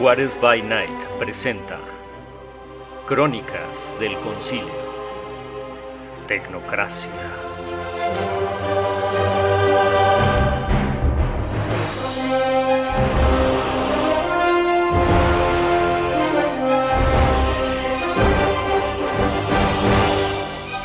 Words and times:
Juárez 0.00 0.40
by 0.40 0.62
Night 0.62 1.04
presenta 1.18 1.78
Crónicas 3.06 3.94
del 4.00 4.16
Concilio. 4.20 4.72
Tecnocracia. 6.26 7.10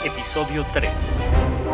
Episodio 0.04 0.66
3. 0.73 1.64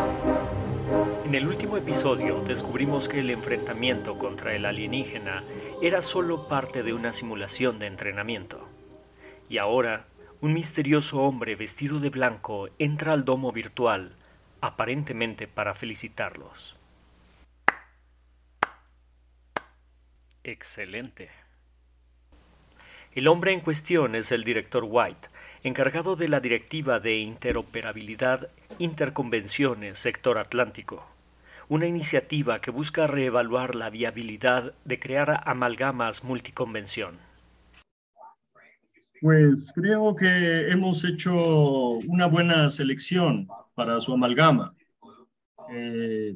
En 1.31 1.35
el 1.35 1.47
último 1.47 1.77
episodio 1.77 2.41
descubrimos 2.41 3.07
que 3.07 3.21
el 3.21 3.29
enfrentamiento 3.29 4.19
contra 4.19 4.53
el 4.53 4.65
alienígena 4.65 5.45
era 5.81 6.01
solo 6.01 6.49
parte 6.49 6.83
de 6.83 6.91
una 6.91 7.13
simulación 7.13 7.79
de 7.79 7.87
entrenamiento. 7.87 8.67
Y 9.47 9.57
ahora, 9.57 10.07
un 10.41 10.51
misterioso 10.51 11.21
hombre 11.21 11.55
vestido 11.55 12.01
de 12.01 12.09
blanco 12.09 12.67
entra 12.79 13.13
al 13.13 13.23
domo 13.23 13.53
virtual, 13.53 14.11
aparentemente 14.59 15.47
para 15.47 15.73
felicitarlos. 15.73 16.75
Excelente. 20.43 21.31
El 23.13 23.29
hombre 23.29 23.53
en 23.53 23.61
cuestión 23.61 24.15
es 24.15 24.33
el 24.33 24.43
director 24.43 24.83
White, 24.85 25.29
encargado 25.63 26.17
de 26.17 26.27
la 26.27 26.41
Directiva 26.41 26.99
de 26.99 27.19
Interoperabilidad 27.19 28.49
Interconvenciones 28.79 29.97
Sector 29.97 30.37
Atlántico, 30.37 31.07
una 31.71 31.87
iniciativa 31.87 32.59
que 32.59 32.69
busca 32.69 33.07
reevaluar 33.07 33.75
la 33.75 33.89
viabilidad 33.89 34.73
de 34.83 34.99
crear 34.99 35.41
amalgamas 35.45 36.25
multiconvención. 36.25 37.15
Pues 39.21 39.71
creo 39.73 40.13
que 40.13 40.69
hemos 40.69 41.05
hecho 41.05 41.33
una 41.33 42.25
buena 42.25 42.69
selección 42.69 43.47
para 43.73 44.01
su 44.01 44.11
amalgama. 44.11 44.75
Eh, 45.71 46.35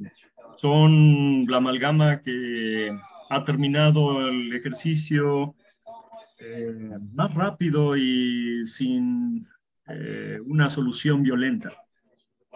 son 0.55 1.45
la 1.47 1.57
amalgama 1.57 2.21
que 2.21 2.97
ha 3.29 3.43
terminado 3.43 4.29
el 4.29 4.55
ejercicio 4.55 5.53
eh, 6.39 6.97
más 7.13 7.33
rápido 7.33 7.97
y 7.97 8.65
sin 8.65 9.45
eh, 9.89 10.39
una 10.45 10.69
solución 10.69 11.23
violenta. 11.23 11.73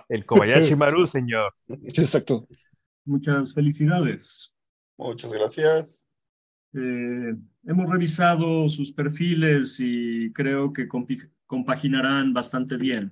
El 0.08 0.26
Kobayashi 0.26 0.76
Maru, 0.78 1.06
señor. 1.08 1.54
Exacto. 1.68 2.48
Muchas 3.10 3.54
felicidades. 3.56 4.54
Muchas 4.96 5.32
gracias. 5.32 6.06
Eh, 6.74 7.36
hemos 7.66 7.90
revisado 7.90 8.70
sus 8.70 8.92
perfiles 8.92 9.80
y 9.80 10.32
creo 10.32 10.72
que 10.72 10.88
compaginarán 11.48 12.34
bastante 12.34 12.78
bien. 12.78 13.12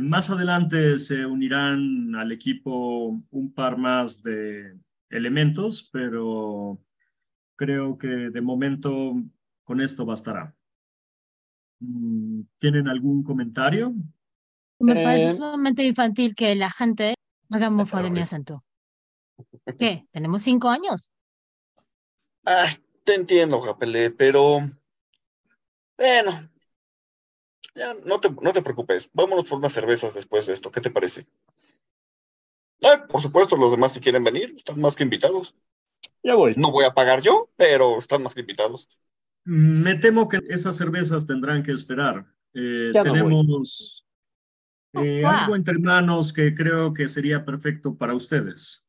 más 0.00 0.30
adelante 0.30 0.98
se 0.98 1.26
unirán 1.26 2.14
al 2.14 2.32
equipo 2.32 3.20
un 3.30 3.52
par 3.52 3.76
más 3.76 4.22
de 4.22 4.78
elementos, 5.10 5.90
pero 5.92 6.80
creo 7.56 7.98
que 7.98 8.08
de 8.08 8.40
momento 8.40 9.22
con 9.64 9.82
esto 9.82 10.06
bastará. 10.06 10.54
Mm, 11.80 12.40
¿Tienen 12.58 12.88
algún 12.88 13.22
comentario? 13.22 13.94
Me 14.80 14.94
parece 14.94 15.26
eh, 15.26 15.34
sumamente 15.34 15.84
infantil 15.84 16.34
que 16.34 16.54
la 16.54 16.70
gente 16.70 17.14
haga 17.50 17.68
mofa 17.68 18.02
de 18.02 18.10
mi 18.10 18.20
acento. 18.20 18.64
¿Qué? 19.78 20.06
¿Tenemos 20.12 20.42
cinco 20.42 20.68
años? 20.68 21.10
Ah, 22.44 22.70
te 23.04 23.14
entiendo, 23.14 23.60
Japele, 23.60 24.10
pero 24.10 24.60
bueno, 25.96 26.50
ya 27.74 27.94
no 28.04 28.20
te, 28.20 28.30
no 28.30 28.52
te 28.52 28.62
preocupes. 28.62 29.10
Vámonos 29.12 29.44
por 29.44 29.58
unas 29.58 29.72
cervezas 29.72 30.14
después 30.14 30.46
de 30.46 30.52
esto. 30.52 30.70
¿Qué 30.70 30.80
te 30.80 30.90
parece? 30.90 31.26
por 33.08 33.22
supuesto, 33.22 33.56
los 33.56 33.70
demás 33.70 33.92
si 33.92 34.00
quieren 34.00 34.22
venir, 34.24 34.54
están 34.56 34.78
más 34.78 34.94
que 34.94 35.04
invitados. 35.04 35.56
Ya 36.22 36.34
voy. 36.34 36.54
No 36.56 36.70
voy 36.70 36.84
a 36.84 36.92
pagar 36.92 37.22
yo, 37.22 37.50
pero 37.56 37.98
están 37.98 38.22
más 38.22 38.34
que 38.34 38.40
invitados. 38.40 38.88
Me 39.44 39.94
temo 39.94 40.28
que 40.28 40.40
esas 40.48 40.76
cervezas 40.76 41.26
tendrán 41.26 41.62
que 41.62 41.72
esperar. 41.72 42.26
Eh, 42.52 42.90
tenemos 42.92 44.06
eh, 44.92 45.24
algo 45.24 45.56
entre 45.56 45.78
manos 45.78 46.32
que 46.32 46.54
creo 46.54 46.92
que 46.92 47.08
sería 47.08 47.44
perfecto 47.44 47.96
para 47.96 48.14
ustedes. 48.14 48.86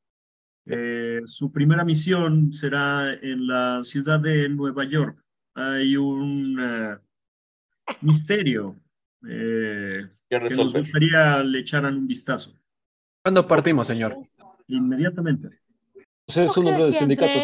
Eh, 0.67 1.21
su 1.25 1.51
primera 1.51 1.83
misión 1.83 2.51
será 2.51 3.13
en 3.13 3.47
la 3.47 3.83
ciudad 3.83 4.19
de 4.19 4.49
Nueva 4.49 4.83
York. 4.85 5.23
Hay 5.53 5.95
un 5.95 6.59
misterio 8.01 8.75
que 9.21 10.55
nos 10.55 10.73
gustaría 10.73 11.43
le 11.43 11.59
echaran 11.59 11.95
un 11.95 12.07
vistazo. 12.07 12.53
¿Cuándo 13.21 13.47
partimos, 13.47 13.87
señor? 13.87 14.17
Inmediatamente. 14.67 15.49
Usted 16.27 16.43
es 16.43 16.57
un 16.57 16.67
hombre 16.67 16.85
del 16.85 16.93
sindicato 16.95 17.39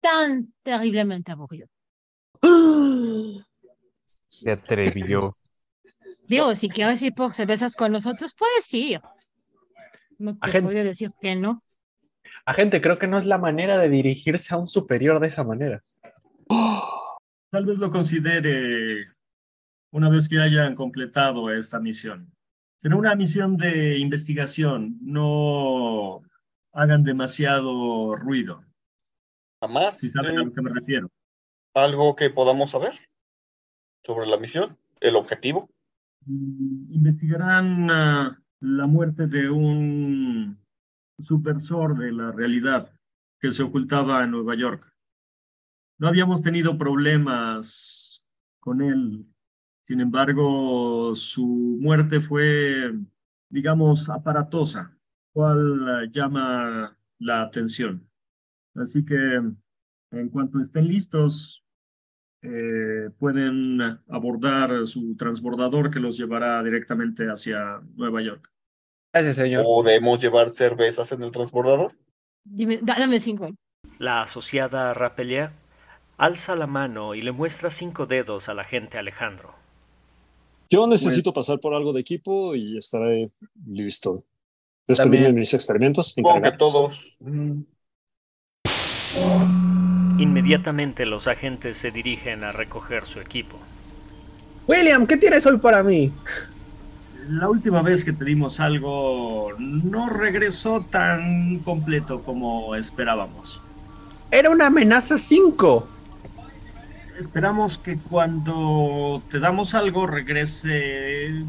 tan 0.00 0.52
terriblemente 0.62 1.32
aburrido. 1.32 1.68
Se 4.28 4.50
atrevió. 4.50 5.32
Digo, 6.28 6.54
si 6.54 6.68
quieres 6.68 7.02
ir 7.02 7.14
por 7.14 7.32
cervezas 7.32 7.74
con 7.74 7.92
nosotros, 7.92 8.34
puedes 8.36 8.72
ir. 8.74 9.00
No 10.18 10.34
te 10.34 10.38
Agente, 10.42 10.84
decir 10.84 11.12
que 11.20 11.34
no. 11.34 11.62
Agente, 12.44 12.80
creo 12.80 12.98
que 12.98 13.06
no 13.06 13.18
es 13.18 13.26
la 13.26 13.38
manera 13.38 13.78
de 13.78 13.88
dirigirse 13.88 14.54
a 14.54 14.58
un 14.58 14.66
superior 14.66 15.20
de 15.20 15.28
esa 15.28 15.44
manera. 15.44 15.82
Tal 17.50 17.64
vez 17.64 17.78
lo 17.78 17.90
considere 17.90 19.06
una 19.90 20.08
vez 20.08 20.28
que 20.28 20.40
hayan 20.40 20.74
completado 20.74 21.50
esta 21.50 21.80
misión. 21.80 22.32
Será 22.78 22.96
una 22.96 23.14
misión 23.14 23.56
de 23.56 23.98
investigación. 23.98 24.98
No 25.00 26.22
hagan 26.72 27.02
demasiado 27.02 28.14
ruido. 28.16 28.62
Jamás. 29.60 29.98
Si 29.98 30.08
saben 30.08 30.38
a 30.38 30.44
lo 30.44 30.52
que 30.52 30.62
me 30.62 30.70
refiero. 30.70 31.10
¿Algo 31.74 32.14
que 32.14 32.30
podamos 32.30 32.70
saber 32.70 32.92
sobre 34.04 34.26
la 34.26 34.38
misión? 34.38 34.78
¿El 35.00 35.16
objetivo? 35.16 35.68
Mm, 36.26 36.92
investigarán 36.92 37.90
ah, 37.90 38.42
la 38.60 38.86
muerte 38.86 39.26
de 39.26 39.50
un 39.50 40.58
supersor 41.18 41.98
de 41.98 42.12
la 42.12 42.32
realidad 42.32 42.92
que 43.40 43.50
se 43.50 43.62
ocultaba 43.62 44.24
en 44.24 44.30
Nueva 44.30 44.54
York. 44.54 44.92
No 45.98 46.08
habíamos 46.08 46.42
tenido 46.42 46.76
problemas 46.76 48.24
con 48.60 48.82
él. 48.82 49.26
Sin 49.82 50.00
embargo, 50.00 51.14
su 51.14 51.78
muerte 51.80 52.20
fue, 52.20 52.92
digamos, 53.48 54.08
aparatosa, 54.08 54.98
cual 55.32 56.10
llama 56.10 56.98
la 57.18 57.42
atención. 57.42 58.08
Así 58.74 59.04
que 59.04 59.40
en 60.10 60.28
cuanto 60.30 60.60
estén 60.60 60.88
listos, 60.88 61.64
eh, 62.48 63.10
pueden 63.18 63.80
abordar 64.08 64.86
su 64.86 65.16
transbordador 65.16 65.90
que 65.90 65.98
los 65.98 66.16
llevará 66.16 66.62
directamente 66.62 67.24
hacia 67.24 67.80
Nueva 67.96 68.22
York. 68.22 68.52
Gracias, 69.12 69.36
señor. 69.36 69.64
¿Podemos 69.64 70.22
llevar 70.22 70.50
cervezas 70.50 71.10
en 71.10 71.22
el 71.22 71.32
transbordador? 71.32 71.92
Dime, 72.44 72.78
dame 72.82 73.18
cinco. 73.18 73.50
La 73.98 74.22
asociada 74.22 74.94
Rapelier 74.94 75.50
alza 76.18 76.54
la 76.54 76.66
mano 76.66 77.14
y 77.14 77.22
le 77.22 77.32
muestra 77.32 77.70
cinco 77.70 78.06
dedos 78.06 78.48
al 78.48 78.60
agente 78.60 78.98
Alejandro. 78.98 79.54
Yo 80.70 80.86
necesito 80.86 81.32
pues 81.32 81.46
pasar 81.46 81.60
por 81.60 81.74
algo 81.74 81.92
de 81.92 82.00
equipo 82.00 82.54
y 82.54 82.76
estaré 82.76 83.30
listo. 83.66 84.24
Despedir 84.86 85.22
de 85.22 85.32
mis 85.32 85.52
experimentos. 85.54 86.14
Que 86.14 86.52
todos. 86.52 87.16
Inmediatamente 90.18 91.04
los 91.04 91.26
agentes 91.26 91.78
se 91.78 91.90
dirigen 91.90 92.42
a 92.42 92.52
recoger 92.52 93.04
su 93.04 93.20
equipo. 93.20 93.58
William, 94.66 95.06
¿qué 95.06 95.16
tienes 95.16 95.44
hoy 95.46 95.58
para 95.58 95.82
mí? 95.82 96.12
La 97.28 97.48
última 97.48 97.82
vez 97.82 98.04
que 98.04 98.12
te 98.12 98.24
dimos 98.24 98.60
algo 98.60 99.52
no 99.58 100.08
regresó 100.08 100.80
tan 100.88 101.58
completo 101.58 102.22
como 102.22 102.74
esperábamos. 102.74 103.60
Era 104.30 104.50
una 104.50 104.66
amenaza 104.66 105.18
5. 105.18 105.88
Esperamos 107.18 107.78
que 107.78 107.98
cuando 107.98 109.22
te 109.30 109.38
damos 109.38 109.74
algo 109.74 110.06
regrese 110.06 111.44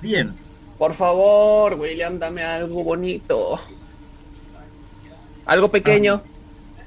bien. 0.00 0.32
Por 0.78 0.94
favor, 0.94 1.74
William, 1.74 2.18
dame 2.18 2.42
algo 2.42 2.82
bonito. 2.82 3.60
Algo 5.46 5.70
pequeño. 5.70 6.22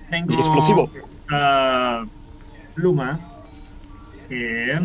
Tengo 0.09 0.33
explosivo. 0.33 0.89
Esta 0.93 2.05
pluma 2.75 3.19
que 4.29 4.79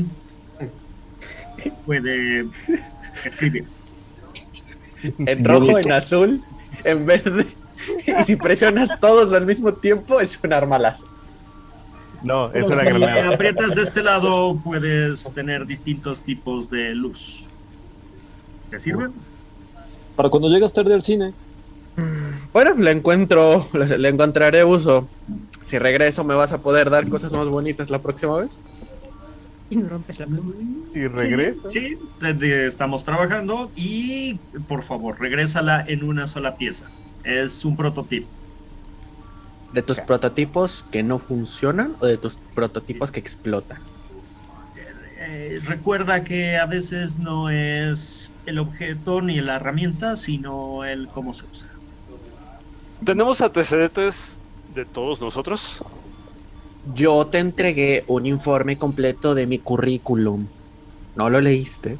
puede 1.84 2.46
escribir. 3.24 3.66
En 5.02 5.44
rojo, 5.44 5.78
en 5.78 5.92
azul, 5.92 6.42
en 6.84 7.06
verde. 7.06 7.46
Y 8.06 8.22
si 8.24 8.36
presionas 8.36 8.98
todos 9.00 9.32
al 9.32 9.46
mismo 9.46 9.72
tiempo, 9.72 10.20
es 10.20 10.38
un 10.42 10.52
arma 10.52 10.78
láser. 10.78 11.08
No, 12.22 12.52
es 12.52 12.66
una 12.66 12.76
si 12.76 12.84
granada. 12.84 13.34
aprietas 13.34 13.74
de 13.74 13.82
este 13.82 14.02
lado, 14.02 14.60
puedes 14.62 15.32
tener 15.32 15.66
distintos 15.66 16.22
tipos 16.22 16.68
de 16.70 16.94
luz. 16.94 17.48
¿Te 18.68 18.78
sirve? 18.78 19.08
Para 20.16 20.28
cuando 20.28 20.48
llegas 20.48 20.72
tarde 20.72 20.92
al 20.92 21.00
cine. 21.00 21.32
Bueno, 22.52 22.74
le 22.74 22.90
encuentro, 22.90 23.68
le, 23.72 24.08
encontraré 24.08 24.64
uso. 24.64 25.08
Si 25.62 25.78
regreso, 25.78 26.24
¿me 26.24 26.34
vas 26.34 26.52
a 26.52 26.58
poder 26.58 26.90
dar 26.90 27.08
cosas 27.08 27.32
más 27.32 27.46
bonitas 27.46 27.90
la 27.90 28.00
próxima 28.00 28.36
vez? 28.36 28.58
Y 29.68 29.76
no 29.76 29.88
rompes 29.88 30.18
la 30.18 30.26
pluma. 30.26 30.52
Y 30.94 31.06
regresa. 31.06 31.70
Sí, 31.70 31.96
estamos 32.42 33.04
trabajando 33.04 33.70
y 33.76 34.34
por 34.66 34.82
favor, 34.82 35.20
regrésala 35.20 35.84
en 35.86 36.02
una 36.02 36.26
sola 36.26 36.56
pieza. 36.56 36.86
Es 37.22 37.64
un 37.64 37.76
prototipo. 37.76 38.26
¿De 39.72 39.82
tus 39.82 40.00
prototipos 40.00 40.84
que 40.90 41.04
no 41.04 41.20
funcionan 41.20 41.94
o 42.00 42.06
de 42.06 42.16
tus 42.16 42.36
prototipos 42.54 43.12
que 43.12 43.20
explotan? 43.20 43.78
Eh, 45.22 45.60
recuerda 45.64 46.24
que 46.24 46.56
a 46.56 46.66
veces 46.66 47.20
no 47.20 47.50
es 47.50 48.34
el 48.46 48.58
objeto 48.58 49.20
ni 49.20 49.40
la 49.40 49.56
herramienta, 49.56 50.16
sino 50.16 50.84
el 50.84 51.06
cómo 51.06 51.34
se 51.34 51.44
usa. 51.44 51.68
¿Tenemos 53.04 53.40
antecedentes 53.40 54.40
de 54.74 54.84
todos 54.84 55.20
nosotros? 55.20 55.82
Yo 56.94 57.26
te 57.26 57.38
entregué 57.38 58.04
un 58.06 58.26
informe 58.26 58.76
completo 58.76 59.34
de 59.34 59.46
mi 59.46 59.58
currículum. 59.58 60.46
¿No 61.16 61.30
lo 61.30 61.40
leíste? 61.40 61.96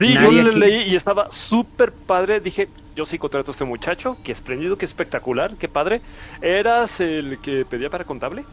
Sí, 0.00 0.14
yo 0.14 0.20
Nadie 0.22 0.42
lo 0.42 0.50
aquí- 0.50 0.58
leí 0.58 0.82
y 0.90 0.94
estaba 0.96 1.30
súper 1.30 1.92
padre. 1.92 2.40
Dije, 2.40 2.68
yo 2.96 3.06
sí 3.06 3.18
contrato 3.18 3.50
a 3.50 3.52
este 3.52 3.64
muchacho, 3.64 4.16
que 4.24 4.32
espléndido, 4.32 4.76
que 4.76 4.84
espectacular, 4.84 5.54
qué 5.56 5.68
padre. 5.68 6.00
¿Eras 6.42 7.00
el 7.00 7.38
que 7.38 7.64
pedía 7.64 7.90
para 7.90 8.04
contable? 8.04 8.44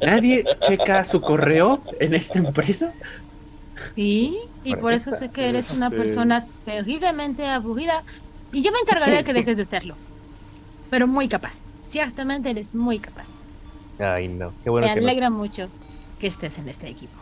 ¿Nadie 0.00 0.44
checa 0.66 1.04
su 1.04 1.20
correo 1.20 1.82
en 2.00 2.14
esta 2.14 2.38
empresa? 2.38 2.92
Sí, 3.94 4.38
y 4.64 4.76
por 4.76 4.92
eso 4.94 5.12
sé 5.12 5.30
que 5.30 5.48
eres 5.48 5.70
una 5.70 5.86
Este- 5.88 5.98
persona 5.98 6.46
terriblemente 6.64 7.46
aburrida. 7.46 8.02
Y 8.54 8.62
yo 8.62 8.70
me 8.72 8.78
encargaré 8.78 9.16
de 9.16 9.24
que 9.24 9.32
dejes 9.34 9.56
de 9.56 9.64
serlo. 9.64 9.96
Pero 10.90 11.06
muy 11.06 11.28
capaz. 11.28 11.62
Ciertamente 11.86 12.50
eres 12.50 12.74
muy 12.74 12.98
capaz. 13.00 13.28
Ay, 13.98 14.28
no. 14.28 14.52
Qué 14.62 14.70
bueno 14.70 14.86
me 14.86 14.94
que 14.94 15.00
no. 15.00 15.06
alegra 15.06 15.30
mucho 15.30 15.68
que 16.18 16.26
estés 16.28 16.58
en 16.58 16.68
este 16.68 16.88
equipo. 16.88 17.18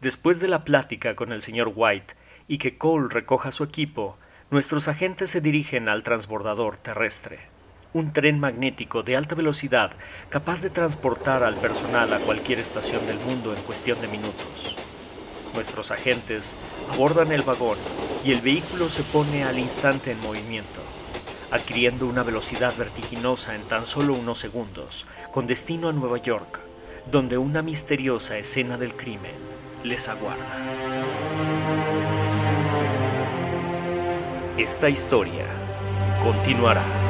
Después 0.00 0.40
de 0.40 0.48
la 0.48 0.64
plática 0.64 1.14
con 1.14 1.32
el 1.32 1.42
señor 1.42 1.72
White 1.74 2.14
y 2.48 2.58
que 2.58 2.78
Cole 2.78 3.08
recoja 3.10 3.50
su 3.50 3.64
equipo, 3.64 4.16
nuestros 4.50 4.88
agentes 4.88 5.30
se 5.30 5.40
dirigen 5.40 5.88
al 5.88 6.02
transbordador 6.02 6.78
terrestre, 6.78 7.40
un 7.92 8.12
tren 8.12 8.40
magnético 8.40 9.02
de 9.02 9.16
alta 9.16 9.34
velocidad 9.34 9.92
capaz 10.30 10.62
de 10.62 10.70
transportar 10.70 11.42
al 11.44 11.56
personal 11.56 12.12
a 12.14 12.18
cualquier 12.20 12.60
estación 12.60 13.06
del 13.06 13.18
mundo 13.20 13.54
en 13.54 13.62
cuestión 13.62 14.00
de 14.00 14.08
minutos. 14.08 14.76
Nuestros 15.54 15.90
agentes 15.90 16.56
abordan 16.92 17.32
el 17.32 17.42
vagón 17.42 17.78
y 18.24 18.32
el 18.32 18.40
vehículo 18.40 18.88
se 18.88 19.02
pone 19.02 19.44
al 19.44 19.58
instante 19.58 20.12
en 20.12 20.20
movimiento, 20.20 20.80
adquiriendo 21.50 22.06
una 22.06 22.22
velocidad 22.22 22.74
vertiginosa 22.76 23.54
en 23.54 23.62
tan 23.62 23.86
solo 23.86 24.14
unos 24.14 24.38
segundos, 24.38 25.06
con 25.32 25.46
destino 25.46 25.88
a 25.88 25.92
Nueva 25.92 26.18
York, 26.18 26.60
donde 27.10 27.38
una 27.38 27.62
misteriosa 27.62 28.38
escena 28.38 28.76
del 28.76 28.94
crimen 28.94 29.34
les 29.82 30.08
aguarda. 30.08 30.58
Esta 34.56 34.88
historia 34.88 35.46
continuará. 36.22 37.09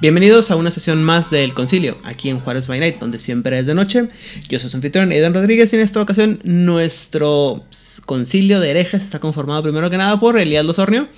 Bienvenidos 0.00 0.52
a 0.52 0.56
una 0.56 0.70
sesión 0.70 1.02
más 1.02 1.28
del 1.28 1.52
Concilio, 1.52 1.92
aquí 2.06 2.30
en 2.30 2.38
Juárez 2.38 2.68
by 2.68 2.78
Night, 2.78 3.00
donde 3.00 3.18
siempre 3.18 3.58
es 3.58 3.66
de 3.66 3.74
noche. 3.74 4.08
Yo 4.48 4.60
soy 4.60 4.70
su 4.70 4.76
anfitrión, 4.76 5.10
Aidan 5.10 5.34
Rodríguez, 5.34 5.72
y 5.72 5.76
en 5.76 5.82
esta 5.82 6.00
ocasión 6.00 6.38
nuestro 6.44 7.64
concilio 8.06 8.60
de 8.60 8.70
herejes 8.70 9.02
está 9.02 9.18
conformado 9.18 9.64
primero 9.64 9.90
que 9.90 9.96
nada 9.96 10.20
por 10.20 10.38
Elías 10.38 10.64
Losornio. 10.64 11.08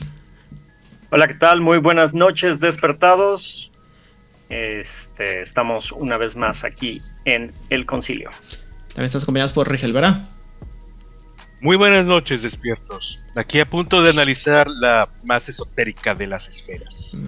Hola, 1.11 1.29
¿qué 1.29 1.35
tal? 1.35 1.61
Muy 1.61 1.77
buenas 1.77 2.15
noches, 2.15 2.59
despertados. 2.59 3.71
Este, 4.49 5.43
estamos 5.43 5.93
una 5.93 6.17
vez 6.17 6.35
más 6.37 6.65
aquí 6.65 7.03
en 7.27 7.53
el 7.69 7.85
concilio. 7.85 8.31
También 8.89 9.05
estamos 9.05 9.25
acompañados 9.25 9.53
por 9.53 9.71
Rigel 9.71 9.93
Vera. 9.93 10.23
Muy 11.61 11.77
buenas 11.77 12.07
noches, 12.07 12.41
despiertos. 12.41 13.21
Aquí 13.37 13.61
a 13.61 13.67
punto 13.67 14.01
de 14.01 14.09
analizar 14.09 14.69
la 14.69 15.11
más 15.25 15.51
esotérica 15.51 16.15
de 16.15 16.27
las 16.27 16.49
esferas. 16.49 17.21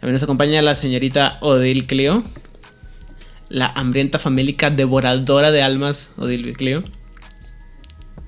También 0.00 0.14
nos 0.14 0.22
acompaña 0.22 0.62
la 0.62 0.76
señorita 0.76 1.38
Odil 1.40 1.86
Clio. 1.86 2.22
La 3.48 3.66
hambrienta 3.66 4.18
famélica 4.18 4.70
devoradora 4.70 5.50
de 5.50 5.62
almas, 5.62 6.08
Odil 6.18 6.56
Clio. 6.56 6.84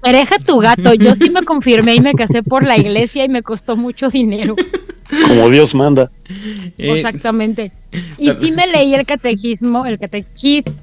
Hereje 0.02 0.36
tu 0.44 0.58
gato. 0.58 0.94
Yo 0.94 1.14
sí 1.14 1.30
me 1.30 1.42
confirmé 1.42 1.94
y 1.94 2.00
me 2.00 2.14
casé 2.14 2.42
por 2.42 2.64
la 2.64 2.76
iglesia 2.78 3.24
y 3.24 3.28
me 3.28 3.42
costó 3.42 3.76
mucho 3.76 4.08
dinero. 4.08 4.54
Como 5.28 5.50
Dios 5.50 5.74
manda. 5.74 6.10
Eh, 6.78 6.92
Exactamente. 6.96 7.72
Y 8.18 8.30
sí 8.40 8.52
me 8.52 8.66
leí 8.66 8.94
el 8.94 9.04
catequismo, 9.04 9.84
el 9.86 9.98
catequismo. 9.98 10.74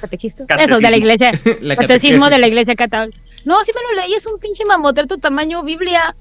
¿Catequismo? 0.00 0.46
Eso, 0.58 0.78
de 0.78 0.90
la 0.90 0.96
iglesia. 0.96 1.40
la 1.60 1.76
Catecismo 1.76 2.28
de 2.28 2.38
la 2.38 2.48
iglesia 2.48 2.74
católica. 2.74 3.16
No, 3.44 3.62
sí 3.62 3.72
me 3.74 3.82
lo 3.82 4.02
leí, 4.02 4.14
es 4.14 4.26
un 4.26 4.38
pinche 4.40 4.64
mamotreto 4.64 5.18
tamaño 5.18 5.62
Biblia. 5.62 6.14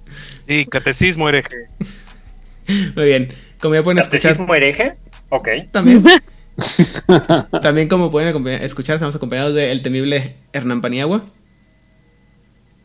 Sí, 0.48 0.66
catecismo 0.66 1.30
hereje. 1.30 1.68
Muy 2.96 3.06
bien. 3.06 3.34
Como 3.60 3.76
ya 3.76 3.84
pueden 3.84 4.00
escuchar, 4.00 4.32
¿Catecismo 4.32 4.56
hereje? 4.56 4.92
Ok. 5.30 5.48
también. 5.72 6.04
también 7.62 7.88
como 7.88 8.12
pueden 8.12 8.48
escuchar, 8.48 8.96
estamos 8.96 9.16
acompañados 9.16 9.56
del 9.56 9.82
temible 9.82 10.36
Hernán 10.52 10.82
Paniagua. 10.82 11.24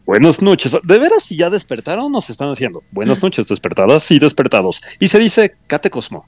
Buenas 0.07 0.41
noches. 0.41 0.75
¿De 0.83 0.99
veras 0.99 1.23
si 1.23 1.37
ya 1.37 1.51
despertaron 1.51 2.11
nos 2.11 2.31
están 2.31 2.51
haciendo? 2.51 2.83
Buenas 2.93 3.23
noches, 3.23 3.47
despertadas 3.47 4.11
y 4.11 4.19
despertados. 4.19 4.83
Y 4.99 5.09
se 5.09 5.19
dice 5.19 5.55
Cate 5.67 5.91
Cosmo. 5.91 6.27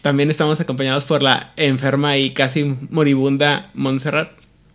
También 0.00 0.30
estamos 0.30 0.60
acompañados 0.60 1.04
por 1.04 1.22
la 1.22 1.52
enferma 1.56 2.18
y 2.18 2.34
casi 2.34 2.62
moribunda 2.90 3.70
Montserrat. 3.74 4.30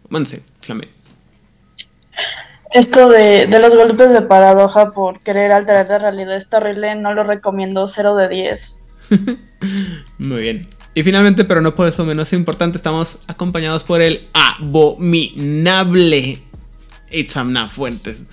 Monse, 0.09 0.41
Flamet. 0.59 0.89
Esto 2.73 3.09
de, 3.09 3.45
de 3.45 3.59
los 3.59 3.75
golpes 3.75 4.11
de 4.11 4.23
paradoja 4.23 4.91
por 4.91 5.19
querer 5.19 5.51
alterar 5.51 5.87
la 5.87 5.99
realidad 5.99 6.35
es 6.35 6.49
terrible, 6.49 6.95
no 6.95 7.13
lo 7.13 7.23
recomiendo, 7.23 7.85
0 7.87 8.15
de 8.15 8.29
10. 8.29 8.79
Muy 10.17 10.41
bien. 10.41 10.67
Y 10.95 11.03
finalmente, 11.03 11.45
pero 11.45 11.61
no 11.61 11.75
por 11.75 11.87
eso 11.87 12.03
menos 12.05 12.33
importante, 12.33 12.77
estamos 12.77 13.19
acompañados 13.27 13.83
por 13.83 14.01
el 14.01 14.27
abominable 14.33 16.39
Itzamna 17.11 17.69
Fuentes. 17.69 18.23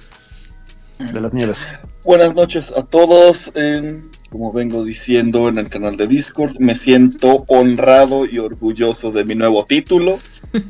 De 0.99 1.21
las 1.21 1.33
nieves. 1.33 1.75
Buenas 2.05 2.35
noches 2.35 2.73
a 2.77 2.83
todos. 2.83 3.51
eh, 3.55 4.03
como 4.31 4.53
vengo 4.53 4.85
diciendo 4.85 5.49
en 5.49 5.59
el 5.59 5.69
canal 5.69 5.97
de 5.97 6.07
Discord, 6.07 6.57
me 6.59 6.77
siento 6.77 7.45
honrado 7.49 8.27
y 8.27 8.39
orgulloso 8.39 9.11
de 9.11 9.25
mi 9.25 9.35
nuevo 9.35 9.65
título. 9.65 10.21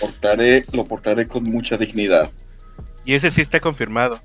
Portaré, 0.00 0.64
lo 0.72 0.86
portaré 0.86 1.26
con 1.26 1.44
mucha 1.44 1.76
dignidad. 1.76 2.30
Y 3.04 3.14
ese 3.14 3.30
sí 3.30 3.40
está 3.40 3.60
confirmado. 3.60 4.20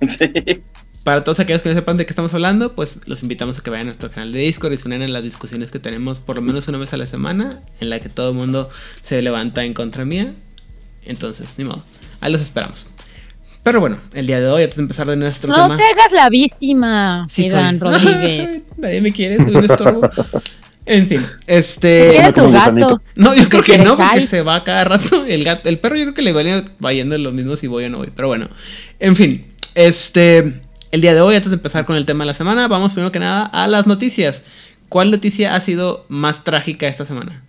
Sí. 0.00 0.62
Para 1.04 1.24
todos 1.24 1.40
aquellos 1.40 1.60
que 1.60 1.68
no 1.68 1.74
sepan 1.74 1.96
de 1.96 2.06
qué 2.06 2.10
estamos 2.12 2.32
hablando, 2.32 2.74
pues 2.74 3.00
los 3.06 3.22
invitamos 3.22 3.58
a 3.58 3.62
que 3.62 3.70
vayan 3.70 3.86
a 3.86 3.90
nuestro 3.90 4.10
canal 4.10 4.32
de 4.32 4.38
Discord 4.40 4.72
y 4.72 4.76
se 4.78 4.86
unan 4.86 5.02
a 5.02 5.08
las 5.08 5.22
discusiones 5.24 5.70
que 5.70 5.78
tenemos 5.80 6.20
por 6.20 6.36
lo 6.36 6.42
menos 6.42 6.68
una 6.68 6.78
vez 6.78 6.92
a 6.92 6.96
la 6.96 7.06
semana, 7.06 7.50
en 7.80 7.90
la 7.90 7.98
que 7.98 8.08
todo 8.08 8.30
el 8.30 8.36
mundo 8.36 8.70
se 9.02 9.20
levanta 9.20 9.64
en 9.64 9.74
contra 9.74 10.04
mía. 10.04 10.32
Entonces, 11.04 11.48
ni 11.56 11.64
modo. 11.64 11.82
Ahí 12.20 12.30
los 12.32 12.40
esperamos. 12.40 12.88
Pero 13.64 13.80
bueno, 13.80 13.98
el 14.14 14.26
día 14.28 14.40
de 14.40 14.46
hoy, 14.48 14.62
antes 14.62 14.76
de 14.76 14.82
empezar 14.82 15.06
de 15.08 15.16
nuestro 15.16 15.48
No 15.50 15.62
tema. 15.62 15.76
te 15.76 15.82
hagas 15.82 16.12
la 16.12 16.28
víctima, 16.28 17.26
Sí 17.30 17.46
Iván 17.46 17.78
soy. 17.80 17.88
Rodríguez. 17.92 18.68
Nadie 18.76 19.00
me 19.00 19.12
quiere, 19.12 19.36
soy 19.38 19.54
un 19.56 19.64
estorbo. 19.64 20.08
En 20.84 21.06
fin, 21.06 21.20
este. 21.46 22.10
Quiere 22.10 22.32
tu 22.32 22.40
como 22.40 22.52
gato. 22.52 22.72
gusanito. 22.72 23.02
No, 23.14 23.34
yo 23.34 23.48
creo 23.48 23.62
que 23.62 23.78
no, 23.78 23.96
porque 23.96 24.26
se 24.26 24.42
va 24.42 24.64
cada 24.64 24.84
rato. 24.84 25.24
El 25.28 25.44
gato, 25.44 25.68
el 25.68 25.78
perro 25.78 25.96
yo 25.96 26.04
creo 26.04 26.14
que 26.14 26.22
le 26.22 26.32
va 26.32 26.64
va 26.84 26.92
yendo 26.92 27.16
lo 27.18 27.32
mismo 27.32 27.56
si 27.56 27.66
voy 27.66 27.84
o 27.84 27.88
no 27.88 27.98
voy. 27.98 28.10
Pero 28.14 28.28
bueno. 28.28 28.48
En 28.98 29.16
fin. 29.16 29.46
Este. 29.74 30.60
El 30.90 31.00
día 31.00 31.14
de 31.14 31.20
hoy, 31.20 31.36
antes 31.36 31.50
de 31.50 31.56
empezar 31.56 31.86
con 31.86 31.96
el 31.96 32.04
tema 32.04 32.24
de 32.24 32.26
la 32.26 32.34
semana, 32.34 32.68
vamos 32.68 32.92
primero 32.92 33.12
que 33.12 33.18
nada 33.18 33.46
a 33.46 33.66
las 33.66 33.86
noticias. 33.86 34.42
¿Cuál 34.88 35.10
noticia 35.10 35.54
ha 35.54 35.60
sido 35.62 36.04
más 36.08 36.44
trágica 36.44 36.86
esta 36.86 37.06
semana? 37.06 37.42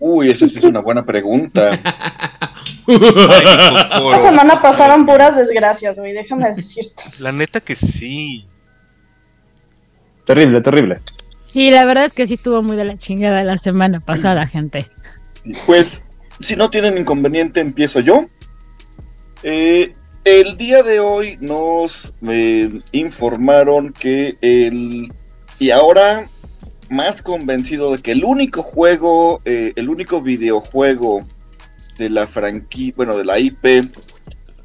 Uy, 0.00 0.30
esa 0.30 0.48
sí 0.48 0.58
es 0.58 0.64
una 0.64 0.80
buena 0.80 1.04
pregunta. 1.04 1.78
La 2.86 4.18
semana 4.18 4.62
pasaron 4.62 5.04
puras 5.04 5.36
desgracias, 5.36 5.98
güey, 5.98 6.14
déjame 6.14 6.50
decirte. 6.54 7.02
La 7.18 7.32
neta 7.32 7.60
que 7.60 7.76
sí. 7.76 8.47
Terrible, 10.28 10.60
terrible. 10.60 11.00
Sí, 11.48 11.70
la 11.70 11.86
verdad 11.86 12.04
es 12.04 12.12
que 12.12 12.26
sí 12.26 12.36
tuvo 12.36 12.62
muy 12.62 12.76
de 12.76 12.84
la 12.84 12.98
chingada 12.98 13.42
la 13.44 13.56
semana 13.56 13.98
pasada, 13.98 14.46
gente. 14.46 14.86
Pues, 15.64 16.04
si 16.38 16.54
no 16.54 16.68
tienen 16.68 16.98
inconveniente, 16.98 17.60
empiezo 17.60 18.00
yo. 18.00 18.26
Eh, 19.42 19.90
el 20.24 20.58
día 20.58 20.82
de 20.82 21.00
hoy 21.00 21.38
nos 21.40 22.12
eh, 22.28 22.78
informaron 22.92 23.94
que 23.94 24.34
el... 24.42 25.10
Y 25.58 25.70
ahora 25.70 26.28
más 26.90 27.22
convencido 27.22 27.92
de 27.92 28.02
que 28.02 28.12
el 28.12 28.22
único 28.22 28.62
juego, 28.62 29.40
eh, 29.46 29.72
el 29.76 29.88
único 29.88 30.20
videojuego 30.20 31.26
de 31.96 32.10
la 32.10 32.26
franquicia, 32.26 32.92
bueno, 32.98 33.16
de 33.16 33.24
la 33.24 33.38
IP 33.38 33.90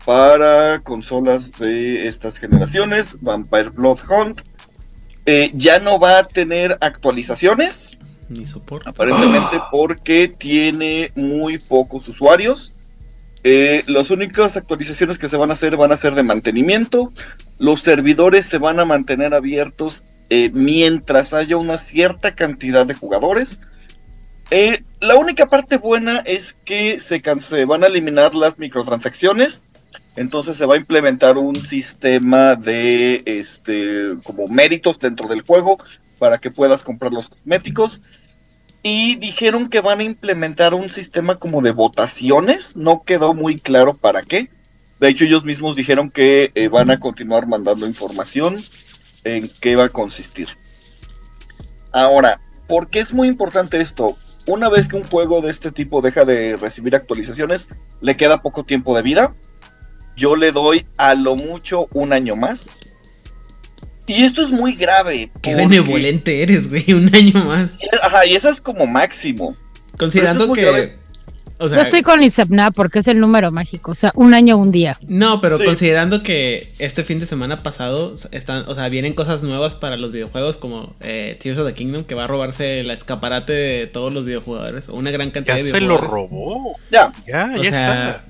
para 0.04 0.80
consolas 0.80 1.54
de 1.54 2.06
estas 2.06 2.38
generaciones, 2.38 3.16
Vampire 3.22 3.70
Blood 3.70 4.00
Hunt, 4.10 4.42
eh, 5.26 5.52
ya 5.54 5.80
no 5.80 6.00
va 6.00 6.20
a 6.20 6.28
tener 6.28 6.78
actualizaciones 6.82 7.98
Ni 8.30 8.46
soporte. 8.46 8.90
aparentemente 8.90 9.58
porque 9.72 10.28
tiene 10.28 11.12
muy 11.16 11.58
pocos 11.58 12.08
usuarios. 12.10 12.74
Eh, 13.46 13.84
las 13.88 14.10
únicas 14.10 14.56
actualizaciones 14.56 15.20
que 15.20 15.28
se 15.28 15.36
van 15.36 15.50
a 15.50 15.54
hacer 15.54 15.76
van 15.76 15.92
a 15.92 15.98
ser 15.98 16.16
de 16.16 16.24
mantenimiento. 16.24 17.12
Los 17.60 17.82
servidores 17.82 18.46
se 18.46 18.58
van 18.58 18.80
a 18.80 18.86
mantener 18.86 19.34
abiertos 19.34 20.04
eh, 20.30 20.50
mientras 20.54 21.34
haya 21.34 21.58
una 21.58 21.78
cierta 21.78 22.36
cantidad 22.36 22.86
de 22.86 22.94
jugadores. 22.94 23.60
Eh, 24.50 24.84
la 25.02 25.16
única 25.16 25.46
parte 25.46 25.78
buena 25.78 26.20
es 26.26 26.56
que 26.66 27.00
se 27.00 27.66
van 27.66 27.84
a 27.84 27.88
eliminar 27.88 28.34
las 28.34 28.60
microtransacciones. 28.60 29.62
Entonces 30.16 30.58
se 30.58 30.66
va 30.66 30.76
a 30.76 30.78
implementar 30.78 31.38
un 31.38 31.66
sistema 31.66 32.56
de 32.56 33.24
este 33.26 34.16
como 34.24 34.48
méritos 34.48 35.00
dentro 35.00 35.28
del 35.28 35.42
juego 35.42 35.78
para 36.20 36.38
que 36.38 36.52
puedas 36.52 36.84
comprar 36.84 37.12
los 37.12 37.30
cosméticos. 37.30 38.02
Y 38.84 39.16
dijeron 39.16 39.70
que 39.70 39.80
van 39.80 40.02
a 40.02 40.04
implementar 40.04 40.74
un 40.74 40.90
sistema 40.90 41.36
como 41.36 41.62
de 41.62 41.72
votaciones. 41.72 42.76
No 42.76 43.04
quedó 43.04 43.34
muy 43.34 43.60
claro 43.60 43.96
para 43.96 44.24
qué. 44.24 44.50
De 45.00 45.08
hecho, 45.08 45.26
ellos 45.26 45.46
mismos 45.46 45.76
dijeron 45.76 46.10
que 46.10 46.52
eh, 46.54 46.68
van 46.68 46.92
a 46.92 47.00
continuar 47.00 47.48
mandando 47.48 47.88
información 47.88 48.62
en 49.24 49.50
qué 49.62 49.76
va 49.76 49.86
a 49.86 49.90
consistir. 49.90 50.50
Ahora, 51.92 52.40
¿por 52.68 52.90
qué 52.90 53.00
es 53.00 53.14
muy 53.14 53.28
importante 53.28 53.80
esto? 53.80 54.18
Una 54.46 54.68
vez 54.70 54.88
que 54.90 54.98
un 54.98 55.04
juego 55.04 55.42
de 55.42 55.52
este 55.52 55.72
tipo 55.72 56.02
deja 56.02 56.26
de 56.26 56.58
recibir 56.58 56.96
actualizaciones, 56.96 57.70
le 58.02 58.18
queda 58.18 58.42
poco 58.42 58.66
tiempo 58.66 58.96
de 58.96 59.02
vida. 59.02 59.34
Yo 60.16 60.36
le 60.36 60.52
doy 60.52 60.86
a 60.98 61.16
lo 61.16 61.36
mucho 61.36 61.88
un 61.94 62.14
año 62.14 62.36
más. 62.36 62.80
Y 64.06 64.24
esto 64.24 64.42
es 64.42 64.52
muy 64.52 64.76
grave. 64.76 65.30
Qué 65.42 65.52
porque- 65.52 65.56
benevolente 65.68 66.44
eres, 66.44 66.70
güey. 66.70 66.92
Un 66.94 67.14
año 67.16 67.46
más. 67.46 67.70
Ajá, 68.04 68.26
y 68.26 68.36
eso 68.36 68.50
es 68.50 68.60
como 68.62 68.86
máximo. 68.86 69.56
Considerando 69.98 70.46
es 70.46 70.60
que. 70.60 71.04
O 71.60 71.70
sea, 71.70 71.78
Yo 71.78 71.84
estoy 71.86 72.02
con 72.02 72.22
Isepna 72.22 72.72
porque 72.72 73.00
es 73.00 73.08
el 73.08 73.20
número 73.20 73.50
mágico, 73.52 73.92
o 73.92 73.96
sea, 73.96 74.12
un 74.16 74.34
año, 74.34 74.58
un 74.58 74.70
día. 74.72 74.98
No, 75.08 75.40
pero 75.40 75.58
Sí. 75.60 75.64
considerando 75.64 76.22
que 76.22 76.74
este 76.80 77.04
fin 77.04 77.20
de 77.20 77.26
semana 77.28 77.64
pasado 77.64 78.16
están, 78.32 78.68
o 78.68 78.76
sea, 78.76 78.90
vienen 78.90 79.14
cosas 79.14 79.44
nuevas 79.44 79.74
para 79.76 79.96
los 79.96 80.12
videojuegos 80.12 80.58
como 80.58 80.94
eh, 81.00 81.38
Tears 81.42 81.60
of 81.60 81.68
the 81.68 81.74
Kingdom 81.74 82.04
que 82.04 82.16
va 82.16 82.26
a 82.26 82.28
robarse 82.28 82.82
el 82.82 82.92
escaparate 82.92 83.54
de 83.54 83.88
todos 83.88 84.12
los 84.12 84.26
videojugadores 84.26 84.90
o 84.90 84.96
una 84.96 85.12
gran 85.12 85.32
cantidad 85.32 85.58
Ya 85.58 85.64
de 85.64 85.72
se 85.72 85.80
lo 85.80 86.00
robó. 86.00 86.76
Ya, 86.92 87.14
Ya, 87.26 87.54
O 87.58 87.64
ya 87.64 87.72
sea, 87.72 88.10
está. 88.10 88.26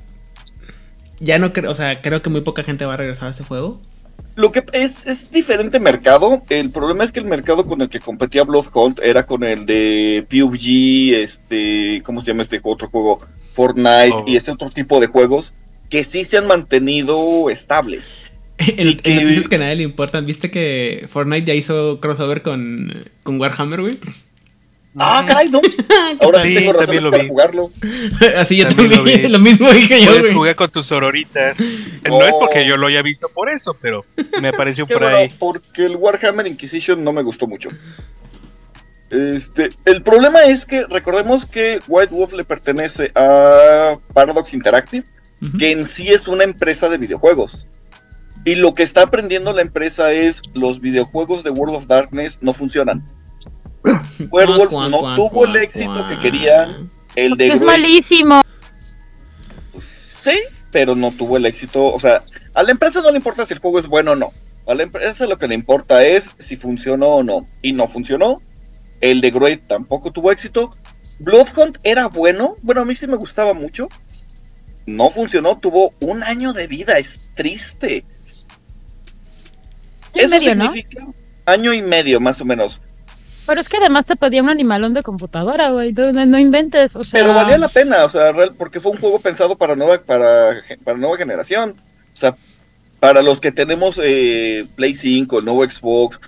Ya 1.23 1.39
no 1.39 1.53
creo, 1.53 1.71
o 1.71 1.75
sea, 1.75 2.01
creo 2.01 2.21
que 2.21 2.29
muy 2.29 2.41
poca 2.41 2.63
gente 2.63 2.85
va 2.85 2.93
a 2.93 2.97
regresar 2.97 3.27
a 3.27 3.31
este 3.31 3.43
juego. 3.43 3.81
Lo 4.35 4.51
que 4.51 4.63
es, 4.73 5.05
es 5.05 5.29
diferente 5.31 5.79
mercado. 5.79 6.41
El 6.49 6.71
problema 6.71 7.03
es 7.03 7.11
que 7.11 7.19
el 7.19 7.25
mercado 7.25 7.65
con 7.65 7.81
el 7.81 7.89
que 7.89 7.99
competía 7.99 8.43
Bloodhunt 8.43 8.99
era 9.03 9.25
con 9.25 9.43
el 9.43 9.65
de 9.65 10.25
PUBG, 10.29 11.13
este, 11.23 12.01
¿cómo 12.03 12.21
se 12.21 12.27
llama 12.27 12.41
este 12.41 12.59
otro 12.63 12.89
juego? 12.89 13.21
Fortnite 13.53 14.11
Oh. 14.13 14.23
y 14.25 14.35
este 14.35 14.49
otro 14.51 14.69
tipo 14.71 14.99
de 14.99 15.05
juegos 15.07 15.53
que 15.89 16.03
sí 16.03 16.25
se 16.25 16.37
han 16.37 16.47
mantenido 16.47 17.49
estables. 17.51 18.19
En, 18.57 18.87
Y 18.87 18.91
en 18.91 18.97
que- 18.97 19.15
noticias 19.15 19.47
que 19.47 19.55
a 19.55 19.59
nadie 19.59 19.75
le 19.75 19.83
importan, 19.83 20.25
¿viste 20.25 20.49
que 20.51 21.07
Fortnite 21.11 21.45
ya 21.45 21.53
hizo 21.53 21.99
crossover 21.99 22.41
con, 22.43 23.05
con 23.23 23.39
Warhammer, 23.39 23.81
güey? 23.81 23.99
Ah, 24.97 25.23
caray, 25.27 25.49
no. 25.49 25.59
Ahora 26.21 26.41
sí, 26.43 26.53
tengo 26.53 26.73
razones 26.73 26.85
también 26.85 27.03
lo 27.03 27.11
para 27.11 27.23
vi. 27.23 27.29
jugarlo. 27.29 27.71
Así 28.37 28.57
yo 28.57 28.67
También 28.67 28.91
también, 28.91 29.23
lo 29.31 29.37
lo, 29.37 29.43
vi. 29.43 29.43
mismo 29.51 29.71
dije 29.71 29.99
yo, 30.01 30.11
Puedes 30.11 30.31
jugar 30.31 30.55
con 30.55 30.69
tus 30.69 30.85
sororitas. 30.85 31.59
No 32.07 32.21
es 32.21 32.33
Oh. 32.35 32.39
porque 32.41 32.65
yo 32.67 32.77
lo 32.77 32.87
haya 32.87 33.01
visto 33.01 33.27
por 33.29 33.49
eso, 33.49 33.75
pero 33.81 34.05
me 34.41 34.49
apareció 34.49 34.85
Qué 34.87 34.93
por 34.93 35.03
bueno, 35.03 35.17
ahí. 35.17 35.33
porque 35.39 35.85
el 35.85 35.95
Warhammer 35.95 36.45
Inquisition 36.47 37.03
no 37.03 37.11
me 37.11 37.23
gustó 37.23 37.47
mucho. 37.47 37.69
Este, 39.09 39.69
el 39.85 40.01
problema 40.01 40.41
es 40.41 40.65
que 40.65 40.85
recordemos 40.85 41.45
que 41.45 41.79
White 41.87 42.13
Wolf 42.13 42.33
le 42.33 42.43
pertenece 42.43 43.11
a 43.15 43.97
Paradox 44.13 44.53
Interactive, 44.53 45.05
que 45.59 45.71
en 45.71 45.85
sí 45.85 46.07
es 46.09 46.27
una 46.27 46.43
empresa 46.45 46.89
de 46.89 46.97
videojuegos. 46.97 47.67
Y 48.45 48.55
lo 48.55 48.73
que 48.73 48.83
está 48.83 49.03
aprendiendo 49.03 49.53
la 49.53 49.61
empresa 49.61 50.11
es 50.13 50.41
los 50.53 50.79
videojuegos 50.81 51.43
de 51.43 51.49
World 51.51 51.75
of 51.75 51.87
Darkness 51.87 52.39
no 52.41 52.53
funcionan. 52.53 53.05
Werewolf 54.31 54.71
no 54.71 55.15
tuvo 55.15 55.45
el 55.45 55.55
éxito 55.57 56.05
que 56.07 56.17
querían. 56.19 56.89
El 57.15 57.37
de 57.37 57.47
es 57.47 57.61
Grey, 57.61 57.67
malísimo. 57.67 58.41
sí, 59.79 60.39
pero 60.71 60.95
no 60.95 61.11
tuvo 61.11 61.37
el 61.37 61.45
éxito. 61.45 61.93
O 61.93 61.99
sea, 61.99 62.23
a 62.53 62.63
la 62.63 62.71
empresa 62.71 63.01
no 63.01 63.11
le 63.11 63.17
importa 63.17 63.45
si 63.45 63.53
el 63.53 63.59
juego 63.59 63.79
es 63.79 63.87
bueno 63.87 64.11
o 64.11 64.15
no. 64.15 64.33
A 64.65 64.73
la 64.73 64.83
empresa 64.83 65.27
lo 65.27 65.37
que 65.37 65.47
le 65.47 65.55
importa 65.55 66.05
es 66.05 66.31
si 66.39 66.55
funcionó 66.55 67.07
o 67.07 67.23
no. 67.23 67.41
Y 67.61 67.73
no 67.73 67.87
funcionó. 67.87 68.41
El 69.01 69.21
de 69.21 69.31
Great 69.31 69.67
tampoco 69.67 70.11
tuvo 70.11 70.31
éxito. 70.31 70.75
Bloodhunt 71.19 71.77
era 71.83 72.07
bueno. 72.07 72.55
Bueno, 72.61 72.81
a 72.81 72.85
mí 72.85 72.95
sí 72.95 73.05
me 73.05 73.17
gustaba 73.17 73.53
mucho. 73.53 73.89
No 74.85 75.09
funcionó. 75.09 75.57
Tuvo 75.57 75.93
un 75.99 76.23
año 76.23 76.53
de 76.53 76.67
vida. 76.67 76.97
Es 76.97 77.19
triste. 77.35 78.05
En 80.13 80.29
medio, 80.29 80.55
¿no? 80.55 80.71
significa 80.71 81.05
año 81.45 81.73
y 81.73 81.81
medio, 81.81 82.19
más 82.19 82.39
o 82.41 82.45
menos. 82.45 82.81
Pero 83.45 83.59
es 83.61 83.67
que 83.69 83.77
además 83.77 84.05
te 84.05 84.15
pedía 84.15 84.41
un 84.41 84.49
animalón 84.49 84.93
de 84.93 85.03
computadora, 85.03 85.71
güey. 85.71 85.91
No, 85.93 86.25
no- 86.25 86.39
inventes, 86.39 86.95
o 86.95 87.03
sea. 87.03 87.19
Pero 87.21 87.33
valía 87.33 87.57
la 87.57 87.67
pena, 87.67 88.05
o 88.05 88.09
sea, 88.09 88.31
real- 88.31 88.55
porque 88.57 88.79
fue 88.79 88.91
un 88.93 88.97
juego 88.99 89.19
pensado 89.19 89.57
para 89.57 89.75
nueva, 89.75 89.97
para, 89.99 90.55
para 90.83 90.97
nueva 90.97 91.17
generación. 91.17 91.75
O 92.13 92.15
sea, 92.15 92.35
para 92.99 93.21
los 93.21 93.41
que 93.41 93.51
tenemos 93.51 93.99
eh, 94.01 94.65
Play 94.75 94.95
5, 94.95 95.39
el 95.39 95.45
nuevo 95.45 95.63
Xbox, 95.69 96.19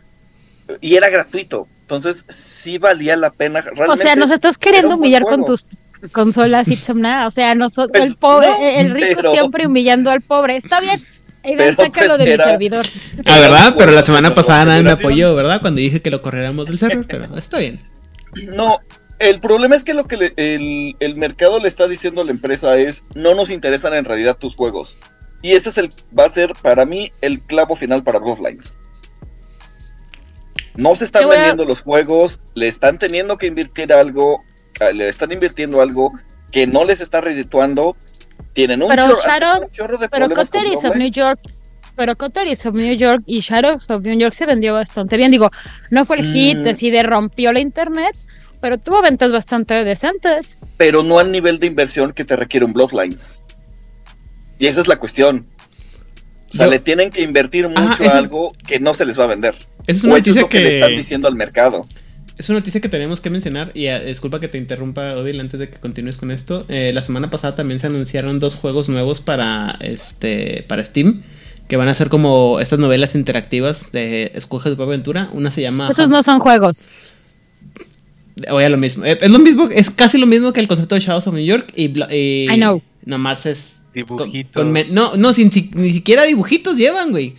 y 0.81 0.95
era 0.95 1.09
gratuito. 1.09 1.67
Entonces, 1.81 2.25
sí 2.29 2.77
valía 2.79 3.15
la 3.15 3.29
pena. 3.29 3.59
O 3.59 3.75
Realmente, 3.75 4.03
sea, 4.03 4.15
nos 4.15 4.31
estás 4.31 4.57
queriendo 4.57 4.95
humillar 4.95 5.23
con 5.23 5.45
tus 5.45 5.63
consolas 6.11 6.67
Itzamna. 6.67 7.27
O 7.27 7.31
sea, 7.31 7.55
nosotros, 7.55 7.91
Pues, 7.93 8.11
el 8.11 8.17
pobre, 8.17 8.47
no, 8.49 8.57
el 8.59 8.91
rico 8.91 9.07
pero- 9.17 9.31
siempre 9.31 9.67
humillando 9.67 10.09
al 10.09 10.21
pobre. 10.21 10.55
Está 10.57 10.81
bien. 10.81 11.05
Pero, 11.57 11.75
sácalo 11.75 12.15
pues, 12.17 12.29
de 12.29 12.37
mi 12.37 12.43
servidor. 12.43 12.85
Ah, 13.25 13.39
¿verdad? 13.39 13.75
Pero 13.77 13.91
la 13.91 14.01
semana 14.03 14.33
pasada 14.33 14.65
nadie 14.65 14.83
me 14.83 14.91
apoyó, 14.91 15.35
¿verdad? 15.35 15.61
Cuando 15.61 15.79
dije 15.81 16.01
que 16.01 16.09
lo 16.11 16.21
corriéramos 16.21 16.65
del 16.65 16.77
server, 16.79 17.05
pero 17.07 17.37
está 17.37 17.59
bien. 17.59 17.79
No, 18.47 18.79
el 19.19 19.39
problema 19.39 19.75
es 19.75 19.83
que 19.83 19.93
lo 19.93 20.05
que 20.07 20.17
le- 20.17 20.33
el, 20.37 20.95
el 20.99 21.15
mercado 21.15 21.59
le 21.59 21.67
está 21.67 21.87
diciendo 21.87 22.21
a 22.21 22.25
la 22.25 22.31
empresa 22.31 22.77
es, 22.77 23.03
no 23.15 23.33
nos 23.35 23.49
interesan 23.49 23.93
en 23.93 24.05
realidad 24.05 24.37
tus 24.37 24.55
juegos. 24.55 24.97
Y 25.41 25.51
ese 25.53 25.69
es 25.69 25.77
el, 25.77 25.91
va 26.17 26.25
a 26.25 26.29
ser 26.29 26.53
para 26.61 26.85
mí 26.85 27.11
el 27.21 27.39
clavo 27.39 27.75
final 27.75 28.03
para 28.03 28.19
Bloodlines. 28.19 28.77
No 30.75 30.95
se 30.95 31.05
están 31.05 31.25
a- 31.25 31.27
vendiendo 31.27 31.65
los 31.65 31.81
juegos, 31.81 32.39
le 32.53 32.67
están 32.67 32.97
teniendo 32.99 33.37
que 33.37 33.47
invertir 33.47 33.93
algo, 33.93 34.43
ah, 34.81 34.91
le 34.91 35.07
están 35.07 35.31
invirtiendo 35.31 35.81
algo 35.81 36.11
que 36.51 36.67
no 36.67 36.83
les 36.83 36.99
está 37.01 37.21
redituando. 37.21 37.95
Tienen 38.55 38.81
un, 38.81 38.89
Pero 38.89 39.03
chorro, 39.03 39.21
Shadow- 39.21 39.61
un 39.65 39.69
chorro 39.71 39.97
de 39.97 40.07
Pero 40.09 40.25
problemas 40.27 40.49
con 40.49 40.61
Coteries 40.61 40.85
of 40.85 40.95
New. 40.95 41.11
York. 41.11 41.39
Pero 41.97 42.15
Coteries 42.15 42.65
of 42.65 42.73
New 42.73 42.95
York 42.95 43.21
y 43.25 43.41
Shadows 43.41 43.89
of 43.91 44.01
New 44.01 44.17
York 44.17 44.33
se 44.33 44.45
vendió 44.45 44.73
bastante 44.73 45.17
bien. 45.17 45.29
Digo, 45.31 45.51
no 45.91 46.03
fue 46.05 46.17
el 46.19 46.25
hit, 46.33 46.57
Mm. 46.59 46.63
decide 46.63 47.03
rompió 47.03 47.51
la 47.53 47.59
internet, 47.59 48.15
pero 48.61 48.77
tuvo 48.77 49.01
ventas 49.01 49.31
bastante 49.31 49.73
decentes. 49.83 50.57
pero 50.77 51.03
no 51.03 51.19
al 51.19 51.31
nivel 51.31 51.59
de 51.59 51.67
inversión 51.67 52.11
que 52.13 52.25
te 52.25 52.35
requiere 52.35 52.65
un 52.65 52.73
Bloodlines. 52.73 53.43
Y 54.57 54.67
esa 54.67 54.81
es 54.81 54.87
la 54.87 54.97
cuestión. 54.97 55.45
O 56.53 56.55
sea, 56.57 56.65
Yo- 56.65 56.71
le 56.71 56.79
tienen 56.79 57.11
que 57.11 57.21
invertir 57.23 57.67
mucho 57.69 58.03
a 58.03 58.07
es- 58.07 58.13
algo 58.13 58.53
que 58.65 58.79
no 58.79 58.93
se 58.93 59.05
les 59.05 59.19
va 59.19 59.25
a 59.25 59.27
vender. 59.27 59.53
Esa 59.87 59.97
es 59.99 60.03
o 60.03 60.07
una 60.07 60.17
eso 60.17 60.29
es 60.31 60.35
lo 60.37 60.49
que... 60.49 60.59
le 60.61 60.69
están 60.75 60.95
diciendo 60.95 61.27
al 61.27 61.35
mercado. 61.35 61.87
Es 62.37 62.49
una 62.49 62.59
noticia 62.59 62.81
que 62.81 62.89
tenemos 62.89 63.21
que 63.21 63.29
mencionar 63.29 63.71
y 63.73 63.85
eh, 63.85 64.03
disculpa 64.05 64.39
que 64.41 64.49
te 64.49 64.57
interrumpa, 64.57 65.13
Odil, 65.15 65.39
antes 65.39 65.57
de 65.59 65.69
que 65.69 65.77
continúes 65.79 66.17
con 66.17 66.31
esto. 66.31 66.65
Eh, 66.67 66.91
la 66.93 67.01
semana 67.01 67.29
pasada 67.29 67.55
también 67.55 67.79
se 67.79 67.87
anunciaron 67.87 68.39
dos 68.41 68.55
juegos 68.55 68.89
nuevos 68.89 69.21
para 69.21 69.77
este 69.79 70.65
para 70.67 70.83
Steam 70.83 71.21
que 71.69 71.77
van 71.77 71.87
a 71.87 71.95
ser 71.95 72.09
como 72.09 72.59
estas 72.59 72.77
novelas 72.77 73.15
interactivas 73.15 73.91
de 73.93 74.31
escoge 74.35 74.69
tu 74.69 74.75
propia 74.75 74.93
aventura. 74.95 75.29
Una 75.31 75.49
se 75.49 75.61
llama 75.61 75.89
Esos 75.89 76.09
no 76.09 76.21
son 76.23 76.39
juegos. 76.39 76.89
Oye, 78.51 78.69
lo 78.69 78.77
mismo. 78.77 79.05
Eh, 79.05 79.17
Es 79.21 79.29
lo 79.31 79.39
mismo, 79.39 79.69
es 79.71 79.89
casi 79.89 80.17
lo 80.17 80.27
mismo 80.27 80.51
que 80.51 80.59
el 80.59 80.67
concepto 80.67 80.95
de 80.95 81.01
Shadows 81.01 81.27
of 81.27 81.33
New 81.35 81.45
York 81.45 81.71
y, 81.75 81.85
I 81.85 82.55
know. 82.57 82.81
nomás 83.05 83.45
es 83.45 83.79
Dibujitos. 83.93 84.61
con 84.61 84.73
no, 84.93 85.15
no, 85.15 85.31
sin, 85.31 85.51
si- 85.51 85.71
ni 85.73 85.93
siquiera 85.93 86.23
dibujitos 86.23 86.75
llevan, 86.75 87.11
güey. 87.11 87.35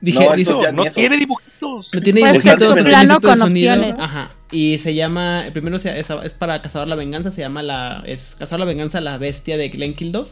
Dije, 0.00 0.18
No, 0.24 0.34
dice- 0.34 0.50
eso 0.52 0.72
No 0.72 0.84
tiene 0.84 1.18
dibujitos. 1.18 1.90
no 1.92 2.00
tiene 2.00 2.20
Pues 2.20 2.32
que 2.32 2.38
dibujitos, 2.50 2.76
es 2.76 2.84
plano 2.84 3.20
con 3.20 3.38
sonido. 3.38 3.74
opciones. 3.74 3.98
Ajá. 3.98 4.28
Y 4.50 4.78
se 4.78 4.94
llama, 4.94 5.44
el 5.46 5.52
primero 5.52 5.78
se- 5.78 5.98
es, 6.00 6.08
es 6.24 6.32
para 6.34 6.60
cazador 6.60 6.88
la 6.88 6.96
venganza, 6.96 7.30
se 7.30 7.42
llama 7.42 7.62
la 7.62 8.02
es 8.06 8.34
cazador 8.38 8.60
la 8.60 8.66
venganza 8.66 9.00
la 9.00 9.18
bestia 9.18 9.56
de 9.58 9.68
Glenn 9.68 9.94
Kildoff 9.94 10.28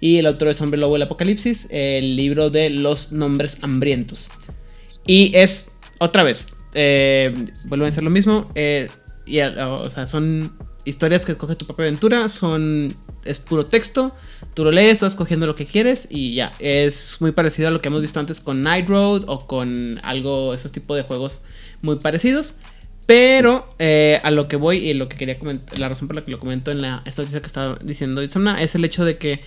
y 0.00 0.18
el 0.18 0.26
otro 0.26 0.48
es 0.50 0.60
Hombre 0.60 0.78
Lobo 0.80 0.94
del 0.94 1.02
Apocalipsis, 1.02 1.66
el 1.70 2.16
libro 2.16 2.50
de 2.50 2.70
los 2.70 3.10
nombres 3.12 3.58
hambrientos. 3.62 4.28
Y 5.06 5.32
es 5.36 5.70
otra 5.98 6.22
vez, 6.22 6.46
eh, 6.74 7.34
vuelven 7.64 7.88
a 7.88 7.92
ser 7.92 8.04
lo 8.04 8.10
mismo, 8.10 8.48
eh, 8.54 8.88
y 9.26 9.40
a- 9.40 9.68
o 9.68 9.90
sea, 9.90 10.06
son 10.06 10.52
historias 10.84 11.24
que 11.24 11.32
escoge 11.32 11.56
tu 11.56 11.66
propia 11.66 11.84
aventura, 11.84 12.28
son 12.28 12.94
es 13.24 13.38
puro 13.38 13.64
texto, 13.64 14.14
tú 14.54 14.64
lo 14.64 14.70
lees, 14.70 15.00
vas 15.00 15.12
escogiendo 15.12 15.46
lo 15.46 15.54
que 15.54 15.66
quieres 15.66 16.06
y 16.10 16.34
ya, 16.34 16.52
es 16.58 17.16
muy 17.20 17.32
parecido 17.32 17.68
a 17.68 17.70
lo 17.70 17.80
que 17.80 17.88
hemos 17.88 18.00
visto 18.00 18.20
antes 18.20 18.40
con 18.40 18.62
Night 18.62 18.88
Road 18.88 19.24
o 19.26 19.46
con 19.46 20.00
algo, 20.02 20.54
esos 20.54 20.72
tipos 20.72 20.96
de 20.96 21.02
juegos 21.02 21.40
muy 21.82 21.96
parecidos. 21.96 22.54
Pero 23.06 23.74
eh, 23.80 24.20
a 24.22 24.30
lo 24.30 24.46
que 24.46 24.54
voy 24.54 24.76
y 24.76 24.94
lo 24.94 25.08
que 25.08 25.16
quería 25.16 25.36
comentar, 25.36 25.76
la 25.78 25.88
razón 25.88 26.06
por 26.06 26.14
la 26.14 26.24
que 26.24 26.30
lo 26.30 26.38
comento 26.38 26.70
en 26.70 26.80
la 26.80 27.02
esta 27.04 27.24
que 27.24 27.38
estaba 27.38 27.76
diciendo 27.82 28.22
Itzamna 28.22 28.62
es 28.62 28.76
el 28.76 28.84
hecho 28.84 29.04
de 29.04 29.18
que 29.18 29.40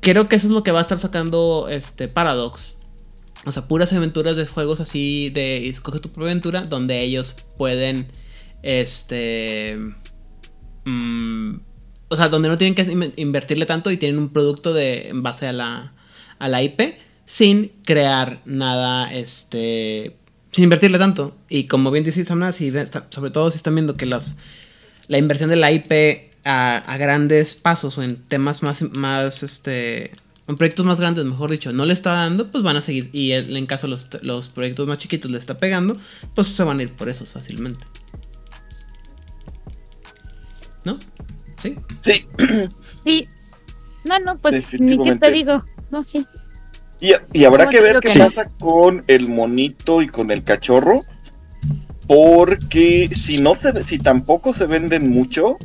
creo 0.00 0.28
que 0.30 0.36
eso 0.36 0.46
es 0.46 0.52
lo 0.54 0.62
que 0.62 0.72
va 0.72 0.78
a 0.78 0.82
estar 0.82 0.98
sacando 0.98 1.66
este 1.68 2.08
Paradox. 2.08 2.74
O 3.44 3.52
sea, 3.52 3.68
puras 3.68 3.92
aventuras 3.92 4.36
de 4.36 4.46
juegos 4.46 4.80
así 4.80 5.28
de 5.28 5.68
escoge 5.68 6.00
tu 6.00 6.10
propia 6.10 6.30
aventura 6.30 6.62
donde 6.62 7.02
ellos 7.02 7.34
pueden 7.58 8.06
este 8.62 9.78
mm, 10.84 11.54
o 12.08 12.16
sea, 12.16 12.28
donde 12.28 12.48
no 12.48 12.58
tienen 12.58 12.74
que 12.74 12.82
in- 12.82 13.12
invertirle 13.16 13.66
tanto 13.66 13.90
y 13.90 13.96
tienen 13.96 14.18
un 14.18 14.28
producto 14.30 14.72
de 14.72 15.08
en 15.08 15.22
base 15.22 15.46
a 15.46 15.52
la 15.52 15.92
a 16.38 16.48
la 16.48 16.62
IP 16.62 16.80
sin 17.24 17.70
crear 17.84 18.40
nada 18.44 19.12
este 19.12 20.16
sin 20.50 20.64
invertirle 20.64 20.98
tanto. 20.98 21.34
Y 21.48 21.64
como 21.64 21.90
bien 21.90 22.04
dice 22.04 22.24
Samna, 22.24 22.52
si 22.52 22.72
sobre 23.10 23.30
todo 23.30 23.50
si 23.50 23.56
están 23.56 23.74
viendo 23.74 23.96
que 23.96 24.04
los, 24.06 24.36
la 25.08 25.18
inversión 25.18 25.48
de 25.48 25.56
la 25.56 25.72
IP 25.72 26.30
a, 26.44 26.76
a 26.76 26.96
grandes 26.98 27.54
pasos 27.54 27.96
o 27.96 28.02
en 28.02 28.16
temas 28.16 28.62
más, 28.62 28.82
más 28.82 29.42
este, 29.42 30.10
en 30.48 30.56
proyectos 30.58 30.84
más 30.84 31.00
grandes, 31.00 31.24
mejor 31.24 31.50
dicho, 31.50 31.72
no 31.72 31.86
le 31.86 31.94
está 31.94 32.12
dando, 32.12 32.50
pues 32.50 32.62
van 32.62 32.76
a 32.76 32.82
seguir. 32.82 33.08
Y 33.14 33.32
en 33.32 33.64
caso 33.66 33.86
los, 33.86 34.08
los 34.22 34.48
proyectos 34.48 34.86
más 34.86 34.98
chiquitos 34.98 35.30
le 35.30 35.38
está 35.38 35.58
pegando, 35.58 35.96
pues 36.34 36.48
se 36.48 36.64
van 36.64 36.80
a 36.80 36.82
ir 36.82 36.90
por 36.92 37.08
esos 37.08 37.32
fácilmente. 37.32 37.86
¿No? 40.84 40.98
¿Sí? 41.62 41.74
Sí. 42.00 42.26
Sí. 43.04 43.26
No, 44.04 44.18
no, 44.18 44.36
pues 44.38 44.72
ni 44.80 44.98
qué 44.98 45.16
te 45.16 45.30
digo. 45.30 45.64
No, 45.90 46.02
sí. 46.02 46.26
Y, 47.00 47.12
y 47.32 47.44
habrá 47.44 47.68
que 47.68 47.80
ver 47.80 48.00
qué 48.00 48.08
que- 48.08 48.18
pasa 48.18 48.48
con 48.60 49.02
el 49.06 49.28
monito 49.28 50.02
y 50.02 50.08
con 50.08 50.30
el 50.30 50.42
cachorro. 50.44 51.02
Porque 52.06 53.08
si 53.14 53.42
no 53.42 53.54
se 53.56 53.72
si 53.84 53.98
tampoco 53.98 54.52
se 54.52 54.66
venden 54.66 55.08
mucho, 55.08 55.56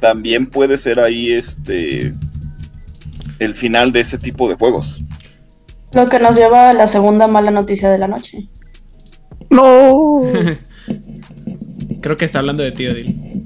también 0.00 0.48
puede 0.48 0.78
ser 0.78 0.98
ahí 0.98 1.30
este 1.30 2.14
el 3.38 3.54
final 3.54 3.92
de 3.92 4.00
ese 4.00 4.18
tipo 4.18 4.48
de 4.48 4.54
juegos. 4.56 5.04
Lo 5.92 6.08
que 6.08 6.18
nos 6.18 6.36
lleva 6.36 6.70
a 6.70 6.74
la 6.74 6.86
segunda 6.86 7.28
mala 7.28 7.50
noticia 7.50 7.90
de 7.90 7.98
la 7.98 8.08
noche. 8.08 8.48
No. 9.50 10.22
Creo 12.00 12.16
que 12.16 12.24
está 12.24 12.38
hablando 12.40 12.62
de 12.62 12.72
ti, 12.72 12.86
Odil. 12.86 13.37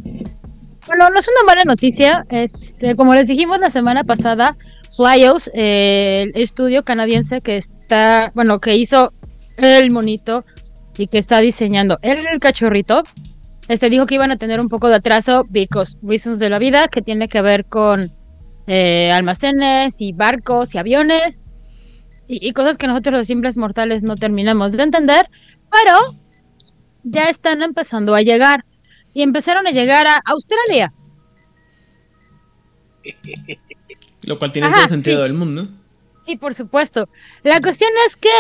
Bueno, 0.95 1.09
no 1.09 1.21
es 1.21 1.27
una 1.27 1.47
mala 1.47 1.65
noticia. 1.65 2.27
Este, 2.29 2.97
como 2.97 3.15
les 3.15 3.27
dijimos 3.27 3.59
la 3.59 3.71
semana 3.71 4.05
pasada, 4.05 4.59
Flyos, 4.95 5.51
eh, 5.55 6.27
el 6.35 6.43
estudio 6.43 6.85
canadiense 6.85 7.41
que 7.41 7.57
está, 7.57 8.31
bueno, 8.35 8.61
que 8.61 8.77
hizo 8.77 9.15
el 9.57 9.91
monito 9.91 10.45
y 10.99 11.07
que 11.07 11.17
está 11.17 11.41
diseñando 11.41 11.99
el, 12.03 12.39
cachorrito, 12.41 13.05
este 13.69 13.89
dijo 13.89 14.05
que 14.05 14.17
iban 14.17 14.33
a 14.33 14.37
tener 14.37 14.61
un 14.61 14.69
poco 14.69 14.89
de 14.89 14.97
atraso 14.97 15.47
because 15.49 15.97
reasons 16.03 16.39
de 16.41 16.51
la 16.51 16.59
vida 16.59 16.89
que 16.89 17.01
tiene 17.01 17.27
que 17.27 17.41
ver 17.41 17.65
con 17.65 18.13
eh, 18.67 19.11
almacenes 19.13 19.99
y 20.03 20.13
barcos 20.13 20.75
y 20.75 20.79
aviones 20.79 21.43
y 22.29 22.53
cosas 22.53 22.77
que 22.77 22.87
nosotros 22.87 23.17
los 23.17 23.27
simples 23.27 23.57
mortales 23.57 24.03
no 24.03 24.17
terminamos 24.17 24.77
de 24.77 24.83
entender, 24.83 25.31
pero 25.71 26.19
ya 27.03 27.31
están 27.31 27.63
empezando 27.63 28.15
a 28.15 28.21
llegar 28.21 28.67
y 29.15 29.23
empezaron 29.23 29.67
a 29.67 29.71
llegar 29.71 30.07
a 30.07 30.21
Australia. 30.25 30.93
Lo 34.23 34.39
cual 34.39 34.53
tiene 34.53 34.69
Ajá, 34.69 34.77
todo 34.77 34.89
sentido 34.89 35.17
sí. 35.19 35.23
del 35.25 35.35
mundo. 35.35 35.69
Sí, 36.25 36.37
por 36.37 36.55
supuesto. 36.55 37.09
La 37.43 37.61
cuestión 37.61 37.91
es 38.07 38.17
que 38.17 38.31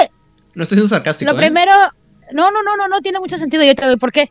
No 0.54 0.62
estoy 0.62 0.76
siendo 0.76 0.88
sarcástico. 0.88 1.30
lo 1.32 1.36
¿eh? 1.36 1.40
primero, 1.40 1.72
no, 2.32 2.50
no, 2.52 2.62
no, 2.62 2.76
no, 2.76 2.86
no 2.88 3.00
tiene 3.00 3.18
mucho 3.18 3.36
sentido. 3.38 3.64
Yo 3.64 3.74
te 3.74 3.84
doy 3.84 3.96
por 3.96 4.12
qué. 4.12 4.30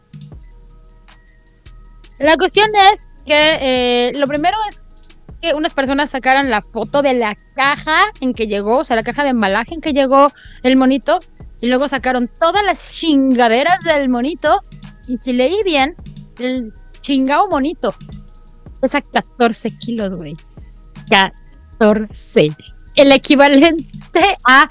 La 2.20 2.38
cuestión 2.38 2.70
es 2.94 3.10
que 3.26 3.58
eh, 3.60 4.12
lo 4.16 4.28
primero 4.28 4.56
es 4.70 4.82
que 5.42 5.54
unas 5.56 5.74
personas 5.74 6.12
sacaran 6.12 6.50
la 6.50 6.62
foto 6.62 7.02
de 7.02 7.16
la 7.16 7.36
caja 7.56 8.00
en 8.22 8.34
que 8.34 8.48
llegó, 8.48 8.78
o 8.78 8.86
sea, 8.86 8.96
la 8.96 9.04
caja 9.04 9.24
de 9.24 9.30
embalaje 9.32 9.74
en 9.74 9.82
que 9.82 9.92
llegó 9.92 10.32
el 10.64 10.76
monito, 10.76 11.20
y 11.62 11.68
luego 11.68 11.88
sacaron 11.88 12.28
todas 12.28 12.64
las 12.64 12.94
chingaderas 12.94 13.84
del 13.84 14.08
monito, 14.10 14.62
y 15.08 15.18
si 15.18 15.34
leí 15.34 15.64
bien, 15.66 15.96
el 16.44 16.74
chingado 17.02 17.48
monito 17.48 17.94
pesa 18.80 19.02
14 19.02 19.78
kilos, 19.78 20.14
güey. 20.14 20.36
14. 21.80 22.48
El 22.96 23.12
equivalente 23.12 24.38
a 24.48 24.70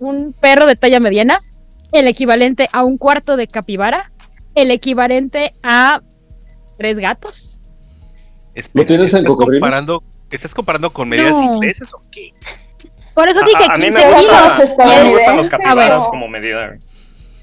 un 0.00 0.32
perro 0.32 0.66
de 0.66 0.76
talla 0.76 1.00
mediana, 1.00 1.40
el 1.92 2.06
equivalente 2.08 2.68
a 2.72 2.84
un 2.84 2.98
cuarto 2.98 3.36
de 3.36 3.46
capibara, 3.46 4.12
el 4.54 4.70
equivalente 4.70 5.52
a 5.62 6.02
tres 6.78 6.98
gatos. 6.98 7.58
Espera, 8.54 8.86
tienes 8.86 9.12
en 9.14 9.18
¿estás 9.20 9.32
cocodrilos? 9.32 9.60
comparando, 9.60 10.02
¿Estás 10.30 10.54
comparando 10.54 10.90
con 10.90 11.08
medidas 11.08 11.36
No. 11.36 11.54
inglesas 11.54 11.92
o 11.94 12.00
qué? 12.10 12.32
Por 13.14 13.28
eso 13.28 13.40
dije 13.40 13.64
a, 13.68 13.74
a 13.74 13.76
mí 13.76 13.84
15 13.86 13.90
me 13.90 14.14
gustan, 14.14 15.30
me 15.30 15.36
los 15.36 15.48
capibaras 15.48 16.06
como 16.08 16.28
medida. 16.28 16.76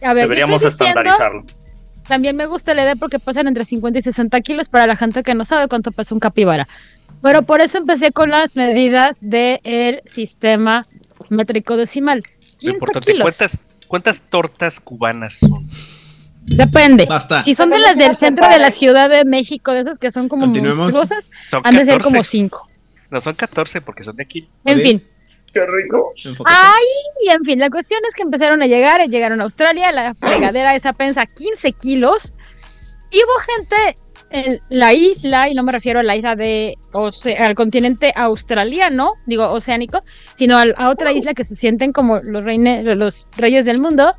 A 0.02 0.14
ver, 0.14 0.24
Deberíamos 0.28 0.64
estoy 0.64 0.88
diciendo- 0.88 1.02
estandarizarlo. 1.12 1.44
También 2.08 2.36
me 2.36 2.46
gusta 2.46 2.74
la 2.74 2.84
idea 2.84 2.96
porque 2.96 3.20
pesan 3.20 3.48
entre 3.48 3.66
50 3.66 4.00
y 4.00 4.02
60 4.02 4.42
kilos 4.42 4.70
para 4.70 4.88
la 4.88 4.96
gente 4.96 5.24
que 5.24 5.34
no 5.34 5.46
sabe 5.46 5.68
cuánto 5.68 5.92
pesa 5.92 6.14
un 6.14 6.20
capibara. 6.20 6.68
Pero 7.22 7.42
por 7.44 7.62
eso 7.62 7.78
empecé 7.78 8.12
con 8.12 8.30
las 8.30 8.56
medidas 8.56 9.18
del 9.22 10.02
sistema 10.06 10.86
métrico 11.30 11.78
decimal. 11.78 12.20
Lo 12.20 12.58
15 12.58 12.74
importante, 12.74 13.12
kilos. 13.12 13.24
¿cuántas, 13.24 13.60
¿cuántas 13.88 14.22
tortas 14.22 14.80
cubanas 14.80 15.40
son? 15.40 15.68
Depende. 16.46 17.06
Basta. 17.06 17.44
Si 17.44 17.56
son 17.56 17.72
de 17.72 17.80
las 17.80 17.98
del 17.98 18.16
centro 18.16 18.48
de 18.48 18.60
la. 18.60 18.70
Ciudad 18.70 19.10
de 19.10 19.26
México, 19.26 19.72
de 19.72 19.80
esas 19.80 19.98
que 19.98 20.12
son 20.12 20.30
como 20.30 20.46
monstruosas, 20.46 21.32
Son 21.50 21.62
han 21.64 21.76
de 21.76 21.86
ser 21.86 21.98
14. 21.98 22.04
como 22.04 22.24
5. 22.24 22.70
No, 23.10 23.22
son 23.22 23.36
14 23.36 23.82
porque 23.82 24.04
son 24.04 24.16
de 24.16 24.24
aquí. 24.24 24.48
En 24.64 24.82
fin. 24.82 25.04
Qué 25.56 25.66
rico. 25.66 26.12
Ay, 26.46 26.84
y 27.24 27.30
en 27.30 27.44
fin, 27.46 27.60
la 27.60 27.70
cuestión 27.70 28.02
es 28.08 28.14
que 28.14 28.24
empezaron 28.24 28.62
a 28.62 28.68
llegar, 28.68 29.00
llegaron 29.10 29.40
a 29.40 29.46
Australia, 29.46 29.90
la 29.94 30.14
fregadera 30.14 30.76
esa 30.76 30.92
pensa 30.92 31.26
15 31.26 31.72
kilos, 31.72 32.34
y 33.10 33.18
hubo 33.24 33.40
gente 33.56 33.96
en 34.32 34.60
la 34.70 34.94
isla, 34.94 35.48
y 35.50 35.54
no 35.54 35.64
me 35.64 35.72
refiero 35.72 36.02
a 36.02 36.04
la 36.04 36.18
isla 36.18 36.36
de, 36.36 36.76
oce- 36.92 37.38
al 37.40 37.56
continente 37.56 38.12
australiano, 38.18 39.12
digo 39.26 39.48
oceánico, 39.48 40.00
sino 40.36 40.58
a, 40.58 40.90
otra 40.90 41.14
isla 41.14 41.34
que 41.34 41.46
se 41.46 41.56
sienten 41.56 41.94
como 41.94 42.18
los, 42.18 42.44
reine- 42.44 42.84
los 42.84 43.26
reyes 43.38 43.64
del 43.66 43.80
mundo, 43.80 44.14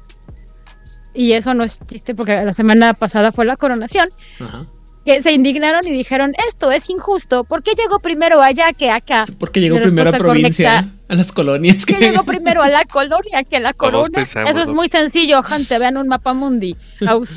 y 1.13 1.33
eso 1.33 1.53
no 1.53 1.65
es 1.65 1.79
chiste 1.87 2.15
porque 2.15 2.33
la 2.45 2.53
semana 2.55 2.95
pasada 2.95 3.31
fue 3.31 3.45
la 3.45 3.57
coronación, 3.57 4.09
Ajá. 4.41 4.65
Que 5.07 5.23
se 5.23 5.33
indignaron 5.33 5.81
y 5.89 5.93
dijeron, 5.93 6.35
esto 6.49 6.71
es 6.73 6.91
injusto, 6.91 7.45
¿por 7.45 7.63
qué 7.63 7.71
llegó 7.75 8.01
primero 8.01 8.43
allá 8.43 8.73
que 8.73 8.91
acá? 8.91 9.25
Porque 9.39 9.61
llegó 9.61 9.81
primero 9.81 10.11
a 10.11 10.13
provincia, 10.19 10.81
correcta. 10.81 11.05
a 11.09 11.15
las 11.15 11.31
colonias. 11.33 11.87
¿Qué 11.87 11.95
que- 11.95 12.11
llegó 12.11 12.25
primero 12.25 12.61
a 12.63 12.69
la 12.69 12.85
colonia 12.85 13.45
que 13.49 13.57
a 13.57 13.61
la 13.61 13.73
corona? 13.85 14.09
pensamos, 14.13 14.51
Eso 14.51 14.61
es 14.63 14.69
muy 14.69 14.89
sencillo, 14.89 15.43
gente. 15.45 15.79
Vean 15.79 15.97
un 15.97 16.09
mapa 16.09 16.35
mundi. 16.35 16.77
Aus- 17.01 17.31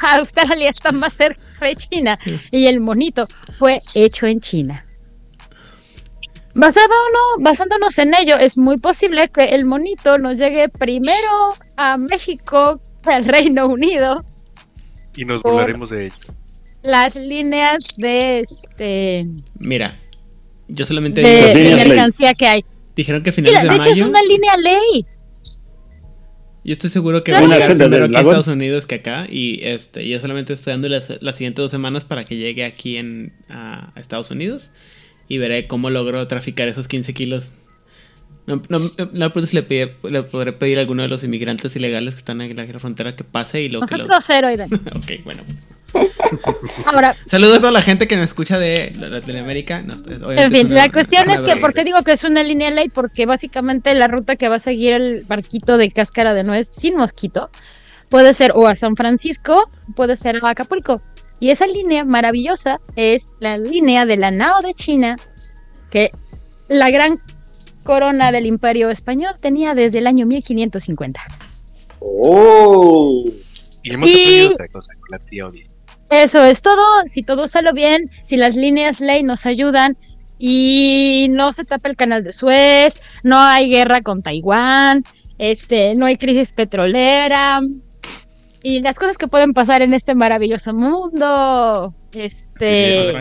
Australia 0.00 0.70
está 0.70 0.92
más 0.92 1.12
cerca 1.12 1.42
de 1.60 1.76
China 1.76 2.18
y 2.50 2.66
el 2.66 2.80
monito 2.80 3.26
fue 3.58 3.76
hecho 3.94 4.26
en 4.26 4.40
China. 4.40 4.72
Basado 6.54 6.88
no, 7.12 7.42
basándonos 7.44 7.98
en 7.98 8.14
ello, 8.14 8.36
es 8.38 8.56
muy 8.56 8.78
posible 8.78 9.28
que 9.28 9.44
el 9.44 9.66
monito 9.66 10.16
nos 10.16 10.36
llegue 10.36 10.70
primero 10.70 11.54
a 11.76 11.98
México, 11.98 12.80
al 13.04 13.24
Reino 13.26 13.66
Unido, 13.66 14.24
Y 15.14 15.24
nos 15.26 15.42
Por- 15.42 15.52
burlaremos 15.52 15.90
de 15.90 16.06
ello. 16.06 16.16
Las 16.86 17.24
líneas 17.26 17.96
de 17.98 18.40
este 18.40 19.26
Mira, 19.60 19.90
yo 20.68 20.86
solamente 20.86 21.20
de, 21.20 21.54
ley. 21.54 21.88
mercancía 21.88 22.32
que 22.34 22.46
hay. 22.46 22.64
dijeron 22.94 23.22
que 23.22 23.30
a 23.30 23.32
Sí, 23.32 23.42
finales 23.42 23.62
de 23.62 23.68
de 23.68 23.74
hecho 23.76 23.84
es 23.84 23.90
mayo. 23.90 24.08
una 24.08 24.22
línea 24.22 24.56
ley. 24.56 25.04
Yo 26.64 26.72
estoy 26.72 26.90
seguro 26.90 27.22
que 27.22 27.30
Claro. 27.30 27.46
va 27.48 27.54
a 27.54 27.58
llegar 27.60 27.76
primero 27.76 28.04
aquí 28.06 28.16
a. 28.16 28.20
Estados 28.20 28.48
Unidos 28.48 28.86
que 28.86 28.96
acá. 28.96 29.26
Y 29.30 29.60
este, 29.62 30.08
yo 30.08 30.18
solamente 30.20 30.52
estoy 30.54 30.72
dando 30.72 30.88
las, 30.88 31.12
las 31.22 31.36
siguientes 31.36 31.62
dos 31.62 31.70
semanas 31.70 32.04
para 32.04 32.24
que 32.24 32.36
llegue 32.36 32.64
aquí 32.64 32.96
en, 32.96 33.32
a, 33.48 33.92
a 33.94 34.00
Estados 34.00 34.30
Unidos. 34.32 34.70
Y 35.28 35.38
veré 35.38 35.68
cómo 35.68 35.90
logro 35.90 36.26
traficar 36.26 36.66
esos 36.66 36.88
15 36.88 37.14
kilos. 37.14 37.52
No, 38.48 38.60
no, 38.68 38.78
no 39.12 39.32
pues 39.32 39.52
le, 39.54 39.62
pide- 39.62 39.94
le 40.08 40.22
podré 40.24 40.52
pedir 40.52 40.78
a 40.78 40.80
alguno 40.80 41.02
de 41.02 41.08
los 41.08 41.22
inmigrantes 41.24 41.74
ilegales 41.76 42.14
que 42.14 42.18
están 42.18 42.40
en 42.40 42.56
la, 42.56 42.64
la 42.64 42.78
frontera 42.80 43.14
que 43.14 43.22
pase 43.24 43.62
y 43.62 43.68
lo 43.68 43.80
No 43.80 43.86
que 43.86 43.96
lo... 43.96 44.06
grosero, 44.06 44.48
Aidan. 44.48 44.72
ok, 44.94 45.12
bueno. 45.24 45.44
Ahora, 46.86 47.16
Saludos 47.26 47.58
a 47.58 47.60
toda 47.60 47.72
la 47.72 47.82
gente 47.82 48.06
que 48.08 48.16
me 48.16 48.24
escucha 48.24 48.58
de 48.58 48.92
Latinoamérica. 48.98 49.82
No, 49.82 49.94
en 50.32 50.50
fin, 50.52 50.66
una- 50.66 50.74
la 50.76 50.92
cuestión 50.92 51.28
es 51.30 51.40
que. 51.40 51.56
¿por 51.56 51.74
qué 51.74 51.84
digo 51.84 52.02
que 52.02 52.12
es 52.12 52.24
una 52.24 52.42
línea 52.42 52.70
ley? 52.70 52.88
Porque 52.88 53.26
básicamente 53.26 53.94
la 53.94 54.08
ruta 54.08 54.36
que 54.36 54.48
va 54.48 54.56
a 54.56 54.60
seguir 54.60 54.92
el 54.94 55.24
barquito 55.24 55.76
de 55.78 55.90
cáscara 55.90 56.34
de 56.34 56.44
nuez 56.44 56.68
sin 56.72 56.96
mosquito 56.96 57.50
puede 58.08 58.34
ser 58.34 58.52
o 58.54 58.66
a 58.66 58.74
San 58.74 58.96
Francisco, 58.96 59.70
puede 59.94 60.16
ser 60.16 60.38
a 60.42 60.50
Acapulco. 60.50 61.00
Y 61.40 61.50
esa 61.50 61.66
línea 61.66 62.04
maravillosa 62.04 62.80
es 62.96 63.30
la 63.40 63.58
línea 63.58 64.06
de 64.06 64.16
la 64.16 64.30
Nao 64.30 64.62
de 64.62 64.72
China, 64.74 65.16
que 65.90 66.10
la 66.68 66.90
gran 66.90 67.18
corona 67.82 68.32
del 68.32 68.46
imperio 68.46 68.90
español 68.90 69.34
tenía 69.40 69.74
desde 69.74 69.98
el 69.98 70.06
año 70.06 70.26
1550. 70.26 71.20
Oh. 72.00 73.24
Y 73.82 73.92
hemos 73.92 74.08
Y- 74.08 74.12
aprendido 74.12 74.48
otra 74.54 74.68
cosa 74.68 74.92
con 74.98 75.08
la 75.10 75.18
tía 75.18 75.46
Odie. 75.46 75.65
Eso 76.10 76.44
es 76.44 76.62
todo. 76.62 76.84
Si 77.08 77.22
todo 77.22 77.48
sale 77.48 77.72
bien, 77.72 78.10
si 78.24 78.36
las 78.36 78.54
líneas 78.54 79.00
ley 79.00 79.22
nos 79.22 79.44
ayudan 79.46 79.96
y 80.38 81.28
no 81.30 81.52
se 81.52 81.64
tapa 81.64 81.88
el 81.88 81.96
canal 81.96 82.22
de 82.22 82.32
Suez, 82.32 83.00
no 83.22 83.40
hay 83.40 83.68
guerra 83.70 84.02
con 84.02 84.22
Taiwán, 84.22 85.02
este, 85.38 85.94
no 85.94 86.06
hay 86.06 86.16
crisis 86.16 86.52
petrolera 86.52 87.60
y 88.62 88.80
las 88.80 88.98
cosas 88.98 89.16
que 89.18 89.28
pueden 89.28 89.52
pasar 89.52 89.82
en 89.82 89.94
este 89.94 90.14
maravilloso 90.14 90.72
mundo. 90.74 91.94
Este, 92.12 93.12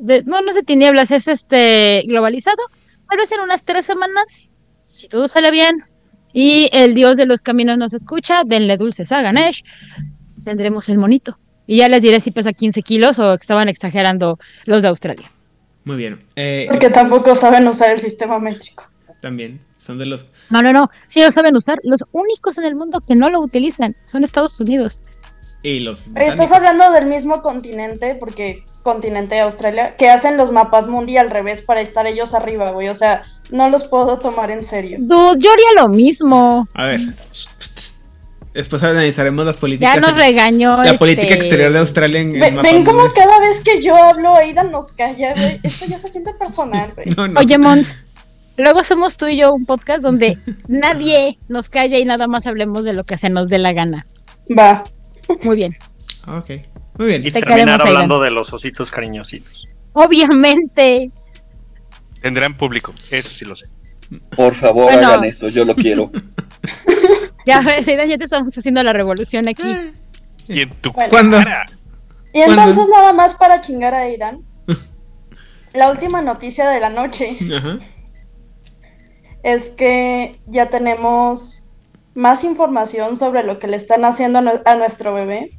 de- 0.00 0.22
no, 0.24 0.40
no 0.42 0.50
es 0.50 0.56
de 0.56 0.62
tinieblas, 0.62 1.10
es 1.10 1.28
este 1.28 2.02
globalizado. 2.06 2.62
Tal 3.08 3.18
vez 3.18 3.30
en 3.32 3.40
unas 3.40 3.64
tres 3.64 3.86
semanas, 3.86 4.52
si 4.82 5.08
todo 5.08 5.28
sale 5.28 5.50
bien 5.50 5.82
y 6.32 6.68
el 6.72 6.94
dios 6.94 7.16
de 7.16 7.26
los 7.26 7.42
caminos 7.42 7.78
nos 7.78 7.94
escucha, 7.94 8.42
denle 8.44 8.76
dulces 8.76 9.10
a 9.12 9.22
Ganesh, 9.22 9.64
tendremos 10.44 10.88
el 10.88 10.98
monito. 10.98 11.38
Y 11.66 11.78
ya 11.78 11.88
les 11.88 12.02
diré 12.02 12.20
si 12.20 12.30
pesa 12.30 12.52
15 12.52 12.82
kilos 12.82 13.18
o 13.18 13.34
estaban 13.34 13.68
exagerando 13.68 14.38
los 14.64 14.82
de 14.82 14.88
Australia. 14.88 15.30
Muy 15.84 15.96
bien. 15.96 16.24
Eh, 16.36 16.66
Porque 16.68 16.90
tampoco 16.90 17.34
saben 17.34 17.66
usar 17.68 17.90
el 17.90 18.00
sistema 18.00 18.38
métrico. 18.38 18.84
también 19.20 19.60
son 19.78 19.98
de 19.98 20.06
los... 20.06 20.26
No, 20.50 20.62
no, 20.62 20.72
no, 20.72 20.90
sí 21.06 21.22
lo 21.22 21.30
saben 21.30 21.56
usar. 21.56 21.78
Los 21.82 22.04
únicos 22.12 22.58
en 22.58 22.64
el 22.64 22.74
mundo 22.74 23.00
que 23.00 23.16
no 23.16 23.30
lo 23.30 23.40
utilizan 23.40 23.94
son 24.06 24.22
Estados 24.22 24.60
Unidos. 24.60 25.00
Y 25.62 25.80
los... 25.80 26.06
Estás 26.14 26.52
hablando 26.52 26.92
del 26.92 27.06
mismo 27.06 27.42
continente, 27.42 28.14
porque 28.14 28.64
continente 28.82 29.34
de 29.34 29.40
Australia, 29.42 29.96
que 29.96 30.08
hacen 30.08 30.36
los 30.36 30.52
mapas 30.52 30.88
mundi 30.88 31.16
al 31.16 31.30
revés 31.30 31.62
para 31.62 31.80
estar 31.80 32.06
ellos 32.06 32.34
arriba, 32.34 32.70
güey. 32.70 32.88
O 32.88 32.94
sea, 32.94 33.24
no 33.50 33.68
los 33.68 33.84
puedo 33.84 34.18
tomar 34.18 34.50
en 34.50 34.62
serio. 34.62 34.98
Dude, 35.00 35.40
yo 35.40 35.52
haría 35.52 35.82
lo 35.82 35.88
mismo. 35.88 36.68
A 36.74 36.84
ver. 36.84 37.00
Después 38.54 38.82
analizaremos 38.82 39.44
las 39.46 39.56
políticas. 39.56 39.94
Ya 39.94 40.00
nos 40.00 40.14
regañó. 40.16 40.76
la 40.78 40.84
este, 40.84 40.98
política 40.98 41.34
exterior 41.34 41.72
de 41.72 41.78
Australia 41.78 42.20
en, 42.20 42.32
Ve- 42.32 42.50
Ven 42.62 42.84
como 42.84 43.02
mundial. 43.04 43.12
cada 43.14 43.38
vez 43.40 43.60
que 43.60 43.80
yo 43.80 43.96
hablo, 43.96 44.34
Aidan 44.34 44.70
nos 44.72 44.92
calla, 44.92 45.32
güey. 45.34 45.60
Esto 45.62 45.86
ya 45.86 45.98
se 45.98 46.08
siente 46.08 46.32
personal, 46.34 46.92
güey. 46.94 47.08
No, 47.16 47.28
no. 47.28 47.38
Oye, 47.40 47.58
Mons, 47.58 47.98
luego 48.56 48.82
somos 48.82 49.16
tú 49.16 49.26
y 49.28 49.36
yo 49.36 49.52
un 49.52 49.64
podcast 49.66 50.02
donde 50.02 50.38
nadie 50.66 51.38
nos 51.48 51.68
calla 51.68 51.98
y 51.98 52.04
nada 52.04 52.26
más 52.26 52.46
hablemos 52.46 52.82
de 52.84 52.94
lo 52.94 53.04
que 53.04 53.16
se 53.16 53.28
nos 53.30 53.48
dé 53.48 53.58
la 53.58 53.72
gana. 53.72 54.06
Va. 54.58 54.82
Muy 55.42 55.56
bien. 55.56 55.76
Ok. 56.26 56.50
Muy 56.98 57.06
bien. 57.08 57.24
Y 57.26 57.30
Te 57.30 57.40
terminar 57.40 57.80
hablando 57.80 58.20
de 58.20 58.30
los 58.32 58.52
ositos 58.52 58.90
cariñositos. 58.90 59.68
Obviamente. 59.92 61.12
Tendrán 62.22 62.56
público, 62.56 62.92
eso 63.10 63.28
sí 63.28 63.44
lo 63.44 63.54
sé. 63.54 63.66
Por 64.34 64.54
favor, 64.54 64.90
Bueno. 64.90 65.06
hagan 65.08 65.24
esto, 65.24 65.48
yo 65.48 65.64
lo 65.64 65.74
quiero. 65.76 66.10
Ya, 67.48 68.04
ya 68.04 68.18
te 68.18 68.24
estamos 68.24 68.54
haciendo 68.56 68.82
la 68.82 68.92
revolución 68.92 69.48
aquí. 69.48 69.62
Y 70.48 70.62
en 70.62 70.70
tu 70.80 70.92
Bueno. 70.92 71.10
¿Cuándo? 71.10 71.38
cara. 71.38 71.64
Y 72.32 72.40
entonces, 72.40 72.88
nada 72.88 73.12
más 73.12 73.34
para 73.34 73.60
chingar 73.60 73.94
a 73.94 74.00
Aidan. 74.00 74.44
La 75.74 75.90
última 75.90 76.20
noticia 76.22 76.68
de 76.68 76.80
la 76.80 76.88
noche 76.90 77.38
Ajá. 77.56 77.78
es 79.42 79.70
que 79.70 80.40
ya 80.46 80.66
tenemos 80.66 81.64
más 82.14 82.42
información 82.44 83.16
sobre 83.16 83.44
lo 83.44 83.58
que 83.58 83.68
le 83.68 83.76
están 83.76 84.04
haciendo 84.04 84.40
a 84.64 84.74
nuestro 84.76 85.14
bebé. 85.14 85.50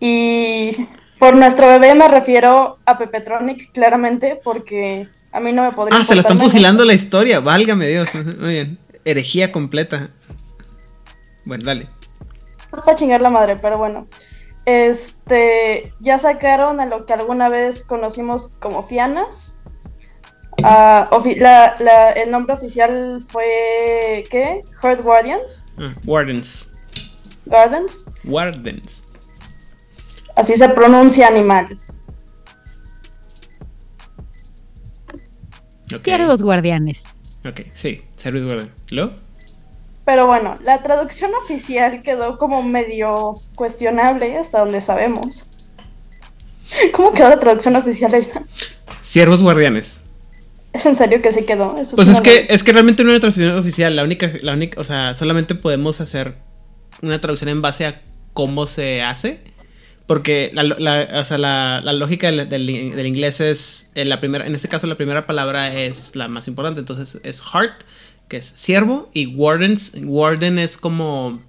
Y 0.00 0.86
por 1.18 1.36
nuestro 1.36 1.66
bebé 1.66 1.94
me 1.94 2.08
refiero 2.08 2.78
a 2.84 2.98
Pepetronic, 2.98 3.72
claramente, 3.72 4.40
porque 4.42 5.08
a 5.34 5.40
mí 5.40 5.52
no 5.52 5.62
me 5.62 5.72
podría 5.72 6.00
Ah, 6.00 6.04
se 6.04 6.14
la 6.14 6.22
están 6.22 6.38
fusilando 6.38 6.84
la 6.84 6.94
historia. 6.94 7.40
Válgame 7.40 7.86
Dios. 7.88 8.08
Muy 8.14 8.52
bien. 8.52 8.78
Herejía 9.04 9.52
completa. 9.52 10.10
Bueno, 11.44 11.64
dale. 11.64 11.88
Es 12.72 12.80
para 12.82 12.96
chingar 12.96 13.20
la 13.20 13.28
madre, 13.30 13.56
pero 13.56 13.76
bueno. 13.76 14.06
Este, 14.64 15.92
ya 16.00 16.16
sacaron 16.18 16.80
a 16.80 16.86
lo 16.86 17.04
que 17.04 17.12
alguna 17.12 17.48
vez 17.48 17.84
conocimos 17.84 18.48
como 18.60 18.82
Fianas. 18.82 19.54
Ah, 20.62 21.08
ofi- 21.10 21.36
la- 21.38 21.74
la- 21.80 22.10
el 22.12 22.30
nombre 22.30 22.54
oficial 22.54 23.22
fue, 23.28 24.24
¿qué? 24.30 24.60
Herd 24.82 25.02
Guardians. 25.02 25.66
Ah, 25.78 25.92
Wardens. 26.06 26.66
Gardens. 27.44 28.06
Wardens. 28.24 29.02
Así 30.36 30.56
se 30.56 30.68
pronuncia 30.70 31.26
animal. 31.28 31.78
Ok. 35.92 36.02
Quiero 36.02 36.26
los 36.26 36.42
guardianes. 36.42 37.04
Ok, 37.46 37.62
sí. 37.74 38.00
Service 38.16 38.44
Warden. 38.46 38.70
¿Lo? 38.88 39.12
Pero 40.04 40.26
bueno, 40.26 40.58
la 40.62 40.82
traducción 40.82 41.30
oficial 41.42 42.00
quedó 42.02 42.36
como 42.38 42.62
medio 42.62 43.34
cuestionable 43.54 44.36
hasta 44.36 44.60
donde 44.60 44.80
sabemos. 44.80 45.46
¿Cómo 46.92 47.12
quedó 47.12 47.30
la 47.30 47.40
traducción 47.40 47.76
oficial? 47.76 48.12
Leila? 48.12 48.44
Siervos 49.02 49.42
guardianes. 49.42 49.98
¿Es 50.72 50.84
en 50.86 50.96
serio 50.96 51.22
que 51.22 51.32
sí 51.32 51.44
quedó? 51.44 51.78
Eso 51.78 51.94
Pues 51.96 52.08
es 52.08 52.20
que, 52.20 52.46
es 52.50 52.64
que 52.64 52.72
realmente 52.72 53.04
no 53.04 53.10
hay 53.10 53.16
una 53.16 53.20
traducción 53.20 53.56
oficial. 53.56 53.94
La 53.94 54.02
única, 54.02 54.30
la 54.42 54.54
única, 54.54 54.80
o 54.80 54.84
sea, 54.84 55.14
solamente 55.14 55.54
podemos 55.54 56.00
hacer 56.00 56.34
una 57.00 57.20
traducción 57.20 57.48
en 57.48 57.62
base 57.62 57.86
a 57.86 58.02
cómo 58.32 58.66
se 58.66 59.00
hace. 59.00 59.40
Porque 60.06 60.50
la, 60.52 60.62
la- 60.64 61.08
o 61.20 61.24
sea, 61.24 61.38
la, 61.38 61.80
la 61.82 61.92
lógica 61.94 62.30
del, 62.30 62.48
del- 62.48 62.94
del 62.94 63.06
inglés 63.06 63.40
es. 63.40 63.90
En, 63.94 64.08
la 64.08 64.20
primera, 64.20 64.46
en 64.46 64.54
este 64.54 64.68
caso, 64.68 64.86
la 64.86 64.96
primera 64.96 65.26
palabra 65.26 65.74
es 65.74 66.14
la 66.14 66.28
más 66.28 66.46
importante. 66.48 66.80
Entonces 66.80 67.20
es 67.24 67.40
heart, 67.42 67.82
que 68.28 68.36
es 68.36 68.52
siervo. 68.54 69.08
Y 69.14 69.26
wardens. 69.26 69.92
Warden 70.04 70.58
es 70.58 70.76
como. 70.76 71.40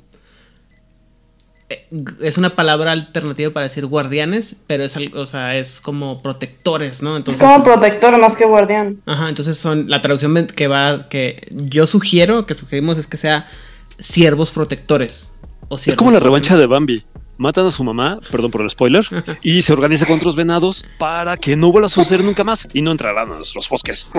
eh, 1.69 1.85
Es 2.21 2.37
una 2.37 2.55
palabra 2.55 2.91
alternativa 2.93 3.51
para 3.51 3.65
decir 3.65 3.85
guardianes, 3.87 4.55
pero 4.67 4.83
es 4.85 4.95
algo, 4.95 5.19
o 5.19 5.25
sea, 5.25 5.57
es 5.57 5.81
como 5.81 6.21
protectores, 6.21 7.01
¿no? 7.01 7.17
Es 7.17 7.35
como 7.37 7.61
protector 7.63 8.17
más 8.19 8.37
que 8.37 8.45
guardián. 8.45 9.01
Ajá, 9.05 9.27
entonces 9.29 9.57
son 9.57 9.89
la 9.89 10.01
traducción 10.01 10.47
que 10.47 10.67
va 10.67 11.09
que 11.09 11.47
yo 11.51 11.87
sugiero, 11.87 12.45
que 12.45 12.55
sugerimos 12.55 12.97
es 12.97 13.07
que 13.07 13.17
sea 13.17 13.49
siervos 13.99 14.51
protectores 14.51 15.33
o 15.67 15.75
Es 15.75 15.81
siervos 15.81 15.97
como 15.97 16.11
la 16.11 16.19
revancha 16.19 16.55
de 16.57 16.65
Bambi. 16.67 17.03
Matan 17.37 17.67
a 17.67 17.71
su 17.71 17.83
mamá, 17.83 18.19
perdón 18.31 18.51
por 18.51 18.61
el 18.61 18.69
spoiler, 18.69 19.05
y 19.41 19.61
se 19.61 19.73
organiza 19.73 20.05
con 20.05 20.17
otros 20.17 20.35
venados 20.35 20.85
para 20.97 21.37
que 21.37 21.55
no 21.55 21.71
vuelva 21.71 21.87
a 21.87 21.89
suceder 21.89 22.23
nunca 22.23 22.43
más 22.43 22.67
y 22.73 22.81
no 22.81 22.91
entrarán 22.91 23.31
a 23.31 23.35
nuestros 23.35 23.69
bosques. 23.69 24.09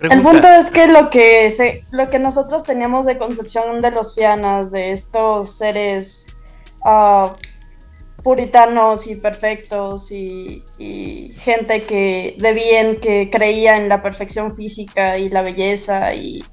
El 0.00 0.22
punto 0.22 0.48
es 0.48 0.70
que 0.70 0.88
lo 0.88 1.08
que 1.08 1.50
se, 1.50 1.84
lo 1.90 2.10
que 2.10 2.18
nosotros 2.18 2.62
teníamos 2.64 3.06
de 3.06 3.16
concepción 3.16 3.80
de 3.80 3.90
los 3.90 4.14
fianas, 4.14 4.70
de 4.70 4.92
estos 4.92 5.56
seres 5.56 6.26
ah, 6.84 7.34
puritanos 8.22 9.06
y 9.06 9.16
perfectos 9.16 10.10
y, 10.10 10.62
y 10.78 11.32
gente 11.32 11.80
que 11.82 12.36
de 12.38 12.52
bien 12.52 12.96
que 13.00 13.30
creía 13.30 13.76
en 13.76 13.88
la 13.88 14.02
perfección 14.02 14.54
física 14.54 15.16
y 15.16 15.30
la 15.30 15.42
belleza 15.42 16.12
y, 16.14 16.44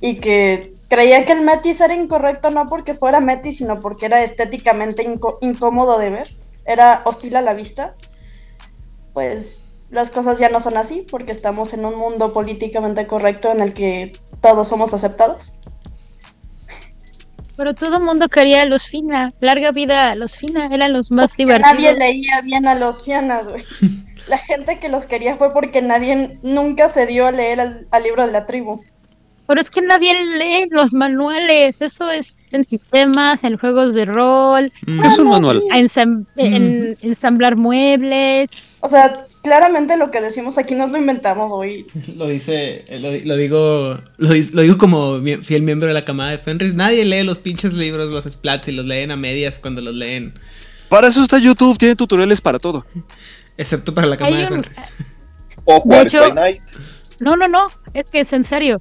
y 0.00 0.16
que 0.16 0.74
creía 0.88 1.24
que 1.24 1.32
el 1.32 1.42
metis 1.42 1.80
era 1.80 1.94
incorrecto 1.94 2.50
no 2.50 2.66
porque 2.66 2.94
fuera 2.94 3.20
metis, 3.20 3.58
sino 3.58 3.80
porque 3.80 4.06
era 4.06 4.22
estéticamente 4.22 5.06
inco- 5.08 5.38
incómodo 5.40 5.98
de 5.98 6.10
ver, 6.10 6.36
era 6.64 7.02
hostil 7.04 7.36
a 7.36 7.42
la 7.42 7.54
vista. 7.54 7.94
pues 9.12 9.64
las 9.90 10.10
cosas 10.10 10.38
ya 10.38 10.50
no 10.50 10.60
son 10.60 10.76
así 10.76 11.06
porque 11.10 11.32
estamos 11.32 11.72
en 11.72 11.84
un 11.86 11.96
mundo 11.96 12.32
políticamente 12.34 13.06
correcto 13.06 13.50
en 13.50 13.62
el 13.62 13.72
que 13.72 14.12
todos 14.42 14.68
somos 14.68 14.92
aceptados. 14.92 15.54
Pero 17.56 17.74
todo 17.74 17.96
el 17.96 18.04
mundo 18.04 18.28
quería 18.28 18.62
a 18.62 18.66
los 18.66 18.86
Fina. 18.86 19.34
Larga 19.40 19.72
vida 19.72 20.10
a 20.10 20.14
los 20.14 20.36
Fina. 20.36 20.68
Eran 20.72 20.92
los 20.92 21.10
más 21.10 21.34
Porque 21.36 21.42
divertidos. 21.44 21.74
Nadie 21.74 21.92
leía 21.94 22.40
bien 22.42 22.66
a 22.68 22.74
los 22.74 23.02
fianas, 23.04 23.48
güey. 23.48 23.64
La 24.28 24.38
gente 24.38 24.78
que 24.78 24.88
los 24.90 25.06
quería 25.06 25.36
fue 25.36 25.52
porque 25.52 25.80
nadie 25.82 26.38
nunca 26.42 26.88
se 26.90 27.06
dio 27.06 27.26
a 27.26 27.32
leer 27.32 27.60
al, 27.60 27.88
al 27.90 28.02
libro 28.02 28.26
de 28.26 28.32
la 28.32 28.46
tribu. 28.46 28.80
Pero 29.48 29.60
es 29.62 29.70
que 29.70 29.80
nadie 29.80 30.12
lee 30.36 30.68
los 30.70 30.92
manuales. 30.92 31.80
Eso 31.80 32.10
es 32.10 32.38
en 32.52 32.64
sistemas, 32.64 33.42
en 33.44 33.56
juegos 33.56 33.94
de 33.94 34.04
rol. 34.04 34.70
Mm. 34.86 35.02
Es 35.02 35.18
un 35.18 35.28
manual. 35.30 35.62
en 36.36 36.96
ensamblar 37.00 37.56
muebles. 37.56 38.50
O 38.80 38.88
sea, 38.90 39.24
claramente 39.42 39.96
lo 39.96 40.10
que 40.10 40.20
decimos 40.20 40.58
aquí 40.58 40.74
nos 40.74 40.90
lo 40.92 40.98
inventamos, 40.98 41.50
güey. 41.50 41.86
Lo 42.16 42.28
dice, 42.28 42.84
eh, 42.88 42.98
lo, 43.00 43.10
lo 43.26 43.36
digo, 43.36 43.98
lo, 44.18 44.28
lo 44.52 44.62
digo 44.62 44.76
como 44.78 45.18
fiel 45.42 45.62
miembro 45.62 45.88
de 45.88 45.94
la 45.94 46.04
camada 46.04 46.30
de 46.30 46.38
Fenris. 46.38 46.74
Nadie 46.74 47.04
lee 47.06 47.22
los 47.24 47.38
pinches 47.38 47.72
libros, 47.72 48.10
los 48.10 48.30
splats 48.32 48.68
y 48.68 48.72
los 48.72 48.84
leen 48.84 49.10
a 49.10 49.16
medias 49.16 49.54
cuando 49.60 49.80
los 49.80 49.94
leen. 49.94 50.34
Para 50.90 51.08
eso 51.08 51.22
está 51.22 51.38
YouTube, 51.38 51.76
tiene 51.78 51.96
tutoriales 51.96 52.40
para 52.42 52.58
todo. 52.58 52.84
Excepto 53.56 53.94
para 53.94 54.06
la 54.06 54.16
camada 54.18 54.36
de 54.36 54.44
un- 54.56 54.62
Fenris. 54.62 54.78
O 55.64 55.74
De 55.74 55.80
Juárez 55.80 56.14
hecho- 56.14 56.20
by 56.22 56.32
Night. 56.34 56.60
No, 57.18 57.36
no, 57.36 57.48
no. 57.48 57.66
Es 57.94 58.10
que 58.10 58.20
es 58.20 58.32
en 58.34 58.44
serio. 58.44 58.78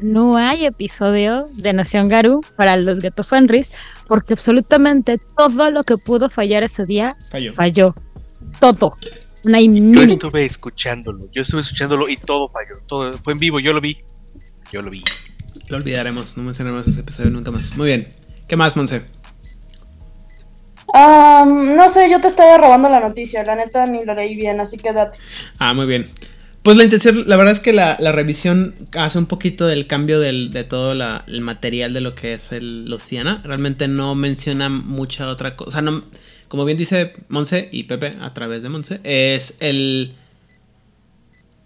No 0.00 0.36
hay 0.36 0.66
episodio 0.66 1.46
de 1.54 1.72
Nación 1.72 2.08
Garú 2.08 2.40
para 2.56 2.76
los 2.76 3.00
Gato 3.00 3.22
Fenris 3.22 3.70
porque 4.08 4.34
absolutamente 4.34 5.18
todo 5.36 5.70
lo 5.70 5.84
que 5.84 5.96
pudo 5.96 6.28
fallar 6.28 6.62
ese 6.62 6.84
día 6.84 7.16
Falló. 7.30 7.54
falló. 7.54 7.94
Todo. 8.60 8.92
No 9.44 9.56
hay 9.56 9.68
Yo 9.92 10.02
estuve 10.02 10.44
escuchándolo, 10.44 11.28
yo 11.32 11.42
estuve 11.42 11.60
escuchándolo 11.60 12.08
y 12.08 12.16
todo 12.16 12.48
falló. 12.48 12.80
Todo 12.86 13.12
fue 13.18 13.34
en 13.34 13.38
vivo, 13.38 13.60
yo 13.60 13.72
lo 13.72 13.80
vi. 13.80 14.02
Yo 14.72 14.82
lo 14.82 14.90
vi. 14.90 15.04
Lo 15.68 15.76
olvidaremos, 15.76 16.36
no 16.36 16.42
mencionaremos 16.42 16.86
ese 16.88 17.00
episodio 17.00 17.30
nunca 17.30 17.50
más. 17.50 17.76
Muy 17.76 17.86
bien. 17.86 18.08
¿Qué 18.48 18.56
más, 18.56 18.76
Monse? 18.76 19.02
Am, 20.92 21.74
no 21.74 21.88
sé, 21.88 22.10
yo 22.10 22.20
te 22.20 22.28
estaba 22.28 22.58
robando 22.58 22.88
la 22.88 23.00
noticia, 23.00 23.42
la 23.44 23.56
neta 23.56 23.86
ni 23.86 24.04
lo 24.04 24.14
leí 24.14 24.36
bien, 24.36 24.60
así 24.60 24.76
que 24.76 24.92
date. 24.92 25.18
Ah, 25.58 25.74
muy 25.74 25.86
bien. 25.86 26.08
Pues 26.64 26.78
la 26.78 26.84
intención, 26.84 27.24
la 27.26 27.36
verdad 27.36 27.52
es 27.52 27.60
que 27.60 27.74
la, 27.74 27.98
la 28.00 28.10
revisión 28.10 28.74
hace 28.96 29.18
un 29.18 29.26
poquito 29.26 29.66
del 29.66 29.86
cambio 29.86 30.18
del, 30.18 30.50
de 30.50 30.64
todo 30.64 30.92
el 31.26 31.40
material 31.42 31.92
de 31.92 32.00
lo 32.00 32.14
que 32.14 32.32
es 32.34 32.52
el, 32.52 32.86
los 32.86 33.02
Fiana. 33.02 33.42
Realmente 33.44 33.86
no 33.86 34.14
menciona 34.14 34.70
mucha 34.70 35.28
otra 35.28 35.56
cosa. 35.56 35.82
No, 35.82 36.04
como 36.48 36.64
bien 36.64 36.78
dice 36.78 37.12
Monse 37.28 37.68
y 37.70 37.82
Pepe 37.84 38.14
a 38.18 38.32
través 38.32 38.62
de 38.62 38.70
Monse, 38.70 39.00
es 39.04 39.54
el... 39.60 40.14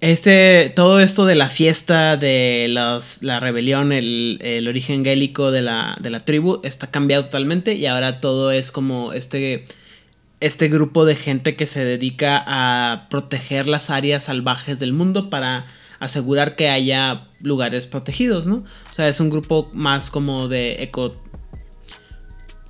Este, 0.01 0.73
todo 0.77 1.01
esto 1.01 1.27
de 1.27 1.35
la 1.37 1.49
fiesta, 1.49 2.17
de 2.17 2.67
los- 2.69 3.23
la 3.23 3.41
rebelión, 3.41 3.93
el, 3.93 4.39
el 4.43 4.67
origen 4.69 5.05
gélico 5.05 5.51
de 5.53 5.63
la, 5.63 5.97
de 6.01 6.11
la 6.11 6.25
tribu, 6.25 6.61
está 6.65 6.89
cambiado 6.89 7.25
totalmente 7.27 7.75
y 7.75 7.87
ahora 7.87 8.19
todo 8.19 8.53
es 8.53 8.71
como 8.73 9.13
este 9.13 9.67
este 10.41 10.69
grupo 10.69 11.05
de 11.05 11.17
gente 11.17 11.57
que 11.57 11.67
se 11.67 11.85
dedica 11.85 12.43
a 12.47 13.09
proteger 13.11 13.67
las 13.67 13.91
áreas 13.91 14.25
salvajes 14.25 14.79
del 14.79 14.93
mundo 14.93 15.31
para 15.31 15.67
asegurar 15.99 16.55
que 16.55 16.69
haya 16.69 17.27
lugares 17.43 17.87
protegidos, 17.87 18.47
¿no? 18.47 18.65
O 18.91 18.95
sea, 18.95 19.09
es 19.09 19.21
un 19.21 19.31
grupo 19.31 19.71
más 19.73 20.11
como 20.11 20.49
de 20.49 20.83
eco... 20.83 21.13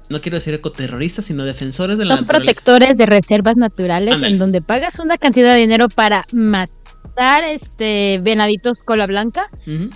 No 0.09 0.22
quiero 0.22 0.38
decir 0.38 0.54
ecoterroristas, 0.54 1.26
sino 1.26 1.44
defensores 1.44 1.98
de 1.98 2.07
la 2.07 2.14
Son 2.14 2.24
naturaleza. 2.24 2.54
protectores 2.54 2.96
de 2.96 3.04
reservas 3.04 3.59
naturales 3.59 4.14
en 4.22 4.38
donde 4.38 4.62
pagas 4.62 4.98
una 5.00 5.18
cantidad 5.18 5.52
de 5.52 5.61
dinero 5.61 5.90
para 5.90 6.24
matar 6.33 7.44
este 7.44 8.18
venaditos 8.22 8.83
cola 8.83 9.07
blanca 9.07 9.44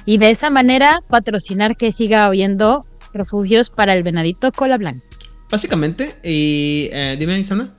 y 0.05 0.19
de 0.19 0.31
esa 0.31 0.51
manera 0.51 1.01
patrocinar 1.09 1.79
que 1.79 1.93
siga 1.93 2.27
habiendo 2.27 2.85
refugios 3.15 3.71
para 3.71 3.95
el 3.95 4.03
venadito 4.03 4.53
cola 4.53 4.77
blanca. 4.77 5.01
Básicamente, 5.53 6.17
y 6.23 6.89
eh, 6.93 7.15
dime, 7.19 7.39
Isana. 7.39 7.75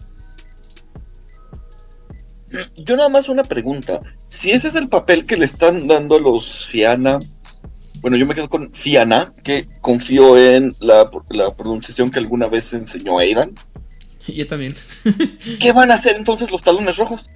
Yo 2.76 2.96
nada 2.96 3.10
más 3.10 3.30
una 3.30 3.44
pregunta. 3.44 4.00
Si 4.30 4.52
ese 4.52 4.68
es 4.68 4.76
el 4.76 4.90
papel 4.90 5.26
que 5.26 5.38
le 5.38 5.46
están 5.46 5.88
dando 5.88 6.18
a 6.18 6.22
los 6.22 6.68
Fiana, 6.68 7.18
bueno, 8.00 8.16
yo 8.16 8.28
me 8.28 8.36
quedo 8.36 8.48
con 8.48 8.72
Fiana, 8.74 9.34
que 9.44 9.68
confío 9.82 10.38
en 10.38 10.72
la, 10.82 11.10
la 11.32 11.56
pronunciación 11.56 12.12
que 12.12 12.20
alguna 12.20 12.48
vez 12.48 12.74
enseñó 12.74 13.18
Aidan. 13.18 13.56
Yo 14.28 14.46
también. 14.46 14.76
¿Qué 15.60 15.72
van 15.72 15.90
a 15.90 15.96
hacer 15.96 16.16
entonces 16.16 16.52
los 16.52 16.62
talones 16.62 16.98
rojos? 16.98 17.28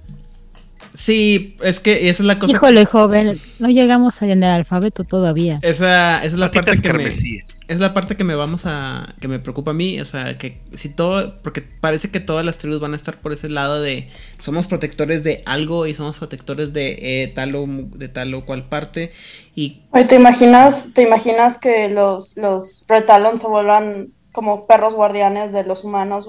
Sí, 0.98 1.56
es 1.62 1.78
que 1.78 2.10
esa 2.10 2.24
es 2.24 2.26
la 2.26 2.40
cosa. 2.40 2.52
Híjole, 2.52 2.84
joven, 2.84 3.40
no 3.60 3.68
llegamos 3.68 4.20
en 4.20 4.42
el 4.42 4.50
alfabeto 4.50 5.04
todavía. 5.04 5.56
Esa, 5.62 6.16
esa 6.24 6.26
es 6.26 6.32
la 6.32 6.50
parte 6.50 6.72
que 6.82 6.92
me, 6.92 7.06
es 7.06 7.78
la 7.78 7.94
parte 7.94 8.16
que 8.16 8.24
me 8.24 8.34
vamos 8.34 8.62
a 8.64 9.14
que 9.20 9.28
me 9.28 9.38
preocupa 9.38 9.70
a 9.70 9.74
mí, 9.74 10.00
o 10.00 10.04
sea, 10.04 10.36
que 10.38 10.60
si 10.74 10.88
todo 10.88 11.40
porque 11.40 11.62
parece 11.62 12.10
que 12.10 12.18
todas 12.18 12.44
las 12.44 12.58
tribus 12.58 12.80
van 12.80 12.94
a 12.94 12.96
estar 12.96 13.20
por 13.20 13.32
ese 13.32 13.48
lado 13.48 13.80
de 13.80 14.08
somos 14.40 14.66
protectores 14.66 15.22
de 15.22 15.44
algo 15.46 15.86
y 15.86 15.94
somos 15.94 16.16
protectores 16.16 16.72
de 16.72 17.22
eh, 17.22 17.28
tal 17.28 17.54
o 17.54 17.66
de 17.68 18.08
tal 18.08 18.34
o 18.34 18.44
cual 18.44 18.68
parte 18.68 19.12
y 19.54 19.82
Oye, 19.92 20.04
¿te 20.04 20.16
imaginas, 20.16 20.92
te 20.94 21.02
imaginas 21.02 21.58
que 21.58 21.88
los, 21.90 22.36
los 22.36 22.84
Red 22.88 23.04
Talon 23.04 23.38
se 23.38 23.46
vuelvan 23.46 24.08
como 24.32 24.66
perros 24.66 24.94
guardianes 24.94 25.52
de 25.52 25.62
los 25.62 25.84
humanos, 25.84 26.28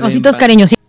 Ositos 0.00 0.36
cariñositos. 0.36 0.81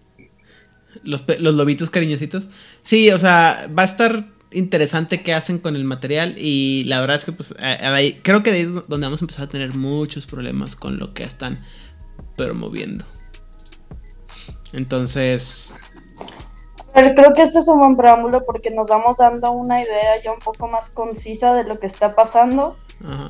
Los, 1.04 1.24
los 1.39 1.54
lobitos 1.56 1.89
cariñositos. 1.89 2.48
Sí, 2.82 3.10
o 3.12 3.18
sea, 3.18 3.70
va 3.78 3.84
a 3.84 3.86
estar 3.86 4.26
interesante 4.52 5.24
qué 5.24 5.34
hacen 5.34 5.58
con 5.58 5.76
el 5.76 5.84
material 5.84 6.36
y 6.38 6.84
la 6.86 7.00
verdad 7.00 7.16
es 7.16 7.26
que 7.26 7.32
pues 7.32 7.56
ahí- 7.60 8.20
creo 8.22 8.44
que 8.44 8.52
de 8.52 8.58
ahí 8.58 8.63
es 8.63 8.88
donde 8.88 9.08
vamos 9.08 9.22
a 9.22 9.26
empezar 9.26 9.46
a 9.46 9.50
tener 9.50 9.74
muchos 9.76 10.26
problemas 10.28 10.76
con 10.76 11.00
lo 11.00 11.13
que 11.13 11.24
están 11.24 11.60
promoviendo. 12.36 13.04
Entonces, 14.74 15.74
Pero 16.94 17.13
creo 17.16 17.34
que 17.34 17.42
este 17.42 17.60
es 17.60 17.68
un 17.68 17.80
buen 17.80 17.96
preámbulo 17.96 18.46
porque 18.46 18.70
nos 18.72 18.88
vamos 18.89 19.18
dando 19.18 19.52
una 19.52 19.82
idea 19.82 20.22
ya 20.24 20.32
un 20.32 20.39
poco 20.39 20.68
más 20.68 20.89
concisa 20.92 21.54
de 21.54 21.63
lo 21.63 21.80
que 21.80 21.88
está 21.88 22.12
pasando. 22.12 22.78
ajá. 23.04 23.28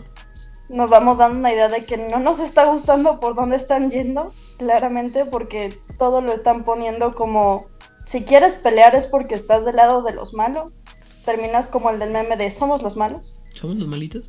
Nos 0.70 0.90
vamos 0.90 1.18
dando 1.18 1.38
una 1.40 1.54
idea 1.54 1.68
de 1.70 1.86
que 1.86 1.98
no 1.98 2.20
nos 2.20 2.40
está 2.40 2.66
gustando 2.66 3.20
por 3.20 3.36
dónde 3.36 3.56
están 3.58 3.92
yendo, 3.92 4.34
claramente, 4.58 5.26
porque 5.26 5.76
todo 6.00 6.22
lo 6.22 6.34
están 6.34 6.64
poniendo 6.64 7.14
como, 7.16 7.68
si 8.06 8.24
quieres 8.24 8.56
pelear 8.56 8.96
es 8.96 9.06
porque 9.06 9.36
estás 9.36 9.66
del 9.66 9.76
lado 9.76 10.02
de 10.02 10.14
los 10.14 10.34
malos. 10.34 10.84
Terminas 11.26 11.70
como 11.70 11.90
el 11.90 12.00
del 12.00 12.12
meme 12.12 12.36
de 12.38 12.50
somos 12.52 12.82
los 12.82 12.96
malos. 12.98 13.34
¿Somos 13.54 13.78
los 13.78 13.88
malitos? 13.88 14.28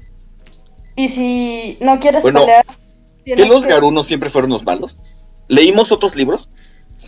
Y 0.96 1.08
si 1.08 1.76
no 1.80 1.98
quieres 1.98 2.22
Bueno, 2.22 2.40
pelear, 2.40 2.64
¿Que 3.24 3.46
los 3.46 3.62
que- 3.64 3.70
garunos 3.70 4.06
siempre 4.06 4.28
fueron 4.30 4.50
los 4.50 4.64
malos? 4.64 4.96
¿Leímos 5.48 5.90
otros 5.92 6.14
libros? 6.14 6.48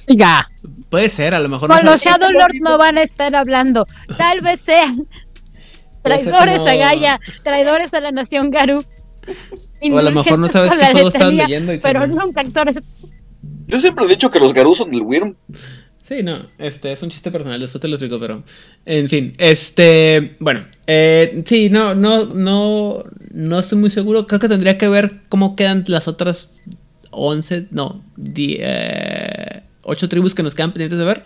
Ya. 0.08 0.48
Puede 0.90 1.10
ser, 1.10 1.34
a 1.34 1.40
lo 1.40 1.48
mejor 1.48 1.68
Con 1.68 1.84
no 1.84 1.92
los 1.92 2.00
Shadow 2.00 2.30
Lords 2.30 2.58
no 2.60 2.78
van 2.78 2.96
a 2.98 3.02
estar 3.02 3.34
hablando. 3.36 3.86
Tal 4.16 4.40
vez 4.40 4.60
sean 4.60 5.06
traidores 6.02 6.58
como- 6.58 6.70
a 6.70 6.74
Gaia, 6.74 7.18
traidores 7.44 7.92
a 7.94 8.00
la 8.00 8.12
nación 8.12 8.50
Garu. 8.50 8.82
O 9.92 9.98
a 9.98 10.02
lo 10.02 10.10
mejor 10.10 10.38
no 10.38 10.48
sabes 10.48 10.72
qué 10.74 10.86
juego 10.92 11.10
letanía, 11.10 11.42
leyendo 11.44 11.72
y 11.74 11.78
Pero 11.78 12.00
también- 12.00 12.18
nunca 12.20 12.40
actores. 12.40 12.78
Yo 13.66 13.80
siempre 13.80 14.04
he 14.04 14.08
dicho 14.08 14.30
que 14.30 14.38
los 14.40 14.54
garus 14.54 14.78
son 14.78 14.90
del 14.90 15.02
Wyrm. 15.02 15.34
Sí, 16.04 16.22
no, 16.22 16.46
este 16.58 16.92
es 16.92 17.02
un 17.02 17.10
chiste 17.10 17.32
personal, 17.32 17.58
después 17.58 17.82
te 17.82 17.88
lo 17.88 17.96
explico, 17.96 18.20
pero 18.20 18.44
en 18.84 19.08
fin, 19.08 19.32
este, 19.38 20.36
bueno, 20.38 20.64
eh, 20.86 21.42
sí, 21.44 21.68
no, 21.68 21.96
no, 21.96 22.26
no, 22.26 23.02
no 23.34 23.58
estoy 23.58 23.76
muy 23.78 23.90
seguro, 23.90 24.28
creo 24.28 24.38
que 24.38 24.48
tendría 24.48 24.78
que 24.78 24.86
ver 24.86 25.22
cómo 25.28 25.56
quedan 25.56 25.82
las 25.88 26.06
otras 26.06 26.52
11, 27.10 27.66
no, 27.72 28.04
8 29.82 30.08
tribus 30.08 30.34
que 30.36 30.44
nos 30.44 30.54
quedan 30.54 30.70
pendientes 30.72 30.98
de 30.98 31.04
ver, 31.04 31.24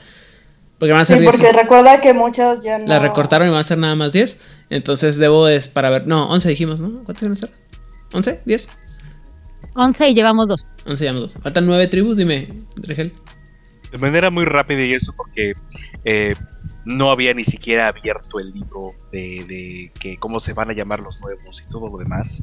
porque 0.78 0.92
van 0.92 1.02
a 1.02 1.04
ser 1.04 1.16
Sí, 1.18 1.22
10. 1.24 1.36
porque 1.36 1.52
recuerda 1.52 2.00
que 2.00 2.14
muchas 2.14 2.62
ya 2.62 2.78
no... 2.78 2.86
La 2.86 2.98
recortaron 2.98 3.48
y 3.48 3.50
van 3.50 3.60
a 3.60 3.64
ser 3.64 3.76
nada 3.76 3.96
más 3.96 4.14
10, 4.14 4.38
entonces 4.70 5.18
debo 5.18 5.46
es 5.48 5.68
para 5.68 5.90
ver, 5.90 6.06
no, 6.06 6.30
11 6.30 6.48
dijimos, 6.48 6.80
¿no? 6.80 7.04
¿Cuántas 7.04 7.22
van 7.22 7.32
a 7.32 7.34
ser? 7.34 7.50
¿11? 8.12 8.42
¿10? 8.44 8.68
11 9.74 10.08
y 10.08 10.14
llevamos 10.14 10.48
dos. 10.48 10.66
11 10.86 11.04
llevamos 11.04 11.32
dos. 11.34 11.42
Faltan 11.42 11.66
9 11.66 11.86
tribus, 11.88 12.16
dime, 12.16 12.48
Regel. 12.76 13.12
De 13.92 13.98
manera 13.98 14.30
muy 14.30 14.44
rápida 14.44 14.82
y 14.84 14.92
eso 14.94 15.12
porque 15.16 15.52
eh, 16.04 16.34
no 16.84 17.10
había 17.10 17.34
ni 17.34 17.44
siquiera 17.44 17.88
abierto 17.88 18.38
el 18.38 18.52
libro 18.52 18.92
de, 19.12 19.44
de 19.48 19.92
que 19.98 20.16
cómo 20.16 20.38
se 20.40 20.52
van 20.52 20.70
a 20.70 20.74
llamar 20.74 21.00
los 21.00 21.20
nuevos 21.20 21.62
y 21.66 21.70
todo 21.70 21.88
lo 21.88 21.98
demás. 21.98 22.42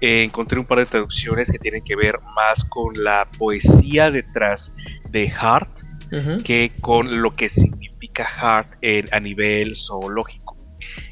Eh, 0.00 0.22
encontré 0.22 0.58
un 0.60 0.64
par 0.66 0.78
de 0.78 0.86
traducciones 0.86 1.50
que 1.50 1.58
tienen 1.58 1.82
que 1.82 1.96
ver 1.96 2.16
más 2.36 2.64
con 2.64 3.02
la 3.02 3.28
poesía 3.38 4.10
detrás 4.12 4.72
de 5.10 5.28
Heart 5.28 5.68
Ajá. 6.12 6.38
que 6.44 6.70
con 6.80 7.20
lo 7.22 7.32
que 7.32 7.48
significa 7.48 8.24
Heart 8.24 8.76
en- 8.80 9.08
a 9.12 9.18
nivel 9.20 9.74
zoológico. 9.74 10.56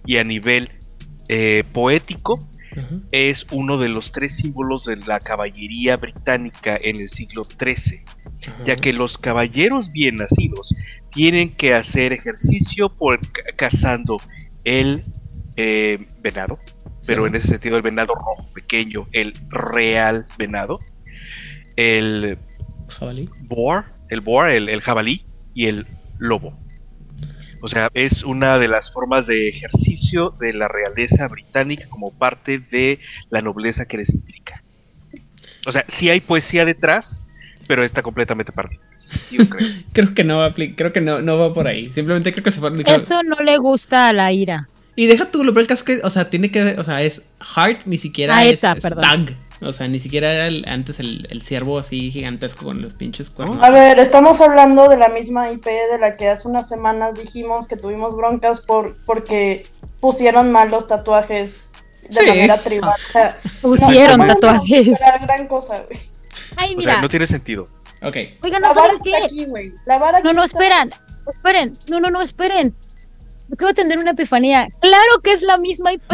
Y 0.07 0.19
a 0.19 0.25
nivel 0.25 0.71
eh, 1.29 1.65
poético, 1.73 2.49
Es 3.13 3.47
uno 3.53 3.79
de 3.79 3.89
los 3.89 4.13
tres 4.13 4.37
símbolos 4.37 4.85
de 4.85 4.97
la 4.97 5.19
caballería 5.21 5.97
británica 5.97 6.79
en 6.83 6.97
el 7.01 7.09
siglo 7.09 7.45
XIII, 7.45 8.05
ya 8.65 8.77
que 8.77 8.93
los 8.93 9.19
caballeros 9.19 9.91
bien 9.93 10.17
nacidos 10.17 10.75
tienen 11.11 11.53
que 11.55 11.75
hacer 11.75 12.13
ejercicio 12.13 12.89
por 12.95 13.21
ca- 13.33 13.43
cazando 13.57 14.19
el 14.65 15.03
eh, 15.57 16.07
venado, 16.23 16.59
pero 17.07 17.27
en 17.27 17.35
ese 17.37 17.49
sentido 17.49 17.77
el 17.77 17.83
venado 17.83 18.15
rojo 18.15 18.49
pequeño, 18.53 19.09
el 19.13 19.33
real 19.49 20.27
venado, 20.37 20.79
el 21.77 22.39
Jabalí. 22.89 23.29
boar, 23.49 23.95
el 24.11 24.21
boar, 24.21 24.51
el, 24.51 24.69
el 24.69 24.81
jabalí 24.81 25.25
y 25.55 25.67
el 25.67 25.87
lobo. 26.19 26.59
O 27.63 27.69
sea, 27.69 27.89
es 27.95 28.23
una 28.23 28.59
de 28.59 28.69
las 28.69 28.93
formas 28.93 29.27
de 29.27 29.49
ejercicio 29.49 30.35
de 30.39 30.53
la 30.53 30.69
realeza 30.69 31.27
británica 31.29 31.87
como 31.89 32.13
parte 32.13 32.59
de 32.59 33.01
la 33.31 33.43
nobleza 33.43 33.87
que 33.87 33.97
les 33.97 34.15
implica. 34.15 34.63
O 35.67 35.73
sea, 35.73 35.85
sí 35.89 36.09
hay 36.11 36.21
poesía 36.21 36.65
detrás, 36.65 37.27
pero 37.67 37.83
está 37.83 38.03
completamente 38.03 38.53
sentido, 38.95 39.49
creo. 39.49 39.69
Creo 39.93 40.15
que 40.15 40.25
no 40.25 40.39
va 40.39 40.47
a 40.47 40.55
creo 40.55 40.93
que 40.93 41.01
no, 41.01 41.23
no 41.23 41.39
va 41.39 41.55
por 41.55 41.67
ahí. 41.67 41.91
Simplemente 41.93 42.33
creo 42.33 42.45
que 42.45 42.51
se 42.51 42.61
fue. 42.61 42.71
Eso 42.85 43.23
no 43.23 43.37
le 43.37 43.57
gusta 43.59 44.09
a 44.09 44.13
la 44.13 44.33
ira. 44.33 44.69
Y 44.95 45.07
deja 45.07 45.31
tú 45.31 45.45
lo 45.45 45.53
peor 45.53 45.63
del 45.63 45.69
caso 45.69 45.85
que, 45.85 46.01
o 46.03 46.11
sea, 46.11 46.31
tiene 46.31 46.51
que, 46.51 46.63
o 46.79 46.85
sea, 46.85 47.03
es 47.03 47.23
Heart, 47.41 47.83
ni 47.85 47.99
siquiera 47.99 48.37
Ah, 48.37 48.45
es. 48.45 48.61
O 49.63 49.73
sea, 49.73 49.89
ni 49.89 49.99
siquiera 50.01 50.33
era 50.33 50.47
el- 50.49 50.65
antes 50.69 51.01
el, 51.01 51.27
el 51.31 51.43
ciervo 51.43 51.79
así 51.79 52.11
gigantesco 52.11 52.65
con 52.67 52.83
los 52.83 52.93
pinches 52.95 53.31
cuernos. 53.31 53.63
A 53.63 53.71
ver, 53.71 53.99
estamos 53.99 54.41
hablando 54.41 54.89
de 54.89 54.97
la 54.99 55.09
misma 55.09 55.51
IP 55.51 55.65
de 55.65 55.99
la 55.99 56.17
que 56.17 56.29
hace 56.29 56.47
unas 56.49 56.69
semanas 56.69 57.15
dijimos 57.19 57.67
que 57.67 57.77
tuvimos 57.77 58.17
broncas 58.17 58.61
por 58.61 58.97
porque 59.05 59.67
pusieron 60.01 60.53
mal 60.53 60.71
los 60.71 60.87
tatuajes 60.87 61.71
de 62.09 62.21
Sí. 62.21 62.27
manera 62.29 62.59
tribal. 62.63 62.95
O 63.07 63.11
sea, 63.11 63.39
Pusieron 63.63 64.19
no 64.21 64.27
tatuajes. 64.27 64.89
esperar 64.89 65.21
gran 65.27 65.47
cosa, 65.47 65.81
güey. 65.89 66.01
Ay, 66.57 66.75
O 66.77 66.81
sea, 66.83 67.01
no 67.01 67.09
tiene 67.09 67.27
sentido. 67.27 67.65
Ok. 68.03 68.17
Oigan, 68.43 68.61
La 68.63 68.69
¿no 68.69 68.75
vara 68.75 68.89
saben 68.89 68.97
está 68.97 69.19
qué? 69.21 69.25
aquí, 69.25 69.45
güey. 69.47 69.73
La 69.87 69.99
vara 69.99 70.21
No, 70.21 70.29
aquí 70.31 70.37
no, 70.37 70.45
está. 70.45 70.59
esperan. 70.59 70.91
Esperen. 71.27 71.73
No, 71.89 71.99
no, 71.99 72.11
no, 72.11 72.21
esperen. 72.21 72.75
Acabo 73.53 73.69
de 73.69 73.75
tener 73.75 73.99
una 73.99 74.11
epifanía. 74.11 74.67
Claro 74.81 75.21
que 75.23 75.33
es 75.33 75.43
la 75.43 75.57
misma 75.59 75.93
IP. 75.93 76.13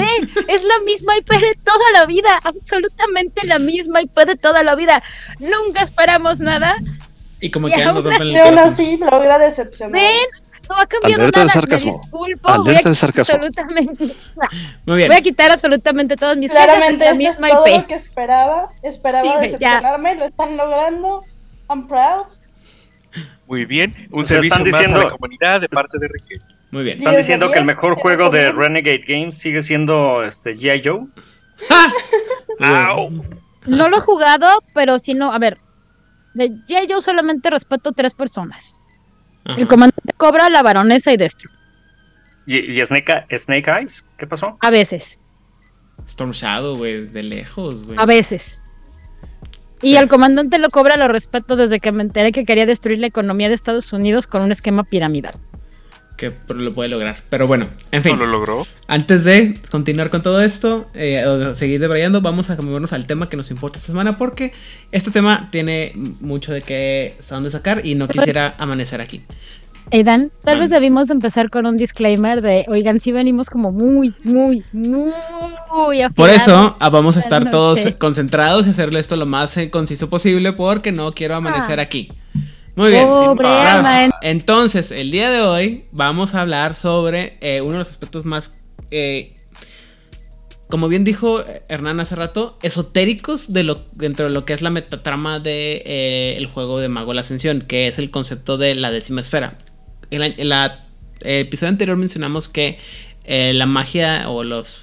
Es 0.49 0.64
la 0.64 0.79
misma 0.85 1.16
IP 1.16 1.31
de 1.31 1.57
toda 1.64 1.90
la 1.95 2.05
vida. 2.07 2.38
Absolutamente 2.45 3.47
la 3.47 3.59
misma 3.59 4.03
IP 4.03 4.14
de 4.27 4.37
toda 4.37 4.62
la 4.62 4.75
vida. 4.75 5.03
Nunca 5.38 5.83
esperamos 5.83 6.40
nada. 6.40 6.77
Y 7.40 7.51
como 7.51 7.68
Y 7.68 7.73
que 7.73 7.83
aún 7.83 8.59
así 8.59 8.99
logra 8.99 9.38
decepcionar. 9.38 9.92
¿Ven? 10.01 10.14
No 10.68 10.77
ha 10.77 10.87
cambiado 10.87 11.23
Alerta 11.23 11.40
de 11.40 11.47
nada. 11.47 11.55
sarcasmo. 11.61 11.92
Me 11.92 11.99
disculpo. 12.03 12.49
Alerta 12.49 12.62
voy 12.62 12.77
a 12.77 12.88
de 12.90 12.95
sarcasmo. 12.95 13.35
Absolutamente. 13.35 14.14
Muy 14.87 14.97
bien. 14.97 15.09
Voy 15.09 15.16
a 15.16 15.21
quitar 15.23 15.51
absolutamente 15.51 16.16
todas 16.16 16.37
mis 16.38 16.51
Claramente 16.51 16.95
es 16.95 16.99
la 17.01 17.07
esto 17.11 17.12
es 17.12 17.40
misma 17.40 17.49
todo 17.49 17.66
IP. 17.66 17.81
lo 17.81 17.87
que 17.88 17.95
esperaba. 17.95 18.68
Esperaba 18.83 19.35
Sí, 19.38 19.40
decepcionarme, 19.42 20.14
lo 20.16 20.25
están 20.25 20.57
logrando. 20.57 21.25
I'm 21.68 21.88
proud. 21.88 22.27
Muy 23.47 23.64
bien. 23.64 24.09
Un 24.12 24.23
O 24.23 24.27
sea, 24.27 24.37
servicio 24.37 24.57
están 24.59 24.71
más 24.71 24.75
a 24.75 24.79
diciendo- 24.79 25.03
la 25.03 25.11
comunidad 25.11 25.61
de 25.61 25.68
parte 25.68 25.99
de 25.99 26.07
RG. 26.07 26.40
Muy 26.73 26.85
bien. 26.85 26.97
Están 26.97 27.17
diciendo 27.17 27.51
que 27.51 27.59
el 27.59 27.67
mejor 27.67 27.95
juego 27.95 28.31
de. 28.31 28.51
Renegade 28.51 29.05
Games 29.07 29.39
sigue 29.39 29.63
siendo 29.63 30.25
este 30.25 30.57
G.I. 30.57 30.81
Joe. 30.83 31.07
¡Au! 32.59 33.11
No 33.67 33.89
lo 33.89 33.99
he 33.99 34.01
jugado, 34.01 34.49
pero 34.75 34.99
si 34.99 35.15
no, 35.15 35.33
a 35.33 35.39
ver. 35.39 35.59
De 36.35 36.49
J. 36.67 36.87
Joe 36.89 37.03
solamente 37.03 37.51
respeto 37.51 37.93
tres 37.93 38.15
personas. 38.15 38.79
Ajá. 39.45 39.61
El 39.61 39.69
comandante 39.69 40.13
Cobra, 40.17 40.49
la 40.49 40.63
baronesa 40.63 41.13
y 41.13 41.19
Destro. 41.19 41.51
¿Y, 42.47 42.81
y 42.81 42.85
Snake, 42.85 43.27
Snake 43.37 43.71
Eyes? 43.71 44.07
¿Qué 44.17 44.27
pasó? 44.27 44.57
A 44.61 44.71
veces, 44.71 45.21
Storm 46.07 46.33
Shadow, 46.33 46.75
güey, 46.77 47.07
de 47.07 47.23
lejos, 47.23 47.87
güey. 47.87 47.99
a 48.01 48.07
veces. 48.07 48.61
Y 49.83 49.97
al 49.97 50.09
comandante 50.09 50.59
lo 50.59 50.71
cobra 50.71 50.97
lo 50.97 51.09
respeto 51.09 51.57
desde 51.57 51.81
que 51.81 51.93
me 51.93 52.03
enteré 52.03 52.33
que 52.33 52.45
quería 52.45 52.67
destruir 52.67 52.99
la 53.01 53.09
economía 53.09 53.49
de 53.49 53.55
Estados 53.55 53.93
Unidos 53.93 54.27
con 54.27 54.43
un 54.43 54.53
esquema 54.53 54.85
piramidal. 54.85 55.35
Que 56.23 56.31
pero 56.31 56.61
lo 56.61 56.73
puede 56.73 56.89
lograr. 56.89 57.17
Pero 57.31 57.49
bueno, 57.49 57.67
en 57.91 58.01
fin. 58.05 58.17
No 58.17 58.25
lo 58.27 58.31
logró. 58.31 58.65
Antes 58.87 59.25
de 59.25 59.59
continuar 59.73 60.09
con 60.09 60.23
todo 60.23 60.41
esto, 60.41 60.87
eh, 60.95 61.27
o 61.27 61.57
seguir 61.57 61.81
debrayando, 61.81 62.21
vamos 62.21 62.49
a 62.49 62.55
movernos 62.63 62.93
al 62.93 63.07
tema 63.07 63.29
que 63.29 63.37
nos 63.37 63.51
importa 63.51 63.79
esta 63.79 63.89
semana 63.89 64.17
porque 64.17 64.53
este 64.93 65.11
tema 65.11 65.49
tiene 65.51 65.91
mucho 66.21 66.53
de 66.53 66.63
qué 66.63 67.17
dónde 67.29 67.51
sacar 67.51 67.85
y 67.85 67.97
no 67.97 68.07
quisiera 68.07 68.55
amanecer 68.57 69.01
aquí. 69.01 69.23
Aidan, 69.91 70.31
tal 70.45 70.55
Mande. 70.55 70.61
vez 70.61 70.71
debimos 70.71 71.11
empezar 71.11 71.51
con 71.51 71.67
un 71.67 71.77
disclaimer 71.77 72.41
de, 72.41 72.67
oigan, 72.69 73.01
si 73.01 73.11
venimos 73.11 73.51
como 73.51 73.73
muy, 73.73 74.15
muy, 74.23 74.63
muy 74.73 75.11
Por 76.15 76.31
afilados 76.31 76.43
eso 76.43 76.77
ah, 76.79 76.89
vamos 76.89 77.17
a 77.17 77.21
esta 77.21 77.39
estar 77.39 77.51
todos 77.51 77.81
concentrados 77.99 78.67
y 78.67 78.71
hacerle 78.71 79.01
esto 79.01 79.17
lo 79.17 79.27
más 79.27 79.57
eh, 79.57 79.71
conciso 79.71 80.09
posible 80.09 80.53
porque 80.53 80.93
no 80.93 81.11
quiero 81.13 81.35
amanecer 81.35 81.81
Ah. 81.81 81.83
aquí. 81.83 82.11
Muy 82.75 82.91
bien. 82.91 83.09
Pobre 83.09 83.47
Arman. 83.49 84.11
entonces, 84.23 84.91
el 84.93 85.11
día 85.11 85.31
de 85.31 85.43
hoy 85.43 85.85
vamos 85.93 86.35
a 86.35 86.41
hablar 86.41 86.75
sobre 86.75 87.37
eh, 87.41 87.61
uno 87.61 87.73
de 87.73 87.79
los 87.81 87.91
aspectos 87.91 88.25
más, 88.25 88.55
eh, 88.91 89.35
como 90.69 90.89
bien 90.89 91.05
dijo 91.05 91.45
Hernán 91.69 92.01
hace 92.01 92.17
rato, 92.17 92.59
esotéricos 92.63 93.53
de 93.53 93.63
lo, 93.63 93.85
dentro 93.93 94.25
de 94.27 94.31
lo 94.33 94.47
que 94.47 94.55
es 94.55 94.63
la 94.63 94.71
metatrama 94.71 95.35
del 95.35 95.43
de, 95.43 95.83
eh, 95.85 96.35
el 96.39 96.47
juego 96.47 96.79
de 96.81 96.89
Mago 96.89 97.13
la 97.13 97.21
Ascensión, 97.21 97.61
que 97.61 97.89
es 97.89 97.99
el 97.99 98.11
concepto 98.11 98.57
de 98.57 98.75
la 98.75 98.91
décima 98.91 99.21
esfera. 99.21 99.59
En, 100.11 100.21
la- 100.21 100.27
en 100.27 100.49
la- 100.49 100.87
el 101.21 101.41
episodio 101.47 101.69
anterior 101.69 101.97
mencionamos 101.99 102.49
que 102.49 102.79
la 103.27 103.67
magia 103.67 104.29
o 104.31 104.43
las 104.43 104.82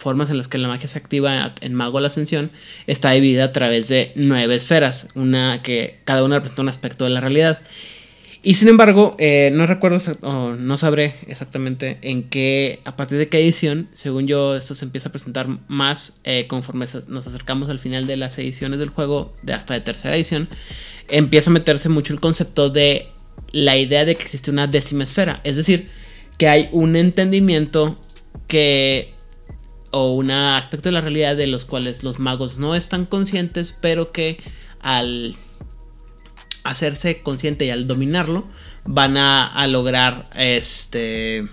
formas 0.00 0.30
en 0.30 0.38
las 0.38 0.48
que 0.48 0.56
la 0.56 0.66
magia 0.66 0.88
se 0.88 0.98
activa 0.98 1.52
en 1.60 1.74
Mago 1.74 2.00
la 2.00 2.06
Ascensión 2.06 2.50
está 2.86 3.10
dividida 3.10 3.44
a 3.44 3.52
través 3.52 3.88
de 3.88 4.12
nueve 4.14 4.54
esferas, 4.54 5.08
una 5.14 5.62
que 5.62 5.98
cada 6.04 6.24
una 6.24 6.36
representa 6.36 6.62
un 6.62 6.68
aspecto 6.70 7.04
de 7.04 7.10
la 7.10 7.20
realidad. 7.20 7.60
Y 8.42 8.54
sin 8.54 8.68
embargo, 8.68 9.14
eh, 9.18 9.50
no 9.52 9.66
recuerdo 9.66 10.00
o 10.22 10.52
no 10.52 10.78
sabré 10.78 11.16
exactamente 11.26 11.98
en 12.00 12.22
qué, 12.22 12.80
a 12.86 12.96
partir 12.96 13.18
de 13.18 13.28
qué 13.28 13.40
edición, 13.40 13.88
según 13.92 14.26
yo, 14.26 14.56
esto 14.56 14.74
se 14.74 14.86
empieza 14.86 15.10
a 15.10 15.12
presentar 15.12 15.48
más 15.68 16.18
eh, 16.24 16.46
conforme 16.48 16.86
nos 17.08 17.26
acercamos 17.26 17.68
al 17.68 17.78
final 17.78 18.06
de 18.06 18.16
las 18.16 18.38
ediciones 18.38 18.78
del 18.78 18.88
juego, 18.88 19.34
de 19.42 19.52
hasta 19.52 19.74
de 19.74 19.82
tercera 19.82 20.16
edición, 20.16 20.48
empieza 21.10 21.50
a 21.50 21.52
meterse 21.52 21.90
mucho 21.90 22.14
el 22.14 22.20
concepto 22.20 22.70
de 22.70 23.08
la 23.52 23.76
idea 23.76 24.06
de 24.06 24.14
que 24.14 24.22
existe 24.22 24.50
una 24.50 24.66
décima 24.66 25.04
esfera, 25.04 25.42
es 25.44 25.56
decir, 25.56 25.88
que 26.38 26.48
hay 26.48 26.70
un 26.72 26.96
entendimiento 26.96 27.96
que 28.48 29.10
o 29.90 30.12
un 30.12 30.30
aspecto 30.30 30.88
de 30.88 30.92
la 30.92 31.00
realidad 31.00 31.36
de 31.36 31.46
los 31.46 31.64
cuales 31.64 32.02
los 32.02 32.18
magos 32.18 32.58
no 32.58 32.74
están 32.74 33.06
conscientes, 33.06 33.76
pero 33.80 34.12
que 34.12 34.38
al 34.80 35.36
hacerse 36.64 37.22
consciente 37.22 37.64
y 37.64 37.70
al 37.70 37.86
dominarlo 37.86 38.44
van 38.84 39.16
a, 39.16 39.66
lograr 39.66 40.26
este 40.36 41.48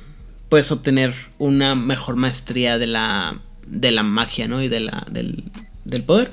pues 0.49 0.71
obtener 0.71 1.13
una 1.39 1.75
mejor 1.75 2.15
maestría 2.15 2.77
de 2.77 2.87
la 2.87 3.41
de 3.67 3.91
la 3.91 4.03
magia 4.03 4.47
¿no? 4.47 4.61
y 4.61 4.69
de 4.69 4.79
la, 4.79 5.05
del, 5.11 5.43
del 5.83 6.03
poder 6.03 6.31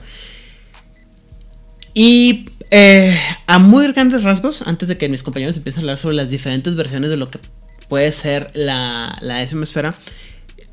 y 1.94 2.46
eh, 2.70 3.18
a 3.46 3.58
muy 3.58 3.90
grandes 3.92 4.22
rasgos 4.22 4.62
antes 4.62 4.88
de 4.88 4.98
que 4.98 5.08
mis 5.08 5.22
compañeros 5.22 5.56
empiecen 5.56 5.80
a 5.80 5.82
hablar 5.82 5.98
sobre 5.98 6.16
las 6.16 6.30
diferentes 6.30 6.76
versiones 6.76 7.10
de 7.10 7.16
lo 7.16 7.30
que 7.30 7.40
puede 7.88 8.12
ser 8.12 8.50
la, 8.54 9.16
la 9.20 9.42
esfera 9.42 9.94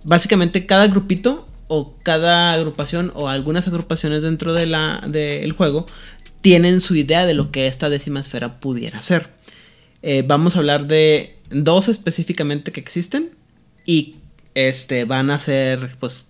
básicamente 0.03 0.65
cada 0.65 0.87
grupito 0.87 1.45
o 1.67 1.95
cada 2.03 2.53
agrupación 2.53 3.11
o 3.15 3.29
algunas 3.29 3.67
agrupaciones 3.67 4.21
dentro 4.21 4.53
de 4.53 4.65
la, 4.65 5.03
del 5.07 5.51
juego 5.53 5.87
tienen 6.41 6.81
su 6.81 6.95
idea 6.95 7.25
de 7.25 7.33
lo 7.33 7.51
que 7.51 7.67
esta 7.67 7.89
décima 7.89 8.19
esfera 8.19 8.59
pudiera 8.59 9.01
ser. 9.01 9.29
Eh, 10.01 10.23
vamos 10.25 10.55
a 10.55 10.59
hablar 10.59 10.87
de 10.87 11.37
dos 11.49 11.87
específicamente 11.87 12.71
que 12.71 12.79
existen 12.79 13.29
y 13.85 14.15
este 14.55 15.05
van 15.05 15.29
a 15.29 15.39
ser, 15.39 15.95
pues, 15.99 16.27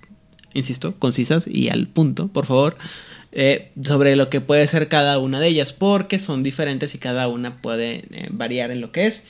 insisto, 0.53 0.95
concisas 0.99 1.47
y 1.47 1.69
al 1.69 1.87
punto, 1.87 2.27
por 2.27 2.45
favor, 2.45 2.77
eh, 3.31 3.71
sobre 3.81 4.17
lo 4.17 4.29
que 4.29 4.41
puede 4.41 4.67
ser 4.67 4.89
cada 4.89 5.17
una 5.17 5.39
de 5.39 5.47
ellas, 5.47 5.71
porque 5.71 6.19
son 6.19 6.43
diferentes 6.43 6.93
y 6.95 6.97
cada 6.97 7.29
una 7.29 7.55
puede 7.55 8.03
eh, 8.11 8.27
variar 8.29 8.71
en 8.71 8.81
lo 8.81 8.91
que 8.91 9.07
es. 9.07 9.23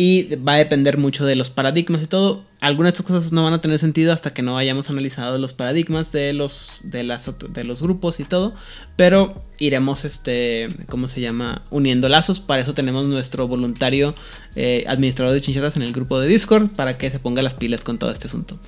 Y 0.00 0.36
va 0.36 0.52
a 0.52 0.58
depender 0.58 0.96
mucho 0.96 1.26
de 1.26 1.34
los 1.34 1.50
paradigmas 1.50 2.04
y 2.04 2.06
todo. 2.06 2.44
Algunas 2.60 2.92
de 2.92 2.98
estas 2.98 3.06
cosas 3.06 3.32
no 3.32 3.42
van 3.42 3.52
a 3.52 3.60
tener 3.60 3.80
sentido 3.80 4.12
hasta 4.12 4.32
que 4.32 4.42
no 4.42 4.56
hayamos 4.56 4.88
analizado 4.90 5.38
los 5.38 5.54
paradigmas 5.54 6.12
de 6.12 6.32
los, 6.32 6.82
de 6.84 7.02
las, 7.02 7.28
de 7.50 7.64
los 7.64 7.82
grupos 7.82 8.20
y 8.20 8.24
todo. 8.24 8.54
Pero 8.94 9.42
iremos, 9.58 10.04
este, 10.04 10.68
¿cómo 10.88 11.08
se 11.08 11.20
llama? 11.20 11.64
Uniendo 11.72 12.08
lazos. 12.08 12.38
Para 12.38 12.62
eso 12.62 12.74
tenemos 12.74 13.06
nuestro 13.06 13.48
voluntario 13.48 14.14
eh, 14.54 14.84
administrador 14.86 15.34
de 15.34 15.40
chinchetas 15.40 15.74
en 15.74 15.82
el 15.82 15.92
grupo 15.92 16.20
de 16.20 16.28
Discord 16.28 16.70
para 16.76 16.96
que 16.96 17.10
se 17.10 17.18
ponga 17.18 17.42
las 17.42 17.54
pilas 17.54 17.82
con 17.82 17.98
todo 17.98 18.12
este 18.12 18.28
asunto. 18.28 18.60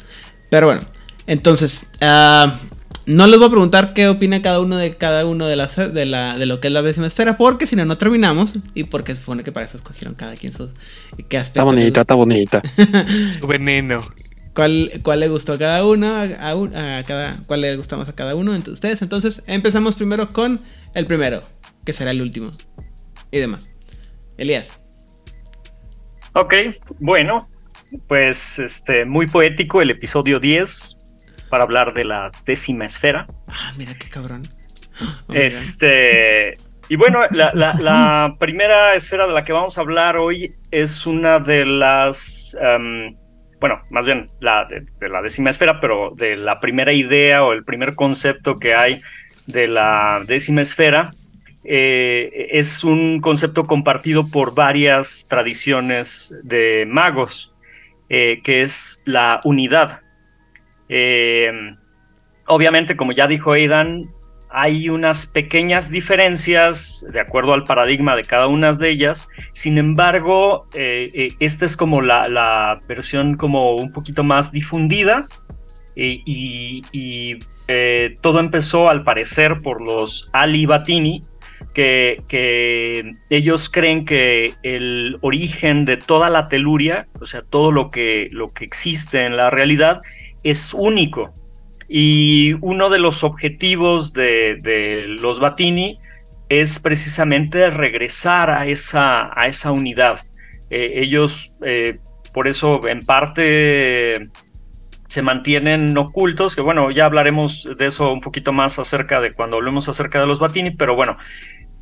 Pero 0.49 0.67
bueno, 0.67 0.81
entonces, 1.29 1.93
ah, 2.01 2.59
no 3.15 3.27
les 3.27 3.39
voy 3.39 3.49
a 3.49 3.51
preguntar 3.51 3.93
qué 3.95 4.09
opina 4.09 4.43
cada 4.43 4.61
uno 4.61 4.77
de 4.77 4.97
cada 4.97 5.27
uno 5.27 5.47
de, 5.47 5.57
las, 5.57 5.77
de, 5.77 6.07
la, 6.07 6.39
de 6.39 6.47
lo 6.47 6.61
que 6.61 6.69
es 6.69 6.73
la 6.75 6.83
décima 6.83 7.07
esfera, 7.07 7.37
porque 7.37 7.67
si 7.67 7.77
no, 7.77 7.85
no 7.85 7.99
terminamos. 7.99 8.55
Y 8.75 8.85
porque 8.85 9.15
se 9.15 9.21
supone 9.23 9.45
que 9.45 9.53
para 9.53 9.67
eso 9.67 9.77
escogieron 9.77 10.15
cada 10.15 10.35
quien 10.37 10.53
sus. 10.53 10.71
¿Qué 11.29 11.37
Está 11.43 11.63
aspecto 11.63 11.77
les 11.77 11.93
bonita, 11.93 12.01
está 12.03 12.15
bonita. 12.15 12.63
Su 13.31 13.47
veneno. 13.47 13.99
¿Cuál, 14.55 15.01
cuál 15.03 15.21
le 15.21 15.29
gustó 15.29 15.55
a 15.55 15.59
cada 15.59 15.85
uno? 15.87 16.09
A, 16.09 16.23
a 16.25 16.55
un- 16.55 16.75
a 16.77 17.03
cada, 17.05 17.41
¿Cuál 17.47 17.61
le 17.63 17.77
gusta 17.77 17.97
más 17.97 18.09
a 18.09 18.15
cada 18.15 18.35
uno 18.35 18.53
de 18.59 18.71
ustedes? 18.71 19.01
Entonces, 19.03 19.43
empezamos 19.47 19.95
primero 19.95 20.29
con 20.29 20.61
el 20.95 21.07
primero, 21.07 21.43
que 21.85 21.93
será 21.93 22.11
el 22.11 22.21
último. 22.23 22.51
Y 23.31 23.39
demás. 23.39 23.69
Elías. 24.39 24.69
Ok, 26.35 26.55
bueno, 26.99 27.49
pues 28.07 28.59
este, 28.59 29.05
muy 29.05 29.27
poético 29.27 29.83
el 29.83 29.91
episodio 29.91 30.39
10 30.41 30.97
para 31.51 31.65
hablar 31.65 31.93
de 31.93 32.05
la 32.05 32.31
décima 32.47 32.87
esfera. 32.87 33.27
Ah, 33.49 33.73
mira 33.77 33.95
qué 33.99 34.09
cabrón. 34.09 34.43
Oh, 35.29 35.33
Este, 35.35 36.57
y 36.89 36.97
bueno, 36.97 37.21
la, 37.31 37.51
la- 37.55 37.75
la 37.81 38.37
primera 38.39 38.95
esfera 38.95 39.27
de 39.27 39.33
la 39.35 39.45
que 39.45 39.53
vamos 39.53 39.77
a 39.77 39.81
hablar 39.83 40.17
hoy 40.17 40.53
es 40.71 41.07
una 41.07 41.39
de 41.39 41.65
las, 41.67 42.57
em, 42.61 43.11
bueno, 43.61 43.81
más 43.91 44.07
bien 44.07 44.31
la 44.41 44.65
de, 44.67 44.85
de 45.01 45.09
la 45.09 45.23
décima 45.23 45.51
esfera, 45.51 45.81
pero 45.81 46.13
de 46.17 46.37
la 46.37 46.61
primera 46.61 46.93
idea 46.93 47.45
o 47.45 47.53
el 47.53 47.65
primer 47.65 47.95
concepto 47.95 48.59
que 48.59 48.75
hay 48.75 49.01
de 49.47 49.67
la 49.69 50.23
décima 50.27 50.61
esfera. 50.63 51.11
eh, 51.65 52.49
es 52.53 52.85
un 52.85 53.21
concepto 53.21 53.67
compartido 53.67 54.29
por 54.31 54.55
varias 54.55 55.27
tradiciones 55.29 56.35
de 56.43 56.87
magos, 56.89 57.55
eh, 58.09 58.41
que 58.43 58.63
es 58.63 59.03
la 59.05 59.41
unidad. 59.45 60.01
Eh, 60.93 61.51
obviamente, 62.47 62.97
como 62.97 63.13
ya 63.13 63.29
dijo 63.29 63.53
Aidan, 63.53 64.03
hay 64.51 64.89
unas 64.89 65.29
pequeñas 65.29 65.91
diferencias 65.93 67.07
de 67.13 67.21
acuerdo 67.21 67.55
al 67.55 67.63
paradigma 67.63 68.17
de 68.17 68.25
cada 68.25 68.49
una 68.49 68.73
de 68.73 68.91
ellas. 68.91 69.29
Sin 69.53 69.79
embargo, 69.79 70.67
eh, 70.75 71.09
eh, 71.15 71.33
esta 71.39 71.65
es 71.65 71.77
como 71.77 72.03
la, 72.03 72.79
versión 72.89 73.37
como 73.37 73.77
un 73.77 73.93
poquito 73.93 74.25
más 74.25 74.51
difundida 74.53 75.29
y, 75.95 77.39
todo 78.21 78.41
empezó 78.41 78.89
al 78.89 79.05
parecer 79.05 79.61
por 79.63 79.81
los 79.81 80.29
Ali 80.33 80.67
Batini, 80.67 81.23
que, 81.73 82.21
que 82.29 83.13
ellos 83.29 83.71
creen 83.71 84.05
que 84.05 84.55
el 84.65 85.19
origen 85.21 85.85
de 85.85 85.97
toda 85.97 86.31
la 86.31 86.49
teluria, 86.49 87.07
o 87.21 87.27
sea, 87.27 87.43
todo 87.43 87.71
lo 87.71 87.91
que, 87.91 88.27
lo 88.33 88.49
que 88.49 88.65
existe 88.65 89.25
en 89.25 89.37
la 89.37 89.51
realidad, 89.51 90.01
es 90.43 90.75
único. 90.75 91.33
Y 91.89 92.55
uno 92.61 92.89
de 92.89 92.99
los 92.99 93.25
objetivos 93.25 94.13
de, 94.13 95.05
los 95.21 95.41
Batini 95.41 95.99
es 96.49 96.79
precisamente 96.79 97.71
regresar 97.71 98.51
a 98.51 98.67
esa, 98.67 99.31
a 99.39 99.47
esa 99.47 99.73
unidad. 99.73 100.21
Eh, 100.71 100.91
ellos, 100.95 101.57
eh, 101.65 101.99
por 102.33 102.47
eso, 102.47 102.87
en 102.89 103.01
parte 103.01 104.31
se 105.09 105.23
mantienen 105.23 105.99
ocultos, 105.99 106.55
que 106.55 106.61
bueno, 106.61 106.93
ya 106.93 107.07
hablaremos 107.07 107.69
de 107.77 107.87
eso 107.87 108.13
un 108.13 108.21
poquito 108.21 108.53
más 108.53 108.79
acerca 108.79 109.21
de 109.21 109.33
cuando 109.33 109.57
hablemos 109.57 109.89
acerca 109.89 110.21
de 110.21 110.27
los 110.27 110.39
Batini, 110.39 110.71
pero 110.71 110.95
bueno, 110.95 111.17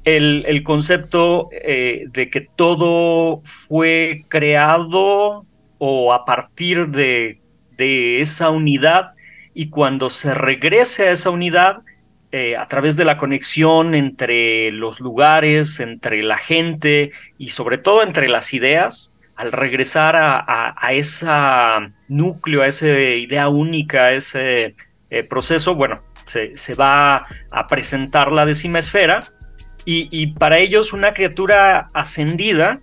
el, 0.05 0.45
el 0.47 0.63
concepto 0.63 1.51
eh, 1.53 2.05
de 2.09 2.31
que 2.31 2.41
todo 2.41 3.43
fue 3.45 4.25
creado 4.29 5.45
o 5.77 6.13
a 6.15 6.25
partir 6.25 6.89
de, 6.89 7.43
de 7.79 8.21
esa 8.21 8.51
unidad 8.51 9.13
y 9.55 9.71
cuando 9.71 10.11
se 10.11 10.35
regrese 10.35 11.09
a 11.09 11.13
esa 11.13 11.31
unidad, 11.31 11.83
eh, 12.31 12.57
a 12.57 12.69
través 12.69 12.97
de 12.97 13.07
la 13.07 13.17
conexión 13.17 13.95
entre 13.95 14.71
los 14.71 15.01
lugares, 15.01 15.81
entre 15.81 16.23
la 16.23 16.37
gente 16.37 17.13
y 17.39 17.49
sobre 17.49 17.79
todo 17.79 18.03
entre 18.03 18.29
las 18.29 18.53
ideas, 18.53 19.15
al 19.35 19.53
regresar 19.53 20.17
a, 20.17 20.75
ese 20.91 21.27
núcleo, 22.09 22.63
a 22.63 22.67
esa 22.67 22.89
idea 22.89 23.49
única, 23.49 24.07
a 24.07 24.13
ese 24.13 24.75
eh, 25.11 25.23
proceso, 25.23 25.77
bueno, 25.77 25.95
se, 26.27 26.57
se, 26.57 26.75
va 26.75 27.25
a 27.53 27.67
presentar 27.69 28.33
la 28.33 28.45
décima 28.45 28.81
esfera 28.81 29.21
y, 29.85 30.09
y 30.11 30.35
para 30.35 30.59
ellos 30.59 30.93
una 30.93 31.13
criatura 31.13 31.87
ascendida 31.95 32.81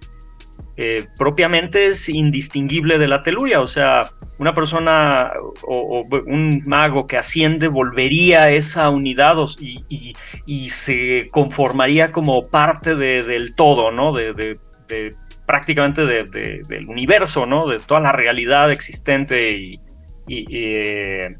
eh, 0.77 1.07
propiamente 1.17 1.87
es 1.87 2.09
indistinguible 2.09 2.99
de 2.99 3.07
la 3.07 3.23
teluria, 3.23 3.61
o 3.61 3.67
sea, 3.67 4.11
una 4.37 4.53
persona 4.53 5.31
o, 5.63 6.05
un 6.25 6.61
mago 6.65 7.07
que 7.07 7.17
asciende 7.17 7.67
volvería 7.67 8.43
a 8.43 8.51
esa 8.51 8.89
unidad 8.89 9.37
y, 9.59 9.83
y, 9.89 10.13
y, 10.45 10.69
se 10.69 11.27
conformaría 11.31 12.11
como 12.11 12.41
parte 12.43 12.95
de, 12.95 13.23
del 13.23 13.55
todo, 13.55 13.91
¿no? 13.91 14.13
De, 14.13 14.33
de, 14.33 14.57
de 14.87 15.11
prácticamente 15.45 16.05
del 16.05 16.89
universo, 16.89 17.45
¿no? 17.45 17.67
De 17.67 17.79
toda 17.79 18.01
la 18.01 18.11
realidad 18.11 18.71
existente 18.71 19.51
y, 19.51 19.79
eh, 20.27 21.35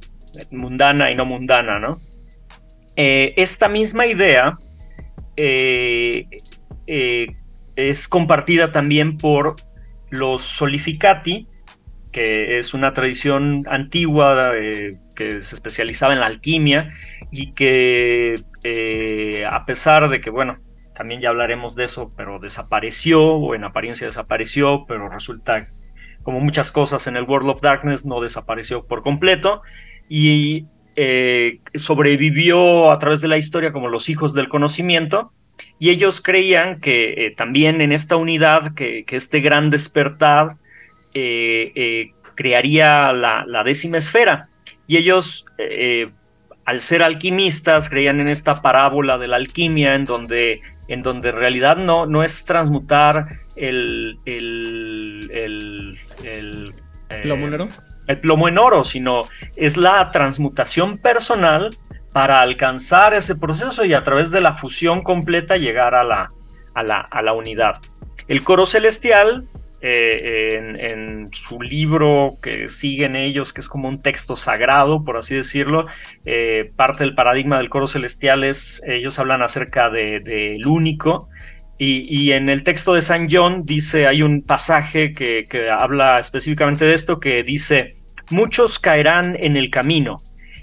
mundana 0.52 1.12
y 1.12 1.16
no 1.16 1.26
mundana, 1.26 1.80
¿no? 1.80 2.00
Eh, 2.96 3.34
esta 3.36 3.68
misma 3.68 4.06
idea 4.06 4.58
eh, 5.36 6.28
es 7.76 8.08
compartida 8.08 8.72
también 8.72 9.18
por 9.18 9.56
los 10.12 10.44
solificati, 10.44 11.48
que 12.16 12.60
es 12.60 12.74
una 12.74 12.94
tradición 12.94 13.66
antigua 13.70 14.54
eh, 14.56 14.92
que 15.18 15.42
se 15.42 15.54
especializaba 15.54 16.14
en 16.14 16.22
la 16.22 16.28
alquimia 16.28 16.94
y 17.30 17.52
que 17.52 18.36
eh, 18.64 19.44
a 19.46 19.66
pesar 19.66 20.08
de 20.08 20.22
que, 20.22 20.30
bueno, 20.30 20.60
también 20.96 21.20
ya 21.20 21.28
hablaremos 21.28 21.76
de 21.76 21.84
eso, 21.84 22.14
pero 22.16 22.40
desapareció 22.40 23.22
o 23.22 23.54
en 23.54 23.66
apariencia 23.66 24.08
desapareció, 24.08 24.86
pero 24.88 25.10
resulta 25.10 25.68
como 26.24 26.40
muchas 26.40 26.72
cosas 26.72 27.06
en 27.08 27.18
el 27.18 27.26
World 27.26 27.50
of 27.50 27.62
Darkness 27.62 28.06
no 28.06 28.22
desapareció 28.22 28.86
por 28.88 29.02
completo 29.02 29.62
y 30.08 30.68
eh, 30.96 31.60
sobrevivió 31.74 32.92
a 32.92 33.00
través 33.00 33.20
de 33.20 33.28
la 33.28 33.36
historia 33.36 33.74
como 33.74 33.90
los 33.90 34.08
hijos 34.08 34.34
del 34.34 34.48
conocimiento. 34.48 35.34
Y 35.80 35.90
ellos 35.90 36.22
creían 36.22 36.80
que 36.80 37.34
también 37.36 37.82
en 37.82 37.92
esta 37.92 38.16
unidad, 38.16 38.74
que, 38.74 39.04
que 39.04 39.18
este 39.18 39.42
gran 39.42 39.70
despertar, 39.70 40.56
crearía 42.36 43.14
la, 43.14 43.46
la, 43.48 43.64
décima 43.64 43.98
esfera. 43.98 44.50
Y 44.88 44.98
ellos, 44.98 45.46
eh, 45.58 46.12
al 46.66 46.82
ser 46.82 47.02
alquimistas, 47.02 47.90
creían 47.90 48.20
en 48.20 48.28
esta 48.28 48.62
parábola 48.62 49.18
de 49.18 49.28
la 49.28 49.38
alquimia, 49.38 49.96
en 49.96 50.06
donde, 50.06 50.62
en 50.88 51.02
donde 51.02 51.30
en 51.30 51.36
realidad 51.36 51.78
no, 51.78 52.06
no 52.06 52.24
es 52.24 52.46
transmutar 52.46 53.40
el, 53.56 54.20
el, 54.26 55.32
el, 55.34 56.00
el 56.24 56.74
plomo 57.22 57.48
en 57.48 57.54
oro. 57.54 57.68
El 58.08 58.18
plomo 58.20 58.48
en 58.48 58.58
oro, 58.58 58.84
sino 58.84 59.24
es 59.56 59.78
la 59.78 60.08
transmutación 60.12 60.98
personal 60.98 61.76
para 62.14 62.40
alcanzar 62.40 63.14
ese 63.14 63.36
proceso 63.36 63.84
y 63.84 63.94
a 63.94 64.04
través 64.04 64.32
de 64.32 64.42
la 64.42 64.56
fusión 64.56 65.02
completa 65.02 65.58
llegar 65.58 65.96
a 65.96 66.04
la, 66.04 66.30
a 66.76 66.84
la, 66.84 67.00
a 67.00 67.22
la 67.22 67.34
unidad. 67.34 67.82
El 68.28 68.44
coro 68.44 68.66
celestial 68.66 69.48
eh, 69.88 70.76
en, 70.80 71.28
su 71.32 71.62
libro 71.62 72.32
que 72.42 72.70
siguen 72.70 73.16
ellos, 73.16 73.54
que 73.54 73.62
es 73.62 73.70
como 73.70 73.88
un 73.88 74.02
texto 74.02 74.36
sagrado, 74.36 75.04
por 75.04 75.18
así 75.18 75.36
decirlo, 75.36 75.84
eh, 76.26 76.72
parte 76.76 77.04
del 77.04 77.14
paradigma 77.14 77.60
del 77.60 77.70
coro 77.70 77.86
celestial 77.86 78.44
es, 78.44 78.82
ellos 78.88 79.20
hablan 79.20 79.44
acerca 79.44 79.92
del 79.92 80.24
de, 80.24 80.58
de 80.58 80.68
único. 80.68 81.30
Y, 81.78 82.08
y, 82.10 82.32
en 82.32 82.50
el 82.50 82.64
texto 82.64 82.96
de 82.96 83.04
San 83.04 83.28
John 83.30 83.64
dice, 83.64 84.08
hay 84.08 84.24
un 84.24 84.42
pasaje 84.42 85.14
que, 85.14 85.46
que 85.48 85.70
habla 85.70 86.18
específicamente 86.20 86.86
de 86.86 86.96
esto, 86.96 87.20
que 87.20 87.44
dice, 87.44 87.90
muchos 88.32 88.80
caerán 88.80 89.38
en 89.40 89.56
el 89.56 89.70
camino 89.70 90.18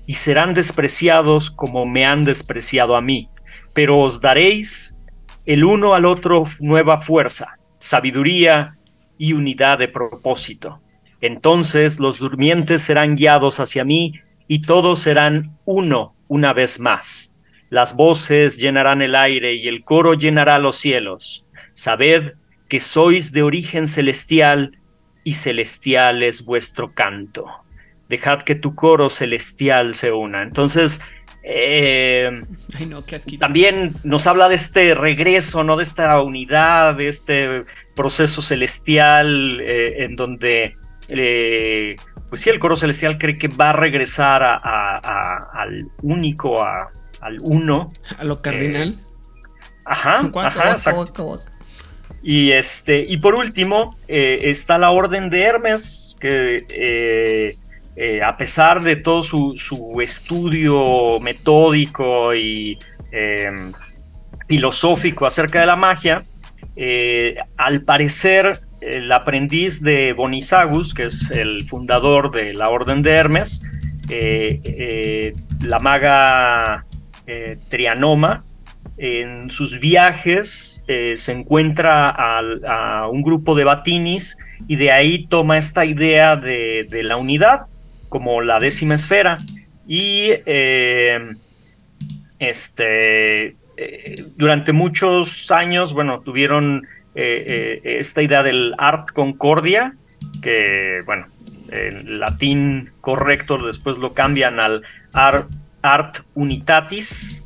y 0.05 0.15
serán 0.15 0.53
despreciados 0.53 1.53
como 1.53 1.87
me 1.87 2.07
han 2.07 2.25
despreciado 2.25 2.97
a 2.97 3.01
mí, 3.01 3.29
pero 3.73 4.01
os 4.01 4.21
daréis 4.21 4.97
el 5.47 5.63
uno 5.63 5.95
al 5.95 6.07
otro 6.07 6.43
nueva 6.59 7.01
fuerza, 7.03 7.59
sabiduría 7.79 8.79
y 9.23 9.35
unidad 9.35 9.79
de 9.79 9.87
propósito. 9.87 10.81
Entonces 11.21 12.01
los 12.01 12.19
durmientes 12.19 12.83
serán 12.83 13.15
guiados 13.15 13.61
hacia 13.61 13.85
mí 13.85 14.15
y 14.49 14.63
todos 14.63 14.99
serán 14.99 15.57
uno 15.65 16.17
una 16.27 16.53
vez 16.53 16.81
más. 16.81 17.37
Las 17.71 17.95
voces 17.95 18.59
llenarán 18.59 19.01
el 19.01 19.15
aire 19.15 19.55
y 19.55 19.69
el 19.69 19.85
coro 19.85 20.15
llenará 20.15 20.59
los 20.59 20.75
cielos. 20.75 21.47
Sabed 21.73 22.33
que 22.69 22.81
sois 22.81 23.31
de 23.31 23.45
origen 23.45 23.87
celestial 23.87 24.77
y 25.23 25.35
celestial 25.35 26.25
es 26.25 26.45
vuestro 26.45 26.93
canto. 26.93 27.47
Dejad 28.09 28.43
que 28.43 28.57
tu 28.57 28.75
coro 28.75 29.09
celestial 29.09 29.95
se 29.95 30.11
una. 30.11 30.43
Entonces, 30.43 31.01
eh, 31.45 32.29
Ay, 32.75 32.87
no, 32.87 32.99
también 33.39 33.95
nos 34.03 34.27
habla 34.27 34.49
de 34.49 34.57
este 34.57 34.97
regreso, 34.97 35.63
¿no? 35.63 35.77
De 35.77 35.85
esta 35.85 36.21
unidad, 36.21 36.97
de 36.97 37.07
este 37.07 37.65
proceso 37.95 38.43
celestial 38.43 39.61
eh, 39.61 40.05
en 40.05 40.17
donde, 40.17 40.75
eh, 41.09 41.97
pues 42.29 42.41
sí, 42.41 42.51
el 42.51 42.59
coro 42.59 42.77
celestial 42.77 43.19
cree 43.19 43.39
que 43.39 43.49
va 43.49 43.71
a 43.71 43.73
regresar 43.73 44.43
a, 44.43 44.55
a, 44.55 44.99
a, 44.99 45.63
al 45.63 45.89
único, 46.03 46.65
al 46.65 47.39
uno. 47.41 47.89
A 48.19 48.25
lo 48.25 48.41
cardinal. 48.41 48.97
ajá, 49.85 50.31
ajá, 50.35 50.71
exacto. 50.73 51.41
Y, 52.23 52.53
este, 52.53 53.05
y 53.07 53.17
por 53.17 53.35
último, 53.35 53.97
está 54.07 54.79
la 54.79 54.91
Orden 54.91 55.29
de 55.29 55.43
Hermes, 55.43 56.17
que 56.21 57.57
eh, 57.95 58.23
a 58.23 58.37
pesar 58.39 58.83
de 58.83 58.97
todo 58.97 59.23
su, 59.23 59.55
su 59.55 60.01
estudio 60.01 61.21
metódico 61.21 62.35
y 62.35 62.79
eh, 63.13 63.51
filosófico 64.49 65.27
acerca 65.27 65.61
de 65.61 65.67
la 65.67 65.77
magia, 65.77 66.23
eh, 66.77 67.37
al 67.57 67.83
parecer 67.83 68.61
el 68.81 69.11
aprendiz 69.13 69.83
de 69.83 70.13
Bonisagus, 70.13 70.95
que 70.95 71.05
es 71.05 71.31
el 71.31 71.67
fundador 71.69 72.31
de 72.31 72.53
la 72.53 72.69
Orden 72.69 73.03
de 73.03 73.11
Hermes, 73.13 73.63
eh, 74.09 74.61
eh, 74.65 75.33
la 75.65 75.79
maga 75.79 76.85
Trianoma, 77.71 78.45
en 78.99 79.51
sus 79.51 79.81
viajes 79.81 80.85
se 80.87 81.33
encuentra 81.33 82.11
a 82.11 83.09
un 83.09 83.23
grupo 83.23 83.55
de 83.55 83.65
batinis 83.65 84.37
y 84.69 84.77
de 84.77 84.91
ahí 84.91 85.27
toma 85.29 85.57
esta 85.57 85.87
idea 85.87 86.37
de, 86.37 86.87
de 86.91 87.03
la 87.03 87.17
unidad 87.17 87.67
como 88.09 88.43
la 88.43 88.59
décima 88.59 88.97
esfera. 88.97 89.39
Y 89.87 90.33
este 92.39 93.57
durante 94.37 94.73
muchos 94.73 95.51
años 95.51 95.95
bueno 95.95 96.21
tuvieron 96.21 96.87
esta 97.15 98.23
idea 98.23 98.43
del 98.43 98.75
art 98.79 99.11
concordia 99.13 99.95
que 100.43 101.03
bueno 101.07 101.27
el 101.73 102.21
latín 102.21 102.93
correcto, 103.01 103.59
después 103.59 103.99
lo 103.99 104.13
cambian 104.13 104.61
al 104.61 104.83
art, 105.13 106.21
unitatis, 106.35 107.45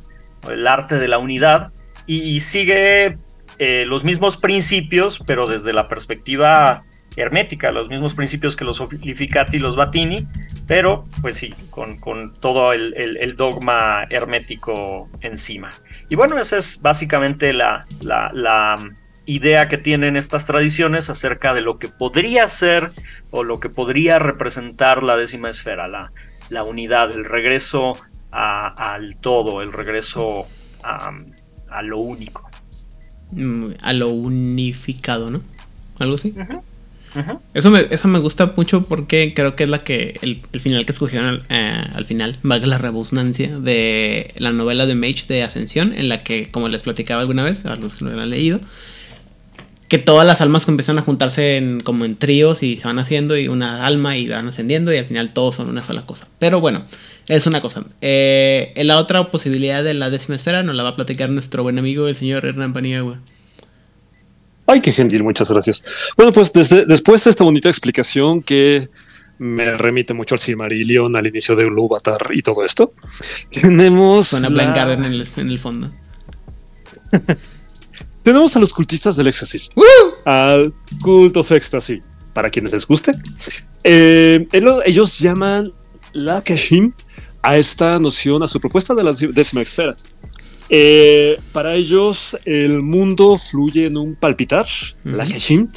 el 0.49 0.67
arte 0.67 0.99
de 0.99 1.07
la 1.07 1.17
unidad, 1.17 1.71
y, 2.05 2.39
sigue 2.39 3.17
eh, 3.57 3.85
los 3.85 4.03
mismos 4.03 4.37
principios, 4.37 5.19
pero 5.25 5.47
desde 5.47 5.73
la 5.73 5.85
perspectiva 5.85 6.83
hermética, 7.17 7.71
los 7.71 7.89
mismos 7.89 8.13
principios 8.13 8.55
que 8.55 8.63
los 8.63 8.77
Solificati 8.77 9.57
y 9.57 9.59
los 9.59 9.75
Batini, 9.75 10.27
pero 10.67 11.05
pues 11.21 11.37
sí, 11.37 11.53
con, 11.71 11.97
todo 12.39 12.73
el, 12.73 13.35
dogma 13.35 14.05
hermético 14.09 15.09
encima. 15.21 15.69
Y 16.09 16.15
bueno, 16.15 16.39
esa 16.39 16.57
es 16.57 16.81
básicamente 16.81 17.53
la, 17.53 17.85
la, 18.01 18.77
idea 19.29 19.67
que 19.67 19.77
tienen 19.77 20.15
estas 20.15 20.45
tradiciones 20.45 21.09
acerca 21.09 21.53
de 21.53 21.59
lo 21.59 21.79
que 21.79 21.89
podría 21.89 22.47
ser 22.47 22.91
o 23.29 23.43
lo 23.43 23.59
que 23.59 23.67
podría 23.67 24.19
representar 24.19 25.03
la 25.03 25.17
décima 25.17 25.49
esfera, 25.49 25.89
la, 25.89 26.13
la 26.49 26.63
unidad, 26.63 27.11
el 27.11 27.25
regreso 27.25 27.97
al 28.31 29.17
todo, 29.17 29.61
el 29.61 29.73
regreso 29.73 30.47
a, 30.81 31.81
lo 31.81 31.99
único. 31.99 32.49
Mm, 33.31 33.71
a 33.81 33.91
lo 33.91 34.09
unificado, 34.11 35.29
¿no? 35.29 35.41
Algo 35.99 36.15
así. 36.15 36.33
Eso, 37.53 37.71
me, 37.71 37.87
me 37.87 38.19
gusta 38.19 38.53
mucho 38.55 38.83
porque 38.83 39.33
creo 39.35 39.55
que 39.55 39.63
es 39.63 39.69
la 39.69 39.79
que 39.79 40.19
el, 40.21 40.41
final 40.59 40.85
que 40.85 40.91
escogieron 40.91 41.27
al, 41.27 41.43
eh, 41.49 41.83
al 41.93 42.05
final, 42.05 42.37
valga 42.43 42.67
la 42.67 42.77
rebusnancia, 42.77 43.57
de 43.57 44.33
la 44.37 44.51
novela 44.51 44.85
de 44.85 44.95
Mage 44.95 45.25
de 45.27 45.43
Ascensión, 45.43 45.93
en 45.93 46.09
la 46.09 46.23
que, 46.23 46.51
como 46.51 46.67
les 46.67 46.83
platicaba 46.83 47.21
alguna 47.21 47.43
vez, 47.43 47.65
a 47.65 47.75
los 47.75 47.95
que 47.95 48.05
lo 48.05 48.19
han 48.19 48.29
leído, 48.29 48.59
que 49.87 49.97
todas 49.97 50.27
las 50.27 50.41
almas 50.41 50.67
empiezan 50.67 50.97
a 50.97 51.01
juntarse 51.01 51.57
en, 51.57 51.79
como 51.81 52.05
en 52.05 52.17
tríos 52.17 52.61
y 52.61 52.77
se 52.77 52.87
van 52.87 52.99
haciendo 52.99 53.37
y 53.37 53.47
una 53.47 53.85
alma 53.85 54.17
y 54.17 54.27
van 54.27 54.47
ascendiendo 54.47 54.93
y 54.93 54.97
al 54.97 55.05
final 55.05 55.31
todos 55.33 55.55
son 55.55 55.69
una 55.69 55.83
sola 55.83 56.05
cosa. 56.05 56.27
Pero 56.39 56.59
bueno, 56.59 56.85
es 57.27 57.47
una 57.47 57.61
cosa. 57.61 57.83
Eh, 58.01 58.73
la 58.77 58.97
otra 58.97 59.31
posibilidad 59.31 59.83
de 59.83 59.93
la 59.93 60.09
décima 60.09 60.35
esfera 60.35 60.63
nos 60.63 60.75
la 60.75 60.83
va 60.83 60.89
a 60.89 60.95
platicar 60.95 61.29
nuestro 61.29 61.63
buen 61.63 61.79
amigo 61.79 62.07
el 62.07 62.15
señor 62.15 62.45
Hernán 62.45 62.73
Paniagua. 62.73 63.19
Ay, 64.67 64.81
qué 64.81 64.91
gentil, 64.91 65.23
muchas 65.23 65.49
gracias. 65.49 65.83
Bueno, 66.15 66.31
pues 66.31 66.53
desde, 66.53 66.85
después 66.85 67.23
de 67.23 67.29
esta 67.29 67.43
bonita 67.43 67.69
explicación 67.69 68.43
que 68.43 68.89
me 69.39 69.77
remite 69.77 70.13
mucho 70.13 70.35
al 70.35 70.39
Silmarillion, 70.39 71.15
al 71.15 71.25
inicio 71.25 71.55
de 71.55 71.65
Uluvatar 71.65 72.29
y 72.31 72.41
todo 72.41 72.65
esto, 72.65 72.93
tenemos... 73.49 74.27
Suena 74.27 74.49
la... 74.49 74.93
en 74.93 75.03
el, 75.05 75.27
en 75.37 75.49
el 75.49 75.59
fondo. 75.59 75.89
Tenemos 78.23 78.55
a 78.57 78.59
los 78.59 78.73
cultistas 78.73 79.15
del 79.15 79.27
éxtasis. 79.27 79.69
Al 80.25 80.73
Cult 81.01 81.37
of 81.37 81.49
Ecstasy. 81.49 82.01
Para 82.33 82.49
quienes 82.49 82.73
les 82.73 82.85
guste. 82.85 83.13
Eh, 83.85 84.45
ellos 84.51 85.19
llaman 85.19 85.71
la 86.11 86.41
Kashin 86.41 86.93
a 87.41 87.57
esta 87.57 87.97
noción, 87.99 88.43
a 88.43 88.47
su 88.47 88.59
propuesta 88.59 88.93
de 88.93 89.03
la 89.05 89.13
décima 89.13 89.61
esfera. 89.61 89.95
Eh, 90.69 91.39
para 91.53 91.75
ellos, 91.75 92.37
el 92.45 92.81
mundo 92.81 93.37
fluye 93.37 93.85
en 93.85 93.97
un 93.97 94.15
palpitar, 94.15 94.65
la 95.03 95.25
Kashin, 95.25 95.71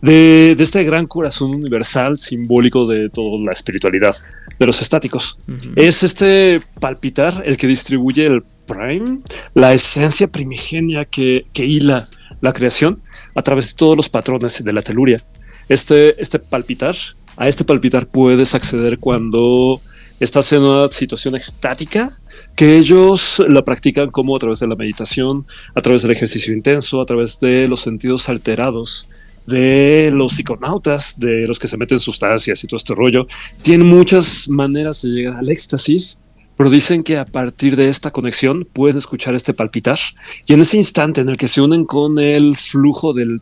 de, 0.00 0.56
este 0.58 0.82
gran 0.84 1.06
corazón 1.06 1.54
universal 1.54 2.16
simbólico 2.16 2.86
de 2.86 3.08
toda 3.08 3.38
la 3.38 3.52
espiritualidad 3.52 4.16
de 4.58 4.66
los 4.66 4.80
estáticos. 4.80 5.38
Es 5.76 6.02
este 6.02 6.60
palpitar 6.80 7.42
el 7.44 7.56
que 7.56 7.66
distribuye 7.66 8.26
el 8.26 8.42
prime, 8.66 9.18
la 9.54 9.74
esencia 9.74 10.28
primigenia 10.28 11.04
que, 11.04 11.44
que 11.52 11.66
hila 11.66 12.08
la 12.40 12.52
creación 12.52 13.00
a 13.34 13.42
través 13.42 13.68
de 13.68 13.74
todos 13.74 13.96
los 13.96 14.08
patrones 14.08 14.62
de 14.64 14.72
la 14.72 14.82
teluria. 14.82 15.22
Este, 15.68 16.20
este 16.20 16.38
palpitar, 16.38 16.94
a 17.36 17.48
este 17.48 17.64
palpitar 17.64 18.06
puedes 18.06 18.54
acceder 18.54 18.98
cuando 18.98 19.80
estás 20.18 20.52
en 20.52 20.62
una 20.62 20.88
situación 20.88 21.36
estática 21.36 22.19
que 22.60 22.76
ellos 22.76 23.42
la 23.48 23.64
practican 23.64 24.10
como 24.10 24.36
a 24.36 24.38
través 24.38 24.60
de 24.60 24.66
la 24.66 24.74
meditación, 24.74 25.46
a 25.74 25.80
través 25.80 26.02
del 26.02 26.10
ejercicio 26.10 26.52
intenso, 26.52 27.00
a 27.00 27.06
través 27.06 27.40
de 27.40 27.66
los 27.66 27.80
sentidos 27.80 28.28
alterados 28.28 29.08
de 29.46 30.10
los 30.12 30.34
psiconautas, 30.34 31.18
de 31.18 31.46
los 31.46 31.58
que 31.58 31.68
se 31.68 31.78
meten 31.78 31.98
sustancias 32.00 32.62
y 32.62 32.66
todo 32.66 32.76
este 32.76 32.94
rollo. 32.94 33.26
Tienen 33.62 33.86
muchas 33.86 34.46
maneras 34.50 35.00
de 35.00 35.08
llegar 35.08 35.36
al 35.36 35.48
éxtasis, 35.48 36.20
pero 36.54 36.68
dicen 36.68 37.02
que 37.02 37.16
a 37.16 37.24
partir 37.24 37.76
de 37.76 37.88
esta 37.88 38.10
conexión 38.10 38.68
pueden 38.70 38.98
escuchar 38.98 39.34
este 39.34 39.54
palpitar 39.54 39.98
y 40.44 40.52
en 40.52 40.60
ese 40.60 40.76
instante 40.76 41.22
en 41.22 41.30
el 41.30 41.38
que 41.38 41.48
se 41.48 41.62
unen 41.62 41.86
con 41.86 42.18
el 42.18 42.58
flujo 42.58 43.14
del, 43.14 43.38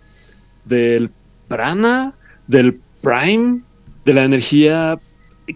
del 0.65 1.11
prana, 1.49 2.15
del 2.47 2.81
prime, 3.01 3.63
de 4.05 4.13
la 4.13 4.23
energía 4.23 5.01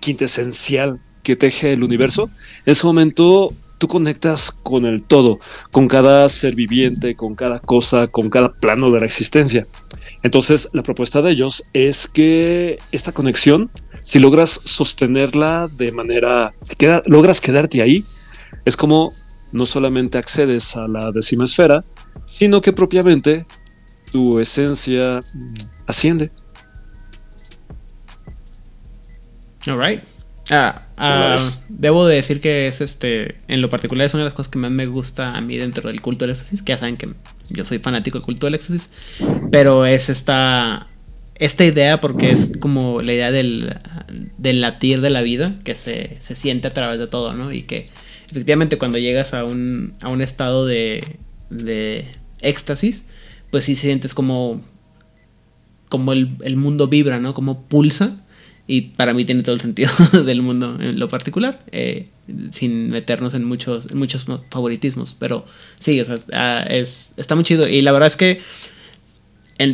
quintesencial 0.00 1.00
que 1.22 1.36
teje 1.36 1.72
el 1.72 1.84
universo, 1.84 2.30
en 2.64 2.72
ese 2.72 2.86
momento 2.86 3.54
tú 3.78 3.88
conectas 3.88 4.52
con 4.52 4.86
el 4.86 5.02
todo, 5.02 5.40
con 5.72 5.88
cada 5.88 6.28
ser 6.28 6.54
viviente, 6.54 7.16
con 7.16 7.34
cada 7.34 7.58
cosa, 7.58 8.06
con 8.06 8.30
cada 8.30 8.52
plano 8.52 8.92
de 8.92 9.00
la 9.00 9.06
existencia. 9.06 9.66
Entonces, 10.22 10.68
la 10.72 10.84
propuesta 10.84 11.20
de 11.20 11.32
ellos 11.32 11.64
es 11.72 12.06
que 12.06 12.78
esta 12.92 13.10
conexión, 13.10 13.72
si 14.02 14.20
logras 14.20 14.60
sostenerla 14.64 15.68
de 15.76 15.90
manera, 15.90 16.52
si 16.60 16.76
logras 17.06 17.40
quedarte 17.40 17.82
ahí, 17.82 18.04
es 18.64 18.76
como 18.76 19.12
no 19.50 19.66
solamente 19.66 20.16
accedes 20.16 20.76
a 20.76 20.86
la 20.86 21.10
décima 21.10 21.44
esfera, 21.44 21.84
sino 22.24 22.60
que 22.60 22.72
propiamente 22.72 23.46
tu 24.12 24.38
esencia 24.38 25.18
asciende. 25.86 26.30
All 29.66 29.78
right. 29.78 30.11
Ah, 30.54 30.82
ah, 30.98 31.36
debo 31.70 32.06
de 32.06 32.16
decir 32.16 32.42
que 32.42 32.66
es 32.66 32.82
este, 32.82 33.36
en 33.48 33.62
lo 33.62 33.70
particular 33.70 34.06
es 34.06 34.12
una 34.12 34.24
de 34.24 34.26
las 34.26 34.34
cosas 34.34 34.50
que 34.50 34.58
más 34.58 34.70
me 34.70 34.84
gusta 34.84 35.34
a 35.34 35.40
mí 35.40 35.56
dentro 35.56 35.88
del 35.88 36.02
culto 36.02 36.26
del 36.26 36.32
éxtasis, 36.32 36.60
que 36.60 36.72
ya 36.72 36.78
saben 36.78 36.98
que 36.98 37.08
yo 37.54 37.64
soy 37.64 37.78
fanático 37.78 38.18
del 38.18 38.26
culto 38.26 38.46
del 38.46 38.56
éxtasis, 38.56 38.90
pero 39.50 39.86
es 39.86 40.10
esta, 40.10 40.86
esta 41.36 41.64
idea 41.64 42.02
porque 42.02 42.30
es 42.30 42.58
como 42.58 43.00
la 43.00 43.14
idea 43.14 43.30
del, 43.30 43.78
del 44.36 44.60
latir 44.60 45.00
de 45.00 45.08
la 45.08 45.22
vida 45.22 45.54
que 45.64 45.74
se, 45.74 46.18
se, 46.20 46.36
siente 46.36 46.68
a 46.68 46.74
través 46.74 46.98
de 46.98 47.06
todo, 47.06 47.32
¿no? 47.32 47.50
Y 47.50 47.62
que 47.62 47.88
efectivamente 48.30 48.76
cuando 48.76 48.98
llegas 48.98 49.32
a 49.32 49.44
un, 49.44 49.94
a 50.02 50.10
un 50.10 50.20
estado 50.20 50.66
de, 50.66 51.16
de 51.48 52.08
éxtasis, 52.42 53.04
pues 53.50 53.64
sí 53.64 53.74
sientes 53.74 54.12
como, 54.12 54.62
como 55.88 56.12
el, 56.12 56.36
el 56.44 56.58
mundo 56.58 56.88
vibra, 56.88 57.20
¿no? 57.20 57.32
Como 57.32 57.62
pulsa 57.62 58.21
y 58.66 58.82
para 58.82 59.12
mí 59.12 59.24
tiene 59.24 59.42
todo 59.42 59.54
el 59.54 59.60
sentido 59.60 59.90
del 60.24 60.42
mundo 60.42 60.76
en 60.80 60.98
lo 60.98 61.08
particular, 61.08 61.64
eh, 61.72 62.08
sin 62.52 62.90
meternos 62.90 63.34
en 63.34 63.44
muchos, 63.44 63.92
muchos 63.94 64.26
favoritismos. 64.50 65.16
Pero 65.18 65.44
sí, 65.78 66.00
o 66.00 66.04
sea, 66.04 66.18
ah, 66.32 66.64
es, 66.68 67.12
está 67.16 67.34
muy 67.34 67.44
chido. 67.44 67.68
Y 67.68 67.82
la 67.82 67.92
verdad 67.92 68.08
es 68.08 68.16
que 68.16 68.40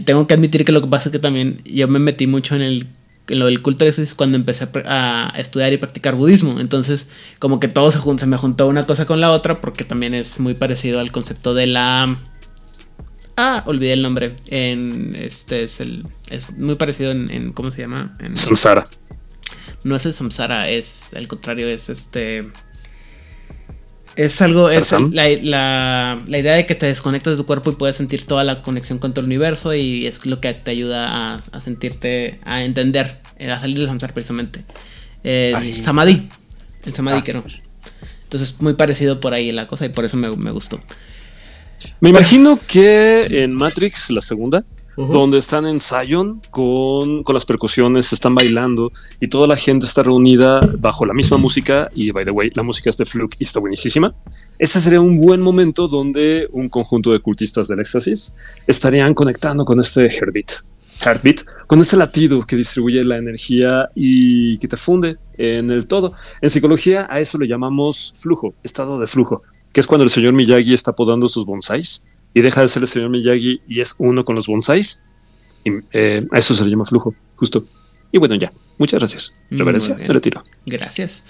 tengo 0.04 0.26
que 0.26 0.34
admitir 0.34 0.64
que 0.64 0.72
lo 0.72 0.80
que 0.80 0.88
pasa 0.88 1.08
es 1.08 1.12
que 1.12 1.18
también 1.18 1.62
yo 1.64 1.88
me 1.88 1.98
metí 1.98 2.26
mucho 2.26 2.56
en 2.56 2.62
el 2.62 2.86
lo 3.28 3.46
del 3.46 3.62
culto 3.62 3.84
de 3.84 3.90
es 3.90 4.14
cuando 4.14 4.36
empecé 4.36 4.66
a, 4.86 5.32
estudiar 5.36 5.72
y 5.72 5.76
practicar 5.76 6.14
budismo. 6.14 6.60
Entonces, 6.60 7.08
como 7.38 7.60
que 7.60 7.68
todo 7.68 7.92
se, 7.92 8.00
se 8.00 8.26
me 8.26 8.36
juntó 8.36 8.66
una 8.66 8.86
cosa 8.86 9.04
con 9.04 9.20
la 9.20 9.30
otra 9.30 9.60
porque 9.60 9.84
también 9.84 10.14
es 10.14 10.40
muy 10.40 10.54
parecido 10.54 11.00
al 11.00 11.12
concepto 11.12 11.54
de 11.54 11.66
la 11.66 12.18
Ah, 13.40 13.62
olvidé 13.66 13.92
el 13.92 14.02
nombre. 14.02 14.32
En 14.48 15.14
este 15.14 15.62
es 15.62 15.78
el. 15.78 16.04
Es 16.28 16.50
muy 16.58 16.74
parecido 16.74 17.12
en. 17.12 17.52
¿Cómo 17.52 17.70
se 17.70 17.82
llama? 17.82 18.12
En, 18.18 18.36
Samsara. 18.36 18.88
No 19.84 19.94
es 19.94 20.04
el 20.06 20.12
Samsara, 20.12 20.68
es. 20.68 21.14
Al 21.14 21.28
contrario, 21.28 21.68
es 21.68 21.88
este. 21.88 22.48
Es 24.16 24.42
algo. 24.42 24.68
Es 24.68 24.90
la, 24.90 25.28
la, 25.42 26.20
la, 26.26 26.38
idea 26.38 26.54
de 26.54 26.66
que 26.66 26.74
te 26.74 26.86
desconectas 26.86 27.34
de 27.34 27.36
tu 27.36 27.46
cuerpo 27.46 27.70
y 27.70 27.76
puedes 27.76 27.94
sentir 27.94 28.26
toda 28.26 28.42
la 28.42 28.60
conexión 28.60 28.98
con 28.98 29.12
todo 29.12 29.20
el 29.20 29.26
universo. 29.26 29.72
Y 29.72 30.08
es 30.08 30.26
lo 30.26 30.40
que 30.40 30.52
te 30.54 30.72
ayuda 30.72 31.06
a, 31.08 31.34
a 31.36 31.60
sentirte. 31.60 32.40
A 32.44 32.64
entender. 32.64 33.20
A 33.38 33.60
salir 33.60 33.78
del 33.78 33.86
Samsara 33.86 34.14
precisamente. 34.14 34.64
El 35.22 35.80
Samadhi. 35.80 36.28
El 36.84 36.92
Samadhi, 36.92 37.22
ah. 37.32 37.42
Entonces, 38.24 38.60
muy 38.60 38.74
parecido 38.74 39.20
por 39.20 39.32
ahí 39.32 39.52
la 39.52 39.68
cosa. 39.68 39.86
Y 39.86 39.90
por 39.90 40.04
eso 40.04 40.16
me, 40.16 40.28
me 40.36 40.50
gustó. 40.50 40.80
Me 42.00 42.10
imagino 42.10 42.58
que 42.66 43.42
en 43.42 43.54
Matrix, 43.54 44.10
la 44.10 44.20
segunda, 44.20 44.64
donde 44.96 45.38
están 45.38 45.64
en 45.66 45.78
Zion 45.78 46.42
con, 46.50 47.22
con 47.22 47.32
las 47.32 47.46
percusiones, 47.46 48.12
están 48.12 48.34
bailando 48.34 48.90
y 49.20 49.28
toda 49.28 49.46
la 49.46 49.56
gente 49.56 49.86
está 49.86 50.02
reunida 50.02 50.60
bajo 50.76 51.06
la 51.06 51.14
misma 51.14 51.36
música. 51.36 51.88
Y 51.94 52.10
by 52.10 52.24
the 52.24 52.32
way, 52.32 52.50
la 52.54 52.64
música 52.64 52.90
es 52.90 52.96
de 52.96 53.04
Fluke 53.04 53.36
y 53.38 53.44
está 53.44 53.60
buenísima. 53.60 54.12
Ese 54.58 54.80
sería 54.80 55.00
un 55.00 55.20
buen 55.20 55.40
momento 55.40 55.86
donde 55.86 56.48
un 56.50 56.68
conjunto 56.68 57.12
de 57.12 57.20
cultistas 57.20 57.68
del 57.68 57.78
éxtasis 57.78 58.34
estarían 58.66 59.14
conectando 59.14 59.64
con 59.64 59.78
este 59.78 60.08
heartbeat. 60.08 60.64
Heartbeat, 61.00 61.42
con 61.68 61.78
este 61.78 61.96
latido 61.96 62.42
que 62.42 62.56
distribuye 62.56 63.04
la 63.04 63.18
energía 63.18 63.88
y 63.94 64.58
que 64.58 64.66
te 64.66 64.76
funde 64.76 65.16
en 65.36 65.70
el 65.70 65.86
todo. 65.86 66.14
En 66.40 66.50
psicología 66.50 67.06
a 67.08 67.20
eso 67.20 67.38
le 67.38 67.46
llamamos 67.46 68.14
flujo, 68.16 68.54
estado 68.64 68.98
de 68.98 69.06
flujo, 69.06 69.44
que 69.72 69.80
es 69.80 69.86
cuando 69.86 70.04
el 70.04 70.10
señor 70.10 70.32
Miyagi 70.32 70.74
está 70.74 70.94
podando 70.94 71.28
sus 71.28 71.46
bonsáis 71.46 72.06
y 72.34 72.40
deja 72.40 72.60
de 72.60 72.68
ser 72.68 72.82
el 72.82 72.88
señor 72.88 73.10
Miyagi 73.10 73.60
y 73.68 73.80
es 73.80 73.94
uno 73.98 74.24
con 74.24 74.34
los 74.34 74.46
bonsáis. 74.46 75.02
Y, 75.64 75.70
eh, 75.92 76.24
a 76.30 76.38
eso 76.38 76.54
se 76.54 76.64
le 76.64 76.70
llama 76.70 76.84
flujo, 76.84 77.14
justo. 77.36 77.64
Y 78.12 78.18
bueno, 78.18 78.34
ya. 78.36 78.52
Muchas 78.78 79.00
gracias. 79.00 79.34
Muy 79.50 79.58
Reverencia, 79.58 79.96
me 79.96 80.06
retiro. 80.06 80.42
Gracias. 80.66 81.24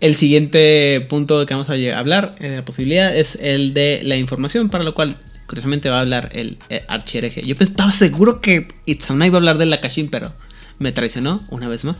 El 0.00 0.16
siguiente 0.16 1.04
punto 1.08 1.44
que 1.46 1.54
vamos 1.54 1.68
a 1.70 1.74
hablar 1.98 2.36
eh, 2.38 2.50
de 2.50 2.56
la 2.56 2.64
posibilidad 2.64 3.16
es 3.16 3.36
el 3.40 3.74
de 3.74 4.00
la 4.04 4.16
información, 4.16 4.68
para 4.68 4.84
lo 4.84 4.94
cual 4.94 5.18
curiosamente 5.46 5.88
va 5.88 5.98
a 5.98 6.00
hablar 6.00 6.30
el 6.32 6.58
eh, 6.68 6.84
archiereje. 6.88 7.42
Yo 7.42 7.54
estaba 7.58 7.92
seguro 7.92 8.40
que 8.40 8.68
Itzamna 8.86 9.26
iba 9.26 9.36
a 9.36 9.38
hablar 9.38 9.58
de 9.58 9.66
la 9.66 9.80
Kashin, 9.80 10.08
pero 10.08 10.32
me 10.78 10.92
traicionó 10.92 11.40
una 11.50 11.68
vez 11.68 11.84
más. 11.84 11.96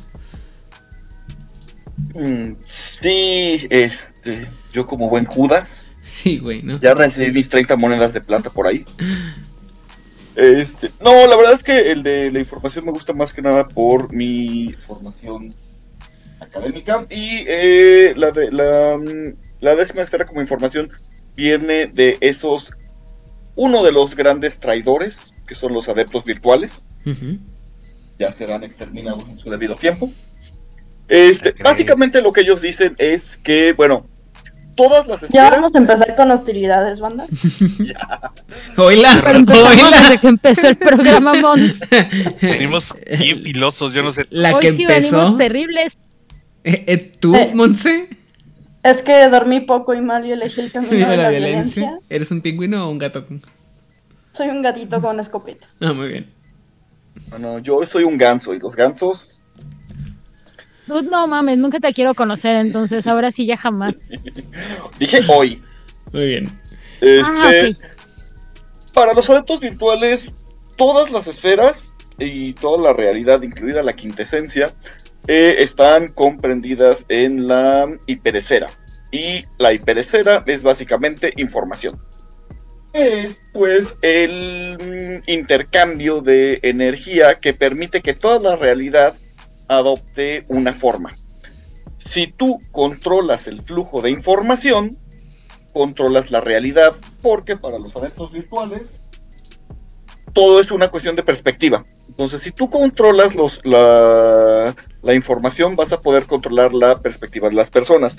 Mm, 2.15 2.55
sí, 2.65 3.67
este, 3.71 4.49
yo 4.75 4.85
como 4.85 5.09
buen 5.09 5.25
Judas, 5.25 5.87
Sí, 6.05 6.39
güey, 6.39 6.63
¿no? 6.63 6.79
ya 6.79 6.95
recibí 6.95 7.33
mis 7.33 7.49
30 7.49 7.77
monedas 7.77 8.13
de 8.13 8.21
plata 8.21 8.51
por 8.51 8.67
ahí. 8.67 8.85
Este, 10.37 10.91
no, 11.03 11.27
la 11.27 11.37
verdad 11.37 11.53
es 11.53 11.63
que 11.63 11.93
el 11.93 12.03
de 12.03 12.31
la 12.31 12.41
información 12.41 12.85
me 12.85 12.91
gusta 12.91 13.13
más 13.13 13.33
que 13.33 13.41
nada 13.41 13.69
por 13.69 14.13
mi 14.13 14.75
formación 14.79 15.55
académica 16.41 17.07
y 17.09 17.45
eh, 17.47 18.15
la 18.17 18.33
de 18.33 18.51
la, 18.51 19.01
la 19.61 19.77
décima 19.77 20.03
esfera 20.03 20.27
como 20.27 20.41
información 20.41 20.91
viene 21.37 21.87
de 21.87 22.19
esos 22.21 22.73
uno 23.55 23.85
de 23.85 23.93
los 23.93 24.17
grandes 24.17 24.59
traidores 24.59 25.33
que 25.47 25.55
son 25.55 25.73
los 25.73 25.89
adeptos 25.89 26.25
virtuales 26.25 26.83
ya 28.19 28.33
serán 28.33 28.65
exterminados 28.65 29.29
en 29.29 29.39
su 29.39 29.51
debido 29.51 29.75
tiempo. 29.75 30.11
Este, 31.09 31.55
básicamente 31.63 32.23
lo 32.23 32.33
que 32.33 32.41
ellos 32.41 32.63
dicen 32.63 32.95
es 32.99 33.37
que, 33.37 33.73
bueno, 33.73 34.07
todas 34.77 35.07
las 35.09 35.21
Ya 35.23 35.27
esferas 35.27 35.51
vamos 35.53 35.75
a 35.75 35.79
empezar 35.79 36.17
con 36.17 36.31
hostilidades, 36.31 37.01
banda. 37.01 37.27
Oíla, 38.77 39.21
Pero 39.25 39.39
empezamos 39.39 39.71
oíla. 39.87 40.01
desde 40.01 40.19
que 40.19 40.27
empezó 40.29 40.69
el 40.69 40.77
programa, 40.77 41.35
Mons. 41.35 41.81
Venimos 42.43 42.95
bien 43.19 43.43
filosos, 43.43 43.93
yo 43.93 44.03
no 44.03 44.13
sé. 44.13 44.27
La 44.31 44.55
Hoy 44.55 44.61
que 44.61 44.73
sí 44.73 44.83
empezó. 44.83 45.17
venimos 45.19 45.39
terribles. 45.39 45.99
Eh, 46.65 46.85
eh, 46.87 47.13
¿Tú, 47.21 47.35
Eh. 47.35 47.53
Monse? 47.55 48.09
Es 48.83 49.03
que 49.03 49.29
dormí 49.29 49.61
poco 49.61 49.95
y 49.95 50.01
mal 50.01 50.27
y 50.27 50.33
elegí 50.33 50.61
el 50.61 50.71
camino 50.73 50.93
Mira 50.93 51.11
de 51.11 51.17
la 51.17 51.23
la 51.25 51.29
violencia. 51.31 51.83
violencia. 51.83 52.07
¿Eres 52.11 52.31
un 52.31 52.41
pingüino 52.43 52.87
o 52.87 52.91
un 52.91 52.99
gato? 52.99 53.25
Soy 54.33 54.49
un 54.49 54.61
gatito 54.63 55.01
con 55.01 55.19
escopeta. 55.21 55.69
Ah, 55.81 55.93
muy 55.93 56.09
bien. 56.09 56.31
Bueno, 57.29 57.59
yo 57.61 57.85
soy 57.87 58.05
un 58.05 58.19
ganso 58.19 58.53
y 58.55 58.59
los 58.59 58.75
gansos. 58.77 59.34
No 60.87 61.27
mames, 61.27 61.59
nunca 61.59 61.81
te 61.81 61.93
quiero 61.95 62.15
conocer, 62.15 62.57
entonces 62.57 63.07
ahora 63.07 63.33
sí 63.33 63.47
ya 63.47 63.57
jamás. 63.57 63.95
Dije 64.99 65.21
hoy. 65.29 65.63
Muy 66.13 66.27
bien. 66.27 66.45
Este, 67.01 67.23
Ah, 67.25 67.51
ok. 67.71 67.77
Para 68.93 69.15
los 69.15 69.29
adeptos 69.29 69.61
virtuales, 69.61 70.33
todas 70.77 71.11
las 71.11 71.27
esferas 71.27 71.93
y 72.19 72.53
toda 72.55 72.83
la 72.83 72.93
realidad, 72.93 73.43
incluida 73.43 73.83
la 73.83 73.95
quintesencia, 73.95 74.73
eh, 75.27 75.57
están 75.59 76.09
comprendidas 76.09 77.07
en 77.09 77.49
la 77.49 77.89
hiperesfera. 78.07 78.71
Y 79.11 79.45
la 79.59 79.73
hiperesfera 79.73 80.43
es 80.47 80.63
básicamente 80.63 81.33
información. 81.37 82.01
Es 82.93 83.41
pues 83.53 83.97
el 84.03 84.77
mm, 85.27 85.31
intercambio 85.31 86.21
de 86.21 86.61
energía 86.63 87.41
que 87.41 87.53
permite 87.55 88.01
que 88.01 88.15
toda 88.15 88.51
la 88.51 88.57
realidad 88.57 89.17
adopte 89.69 90.45
una 90.49 90.73
forma. 90.73 91.15
Si 91.99 92.27
tú 92.27 92.61
controlas 92.71 93.47
el 93.47 93.63
flujo 93.63 94.03
de 94.03 94.11
información, 94.11 94.97
controlas 95.73 96.31
la 96.31 96.41
realidad, 96.41 96.95
porque 97.23 97.57
para 97.57 97.79
los 97.79 97.95
adeptos 97.97 98.33
virtuales 98.33 98.83
todo 100.35 100.61
es 100.61 100.71
una 100.71 100.91
cuestión 100.91 101.15
de 101.15 101.23
perspectiva. 101.23 101.85
Entonces, 102.09 102.43
si 102.43 102.51
tú 102.51 102.69
controlas 102.69 103.35
los, 103.35 103.65
la, 103.65 104.75
la 105.03 105.15
información, 105.15 105.77
vas 105.77 105.93
a 105.93 106.03
poder 106.03 106.27
controlar 106.27 106.75
la 106.75 107.01
perspectiva 107.01 107.49
de 107.49 107.55
las 107.55 107.71
personas. 107.71 108.19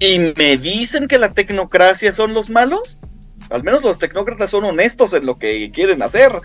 ¿Y 0.00 0.18
me 0.36 0.56
dicen 0.56 1.06
que 1.06 1.18
la 1.18 1.32
tecnocracia 1.32 2.12
son 2.12 2.34
los 2.34 2.50
malos? 2.50 2.98
Al 3.50 3.62
menos 3.62 3.82
los 3.82 3.98
tecnócratas 3.98 4.50
son 4.50 4.64
honestos 4.64 5.12
en 5.12 5.26
lo 5.26 5.38
que 5.38 5.70
quieren 5.70 6.02
hacer. 6.02 6.40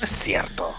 Es 0.00 0.10
cierto. 0.10 0.72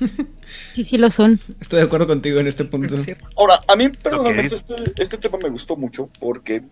Sí, 0.74 0.84
sí 0.84 0.98
lo 0.98 1.08
son. 1.10 1.38
Estoy 1.60 1.78
de 1.78 1.86
acuerdo 1.86 2.06
contigo 2.06 2.40
en 2.40 2.48
este 2.48 2.64
punto. 2.64 2.94
Ahora, 3.36 3.60
a 3.68 3.76
mí 3.76 3.88
personalmente 3.88 4.56
este, 4.56 4.74
este 4.98 5.18
tema 5.18 5.38
me 5.38 5.48
gustó 5.48 5.76
mucho 5.76 6.10
porque 6.18 6.64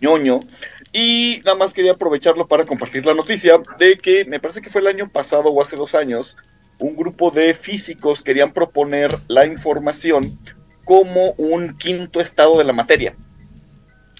ñoño. 0.00 0.40
Y 0.92 1.40
nada 1.44 1.56
más 1.56 1.72
quería 1.72 1.92
aprovecharlo 1.92 2.46
para 2.46 2.64
compartir 2.64 3.06
la 3.06 3.14
noticia 3.14 3.60
de 3.78 3.98
que 3.98 4.24
me 4.24 4.40
parece 4.40 4.60
que 4.60 4.70
fue 4.70 4.80
el 4.80 4.88
año 4.88 5.08
pasado 5.08 5.50
o 5.50 5.62
hace 5.62 5.76
dos 5.76 5.94
años, 5.94 6.36
un 6.78 6.96
grupo 6.96 7.30
de 7.30 7.54
físicos 7.54 8.22
querían 8.22 8.52
proponer 8.52 9.18
la 9.28 9.46
información 9.46 10.38
como 10.84 11.32
un 11.32 11.76
quinto 11.76 12.20
estado 12.20 12.58
de 12.58 12.64
la 12.64 12.72
materia. 12.72 13.14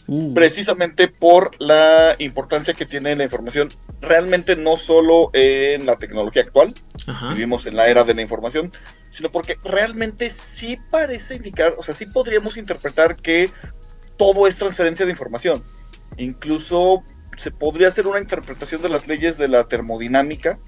Uh, 0.08 0.34
Precisamente 0.34 1.08
por 1.08 1.50
la 1.60 2.14
importancia 2.18 2.74
que 2.74 2.86
tiene 2.86 3.16
la 3.16 3.24
información, 3.24 3.68
realmente 4.00 4.56
no 4.56 4.76
solo 4.76 5.30
en 5.32 5.86
la 5.86 5.96
tecnología 5.96 6.42
actual, 6.42 6.74
Ajá. 7.06 7.30
vivimos 7.30 7.66
en 7.66 7.76
la 7.76 7.88
era 7.88 8.04
de 8.04 8.14
la 8.14 8.22
información, 8.22 8.70
sino 9.10 9.30
porque 9.30 9.58
realmente 9.64 10.30
sí 10.30 10.76
parece 10.90 11.36
indicar, 11.36 11.74
o 11.78 11.82
sea, 11.82 11.94
sí 11.94 12.06
podríamos 12.06 12.56
interpretar 12.56 13.16
que 13.16 13.50
todo 14.16 14.46
es 14.46 14.56
transferencia 14.56 15.06
de 15.06 15.12
información. 15.12 15.62
Incluso 16.16 17.02
se 17.36 17.50
podría 17.50 17.88
hacer 17.88 18.06
una 18.06 18.18
interpretación 18.18 18.82
de 18.82 18.88
las 18.88 19.06
leyes 19.06 19.36
de 19.38 19.48
la 19.48 19.64
termodinámica 19.64 20.58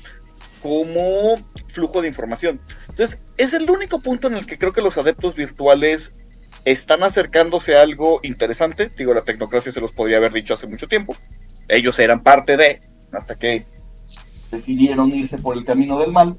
como 0.63 1.37
flujo 1.69 2.03
de 2.03 2.09
información. 2.09 2.61
Entonces, 2.89 3.21
es 3.37 3.55
el 3.55 3.71
único 3.71 4.01
punto 4.01 4.29
en 4.29 4.37
el 4.37 4.47
que 4.47 4.59
creo 4.59 4.73
que 4.73 4.83
los 4.83 4.99
adeptos 4.99 5.35
virtuales 5.35 6.13
están 6.65 7.03
acercándose 7.03 7.77
a 7.77 7.83
algo 7.83 8.21
interesante. 8.23 8.91
Digo, 8.97 9.15
la 9.15 9.23
tecnocracia 9.23 9.73
se 9.73 9.81
los 9.81 9.93
podría 9.93 10.19
haber 10.19 10.33
dicho 10.33 10.55
hace 10.55 10.67
mucho 10.67 10.89
tiempo. 10.89 11.17
Ellos 11.69 11.99
eran 11.99 12.23
parte 12.23 12.57
de, 12.57 12.81
hasta 13.13 13.37
que 13.37 13.65
decidieron 14.51 15.13
irse 15.13 15.39
por 15.39 15.57
el 15.57 15.65
camino 15.65 15.99
del 15.99 16.13
mal. 16.13 16.39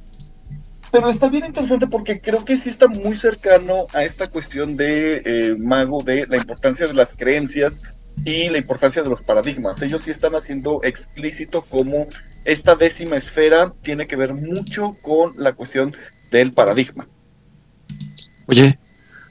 Pero 0.91 1.09
está 1.09 1.30
bien 1.30 1.45
interesante 1.45 1.86
porque 1.86 2.20
creo 2.20 2.43
que 2.43 2.57
sí 2.57 2.70
está 2.70 2.88
muy 2.88 3.15
cercano 3.15 3.86
a 3.93 4.03
esta 4.03 4.26
cuestión 4.26 4.76
de 4.76 5.22
eh, 5.24 5.55
mago, 5.59 6.01
de 6.01 6.26
la 6.26 6.38
importancia 6.38 6.88
de 6.88 6.95
las 6.95 7.13
creencias 7.15 7.80
y 8.26 8.49
la 8.49 8.57
importancia 8.57 9.03
de 9.03 9.09
los 9.09 9.22
paradigmas. 9.22 9.82
Ellos 9.82 10.01
sí 10.03 10.11
están 10.11 10.34
haciendo 10.34 10.82
explícito 10.84 11.63
cómo 11.70 12.07
esta 12.43 12.76
décima 12.76 13.17
esfera 13.17 13.74
tiene 13.84 14.07
que 14.07 14.15
ver 14.15 14.34
mucho 14.34 14.95
con 15.01 15.34
la 15.38 15.53
cuestión 15.53 15.91
del 16.32 16.53
paradigma. 16.53 17.07
Oye, 18.47 18.80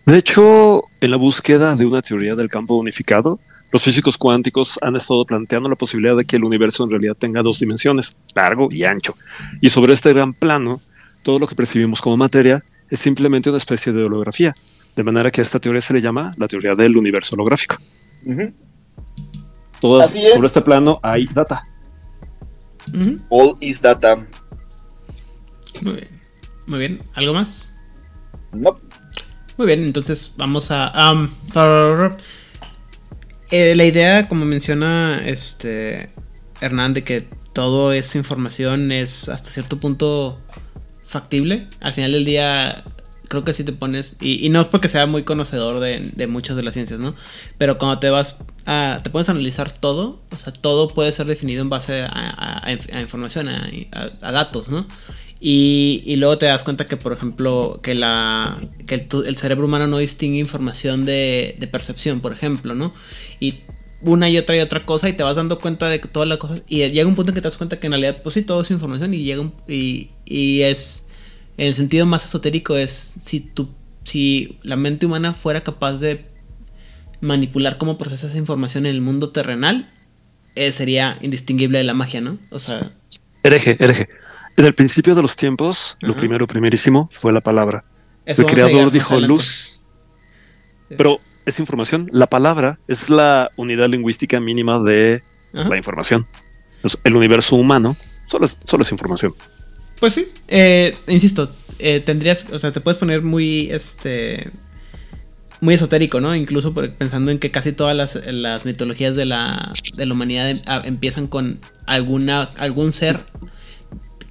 de 0.07 0.17
hecho, 0.17 0.85
en 1.01 1.11
la 1.11 1.17
búsqueda 1.17 1.75
de 1.75 1.87
una 1.87 2.03
teoría 2.03 2.37
del 2.37 2.49
campo 2.49 2.77
unificado, 2.77 3.41
los 3.71 3.83
físicos 3.83 4.17
cuánticos 4.17 4.79
han 4.83 4.97
estado 4.97 5.25
planteando 5.25 5.69
la 5.69 5.77
posibilidad 5.77 6.17
de 6.17 6.25
que 6.25 6.37
el 6.37 6.45
universo 6.45 6.85
en 6.85 6.91
realidad 6.91 7.15
tenga 7.19 7.43
dos 7.43 7.61
dimensiones, 7.61 8.19
largo 8.35 8.69
y 8.71 8.85
ancho. 8.85 9.15
Y 9.61 9.69
sobre 9.69 9.93
este 9.93 10.13
gran 10.13 10.33
plano, 10.33 10.81
todo 11.23 11.39
lo 11.39 11.47
que 11.47 11.55
percibimos 11.55 12.01
como 12.01 12.17
materia 12.17 12.63
es 12.91 12.99
simplemente 13.01 13.51
una 13.51 13.59
especie 13.59 13.93
de 13.93 14.05
holografía. 14.05 14.55
De 14.97 15.05
manera 15.05 15.31
que 15.31 15.41
a 15.41 15.43
esta 15.43 15.59
teoría 15.61 15.81
se 15.81 15.93
le 15.93 16.01
llama 16.01 16.35
la 16.39 16.49
teoría 16.49 16.75
del 16.75 16.97
universo 16.97 17.35
holográfico. 17.37 17.77
Ujú. 18.25 18.53
Todas, 19.81 20.11
Así 20.11 20.25
es. 20.27 20.33
sobre 20.35 20.47
este 20.49 20.63
plano 20.63 20.99
hay 21.03 21.27
data. 21.27 21.63
All 23.29 23.55
is 23.61 23.81
data. 23.81 24.17
Muy 24.17 25.93
bien. 25.93 26.05
Muy 26.67 26.79
bien. 26.79 27.03
¿Algo 27.15 27.35
más? 27.35 27.75
No. 28.53 28.81
Muy 29.57 29.67
bien, 29.67 29.83
entonces 29.85 30.33
vamos 30.37 30.71
a. 30.71 30.93
par- 31.53 32.17
eh, 33.51 33.75
la 33.77 33.85
idea, 33.85 34.29
como 34.29 34.45
menciona 34.45 35.23
este 35.27 36.11
Hernán, 36.61 36.93
de 36.95 37.05
que 37.05 37.27
todo 37.53 37.93
es 37.93 38.15
información 38.15 38.93
es 38.93 39.29
hasta 39.29 39.51
cierto 39.51 39.79
punto 39.79 40.37
factible. 41.07 41.67
Al 41.81 41.93
final 41.93 42.13
del 42.13 42.25
día, 42.25 42.85
creo 43.29 43.45
que 43.45 43.55
si 43.55 43.65
te 43.65 43.73
pones. 43.73 44.17
Y, 44.21 44.45
y 44.45 44.49
no 44.49 44.61
es 44.61 44.67
porque 44.67 44.89
sea 44.89 45.07
muy 45.07 45.23
conocedor 45.23 45.81
de, 45.81 46.27
muchas 46.27 46.57
de 46.57 46.63
las 46.63 46.75
ciencias, 46.75 47.01
¿no? 47.01 47.15
Pero 47.57 47.79
cuando 47.79 47.99
te 47.99 48.11
vas 48.11 48.37
a. 48.67 49.01
Te 49.03 49.11
puedes 49.11 49.29
analizar 49.29 49.71
todo. 49.73 50.21
O 50.35 50.39
sea, 50.39 50.53
todo 50.53 50.89
puede 50.89 51.13
ser 51.13 51.27
definido 51.27 51.63
en 51.63 51.69
base 51.71 52.03
a, 52.03 52.07
a- 52.09 52.67
a 52.67 52.73
inf- 52.73 52.95
a 52.95 53.01
información, 53.01 53.49
a 54.23 54.33
datos, 54.33 54.69
¿no? 54.69 54.87
Y, 55.41 56.03
y 56.05 56.17
luego 56.17 56.37
te 56.39 56.47
das 56.47 56.65
cuenta 56.65 56.85
que, 56.85 56.97
por 56.97 57.13
ejemplo, 57.13 57.81
que, 57.83 57.95
la, 57.95 58.61
que 58.87 58.95
el, 58.97 59.07
el 59.27 59.37
cerebro 59.37 59.67
humano 59.67 59.87
no 59.87 59.99
distingue 59.99 60.39
información 60.41 61.05
de, 61.05 61.57
percepción, 61.71 62.21
por 62.21 62.33
ejemplo, 62.33 62.75
¿no? 62.75 62.93
Y 63.39 63.55
una 64.01 64.29
y 64.29 64.39
otra 64.39 64.57
y 64.57 64.61
otra 64.61 64.83
cosa 64.83 65.09
y 65.09 65.13
te 65.13 65.23
vas 65.23 65.37
dando 65.37 65.59
cuenta 65.59 65.89
de 65.89 66.01
que 66.01 66.09
todas 66.09 66.29
las 66.29 66.39
cosas... 66.39 66.63
Y 66.69 66.79
llega 66.89 67.07
un 67.07 67.15
punto 67.15 67.31
en 67.31 67.35
que 67.35 67.41
te 67.41 67.49
das 67.49 67.57
cuenta 67.57 67.79
que 67.79 67.87
en 67.87 67.93
realidad, 67.93 68.23
pues 68.23 68.35
sí, 68.35 68.43
todo 68.43 68.63
es 68.63 68.71
información 68.71 69.15
y 69.15 69.23
llega 69.25 69.41
un- 69.43 69.55
y, 69.69 70.11
y 70.25 70.63
es... 70.63 71.03
El 71.57 71.75
sentido 71.75 72.07
más 72.07 72.25
esotérico 72.25 72.77
es 72.77 73.15
si, 73.25 73.41
tu, 73.41 73.69
si 74.05 74.59
la 74.63 74.77
mente 74.77 75.07
humana 75.07 75.35
fuera 75.35 75.61
capaz 75.61 75.95
de 75.99 76.25
manipular 77.21 77.79
cómo 77.79 77.99
procesa 77.99 78.29
esa 78.29 78.39
información 78.39 78.87
en 78.87 78.95
el 78.95 79.01
mundo 79.01 79.31
terrenal, 79.31 79.89
eh, 80.55 80.73
sería 80.73 81.19
indistinguible 81.21 81.79
de 81.79 81.85
la 81.85 81.95
magia, 81.95 82.21
¿no? 82.21 82.39
O 82.51 82.61
sea, 82.61 82.93
Hereje, 83.43 83.77
hereje. 83.81 84.09
En 84.59 84.65
el 84.67 84.75
principio 84.75 85.15
de 85.15 85.23
los 85.23 85.37
tiempos, 85.37 85.97
lo 86.01 86.15
primero, 86.15 86.47
primerísimo, 86.47 87.09
fue 87.13 87.33
la 87.33 87.41
palabra. 87.41 87.85
eso 88.27 88.43
el 88.43 88.49
creador 88.49 88.91
dijo 88.91 89.15
adelante. 89.15 89.29
luz. 89.35 89.87
Pero 90.97 91.21
es 91.47 91.61
información. 91.61 92.09
La 92.13 92.27
palabra 92.27 92.79
es 92.89 93.09
la 93.09 93.51
unidad 93.57 93.89
lingüística 93.89 94.41
mínima 94.41 94.81
de 94.83 95.23
Ajá. 95.55 95.69
la 95.69 95.77
información. 95.77 96.27
El 97.05 97.17
universo 97.17 97.57
humano 97.57 97.97
solo 98.27 98.45
es, 98.47 98.59
solo 98.65 98.83
es 98.83 98.91
información. 98.93 99.35
Pues 100.01 100.15
sí, 100.15 100.27
eh, 100.49 100.93
insisto, 101.09 101.53
eh, 101.79 102.01
tendrías, 102.01 102.47
o 102.53 102.59
sea, 102.59 102.73
te 102.73 102.81
puedes 102.81 102.99
poner 102.99 103.25
muy, 103.25 103.71
este, 103.71 104.51
muy 105.61 105.75
esotérico, 105.75 106.21
¿no? 106.21 106.35
Incluso 106.37 106.73
por- 106.75 106.91
pensando 106.95 107.31
en 107.33 107.39
que 107.41 107.51
casi 107.51 107.73
todas 107.73 107.97
las, 107.97 108.15
las 108.27 108.65
mitologías 108.65 109.17
de 109.17 109.25
la, 109.25 109.73
de 109.97 110.07
la 110.07 110.15
humanidad 110.15 110.51
em- 110.51 110.57
a- 110.67 110.83
empiezan 110.85 111.27
con 111.27 111.59
alguna, 111.87 112.43
algún 112.59 112.93
ser 112.93 113.25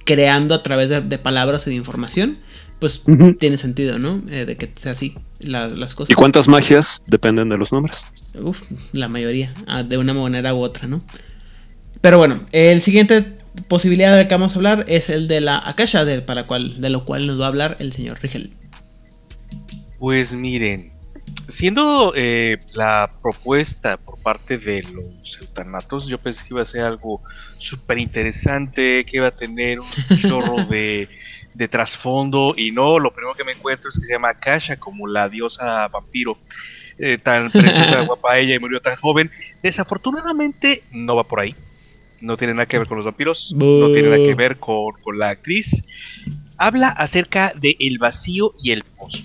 creando 0.08 0.54
a 0.54 0.62
través 0.62 0.88
de, 0.88 1.02
de 1.02 1.18
palabras 1.18 1.66
y 1.66 1.70
de 1.70 1.76
información, 1.76 2.38
pues 2.78 3.02
tiene 3.38 3.58
sentido, 3.58 3.98
¿no? 3.98 4.20
Eh, 4.30 4.46
de 4.46 4.56
que 4.56 4.72
sea 4.74 4.92
así 4.92 5.14
las, 5.38 5.74
las 5.74 5.94
cosas. 5.94 6.10
¿Y 6.10 6.14
cuántas 6.14 6.48
magias 6.48 7.02
dependen 7.06 7.50
de 7.50 7.58
los 7.58 7.74
nombres? 7.74 8.06
Uf, 8.42 8.58
la 8.92 9.08
mayoría, 9.08 9.52
ah, 9.66 9.82
de 9.82 9.98
una 9.98 10.14
manera 10.14 10.54
u 10.54 10.60
otra, 10.60 10.88
¿no? 10.88 11.02
Pero 12.00 12.16
bueno, 12.16 12.40
el 12.52 12.80
siguiente 12.80 13.36
posibilidad 13.68 14.12
de 14.12 14.22
la 14.22 14.28
que 14.28 14.34
vamos 14.34 14.52
a 14.52 14.56
hablar 14.56 14.86
es 14.88 15.10
el 15.10 15.28
de 15.28 15.42
la 15.42 15.58
Akasha, 15.58 16.06
de, 16.06 16.22
para 16.22 16.44
cual, 16.44 16.80
de 16.80 16.88
lo 16.88 17.04
cual 17.04 17.26
nos 17.26 17.38
va 17.38 17.44
a 17.44 17.48
hablar 17.48 17.76
el 17.80 17.92
señor 17.92 18.18
Rigel. 18.22 18.52
Pues 19.98 20.32
miren, 20.32 20.92
siendo 21.48 22.12
eh, 22.16 22.56
la 22.74 23.10
propuesta 23.22 23.96
por 23.96 24.20
parte 24.20 24.58
de 24.58 24.82
los 24.82 25.38
eutanatos, 25.40 26.06
yo 26.06 26.18
pensé 26.18 26.44
que 26.44 26.54
iba 26.54 26.62
a 26.62 26.66
ser 26.66 26.82
algo 26.82 27.22
súper 27.58 27.98
interesante, 27.98 29.04
que 29.04 29.16
iba 29.18 29.28
a 29.28 29.36
tener 29.36 29.80
un 29.80 29.86
chorro 30.20 30.64
de, 30.66 31.08
de 31.54 31.68
trasfondo, 31.68 32.54
y 32.56 32.72
no, 32.72 32.98
lo 32.98 33.12
primero 33.12 33.34
que 33.34 33.44
me 33.44 33.52
encuentro 33.52 33.88
es 33.90 33.98
que 33.98 34.06
se 34.06 34.12
llama 34.12 34.30
Akasha, 34.30 34.76
como 34.78 35.06
la 35.06 35.28
diosa 35.28 35.88
vampiro. 35.88 36.38
eh, 36.98 37.16
tan 37.18 37.50
preciosa, 37.50 38.00
guapa 38.06 38.38
ella 38.38 38.54
y 38.54 38.58
murió 38.58 38.80
tan 38.80 38.96
joven. 38.96 39.30
Desafortunadamente 39.62 40.82
no 40.90 41.16
va 41.16 41.24
por 41.24 41.40
ahí. 41.40 41.54
No 42.20 42.36
tiene 42.36 42.52
nada 42.54 42.66
que 42.66 42.78
ver 42.78 42.88
con 42.88 42.96
los 42.96 43.06
vampiros, 43.06 43.54
no 43.56 43.86
tiene 43.92 44.10
nada 44.10 44.16
que 44.16 44.34
ver 44.34 44.58
con, 44.58 44.92
con 45.02 45.18
la 45.18 45.28
actriz. 45.30 45.84
Habla 46.56 46.88
acerca 46.88 47.52
de 47.54 47.76
el 47.78 47.98
vacío 47.98 48.54
y 48.60 48.72
el 48.72 48.82
pozo. 48.82 49.22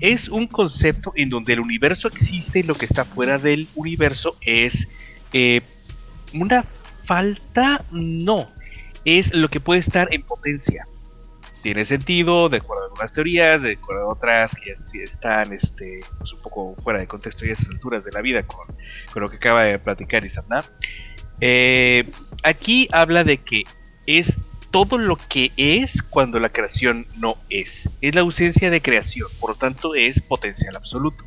Es 0.00 0.28
un 0.28 0.46
concepto 0.46 1.12
en 1.14 1.30
donde 1.30 1.54
el 1.54 1.60
universo 1.60 2.08
existe 2.08 2.60
y 2.60 2.62
lo 2.62 2.74
que 2.74 2.84
está 2.84 3.04
fuera 3.04 3.38
del 3.38 3.68
universo 3.74 4.36
es 4.40 4.88
eh, 5.32 5.62
una 6.32 6.64
falta, 7.04 7.84
no, 7.90 8.50
es 9.04 9.34
lo 9.34 9.48
que 9.48 9.60
puede 9.60 9.80
estar 9.80 10.12
en 10.12 10.22
potencia. 10.22 10.84
Tiene 11.62 11.84
sentido, 11.84 12.48
de 12.48 12.58
acuerdo 12.58 12.84
a 12.84 12.86
algunas 12.86 13.12
teorías, 13.12 13.62
de 13.62 13.72
acuerdo 13.72 14.02
a 14.02 14.12
otras 14.12 14.54
que 14.54 14.72
están 15.02 15.52
este, 15.52 16.00
pues 16.18 16.32
un 16.32 16.38
poco 16.40 16.76
fuera 16.82 17.00
de 17.00 17.08
contexto 17.08 17.44
y 17.44 17.50
a 17.50 17.54
esas 17.54 17.70
alturas 17.70 18.04
de 18.04 18.12
la 18.12 18.20
vida 18.20 18.46
con, 18.46 18.64
con 19.12 19.22
lo 19.22 19.28
que 19.28 19.36
acaba 19.36 19.64
de 19.64 19.78
platicar 19.78 20.24
Isamna. 20.24 20.64
Eh, 21.40 22.10
aquí 22.42 22.88
habla 22.92 23.24
de 23.24 23.38
que 23.38 23.64
es 24.06 24.38
todo 24.70 24.98
lo 24.98 25.16
que 25.16 25.52
es 25.56 26.02
cuando 26.02 26.38
la 26.40 26.48
creación 26.50 27.06
no 27.16 27.36
es. 27.50 27.88
Es 28.00 28.14
la 28.14 28.20
ausencia 28.22 28.70
de 28.70 28.80
creación, 28.82 29.28
por 29.40 29.50
lo 29.50 29.56
tanto 29.56 29.94
es 29.94 30.20
potencial 30.20 30.76
absoluto. 30.76 31.24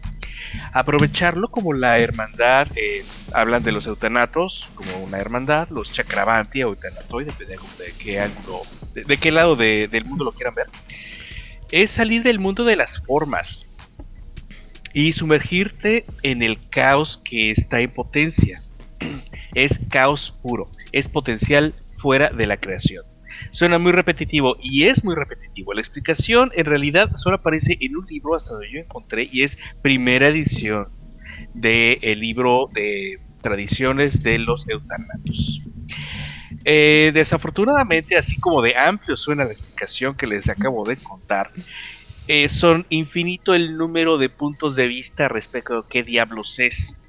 Aprovecharlo 0.73 1.49
como 1.49 1.73
la 1.73 1.99
hermandad, 1.99 2.67
eh, 2.75 3.03
hablan 3.33 3.63
de 3.63 3.71
los 3.71 3.87
eutanatos 3.87 4.69
como 4.75 4.97
una 4.97 5.17
hermandad, 5.17 5.69
los 5.69 5.91
chakravanti 5.91 6.63
o 6.63 6.69
eutanatoi, 6.69 7.25
depende 7.25 7.57
de, 7.77 7.93
qué 7.93 8.19
ángulo, 8.19 8.61
de, 8.93 9.17
qué 9.17 9.31
lado 9.31 9.55
de- 9.55 9.87
del 9.89 10.05
mundo 10.05 10.25
lo 10.25 10.31
quieran 10.33 10.55
ver. 10.55 10.67
Es 11.71 11.91
salir 11.91 12.23
del 12.23 12.39
mundo 12.39 12.65
de 12.65 12.75
las 12.75 13.03
formas 13.05 13.65
y 14.93 15.13
sumergirte 15.13 16.05
en 16.21 16.41
el 16.43 16.61
caos 16.69 17.17
que 17.23 17.51
está 17.51 17.79
en 17.79 17.89
potencia. 17.91 18.61
Es 19.53 19.79
caos 19.89 20.31
puro, 20.41 20.65
es 20.93 21.09
potencial 21.09 21.73
fuera 21.97 22.29
de 22.29 22.47
la 22.47 22.55
creación. 22.55 23.03
Suena 23.51 23.79
muy 23.79 23.91
repetitivo 23.91 24.57
y 24.61 24.83
es 24.83 25.03
muy 25.03 25.15
repetitivo. 25.15 25.73
La 25.73 25.81
explicación 25.81 26.51
en 26.55 26.65
realidad 26.65 27.15
solo 27.15 27.37
aparece 27.37 27.77
en 27.81 27.97
un 27.97 28.05
libro 28.05 28.35
hasta 28.35 28.53
donde 28.53 28.71
yo 28.71 28.79
encontré 28.79 29.27
y 29.31 29.43
es 29.43 29.57
primera 29.81 30.27
edición 30.27 30.87
del 31.53 32.19
libro 32.19 32.69
de 32.73 33.19
tradiciones 33.41 34.21
de 34.23 34.39
los 34.39 34.69
eutanatos. 34.69 35.61
Eh, 36.63 37.11
desafortunadamente, 37.13 38.15
así 38.15 38.39
como 38.39 38.61
de 38.61 38.77
amplio 38.77 39.17
suena 39.17 39.43
la 39.43 39.51
explicación 39.51 40.15
que 40.15 40.27
les 40.27 40.47
acabo 40.47 40.85
de 40.85 40.97
contar, 40.97 41.51
eh, 42.27 42.49
son 42.49 42.85
infinito 42.89 43.55
el 43.55 43.77
número 43.77 44.17
de 44.17 44.29
puntos 44.29 44.75
de 44.75 44.87
vista 44.87 45.27
respecto 45.27 45.79
a 45.79 45.87
qué 45.87 46.03
diablos 46.03 46.59
es. 46.59 47.00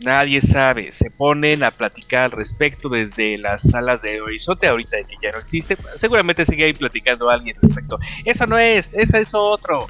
Nadie 0.00 0.40
sabe, 0.40 0.92
se 0.92 1.10
ponen 1.10 1.64
a 1.64 1.72
platicar 1.72 2.24
al 2.24 2.30
respecto 2.30 2.88
desde 2.88 3.36
las 3.36 3.62
salas 3.62 4.02
de 4.02 4.20
Horizonte, 4.20 4.68
ahorita 4.68 4.96
que 5.02 5.16
ya 5.20 5.32
no 5.32 5.38
existe, 5.38 5.76
seguramente 5.96 6.44
sigue 6.44 6.64
ahí 6.64 6.72
platicando 6.72 7.28
alguien 7.28 7.56
respecto, 7.60 7.98
eso 8.24 8.46
no 8.46 8.58
es, 8.58 8.88
eso 8.92 9.16
es 9.16 9.34
otro. 9.34 9.88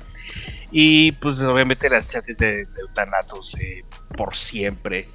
Y 0.71 1.13
pues 1.13 1.41
obviamente 1.41 1.89
las 1.91 2.09
chates 2.09 2.39
de, 2.39 2.67
de 2.67 2.81
eutanatos 2.81 3.55
eh, 3.57 3.85
por 4.17 4.35
siempre. 4.37 5.07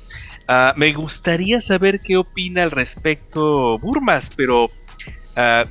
Ah, 0.47 0.73
me 0.75 0.91
gustaría 0.93 1.61
saber 1.61 1.99
qué 1.99 2.17
opina 2.17 2.63
al 2.63 2.71
respecto 2.71 3.77
Burmas, 3.79 4.29
pero 4.35 4.67
ah, 5.35 5.65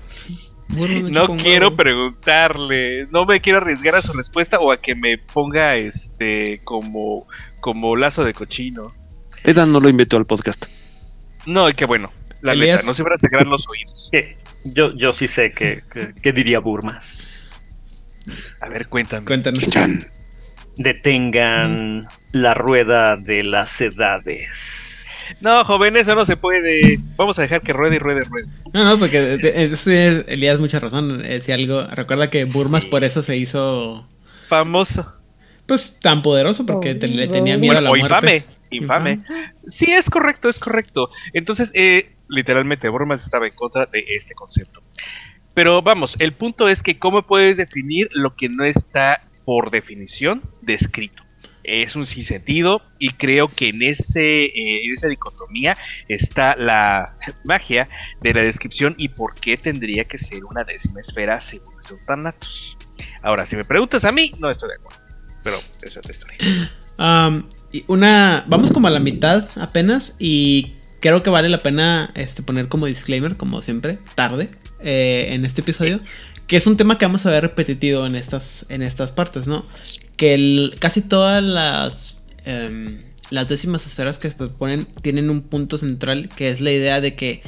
no 0.69 1.37
quiero 1.37 1.77
preguntarle, 1.77 3.07
no 3.11 3.27
me 3.27 3.41
quiero 3.41 3.59
arriesgar 3.59 3.97
a 3.97 4.03
su 4.03 4.13
respuesta 4.13 4.59
o 4.59 4.73
a 4.73 4.81
que 4.81 4.95
me 4.95 5.19
ponga 5.19 5.77
este 5.77 6.61
como, 6.65 7.27
como 7.61 7.97
lazo 7.97 8.25
de 8.25 8.33
cochino. 8.33 8.91
Edan 9.45 9.73
no 9.73 9.81
lo 9.81 9.89
invitó 9.89 10.17
al 10.17 10.25
podcast. 10.25 10.67
No, 11.47 11.69
y 11.69 11.73
qué 11.73 11.85
bueno. 11.85 12.13
La 12.41 12.53
Elías. 12.53 12.77
neta, 12.79 12.87
no 12.87 12.95
se 12.95 13.03
van 13.03 13.13
a 13.15 13.19
sangrar 13.19 13.47
los 13.47 13.69
oídos. 13.69 14.11
Yo, 14.65 14.95
yo 14.97 15.13
sí 15.13 15.27
sé 15.29 15.53
que, 15.53 15.83
que- 15.93 16.15
que 16.15 16.33
diría 16.33 16.61
Burmas. 16.61 17.63
A 18.61 18.69
ver, 18.69 18.89
cuéntame. 18.89 19.27
Cuéntanos. 19.27 19.65
Detengan 20.77 22.07
la 22.33 22.55
rueda 22.55 23.17
de 23.17 23.43
las 23.45 23.81
edades. 23.81 25.15
No, 25.41 25.65
joven, 25.65 25.97
eso 25.97 26.15
no 26.15 26.25
se 26.25 26.37
puede. 26.37 26.99
Vamos 27.17 27.39
a 27.39 27.43
dejar 27.43 27.61
que 27.61 27.73
ruede 27.73 27.97
y 27.97 27.99
ruede, 27.99 28.25
ruede. 28.25 28.47
No, 28.73 28.85
no, 28.85 28.99
porque 28.99 29.35
Elías 30.29 30.59
mucha 30.61 30.81
razón. 30.81 31.23
eh, 31.25 31.41
si 31.43 31.53
algo, 31.53 31.87
recuerda 31.89 32.31
que 32.31 32.45
Burmas 32.45 32.85
Sí. 32.85 32.89
por 32.89 33.05
eso 33.05 33.23
se 33.23 33.37
hizo 33.37 34.09
Famoso. 34.49 35.15
pues 35.67 35.99
tan 36.01 36.23
poderoso 36.23 36.65
porque 36.67 36.95
te- 36.95 37.09
le 37.09 37.29
tenía 37.29 37.59
miedo 37.59 37.75
Bueno, 37.75 37.79
a 37.79 37.83
la 37.83 37.91
o 37.91 37.97
muerte. 37.97 38.45
Infame. 38.73 39.13
Infame. 39.13 39.55
Sí, 39.67 39.93
es 39.93 40.11
correcto, 40.11 40.49
es 40.49 40.59
correcto. 40.59 41.11
Entonces, 41.33 41.71
eh, 41.75 42.17
literalmente, 42.29 42.89
Burmas 42.89 43.25
estaba 43.25 43.47
en 43.47 43.55
contra 43.55 43.87
de 43.87 44.05
este 44.09 44.35
concepto. 44.35 44.83
Pero 45.55 45.83
vamos, 45.83 46.17
el 46.19 46.33
punto 46.33 46.69
es 46.69 46.83
que 46.83 46.99
cómo 46.99 47.27
puedes 47.27 47.57
definir 47.57 48.09
lo 48.13 48.35
que 48.37 48.49
no 48.49 48.65
está 48.65 49.29
por 49.45 49.71
definición 49.71 50.43
descrito. 50.63 51.23
Es 51.65 51.95
un 51.95 52.07
sinsentido 52.07 52.83
y 52.99 53.11
creo 53.11 53.49
que 53.49 53.69
en, 53.69 53.83
ese, 53.83 54.47
eh, 54.47 54.85
en 54.85 54.93
esa 54.93 55.07
dicotomía 55.09 55.77
está 56.09 56.57
la 56.57 57.17
magia 57.45 57.89
de 58.21 58.35
la 58.35 58.43
descripción 58.43 58.95
y 58.99 59.09
por 59.09 59.35
qué 59.35 59.57
tendría 59.57 60.05
que 60.05 60.19
ser 60.19 60.45
una 60.45 60.65
décima 60.65 61.01
esfera 61.01 61.41
según 61.41 61.77
los 61.77 61.89
eutanatos. 61.91 62.77
Ahora, 63.23 63.47
si 63.47 63.55
me 63.55 63.65
preguntas 63.65 64.05
a 64.05 64.11
mí, 64.11 64.33
no 64.39 64.51
estoy 64.51 64.71
de 64.71 64.75
acuerdo. 64.77 65.01
Pero 65.45 65.59
esa 65.83 65.87
es 65.87 65.97
otra 65.97 66.13
historia. 66.13 66.39
Y 66.39 67.62
una, 67.87 68.45
vamos 68.47 68.73
como 68.73 68.89
a 68.89 68.91
la 68.91 68.99
mitad 68.99 69.49
apenas 69.57 70.15
y 70.19 70.73
creo 71.01 71.23
que 71.23 71.31
vale 71.31 71.49
la 71.49 71.59
pena 71.59 72.11
este, 72.15 72.43
poner 72.43 72.69
como 72.69 72.87
disclaimer, 72.87 73.37
como 73.37 73.63
siempre, 73.63 73.99
tarde, 74.15 74.51
eh, 74.81 75.29
en 75.31 75.45
este 75.45 75.61
episodio, 75.61 76.01
que 76.47 76.57
es 76.57 76.67
un 76.67 76.77
tema 76.77 76.99
que 76.99 77.07
vamos 77.07 77.27
a 77.27 77.31
ver 77.31 77.43
repetitivo 77.43 78.07
en 78.07 78.15
estas, 78.15 78.67
en 78.69 78.83
estas 78.83 79.11
partes, 79.11 79.47
¿no? 79.47 79.67
Que 80.17 80.71
casi 80.79 81.01
todas 81.01 81.43
las, 81.43 82.21
em, 82.45 82.99
las 83.31 83.49
décimas 83.49 83.87
esferas 83.87 84.19
que 84.19 84.29
se 84.29 84.35
proponen 84.35 84.87
tienen 85.01 85.31
un 85.31 85.43
punto 85.43 85.79
central, 85.79 86.29
que 86.29 86.51
es 86.51 86.61
la 86.61 86.71
idea 86.71 87.01
de 87.01 87.15
que 87.15 87.43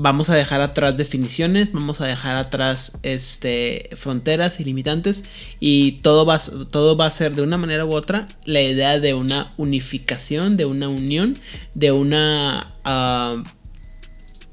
vamos 0.00 0.30
a 0.30 0.34
dejar 0.36 0.60
atrás 0.60 0.96
definiciones, 0.96 1.72
vamos 1.72 2.00
a 2.00 2.06
dejar 2.06 2.36
atrás 2.36 2.92
este, 3.02 3.90
fronteras 3.96 4.60
y 4.60 4.64
limitantes 4.64 5.24
y 5.58 5.92
todo 6.02 6.24
va, 6.24 6.38
todo 6.38 6.96
va 6.96 7.06
a 7.06 7.10
ser 7.10 7.34
de 7.34 7.42
una 7.42 7.58
manera 7.58 7.84
u 7.84 7.92
otra 7.94 8.28
la 8.44 8.62
idea 8.62 9.00
de 9.00 9.14
una 9.14 9.40
unificación, 9.58 10.56
de 10.56 10.64
una 10.66 10.88
unión, 10.88 11.36
de 11.74 11.90
una... 11.92 12.68
ah, 12.84 13.42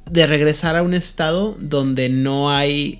de 0.09 0.27
regresar 0.27 0.75
a 0.75 0.83
un 0.83 0.93
estado 0.93 1.55
donde 1.59 2.09
no 2.09 2.51
hay 2.51 2.99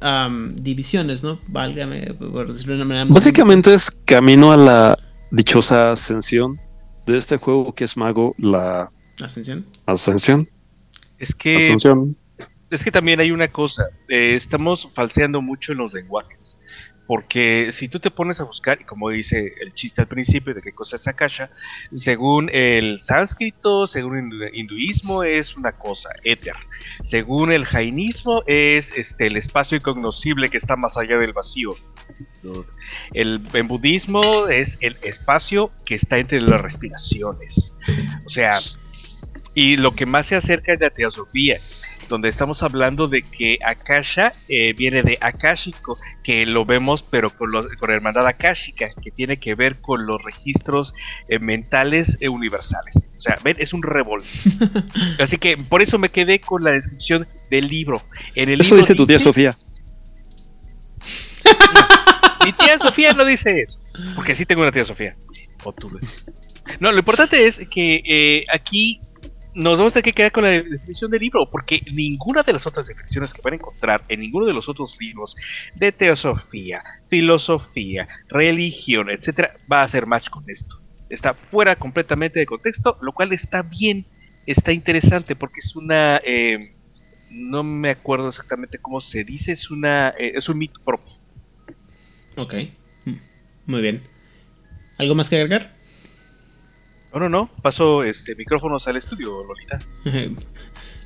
am, 0.00 0.56
divisiones, 0.56 1.22
¿no? 1.22 1.38
Válgame, 1.48 2.14
por 2.14 2.50
decirlo 2.50 2.72
de 2.72 2.76
una 2.76 2.84
manera 2.86 3.04
muy- 3.04 3.14
Básicamente 3.14 3.74
es 3.74 3.90
camino 3.90 4.50
a 4.52 4.56
la 4.56 4.98
dichosa 5.30 5.92
ascensión 5.92 6.58
de 7.06 7.18
este 7.18 7.36
juego 7.36 7.74
que 7.74 7.84
es 7.84 7.96
Mago, 7.98 8.34
la 8.38 8.88
Ascensión. 9.22 9.66
ascensión. 9.86 10.48
Es 11.18 11.34
que 11.34 11.56
Asunción. 11.56 12.16
Es 12.70 12.82
que 12.82 12.90
también 12.90 13.20
hay 13.20 13.30
una 13.30 13.48
cosa, 13.48 13.84
eh, 14.08 14.34
estamos 14.34 14.88
falseando 14.94 15.40
mucho 15.40 15.72
en 15.72 15.78
los 15.78 15.92
lenguajes, 15.92 16.56
porque 17.06 17.68
si 17.70 17.88
tú 17.88 18.00
te 18.00 18.10
pones 18.10 18.40
a 18.40 18.44
buscar, 18.44 18.80
y 18.80 18.84
como 18.84 19.10
dice 19.10 19.52
el 19.60 19.72
chiste 19.74 20.00
al 20.00 20.08
principio 20.08 20.54
de 20.54 20.62
qué 20.62 20.72
cosa 20.72 20.96
es 20.96 21.06
Akasha, 21.06 21.50
según 21.92 22.50
el 22.52 22.98
sánscrito, 23.00 23.86
según 23.86 24.16
el 24.16 24.24
hindu- 24.24 24.50
hinduismo 24.52 25.22
es 25.22 25.56
una 25.56 25.72
cosa, 25.72 26.08
éter, 26.24 26.54
según 27.04 27.52
el 27.52 27.64
jainismo 27.64 28.42
es 28.46 28.92
este, 28.96 29.28
el 29.28 29.36
espacio 29.36 29.76
incognoscible 29.76 30.48
que 30.48 30.56
está 30.56 30.74
más 30.74 30.96
allá 30.96 31.18
del 31.18 31.32
vacío, 31.32 31.68
el, 33.12 33.46
en 33.52 33.68
budismo 33.68 34.48
es 34.48 34.78
el 34.80 34.96
espacio 35.02 35.70
que 35.84 35.94
está 35.94 36.18
entre 36.18 36.40
las 36.40 36.60
respiraciones, 36.60 37.76
o 38.26 38.30
sea, 38.30 38.50
y 39.54 39.76
lo 39.76 39.94
que 39.94 40.06
más 40.06 40.26
se 40.26 40.36
acerca 40.36 40.72
es 40.72 40.80
la 40.80 40.90
teosofía, 40.90 41.60
donde 42.08 42.28
estamos 42.28 42.62
hablando 42.62 43.06
de 43.06 43.22
que 43.22 43.58
Akasha 43.64 44.32
eh, 44.48 44.74
viene 44.74 45.02
de 45.02 45.16
Akashico, 45.20 45.98
que 46.22 46.44
lo 46.46 46.64
vemos 46.64 47.02
pero 47.02 47.30
con, 47.36 47.50
los, 47.52 47.68
con 47.76 47.90
la 47.90 47.96
hermandad 47.96 48.26
Akashica, 48.26 48.88
que 49.02 49.10
tiene 49.10 49.36
que 49.36 49.54
ver 49.54 49.80
con 49.80 50.06
los 50.06 50.22
registros 50.22 50.94
eh, 51.28 51.38
mentales 51.38 52.18
eh, 52.20 52.28
universales. 52.28 52.96
O 53.16 53.22
sea, 53.22 53.38
ven, 53.42 53.56
es 53.58 53.72
un 53.72 53.82
revolver. 53.82 54.28
Así 55.18 55.38
que 55.38 55.56
por 55.56 55.82
eso 55.82 55.98
me 55.98 56.10
quedé 56.10 56.40
con 56.40 56.62
la 56.62 56.72
descripción 56.72 57.26
del 57.50 57.68
libro. 57.68 58.02
En 58.34 58.48
el 58.48 58.60
Eso 58.60 58.70
libro 58.74 58.82
dice 58.82 58.94
tu 58.94 59.06
tía 59.06 59.18
Sofía. 59.18 59.56
Mi 62.44 62.52
tía 62.52 62.78
Sofía 62.78 63.12
no 63.14 63.24
dice 63.24 63.60
eso, 63.60 63.80
porque 64.14 64.34
sí 64.34 64.44
tengo 64.44 64.62
una 64.62 64.72
tía 64.72 64.84
Sofía. 64.84 65.16
O 65.62 65.72
tú 65.72 65.88
ves. 65.88 66.30
No, 66.80 66.92
lo 66.92 66.98
importante 66.98 67.46
es 67.46 67.60
que 67.68 68.02
eh, 68.06 68.44
aquí 68.52 69.00
nos 69.54 69.78
vamos 69.78 69.92
a 69.92 69.94
tener 69.94 70.04
que 70.04 70.12
quedar 70.12 70.32
con 70.32 70.44
la 70.44 70.50
definición 70.50 71.10
del 71.10 71.20
libro, 71.20 71.48
porque 71.50 71.80
ninguna 71.92 72.42
de 72.42 72.52
las 72.52 72.66
otras 72.66 72.86
definiciones 72.86 73.32
que 73.32 73.40
van 73.42 73.54
a 73.54 73.56
encontrar 73.56 74.04
en 74.08 74.20
ninguno 74.20 74.46
de 74.46 74.52
los 74.52 74.68
otros 74.68 74.96
libros 75.00 75.36
de 75.74 75.92
teosofía, 75.92 76.82
filosofía, 77.08 78.08
religión, 78.28 79.10
etcétera, 79.10 79.54
va 79.70 79.80
a 79.80 79.84
hacer 79.84 80.06
match 80.06 80.28
con 80.28 80.44
esto. 80.48 80.80
Está 81.08 81.34
fuera 81.34 81.76
completamente 81.76 82.40
de 82.40 82.46
contexto, 82.46 82.98
lo 83.00 83.12
cual 83.12 83.32
está 83.32 83.62
bien, 83.62 84.06
está 84.46 84.72
interesante, 84.72 85.36
porque 85.36 85.60
es 85.60 85.76
una. 85.76 86.20
eh, 86.24 86.58
no 87.30 87.62
me 87.64 87.90
acuerdo 87.90 88.28
exactamente 88.28 88.78
cómo 88.78 89.00
se 89.00 89.24
dice, 89.24 89.52
es 89.52 89.70
una. 89.70 90.10
eh, 90.18 90.32
es 90.34 90.48
un 90.48 90.58
mito 90.58 90.80
propio. 90.84 91.12
Ok. 92.36 92.54
Mm, 93.04 93.14
Muy 93.66 93.80
bien. 93.82 94.02
¿Algo 94.98 95.14
más 95.14 95.28
que 95.28 95.36
agregar? 95.36 95.74
No, 97.14 97.20
no, 97.20 97.28
no. 97.28 97.48
Paso 97.62 98.02
este 98.02 98.34
micrófonos 98.34 98.86
al 98.88 98.96
estudio, 98.96 99.38
Lolita. 99.46 99.80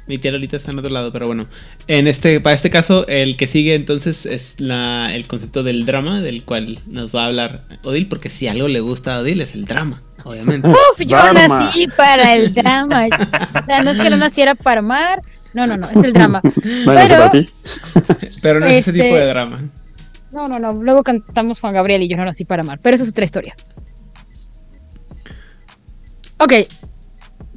Mi 0.06 0.16
tía 0.16 0.32
Lolita 0.32 0.56
está 0.56 0.70
en 0.72 0.78
otro 0.78 0.90
lado, 0.90 1.12
pero 1.12 1.26
bueno. 1.26 1.44
En 1.86 2.06
este, 2.08 2.40
para 2.40 2.56
este 2.56 2.70
caso, 2.70 3.06
el 3.08 3.36
que 3.36 3.46
sigue 3.46 3.74
entonces 3.74 4.24
es 4.24 4.58
la, 4.58 5.14
el 5.14 5.26
concepto 5.26 5.62
del 5.62 5.84
drama, 5.84 6.22
del 6.22 6.44
cual 6.44 6.80
nos 6.86 7.14
va 7.14 7.24
a 7.24 7.26
hablar 7.26 7.64
Odil, 7.84 8.08
porque 8.08 8.30
si 8.30 8.48
algo 8.48 8.68
le 8.68 8.80
gusta 8.80 9.16
a 9.16 9.18
Odil 9.20 9.42
es 9.42 9.52
el 9.54 9.66
drama, 9.66 10.00
obviamente. 10.24 10.66
Uf, 10.92 10.98
yo 11.00 11.32
nací 11.34 11.86
para 11.94 12.32
el 12.34 12.54
drama. 12.54 13.06
O 13.60 13.64
sea, 13.66 13.82
no 13.82 13.90
es 13.90 13.98
que 13.98 14.08
no 14.08 14.16
naciera 14.16 14.54
para 14.54 14.80
amar. 14.80 15.20
No, 15.52 15.66
no, 15.66 15.76
no, 15.76 15.86
es 15.86 15.96
el 15.96 16.14
drama. 16.14 16.40
Pero, 16.62 17.30
Pero 18.42 18.60
no 18.60 18.66
es 18.66 18.72
ese 18.72 18.78
Este- 18.78 18.92
tipo 18.92 19.14
de 19.14 19.26
drama. 19.26 19.62
no, 20.32 20.48
no, 20.48 20.58
no. 20.58 20.72
Luego 20.72 21.02
cantamos 21.02 21.60
Juan 21.60 21.74
Gabriel 21.74 22.02
y 22.02 22.08
yo 22.08 22.16
no 22.16 22.24
nací 22.24 22.46
para 22.46 22.62
amar. 22.62 22.78
Pero 22.82 22.94
esa 22.94 23.04
es 23.04 23.10
otra 23.10 23.26
historia. 23.26 23.54
Ok. 26.38 26.52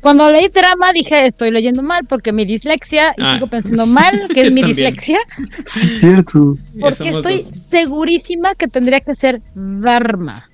Cuando 0.01 0.31
leí 0.31 0.47
drama 0.47 0.91
dije, 0.93 1.27
estoy 1.27 1.51
leyendo 1.51 1.83
mal 1.83 2.05
porque 2.07 2.31
mi 2.31 2.43
dislexia, 2.43 3.13
y 3.17 3.21
Ah. 3.23 3.33
sigo 3.35 3.45
pensando 3.47 3.85
mal, 3.85 4.27
que 4.33 4.41
es 4.47 4.51
mi 4.51 4.63
dislexia, 4.63 5.19
Cierto. 5.65 6.57
porque 6.79 7.09
estoy 7.09 7.45
segurísima 7.53 8.55
que 8.55 8.67
tendría 8.67 8.99
que 9.01 9.13
ser 9.13 9.41
Dharma. 9.53 10.47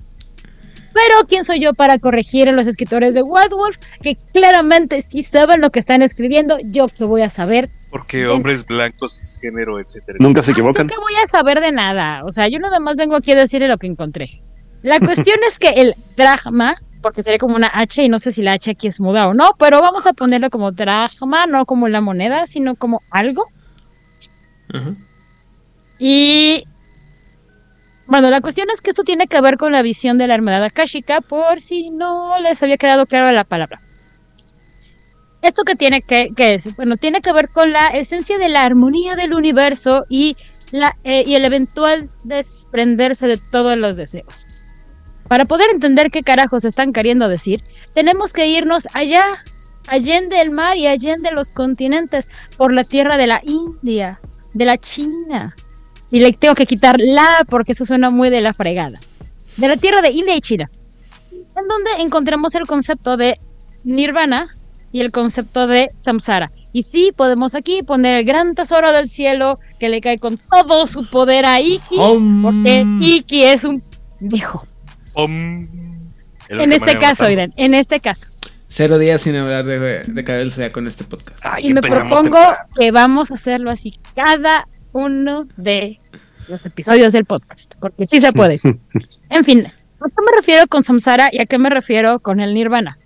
Pero 0.93 1.27
¿quién 1.29 1.45
soy 1.45 1.59
yo 1.61 1.73
para 1.73 1.99
corregir 1.99 2.49
a 2.49 2.51
los 2.51 2.65
escritores 2.65 3.13
de 3.13 3.21
White 3.21 3.53
Wolf? 3.53 3.77
Que 4.01 4.17
claramente 4.33 5.01
sí 5.03 5.21
saben 5.21 5.61
lo 5.61 5.69
que 5.69 5.79
están 5.79 6.01
escribiendo, 6.01 6.57
yo 6.63 6.87
que 6.87 7.03
voy 7.03 7.21
a 7.21 7.29
saber. 7.29 7.69
Porque 7.91 8.27
hombres 8.27 8.65
blancos, 8.65 9.13
cisgénero, 9.19 9.79
etcétera. 9.79 10.17
Nunca 10.19 10.41
se 10.41 10.47
Yo 10.51 10.53
equivocan. 10.53 10.87
que 10.87 10.95
voy 10.97 11.13
a 11.23 11.27
saber 11.27 11.61
de 11.61 11.71
nada. 11.71 12.25
O 12.25 12.31
sea, 12.31 12.47
yo 12.47 12.57
nada 12.59 12.79
más 12.79 12.95
vengo 12.95 13.15
aquí 13.15 13.31
a 13.31 13.35
decirle 13.35 13.67
lo 13.67 13.77
que 13.77 13.85
encontré. 13.87 14.41
La 14.81 14.99
cuestión 14.99 15.37
es 15.47 15.59
que 15.59 15.69
el 15.69 15.93
drachma, 16.17 16.75
porque 17.01 17.23
sería 17.23 17.37
como 17.37 17.55
una 17.55 17.69
H 17.73 18.03
y 18.03 18.09
no 18.09 18.19
sé 18.19 18.31
si 18.31 18.41
la 18.41 18.53
H 18.53 18.71
aquí 18.71 18.87
es 18.87 18.99
muda 18.99 19.27
o 19.27 19.33
no, 19.33 19.51
pero 19.57 19.81
vamos 19.81 20.05
a 20.05 20.13
ponerlo 20.13 20.49
como 20.49 20.71
drachma, 20.71 21.45
no 21.45 21.65
como 21.65 21.87
la 21.87 22.01
moneda, 22.01 22.45
sino 22.45 22.75
como 22.75 23.01
algo. 23.11 23.45
Y 25.99 26.63
bueno, 28.07 28.29
la 28.29 28.41
cuestión 28.41 28.69
es 28.69 28.81
que 28.81 28.91
esto 28.91 29.03
tiene 29.03 29.27
que 29.27 29.41
ver 29.41 29.57
con 29.57 29.71
la 29.71 29.81
visión 29.81 30.17
de 30.17 30.27
la 30.27 30.35
hermandad 30.35 30.63
akashica, 30.63 31.21
por 31.21 31.59
si 31.59 31.89
no 31.89 32.39
les 32.39 32.61
había 32.63 32.77
quedado 32.77 33.05
clara 33.05 33.31
la 33.31 33.43
palabra. 33.43 33.81
¿Esto 35.41 35.63
que 35.63 35.75
tiene 35.75 36.01
que, 36.01 36.29
que 36.35 36.55
es? 36.55 36.77
Bueno, 36.77 36.97
tiene 36.97 37.21
que 37.21 37.31
ver 37.31 37.49
con 37.49 37.71
la 37.71 37.87
esencia 37.87 38.37
de 38.37 38.49
la 38.49 38.63
armonía 38.63 39.15
del 39.15 39.33
universo 39.33 40.05
y, 40.09 40.35
la, 40.71 40.97
eh, 41.03 41.23
y 41.25 41.35
el 41.35 41.45
eventual 41.45 42.09
desprenderse 42.23 43.27
de 43.27 43.37
todos 43.51 43.77
los 43.77 43.97
deseos. 43.97 44.47
Para 45.27 45.45
poder 45.45 45.69
entender 45.71 46.09
qué 46.09 46.21
carajos 46.21 46.63
están 46.65 46.93
queriendo 46.93 47.27
decir, 47.27 47.61
tenemos 47.93 48.33
que 48.33 48.47
irnos 48.47 48.87
allá, 48.93 49.23
allende 49.87 50.41
el 50.41 50.51
mar 50.51 50.77
y 50.77 50.87
allende 50.87 51.31
los 51.31 51.51
continentes, 51.51 52.29
por 52.55 52.73
la 52.73 52.83
tierra 52.83 53.17
de 53.17 53.27
la 53.27 53.41
India, 53.43 54.19
de 54.53 54.65
la 54.65 54.77
China. 54.77 55.55
Y 56.11 56.21
le 56.21 56.31
tengo 56.33 56.55
que 56.55 56.65
quitar 56.65 56.97
la 56.99 57.43
porque 57.49 57.73
eso 57.73 57.85
suena 57.85 58.09
muy 58.09 58.29
de 58.29 58.41
la 58.41 58.53
fregada. 58.53 58.99
De 59.57 59.67
la 59.67 59.75
tierra 59.75 60.01
de 60.01 60.11
India 60.11 60.35
y 60.35 60.41
China. 60.41 60.69
En 61.31 61.67
donde 61.67 61.91
encontramos 61.99 62.55
el 62.55 62.65
concepto 62.65 63.17
de 63.17 63.37
nirvana 63.83 64.53
y 64.91 65.01
el 65.01 65.11
concepto 65.11 65.67
de 65.67 65.89
samsara. 65.95 66.51
Y 66.71 66.83
sí, 66.83 67.11
podemos 67.15 67.55
aquí 67.55 67.81
poner 67.81 68.19
el 68.19 68.25
gran 68.25 68.55
tesoro 68.55 68.93
del 68.93 69.09
cielo 69.09 69.59
que 69.79 69.89
le 69.89 69.99
cae 69.99 70.19
con 70.19 70.37
todo 70.37 70.87
su 70.87 71.09
poder 71.09 71.45
a 71.45 71.59
Iki, 71.59 71.97
porque 72.41 72.85
Iki 72.99 73.43
es 73.43 73.63
un 73.63 73.83
viejo. 74.19 74.63
Om. 75.17 75.63
Es 76.47 76.55
lo 76.55 76.63
En 76.63 76.73
este 76.73 76.95
caso. 76.97 77.29
Irene, 77.29 77.53
en 77.57 77.73
este 77.73 77.99
caso. 77.99 78.27
Cero 78.67 78.97
días 78.99 79.21
sin 79.21 79.35
hablar 79.35 79.65
de, 79.65 80.03
de 80.03 80.23
Cabello 80.23 80.51
Zodiaco 80.51 80.73
con 80.75 80.87
este 80.87 81.03
podcast. 81.05 81.39
y 81.61 81.73
me 81.73 81.81
propongo 81.81 82.37
que 82.77 82.91
vamos 82.91 83.31
a 83.31 83.33
hacerlo 83.35 83.71
así 83.71 83.99
cada 84.15 84.67
uno 84.91 85.47
de 85.57 85.99
los 86.47 86.65
episodios 86.65 87.13
del 87.13 87.25
podcast, 87.25 87.75
porque 87.79 88.05
sí 88.05 88.21
se 88.21 88.31
puede. 88.33 88.57
En 89.29 89.43
fin, 89.45 89.65
¿a 89.65 89.69
qué 90.09 90.15
me 90.25 90.31
refiero 90.35 90.67
con 90.67 90.83
samsara 90.83 91.29
y 91.31 91.41
a 91.41 91.45
qué 91.45 91.57
me 91.57 91.69
refiero 91.69 92.19
con 92.19 92.39
el 92.39 92.53
nirvana? 92.53 92.97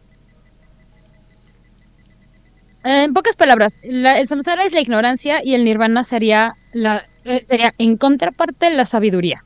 En 2.84 3.14
pocas 3.14 3.36
palabras, 3.36 3.76
la- 3.84 4.20
el 4.20 4.28
samsara 4.28 4.66
es 4.66 4.74
la 4.74 4.82
ignorancia 4.82 5.44
y 5.44 5.54
el 5.54 5.64
nirvana 5.64 6.04
sería, 6.04 6.54
la, 6.74 7.04
eh, 7.26 7.42
sería 7.46 7.74
en 7.78 7.98
contraparte 7.98 8.70
la 8.72 8.86
sabiduría. 8.88 9.44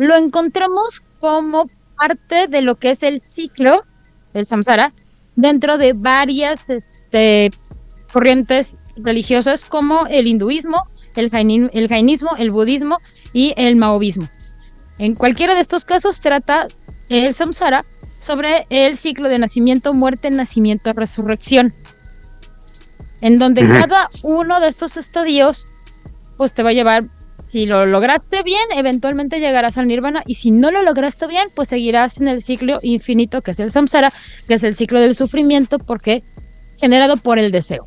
Lo 0.00 0.16
encontramos 0.16 1.02
como 1.18 1.68
parte 1.94 2.46
de 2.48 2.62
lo 2.62 2.76
que 2.76 2.92
es 2.92 3.02
el 3.02 3.20
ciclo 3.20 3.84
del 4.32 4.46
samsara 4.46 4.94
dentro 5.36 5.76
de 5.76 5.92
varias 5.92 6.70
este, 6.70 7.50
corrientes 8.10 8.78
religiosas 8.96 9.66
como 9.66 10.06
el 10.06 10.26
hinduismo, 10.26 10.88
el, 11.16 11.30
jaini- 11.30 11.68
el 11.74 11.86
jainismo, 11.88 12.30
el 12.38 12.50
budismo 12.50 12.96
y 13.34 13.52
el 13.58 13.76
maoísmo. 13.76 14.26
En 14.98 15.14
cualquiera 15.14 15.54
de 15.54 15.60
estos 15.60 15.84
casos 15.84 16.20
trata 16.20 16.68
el 17.10 17.34
samsara 17.34 17.84
sobre 18.20 18.66
el 18.70 18.96
ciclo 18.96 19.28
de 19.28 19.38
nacimiento, 19.38 19.92
muerte, 19.92 20.30
nacimiento, 20.30 20.94
resurrección. 20.94 21.74
En 23.20 23.38
donde 23.38 23.68
cada 23.68 24.08
uno 24.22 24.60
de 24.60 24.68
estos 24.68 24.96
estadios 24.96 25.66
pues 26.38 26.54
te 26.54 26.62
va 26.62 26.70
a 26.70 26.72
llevar, 26.72 27.04
si 27.42 27.66
lo 27.66 27.86
lograste 27.86 28.42
bien, 28.42 28.62
eventualmente 28.74 29.40
llegarás 29.40 29.78
al 29.78 29.86
nirvana 29.86 30.22
y 30.26 30.34
si 30.34 30.50
no 30.50 30.70
lo 30.70 30.82
lograste 30.82 31.26
bien, 31.26 31.48
pues 31.54 31.68
seguirás 31.68 32.20
en 32.20 32.28
el 32.28 32.42
ciclo 32.42 32.78
infinito 32.82 33.42
que 33.42 33.52
es 33.52 33.60
el 33.60 33.70
samsara, 33.70 34.12
que 34.46 34.54
es 34.54 34.64
el 34.64 34.74
ciclo 34.74 35.00
del 35.00 35.14
sufrimiento 35.14 35.78
porque 35.78 36.22
generado 36.78 37.16
por 37.16 37.38
el 37.38 37.50
deseo. 37.50 37.86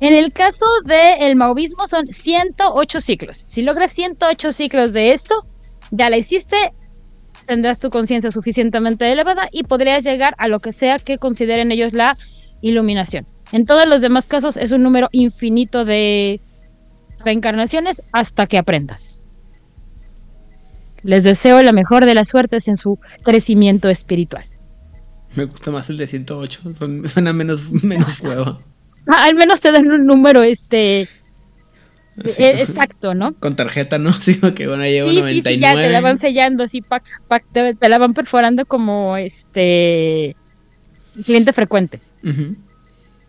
En 0.00 0.12
el 0.12 0.32
caso 0.32 0.66
del 0.84 1.36
maovismo 1.36 1.86
son 1.86 2.06
108 2.06 3.00
ciclos. 3.00 3.44
Si 3.46 3.62
logras 3.62 3.92
108 3.92 4.52
ciclos 4.52 4.92
de 4.92 5.12
esto, 5.12 5.46
ya 5.90 6.10
la 6.10 6.16
hiciste, 6.16 6.72
tendrás 7.46 7.78
tu 7.78 7.90
conciencia 7.90 8.30
suficientemente 8.30 9.10
elevada 9.10 9.48
y 9.52 9.64
podrías 9.64 10.04
llegar 10.04 10.34
a 10.38 10.48
lo 10.48 10.60
que 10.60 10.72
sea 10.72 10.98
que 10.98 11.18
consideren 11.18 11.72
ellos 11.72 11.92
la 11.92 12.16
iluminación. 12.60 13.24
En 13.52 13.66
todos 13.66 13.86
los 13.86 14.00
demás 14.00 14.26
casos 14.26 14.56
es 14.56 14.72
un 14.72 14.82
número 14.82 15.08
infinito 15.12 15.84
de 15.84 16.40
reencarnaciones 17.24 18.02
hasta 18.12 18.46
que 18.46 18.58
aprendas. 18.58 19.22
Les 21.02 21.22
deseo 21.24 21.62
la 21.62 21.72
mejor 21.72 22.06
de 22.06 22.14
las 22.14 22.28
suertes 22.28 22.66
en 22.68 22.76
su 22.76 22.98
crecimiento 23.22 23.88
espiritual. 23.88 24.44
Me 25.34 25.44
gusta 25.44 25.70
más 25.70 25.90
el 25.90 25.96
de 25.98 26.06
108, 26.06 26.60
son, 26.78 27.08
suena 27.08 27.32
menos, 27.32 27.70
menos 27.82 28.12
fuego. 28.18 28.58
Ah, 29.06 29.24
al 29.26 29.34
menos 29.34 29.60
te 29.60 29.70
dan 29.72 29.86
un 29.86 30.06
número 30.06 30.42
este 30.42 31.08
Así 32.16 32.32
como- 32.36 32.48
exacto, 32.48 33.14
¿no? 33.14 33.34
Con 33.40 33.54
tarjeta, 33.56 33.98
¿no? 33.98 34.12
Sí, 34.20 34.40
que 34.54 34.66
bueno, 34.66 34.84
llevo 34.84 35.10
Sí, 35.10 35.16
sí, 35.16 35.20
99. 35.20 35.54
sí, 35.56 35.60
ya 35.60 35.74
te 35.74 35.90
la 35.90 36.00
van 36.00 36.18
sellando 36.18 36.64
así, 36.64 36.80
pac, 36.80 37.04
pac, 37.28 37.44
te, 37.52 37.74
te 37.74 37.88
la 37.88 37.98
van 37.98 38.14
perforando 38.14 38.64
como 38.64 39.16
este 39.18 40.36
cliente 41.24 41.52
frecuente. 41.52 42.00
Ujú. 42.22 42.56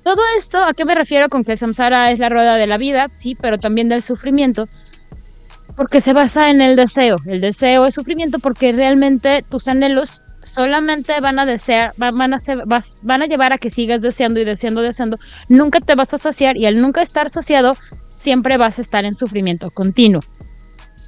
Todo 0.06 0.22
esto, 0.38 0.64
¿a 0.64 0.74
qué 0.76 0.86
me 0.86 0.94
refiero 0.94 1.30
con 1.30 1.44
que 1.44 1.54
el 1.54 1.58
samsara 1.58 2.12
es 2.12 2.20
la 2.20 2.30
rueda 2.30 2.58
de 2.58 2.68
la 2.68 2.78
vida? 2.78 3.08
Sí, 3.18 3.34
pero 3.34 3.58
también 3.58 3.90
del 3.90 4.04
sufrimiento. 4.04 4.68
Porque 5.76 6.00
se 6.00 6.14
basa 6.14 6.52
en 6.52 6.62
el 6.62 6.76
deseo. 6.76 7.18
El 7.26 7.42
deseo 7.42 7.88
es 7.88 7.96
sufrimiento 7.96 8.38
porque 8.38 8.72
realmente 8.72 9.44
tus 9.50 9.68
anhelos 9.68 10.22
solamente 10.44 11.20
van 11.22 11.40
a 11.40 11.48
desear, 11.48 11.94
van, 11.98 12.36
a 12.36 12.40
ser- 12.40 12.66
van 12.68 13.22
a 13.24 13.26
llevar 13.26 13.52
a 13.52 13.58
que 13.58 13.72
sigas 13.72 14.04
deseando 14.04 14.40
y 14.40 14.46
deseando, 14.46 14.82
deseando. 14.84 15.18
Nunca 15.50 15.80
te 15.80 15.96
vas 15.96 16.14
a 16.14 16.20
saciar 16.20 16.56
y 16.56 16.68
al 16.68 16.80
nunca 16.80 17.02
estar 17.02 17.32
saciado, 17.32 17.76
siempre 18.20 18.58
vas 18.60 18.78
a 18.78 18.84
estar 18.84 19.06
en 19.06 19.16
sufrimiento 19.16 19.72
continuo. 19.72 20.22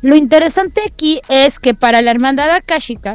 Lo 0.02 0.16
interesante 0.16 0.82
aquí 0.92 1.22
es 1.30 1.60
que 1.60 1.76
para 1.76 2.02
la 2.02 2.10
hermandad 2.10 2.50
akáshica, 2.50 3.14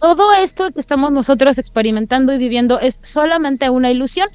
todo 0.00 0.34
esto 0.34 0.72
que 0.72 0.80
estamos 0.80 1.12
nosotros 1.12 1.58
experimentando 1.58 2.32
y 2.32 2.38
viviendo 2.38 2.80
es 2.80 2.98
solamente 3.04 3.70
una 3.70 3.92
ilusión. 3.92 4.28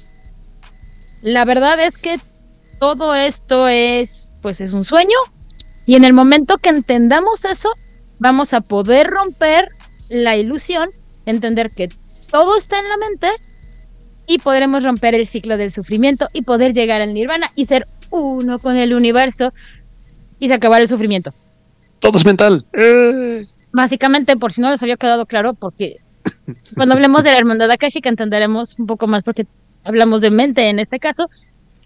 La 1.22 1.44
verdad 1.44 1.80
es 1.80 1.98
que 1.98 2.16
todo 2.78 3.14
esto 3.14 3.68
es, 3.68 4.34
pues 4.42 4.60
es 4.60 4.72
un 4.72 4.84
sueño. 4.84 5.16
Y 5.86 5.94
en 5.94 6.04
el 6.04 6.12
momento 6.12 6.58
que 6.58 6.68
entendamos 6.68 7.44
eso, 7.44 7.70
vamos 8.18 8.52
a 8.54 8.60
poder 8.60 9.08
romper 9.08 9.68
la 10.08 10.36
ilusión, 10.36 10.90
entender 11.26 11.70
que 11.70 11.88
todo 12.30 12.56
está 12.56 12.78
en 12.78 12.88
la 12.88 12.96
mente 12.96 13.28
y 14.26 14.38
podremos 14.38 14.84
romper 14.84 15.14
el 15.14 15.26
ciclo 15.26 15.56
del 15.56 15.70
sufrimiento 15.70 16.28
y 16.32 16.42
poder 16.42 16.72
llegar 16.72 17.00
al 17.00 17.14
nirvana 17.14 17.50
y 17.54 17.66
ser 17.66 17.86
uno 18.10 18.58
con 18.58 18.76
el 18.76 18.94
universo 18.94 19.52
y 20.38 20.48
se 20.48 20.54
acabar 20.54 20.80
el 20.80 20.88
sufrimiento. 20.88 21.32
Todo 22.00 22.18
es 22.18 22.24
mental. 22.24 22.64
Básicamente, 23.72 24.36
por 24.36 24.52
si 24.52 24.60
no 24.60 24.70
les 24.70 24.82
había 24.82 24.96
quedado 24.96 25.26
claro, 25.26 25.54
porque 25.54 25.96
cuando 26.74 26.94
hablemos 26.94 27.22
de 27.22 27.30
la 27.30 27.38
hermandad 27.38 27.70
akashica 27.70 28.08
entenderemos 28.08 28.78
un 28.78 28.86
poco 28.86 29.06
más 29.06 29.22
porque 29.22 29.46
hablamos 29.84 30.22
de 30.22 30.30
mente 30.30 30.68
en 30.68 30.78
este 30.78 30.98
caso. 30.98 31.28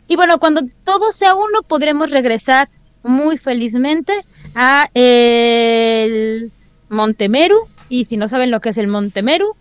Y 0.09 0.17
bueno, 0.17 0.39
cuando 0.39 0.63
todo 0.85 1.13
sea 1.13 1.35
uno, 1.35 1.63
podremos 1.67 2.11
regresar 2.11 2.69
muy 3.03 3.39
felizmente 3.39 4.13
a 4.55 4.89
el 4.95 6.53
Monte 6.89 7.29
Meru. 7.29 7.69
Y 7.89 8.05
si 8.05 8.17
no 8.17 8.29
saben 8.29 8.51
lo 8.51 8.61
que 8.61 8.71
es 8.71 8.79
el 8.79 8.89
Monte 8.89 9.23
Meru, 9.23 9.55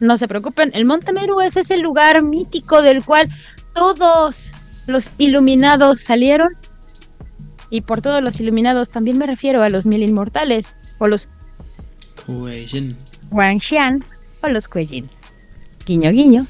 no 0.00 0.16
se 0.16 0.28
preocupen. 0.28 0.70
El 0.74 0.84
Monte 0.84 1.12
Meru 1.12 1.40
es 1.40 1.56
ese 1.56 1.78
lugar 1.78 2.22
mítico 2.22 2.82
del 2.82 3.04
cual 3.04 3.28
todos 3.74 4.50
los 4.86 5.10
iluminados 5.18 6.00
salieron. 6.00 6.48
Y 7.70 7.80
por 7.80 8.00
todos 8.00 8.22
los 8.22 8.38
iluminados 8.40 8.90
también 8.90 9.18
me 9.18 9.26
refiero 9.26 9.62
a 9.62 9.68
los 9.68 9.86
mil 9.86 10.02
inmortales 10.02 10.74
o 10.98 11.08
los. 11.08 11.28
Wangshan 13.30 14.04
o 14.42 14.48
los 14.48 14.68
Kuejin. 14.68 15.08
Guiño, 15.84 16.10
guiño. 16.10 16.46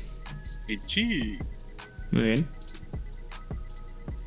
Muy 2.13 2.23
bien. 2.23 2.47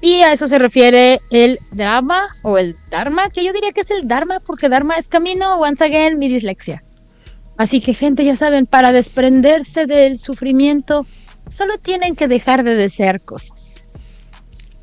Y 0.01 0.21
a 0.21 0.31
eso 0.31 0.47
se 0.47 0.57
refiere 0.59 1.19
el 1.29 1.59
drama 1.71 2.29
o 2.41 2.57
el 2.57 2.75
dharma, 2.89 3.29
que 3.29 3.43
yo 3.43 3.51
diría 3.51 3.73
que 3.73 3.81
es 3.81 3.91
el 3.91 4.07
dharma 4.07 4.37
porque 4.45 4.69
dharma 4.69 4.95
es 4.95 5.09
camino, 5.09 5.59
once 5.59 5.83
again, 5.83 6.17
mi 6.17 6.29
dislexia. 6.29 6.83
Así 7.57 7.81
que 7.81 7.93
gente, 7.93 8.23
ya 8.23 8.37
saben, 8.37 8.65
para 8.65 8.93
desprenderse 8.93 9.85
del 9.85 10.17
sufrimiento, 10.17 11.05
solo 11.51 11.77
tienen 11.77 12.15
que 12.15 12.29
dejar 12.29 12.63
de 12.63 12.75
desear 12.75 13.19
cosas. 13.19 13.75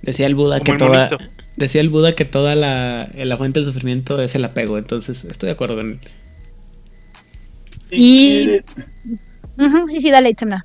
Decía 0.02 0.26
el 0.26 0.34
Buda 0.34 0.60
Como 0.60 0.72
que 0.72 0.78
toda. 0.78 1.08
monito. 1.10 1.30
Decía 1.56 1.80
el 1.80 1.88
Buda 1.88 2.14
que 2.14 2.26
toda 2.26 2.54
la, 2.54 3.08
la 3.14 3.36
fuente 3.38 3.60
del 3.60 3.66
sufrimiento 3.72 4.20
es 4.20 4.34
el 4.34 4.44
apego, 4.44 4.76
entonces 4.76 5.24
estoy 5.24 5.46
de 5.46 5.52
acuerdo 5.54 5.76
con 5.76 5.92
él. 5.92 6.00
Y- 7.90 8.60
sí, 9.88 10.00
sí, 10.02 10.10
dale, 10.10 10.28
Itzamna. 10.28 10.62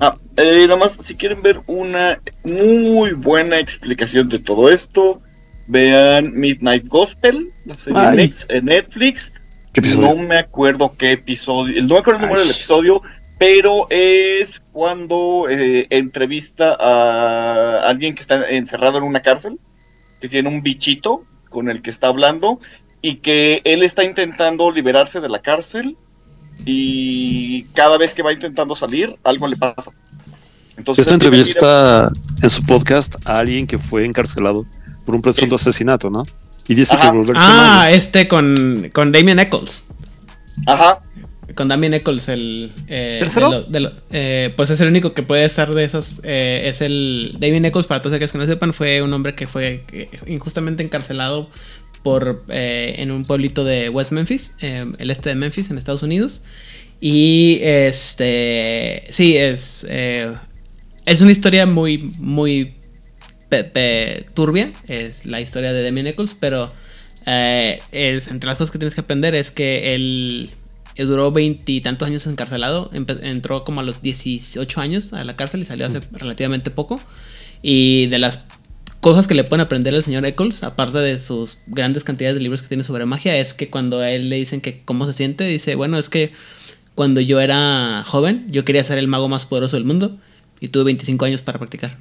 Ah, 0.00 0.16
eh, 0.38 0.62
nada 0.66 0.76
más, 0.76 0.96
si 1.00 1.14
quieren 1.14 1.42
ver 1.42 1.60
una 1.66 2.20
muy 2.44 3.12
buena 3.12 3.58
explicación 3.58 4.28
de 4.30 4.38
todo 4.38 4.70
esto, 4.70 5.20
vean 5.68 6.32
Midnight 6.34 6.88
Gospel, 6.88 7.50
la 7.66 7.76
serie 7.76 8.30
en 8.48 8.64
Netflix. 8.64 9.32
¿Qué 9.72 9.80
episodio? 9.80 10.08
No 10.08 10.16
me 10.16 10.38
acuerdo 10.38 10.96
qué 10.96 11.12
episodio, 11.12 11.82
no 11.82 11.94
me 11.94 12.00
acuerdo 12.00 12.20
el 12.20 12.26
número 12.26 12.40
del 12.40 12.50
episodio, 12.50 13.02
pero 13.38 13.86
es 13.90 14.62
cuando 14.72 15.46
eh, 15.48 15.86
entrevista 15.90 16.76
a 16.80 17.88
alguien 17.88 18.14
que 18.14 18.22
está 18.22 18.48
encerrado 18.50 18.98
en 18.98 19.04
una 19.04 19.20
cárcel, 19.20 19.60
que 20.20 20.28
tiene 20.28 20.48
un 20.48 20.62
bichito 20.62 21.24
con 21.50 21.68
el 21.68 21.82
que 21.82 21.90
está 21.90 22.08
hablando 22.08 22.58
y 23.02 23.16
que 23.16 23.60
él 23.64 23.82
está 23.82 24.04
intentando 24.04 24.70
liberarse 24.70 25.20
de 25.20 25.28
la 25.28 25.42
cárcel 25.42 25.96
y 26.66 27.64
cada 27.74 27.98
vez 27.98 28.14
que 28.14 28.22
va 28.22 28.32
intentando 28.32 28.74
salir, 28.76 29.14
algo 29.24 29.46
le 29.48 29.56
pasa. 29.56 29.90
Entonces, 30.76 31.02
Esta 31.06 31.14
entrevista 31.14 32.10
en 32.42 32.50
su 32.50 32.64
podcast 32.64 33.16
a 33.26 33.38
alguien 33.38 33.66
que 33.66 33.78
fue 33.78 34.04
encarcelado 34.06 34.64
por 35.04 35.14
un 35.14 35.22
presunto 35.22 35.56
asesinato, 35.56 36.08
¿no? 36.08 36.24
Y 36.68 36.74
dice 36.74 36.94
Ajá. 36.96 37.10
que 37.10 37.16
volverse 37.16 37.42
Ah, 37.44 37.78
malo. 37.82 37.94
este 37.94 38.28
con, 38.28 38.90
con 38.94 39.12
Damien 39.12 39.38
Eccles. 39.40 39.84
Ajá, 40.66 41.00
Con 41.54 41.66
Damien 41.66 41.94
Eccles, 41.94 42.28
el. 42.28 42.72
eh, 42.86 43.26
de 43.34 43.40
lo- 43.40 43.62
de 43.64 43.80
lo- 43.80 43.90
eh, 44.12 44.52
pues 44.56 44.70
es 44.70 44.80
el 44.80 44.86
único 44.88 45.14
que 45.14 45.22
puede 45.24 45.44
estar 45.44 45.74
de 45.74 45.82
esos. 45.84 46.20
eh, 46.22 46.62
es 46.66 46.80
el. 46.80 47.36
Damien 47.40 47.64
Eccles, 47.64 47.86
para 47.86 48.00
todos 48.00 48.14
aquellos 48.14 48.30
que 48.30 48.38
no 48.38 48.46
sepan, 48.46 48.72
fue 48.72 49.02
un 49.02 49.12
hombre 49.12 49.34
que 49.34 49.46
fue 49.48 49.82
injustamente 50.28 50.82
encarcelado 50.84 51.50
por 52.02 52.44
eh, 52.48 52.96
en 52.98 53.10
un 53.10 53.22
pueblito 53.22 53.64
de 53.64 53.88
West 53.88 54.12
Memphis, 54.12 54.54
eh, 54.60 54.84
el 54.98 55.10
este 55.10 55.28
de 55.30 55.34
Memphis, 55.34 55.70
en 55.70 55.78
Estados 55.78 56.02
Unidos. 56.02 56.42
Y 57.00 57.58
este. 57.62 59.04
Sí, 59.10 59.36
es. 59.36 59.86
eh, 59.88 60.32
es 61.06 61.20
una 61.20 61.32
historia 61.32 61.66
muy, 61.66 61.98
muy 62.18 62.74
pe- 63.48 63.64
pe- 63.64 64.26
turbia. 64.34 64.72
Es 64.88 65.24
la 65.24 65.40
historia 65.40 65.72
de 65.72 65.82
Damien 65.82 66.06
Eccles, 66.06 66.36
pero. 66.38 66.72
eh, 67.26 67.80
es, 67.92 68.28
entre 68.28 68.48
las 68.48 68.56
cosas 68.58 68.70
que 68.70 68.78
tienes 68.78 68.94
que 68.94 69.00
aprender 69.02 69.34
es 69.34 69.50
que 69.50 69.94
él 69.94 70.50
duró 70.96 71.32
veintitantos 71.32 72.06
años 72.06 72.26
encarcelado. 72.26 72.90
empe- 72.92 73.20
entró 73.22 73.64
como 73.64 73.80
a 73.80 73.84
los 73.84 74.02
18 74.02 74.80
años 74.80 75.12
a 75.14 75.24
la 75.24 75.36
cárcel 75.36 75.60
y 75.62 75.64
salió 75.64 75.86
hace 75.86 76.00
relativamente 76.12 76.70
poco. 76.70 77.00
Y 77.62 78.06
de 78.06 78.18
las 78.18 78.44
cosas 79.00 79.26
que 79.26 79.34
le 79.34 79.44
pueden 79.44 79.60
aprender 79.64 79.94
al 79.94 80.04
señor 80.04 80.24
Eccles, 80.26 80.62
aparte 80.62 80.98
de 80.98 81.18
sus 81.18 81.58
grandes 81.66 82.04
cantidades 82.04 82.36
de 82.36 82.42
libros 82.42 82.62
que 82.62 82.68
tiene 82.68 82.84
sobre 82.84 83.06
magia, 83.06 83.36
es 83.36 83.54
que 83.54 83.68
cuando 83.70 84.00
a 84.00 84.10
él 84.10 84.28
le 84.28 84.36
dicen 84.36 84.60
que 84.60 84.82
cómo 84.84 85.06
se 85.06 85.12
siente, 85.14 85.44
dice, 85.44 85.74
bueno, 85.74 85.98
es 85.98 86.08
que 86.08 86.32
cuando 86.94 87.20
yo 87.20 87.40
era 87.40 88.04
joven, 88.06 88.46
yo 88.50 88.64
quería 88.64 88.84
ser 88.84 88.98
el 88.98 89.08
mago 89.08 89.28
más 89.28 89.46
poderoso 89.46 89.76
del 89.76 89.84
mundo 89.84 90.18
y 90.60 90.68
tuve 90.68 90.84
25 90.84 91.24
años 91.24 91.40
para 91.42 91.58
practicar. 91.58 91.96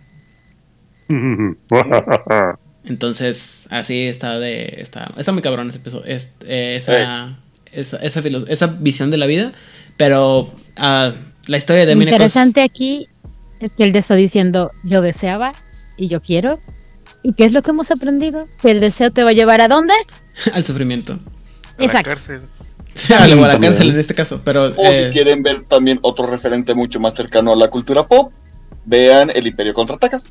Entonces, 2.83 3.65
así 3.69 4.03
está 4.07 4.39
de. 4.39 4.75
Está, 4.77 5.11
está 5.17 5.31
muy 5.31 5.41
cabrón 5.41 5.69
ese 5.69 5.77
episodio. 5.77 6.05
es- 6.05 6.33
eh, 6.45 6.75
esa, 6.77 7.37
esa, 7.71 7.97
esa, 8.03 8.21
esa 8.47 8.67
visión 8.67 9.11
de 9.11 9.17
la 9.17 9.25
vida. 9.25 9.53
Pero 9.97 10.53
ah, 10.77 11.13
la 11.47 11.57
historia 11.57 11.85
de 11.85 11.95
Lo 11.95 12.01
interesante 12.01 12.61
aquí 12.61 13.07
es 13.59 13.73
que 13.73 13.83
él 13.83 13.91
te 13.91 13.99
está 13.99 14.15
diciendo 14.15 14.71
yo 14.83 15.01
deseaba 15.01 15.53
y 15.97 16.07
yo 16.07 16.21
quiero. 16.21 16.59
¿Y 17.23 17.33
qué 17.33 17.45
es 17.45 17.51
lo 17.53 17.61
que 17.61 17.71
hemos 17.71 17.91
aprendido? 17.91 18.47
Que 18.61 18.71
el 18.71 18.79
deseo 18.79 19.11
te 19.11 19.23
va 19.23 19.29
a 19.29 19.33
llevar 19.33 19.61
a 19.61 19.67
dónde? 19.67 19.93
al 20.53 20.63
sufrimiento. 20.63 21.13
A 21.13 21.17
la 21.79 21.85
Exacto. 21.85 22.09
cárcel. 22.09 22.41
a 23.09 23.27
la, 23.27 23.35
o 23.35 23.43
a 23.43 23.47
la 23.47 23.51
También. 23.53 23.73
cárcel 23.73 23.89
en 23.91 23.99
este 23.99 24.13
caso. 24.15 24.41
Pero. 24.43 24.69
o 24.69 24.85
eh, 24.85 25.07
si 25.07 25.13
quieren 25.13 25.43
ver 25.43 25.63
también 25.65 25.99
otro 26.01 26.25
referente 26.25 26.73
mucho 26.73 26.99
más 26.99 27.13
cercano 27.15 27.51
a 27.51 27.55
la 27.55 27.69
cultura 27.69 28.07
pop, 28.07 28.31
vean 28.85 29.29
El 29.33 29.47
Imperio 29.47 29.73
Contraataca. 29.73 30.21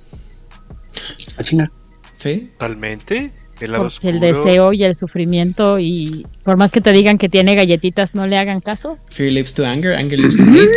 Ah, 1.38 1.42
chinga. 1.42 1.70
sí. 2.16 2.50
Totalmente. 2.58 3.32
El 3.60 3.72
lado 3.72 3.88
Porque 3.88 4.08
el 4.10 4.20
deseo 4.20 4.72
y 4.72 4.84
el 4.84 4.94
sufrimiento 4.94 5.80
y 5.80 6.24
por 6.44 6.56
más 6.56 6.70
que 6.70 6.80
te 6.80 6.92
digan 6.92 7.18
que 7.18 7.28
tiene 7.28 7.56
galletitas, 7.56 8.14
no 8.14 8.24
le 8.28 8.38
hagan 8.38 8.60
caso. 8.60 8.98
Fear 9.10 9.32
leads 9.32 9.52
to 9.54 9.66
anger, 9.66 9.94
anger 9.94 10.16
leads 10.18 10.36
to 10.36 10.44
hate, 10.44 10.70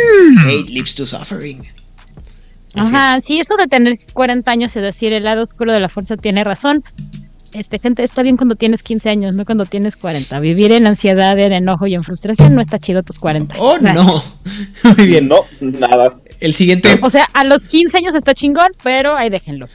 hate 0.46 0.68
leads 0.68 0.92
to 0.96 1.06
suffering. 1.06 1.68
Ajá, 2.76 3.20
sí, 3.20 3.38
eso 3.38 3.56
de 3.56 3.66
tener 3.66 3.94
40 4.12 4.50
años 4.50 4.74
y 4.76 4.80
decir 4.80 5.12
el 5.12 5.24
lado 5.24 5.42
oscuro 5.42 5.72
de 5.72 5.80
la 5.80 5.88
fuerza 5.88 6.16
tiene 6.16 6.44
razón. 6.44 6.82
Este, 7.52 7.78
gente, 7.78 8.02
está 8.02 8.22
bien 8.22 8.38
cuando 8.38 8.54
tienes 8.56 8.82
15 8.82 9.10
años, 9.10 9.34
no 9.34 9.44
cuando 9.44 9.66
tienes 9.66 9.96
40. 9.98 10.40
Vivir 10.40 10.72
en 10.72 10.86
ansiedad, 10.88 11.38
en 11.38 11.52
enojo 11.52 11.86
y 11.86 11.94
en 11.94 12.02
frustración 12.02 12.54
no 12.54 12.62
está 12.62 12.78
chido 12.78 13.00
a 13.00 13.02
tus 13.02 13.18
40. 13.18 13.54
Oh, 13.58 13.76
Gracias. 13.78 13.94
no. 14.04 14.22
Muy 14.96 15.06
bien. 15.06 15.28
No, 15.28 15.40
nada. 15.60 16.12
El 16.40 16.54
siguiente. 16.54 16.98
O 17.02 17.10
sea, 17.10 17.26
a 17.34 17.44
los 17.44 17.66
15 17.66 17.98
años 17.98 18.14
está 18.14 18.32
chingón, 18.34 18.68
pero 18.82 19.14
ahí 19.16 19.28
déjenlo. 19.28 19.66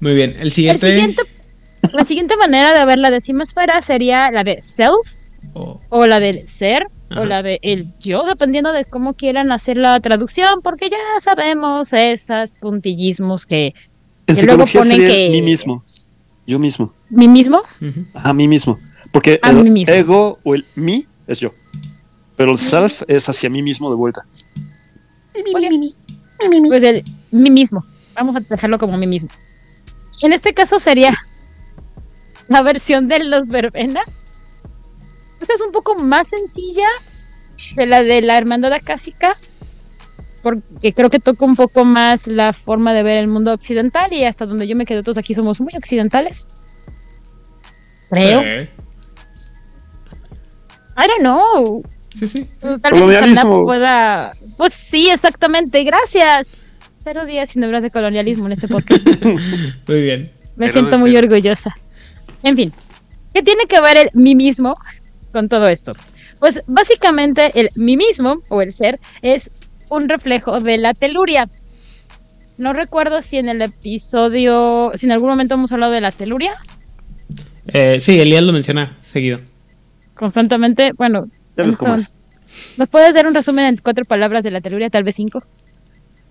Muy 0.00 0.14
bien. 0.14 0.30
El 0.36 0.42
El 0.48 0.52
siguiente. 0.52 0.88
siguiente, 0.88 1.22
la 1.92 2.04
siguiente 2.04 2.36
manera 2.36 2.72
de 2.72 2.84
ver 2.86 2.98
la 2.98 3.10
decimosfera 3.10 3.82
sería 3.82 4.30
la 4.30 4.42
de 4.42 4.62
self, 4.62 5.12
Oh, 5.54 5.80
o 5.90 6.06
la 6.06 6.20
del 6.20 6.46
ser, 6.48 6.86
Ajá. 7.10 7.20
o 7.20 7.24
la 7.24 7.42
de 7.42 7.58
el 7.62 7.92
yo, 8.00 8.22
dependiendo 8.24 8.72
de 8.72 8.84
cómo 8.84 9.14
quieran 9.14 9.50
hacer 9.52 9.76
la 9.78 9.98
traducción, 10.00 10.60
porque 10.62 10.90
ya 10.90 10.96
sabemos 11.22 11.92
esos 11.92 12.52
puntillismos 12.54 13.46
que 13.46 13.74
En 14.26 14.36
Que 14.36 14.44
luego 14.46 14.66
psicología 14.66 14.80
ponen 14.82 14.96
sería 14.98 15.08
que- 15.16 15.30
mí 15.30 15.42
mismo. 15.42 15.82
Yo 16.46 16.58
mismo. 16.58 16.92
mí 17.10 17.28
mismo. 17.28 17.62
A 18.14 18.32
mí 18.32 18.46
mismo. 18.48 18.78
Porque 19.12 19.38
A 19.42 19.50
el 19.50 19.70
mismo. 19.70 19.92
ego 19.94 20.38
o 20.44 20.54
el 20.54 20.66
mí 20.76 21.06
es 21.26 21.40
yo. 21.40 21.50
Pero 22.36 22.52
el 22.52 22.58
self 22.58 23.02
es 23.08 23.28
hacia 23.28 23.48
mí 23.50 23.62
mismo 23.62 23.88
de 23.90 23.96
vuelta. 23.96 24.26
pues 26.68 26.82
el 26.82 27.04
mí 27.30 27.50
mismo. 27.50 27.84
Vamos 28.14 28.36
a 28.36 28.40
dejarlo 28.40 28.78
como 28.78 28.96
mí 28.96 29.06
mismo. 29.06 29.28
En 30.22 30.32
este 30.32 30.52
caso 30.54 30.78
sería 30.78 31.16
la 32.48 32.62
versión 32.62 33.08
de 33.08 33.24
los 33.24 33.48
verbena. 33.48 34.00
Esta 35.40 35.54
es 35.54 35.60
un 35.66 35.72
poco 35.72 35.94
más 35.96 36.28
sencilla 36.28 36.88
de 37.76 37.86
la 37.86 38.02
de 38.02 38.22
la 38.22 38.36
hermandad 38.36 38.72
acásica, 38.72 39.36
porque 40.42 40.92
creo 40.92 41.10
que 41.10 41.18
toca 41.18 41.44
un 41.44 41.56
poco 41.56 41.84
más 41.84 42.26
la 42.26 42.52
forma 42.52 42.92
de 42.92 43.02
ver 43.02 43.16
el 43.16 43.28
mundo 43.28 43.52
occidental 43.52 44.12
y 44.12 44.24
hasta 44.24 44.46
donde 44.46 44.66
yo 44.66 44.76
me 44.76 44.86
quedo 44.86 45.02
todos 45.02 45.18
aquí 45.18 45.34
somos 45.34 45.60
muy 45.60 45.74
occidentales. 45.76 46.46
Creo. 48.10 48.40
Eh, 48.40 48.68
I 50.96 51.06
don't 51.06 51.20
know. 51.20 51.82
Sí, 52.18 52.26
sí. 52.26 52.48
Tal 52.58 53.06
vez 53.06 53.40
pueda. 53.44 54.30
Pues 54.56 54.74
sí, 54.74 55.08
exactamente. 55.10 55.84
Gracias. 55.84 56.52
Cero 56.98 57.24
días 57.24 57.50
sin 57.50 57.62
hablar 57.62 57.82
de 57.82 57.90
colonialismo 57.90 58.46
en 58.46 58.52
este 58.52 58.66
podcast. 58.66 59.06
Muy 59.88 60.02
bien. 60.02 60.30
Me 60.56 60.66
Pero 60.66 60.72
siento 60.72 60.98
muy 60.98 61.16
orgullosa. 61.16 61.76
En 62.42 62.56
fin, 62.56 62.72
¿qué 63.32 63.42
tiene 63.42 63.66
que 63.66 63.80
ver 63.80 63.96
el 63.96 64.10
mí 64.12 64.34
mismo 64.34 64.76
con 65.32 65.48
todo 65.48 65.68
esto? 65.68 65.94
Pues 66.40 66.62
básicamente 66.66 67.58
el 67.60 67.68
mí 67.74 67.96
mismo 67.96 68.42
o 68.48 68.62
el 68.62 68.72
ser 68.72 68.98
es 69.22 69.50
un 69.90 70.08
reflejo 70.08 70.60
de 70.60 70.78
la 70.78 70.94
teluria. 70.94 71.48
No 72.58 72.72
recuerdo 72.72 73.22
si 73.22 73.38
en 73.38 73.48
el 73.48 73.62
episodio, 73.62 74.92
si 74.96 75.06
en 75.06 75.12
algún 75.12 75.30
momento 75.30 75.54
hemos 75.54 75.70
hablado 75.72 75.92
de 75.92 76.00
la 76.00 76.10
teluria 76.12 76.54
Eh, 77.68 78.00
sí, 78.00 78.18
Elías 78.20 78.42
lo 78.42 78.52
menciona 78.52 78.96
seguido. 79.00 79.40
constantemente. 80.14 80.92
Bueno, 80.96 81.26
Ya 81.56 81.64
ves 81.64 81.76
cómo 81.76 81.94
es. 81.94 82.14
¿nos 82.76 82.88
puedes 82.88 83.14
dar 83.14 83.26
un 83.26 83.34
resumen 83.34 83.66
en 83.66 83.76
cuatro 83.76 84.04
palabras 84.04 84.42
de 84.42 84.50
la 84.50 84.60
teluria, 84.60 84.90
tal 84.90 85.04
vez 85.04 85.16
cinco? 85.16 85.44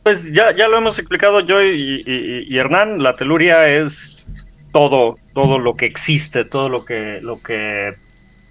Pues 0.04 0.32
ya, 0.34 0.56
ya 0.56 0.68
lo 0.68 0.78
hemos 0.78 0.98
explicado 1.00 1.42
yo 1.42 1.62
y, 1.62 2.02
y- 2.06 2.46
y 2.48 2.58
Hernán, 2.58 3.02
la 3.04 3.14
teluria 3.16 3.68
es 3.68 4.28
todo, 4.72 5.16
todo 5.34 5.60
lo 5.60 5.74
que 5.76 5.86
existe, 5.86 6.44
todo 6.46 6.70
lo 6.70 6.84
que, 6.86 7.20
lo 7.22 7.42
que 7.42 7.94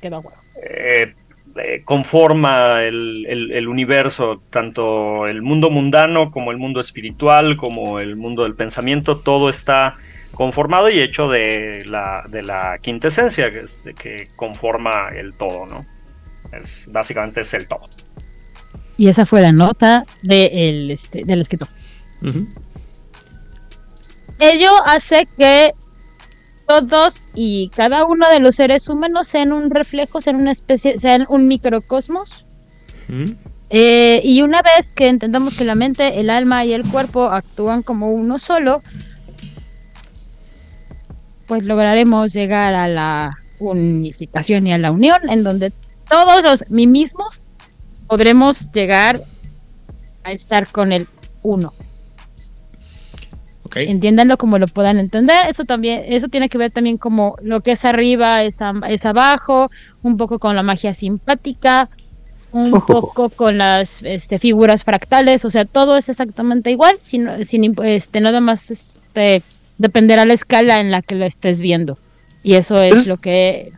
Quedó 0.00 0.22
guau. 0.22 0.34
eh, 0.62 1.14
eh, 1.56 1.82
conforma 1.84 2.82
el, 2.82 3.24
el- 3.28 3.52
el 3.52 3.68
universo, 3.68 4.42
tanto 4.50 5.26
el 5.26 5.40
mundo 5.42 5.70
mundano 5.70 6.30
como 6.30 6.50
el 6.50 6.58
mundo 6.58 6.80
espiritual, 6.80 7.56
como 7.56 7.98
el 7.98 8.14
mundo 8.16 8.42
del 8.42 8.54
pensamiento, 8.54 9.16
todo 9.16 9.48
está 9.48 9.94
conformado 10.34 10.90
y 10.90 11.00
hecho 11.00 11.28
de 11.28 11.84
la, 11.86 12.22
de 12.28 12.42
la 12.42 12.78
quintesencia 12.82 13.50
que, 13.50 13.60
es- 13.60 13.82
de 13.84 13.94
que 13.94 14.28
conforma 14.36 15.08
el 15.16 15.34
todo, 15.34 15.64
¿no? 15.66 15.84
Es, 16.52 16.88
básicamente 16.92 17.40
es 17.40 17.54
el 17.54 17.66
todo. 17.66 17.84
Y 18.98 19.08
esa 19.08 19.24
fue 19.26 19.40
la 19.40 19.52
nota 19.52 20.04
de 20.22 20.68
el, 20.68 20.90
este, 20.90 21.24
del 21.24 21.40
escritor. 21.40 21.68
Ello 24.38 24.70
hace 24.86 25.26
que 25.38 25.72
todos 26.66 27.14
y 27.34 27.68
cada 27.70 28.04
uno 28.04 28.28
de 28.28 28.40
los 28.40 28.56
seres 28.56 28.88
humanos 28.88 29.28
sean 29.28 29.52
un 29.52 29.70
reflejo, 29.70 30.20
sean 30.20 30.36
una 30.36 30.52
especie, 30.52 30.98
sean 30.98 31.26
un 31.28 31.48
microcosmos. 31.48 32.44
Ujú. 33.08 33.34
Eh, 33.68 34.20
y 34.22 34.42
una 34.42 34.62
vez 34.62 34.92
que 34.92 35.08
entendamos 35.08 35.56
que 35.56 35.64
la 35.64 35.74
mente, 35.74 36.20
el 36.20 36.30
alma 36.30 36.64
y 36.64 36.72
el 36.72 36.88
cuerpo 36.88 37.24
actúan 37.24 37.82
como 37.82 38.12
uno 38.12 38.38
solo, 38.38 38.80
pues 41.46 41.64
lograremos 41.64 42.32
llegar 42.32 42.74
a 42.74 42.88
la 42.88 43.36
unificación 43.58 44.66
y 44.66 44.72
a 44.72 44.78
la 44.78 44.90
unión, 44.90 45.28
en 45.28 45.42
donde 45.42 45.72
todos 46.08 46.42
los 46.42 46.70
mí 46.70 46.86
mismos 46.86 47.46
podremos 48.06 48.70
llegar 48.72 49.20
a 50.24 50.32
estar 50.32 50.68
con 50.68 50.92
el 50.92 51.06
uno. 51.42 51.72
Ok. 53.66 53.76
Entiéndanlo 53.78 54.36
como 54.38 54.58
lo 54.58 54.66
puedan 54.68 54.98
entender. 54.98 55.44
Eso 55.48 55.64
también, 55.64 56.02
eso 56.06 56.28
tiene 56.28 56.48
que 56.48 56.56
ver 56.58 56.70
también 56.72 56.96
como 56.98 57.36
lo 57.42 57.60
que 57.60 57.72
es 57.72 57.84
arriba 57.84 58.42
es, 58.42 58.58
es 58.88 59.04
abajo, 59.06 59.70
un 60.02 60.16
poco 60.16 60.38
con 60.38 60.56
la 60.56 60.62
magia 60.62 60.94
simpática, 60.94 61.90
un 62.52 62.70
poco 62.80 63.28
con 63.28 63.58
las 63.58 64.02
este, 64.02 64.38
figuras 64.38 64.82
fractales, 64.84 65.44
o 65.44 65.50
sea, 65.50 65.64
todo 65.66 65.96
es 65.96 66.08
exactamente 66.08 66.70
igual, 66.70 66.96
sin, 67.00 67.44
sin 67.44 67.74
este, 67.84 68.20
nada 68.20 68.40
más 68.40 68.70
este, 68.70 69.42
dependerá 69.76 70.24
la 70.24 70.32
escala 70.34 70.80
en 70.80 70.90
la 70.90 71.02
que 71.02 71.16
lo 71.16 71.26
estés 71.26 71.60
viendo. 71.60 71.98
Y 72.42 72.54
eso 72.54 72.80
es 72.80 72.98
Es- 73.00 73.06
lo 73.08 73.18
que... 73.18 73.72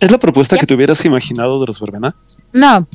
¿Es 0.00 0.10
la 0.10 0.18
propuesta 0.18 0.56
Ya. 0.56 0.60
que 0.60 0.66
te 0.66 0.74
hubieras 0.74 1.04
imaginado 1.06 1.58
de 1.60 1.66
los 1.66 1.80
verbena? 1.80 2.14
No, 2.52 2.86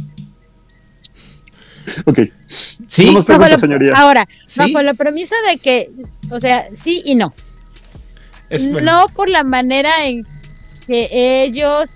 Ok. 2.05 2.19
Sí, 2.45 3.05
No 3.05 3.11
nos 3.11 3.13
bajo 3.15 3.25
pregunte, 3.25 3.49
la- 3.51 3.57
señoría. 3.57 3.91
ahora, 3.95 4.27
Sí. 4.47 4.59
bajo 4.59 4.81
la 4.83 4.93
premisa 4.93 5.35
de 5.49 5.57
que, 5.57 5.89
o 6.29 6.39
sea, 6.39 6.67
sí 6.81 7.01
y 7.05 7.15
no. 7.15 7.33
es 8.49 8.69
bueno. 8.71 8.91
No 8.99 9.07
por 9.15 9.29
la 9.29 9.43
manera 9.43 10.05
en 10.05 10.25
que 10.87 11.43
ellos 11.43 11.89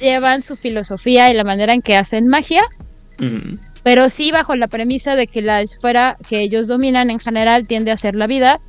llevan 0.00 0.42
su 0.42 0.56
filosofía 0.56 1.30
y 1.30 1.34
la 1.34 1.44
manera 1.44 1.72
en 1.72 1.80
que 1.82 1.96
hacen 1.96 2.26
magia, 2.28 2.62
Ujú. 3.18 3.56
pero 3.82 4.10
sí 4.10 4.30
bajo 4.32 4.54
la 4.56 4.68
premisa 4.68 5.16
de 5.16 5.26
que 5.26 5.40
la 5.42 5.60
esfera 5.62 6.16
que 6.28 6.40
ellos 6.40 6.66
dominan 6.68 7.08
en 7.10 7.18
general 7.20 7.66
tiende 7.66 7.90
a 7.90 7.96
ser 7.96 8.14
la 8.16 8.26
vida 8.26 8.60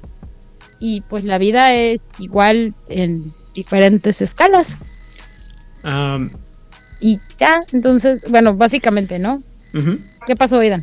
y 0.79 1.01
pues 1.01 1.23
la 1.25 1.37
vida 1.37 1.73
es 1.73 2.11
igual 2.19 2.73
en 2.87 3.33
diferentes 3.53 4.21
escalas 4.21 4.79
y 7.01 7.19
ya, 7.37 7.59
entonces, 7.73 8.23
bueno, 8.29 8.55
básicamente, 8.55 9.19
¿no? 9.19 9.39
¿Qué 10.25 10.35
pasó, 10.35 10.59
Aidan? 10.59 10.81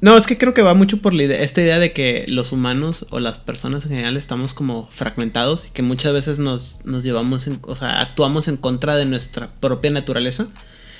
No, 0.00 0.16
es 0.16 0.26
que 0.26 0.38
creo 0.38 0.54
que 0.54 0.62
va 0.62 0.74
mucho 0.74 0.98
por 0.98 1.12
la 1.12 1.24
idea- 1.24 1.42
esta 1.42 1.60
idea 1.60 1.80
de 1.80 1.92
que 1.92 2.24
los 2.28 2.52
humanos 2.52 3.06
o 3.10 3.18
las 3.18 3.38
personas 3.38 3.82
en 3.84 3.90
general 3.90 4.16
estamos 4.16 4.54
como 4.54 4.88
fragmentados 4.92 5.66
y 5.66 5.70
que 5.70 5.82
muchas 5.82 6.12
veces 6.12 6.38
nos, 6.38 6.78
nos 6.84 7.02
llevamos, 7.02 7.48
en, 7.48 7.58
o 7.62 7.74
sea, 7.74 8.00
actuamos 8.00 8.46
en 8.46 8.56
contra 8.56 8.94
de 8.96 9.06
nuestra 9.06 9.48
propia 9.58 9.90
naturaleza. 9.90 10.46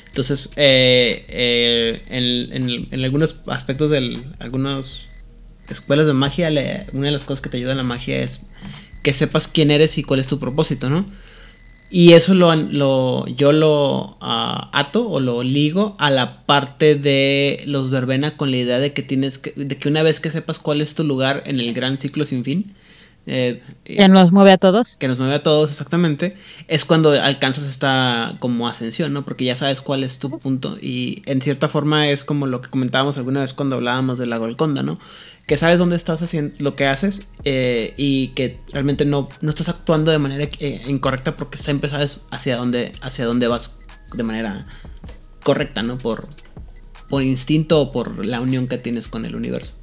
Entonces, 0.08 0.50
eh, 0.56 1.26
eh, 1.28 2.02
en, 2.90 3.04
algunos 3.04 3.36
aspectos 3.46 3.90
de 3.90 4.18
algunas 4.40 5.02
escuelas 5.68 6.06
de 6.08 6.14
magia, 6.14 6.50
le- 6.50 6.86
una 6.92 7.06
de 7.06 7.12
las 7.12 7.24
cosas 7.24 7.40
que 7.40 7.50
te 7.50 7.58
ayuda 7.58 7.72
en 7.72 7.78
la 7.78 7.84
magia 7.84 8.20
es 8.20 8.40
que 9.04 9.14
sepas 9.14 9.46
quién 9.46 9.70
eres 9.70 9.96
y 9.96 10.02
cuál 10.02 10.18
es 10.18 10.26
tu 10.26 10.40
propósito, 10.40 10.90
¿no? 10.90 11.06
Y 11.90 12.12
eso 12.12 12.34
lo, 12.34 12.54
lo 12.54 13.26
yo 13.28 13.52
lo 13.52 14.18
ah, 14.20 14.70
ato 14.72 15.08
o 15.08 15.20
lo 15.20 15.42
ligo 15.42 15.96
a 15.98 16.10
la 16.10 16.44
parte 16.44 16.96
de 16.96 17.62
los 17.66 17.90
verbena 17.90 18.36
con 18.36 18.50
la 18.50 18.58
idea 18.58 18.78
de 18.78 18.92
que 18.92 19.02
tienes 19.02 19.38
que, 19.38 19.52
de 19.56 19.76
que 19.78 19.88
una 19.88 20.02
vez 20.02 20.20
que 20.20 20.30
sepas 20.30 20.58
cuál 20.58 20.82
es 20.82 20.94
tu 20.94 21.04
lugar 21.04 21.42
en 21.46 21.60
el 21.60 21.72
gran 21.72 21.96
ciclo 21.96 22.26
sin 22.26 22.44
fin, 22.44 22.74
eh, 23.30 23.62
Que 23.84 24.08
nos 24.08 24.32
mueve 24.32 24.52
a 24.52 24.56
todos. 24.56 24.96
que 24.96 25.06
nos 25.06 25.18
mueve 25.18 25.34
a 25.34 25.42
todos 25.42 25.70
exactamente, 25.70 26.36
es 26.66 26.86
cuando 26.86 27.10
alcanzas 27.10 27.64
esta 27.66 28.34
como 28.38 28.68
ascensión, 28.68 29.12
¿no? 29.12 29.22
Porque 29.22 29.44
ya 29.44 29.54
sabes 29.54 29.82
cuál 29.82 30.02
es 30.02 30.18
tu 30.18 30.30
punto 30.38 30.78
y 30.80 31.22
en 31.26 31.42
cierta 31.42 31.68
forma 31.68 32.08
es 32.08 32.24
como 32.24 32.46
lo 32.46 32.62
que 32.62 32.70
comentábamos 32.70 33.18
alguna 33.18 33.40
vez 33.40 33.52
cuando 33.52 33.76
hablábamos 33.76 34.18
de 34.18 34.26
la 34.26 34.38
Golconda, 34.38 34.82
¿no? 34.82 34.98
Que 35.48 35.56
sabes 35.56 35.78
dónde 35.80 35.96
estás 35.96 36.22
haciendo 36.22 36.54
lo 36.58 36.76
que 36.76 36.86
haces 36.86 37.26
eh, 37.42 37.94
y 37.96 38.28
que 38.28 38.58
realmente 38.70 39.04
no, 39.04 39.28
no 39.40 39.50
estás 39.50 39.68
actuando 39.70 40.10
de 40.12 40.18
manera 40.18 40.44
eh, 40.60 40.82
incorrecta 40.86 41.36
porque 41.36 41.58
siempre 41.58 41.90
sabes 41.90 42.20
hacia 42.30 42.56
dónde, 42.56 42.92
hacia 43.00 43.24
dónde 43.24 43.48
vas 43.48 43.76
de 44.14 44.22
manera 44.22 44.64
correcta, 45.42 45.82
¿no? 45.82 45.98
Por, 45.98 46.28
por 47.08 47.22
instinto 47.22 47.80
o 47.80 47.90
por 47.90 48.24
la 48.24 48.40
unión 48.42 48.68
que 48.68 48.78
tienes 48.78 49.08
con 49.08 49.24
el 49.24 49.34
universo. 49.34 49.74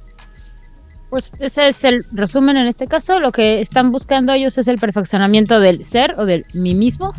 Pues 1.10 1.30
ese 1.40 1.68
es 1.68 1.82
el 1.84 2.04
resumen 2.12 2.56
en 2.56 2.68
este 2.68 2.86
caso. 2.86 3.18
Lo 3.20 3.32
que 3.32 3.60
están 3.60 3.90
buscando 3.90 4.32
ellos 4.32 4.56
es 4.58 4.68
el 4.68 4.78
perfeccionamiento 4.78 5.58
del 5.60 5.84
ser 5.84 6.14
o 6.16 6.26
del 6.26 6.46
mí 6.52 6.74
mismo. 6.76 7.12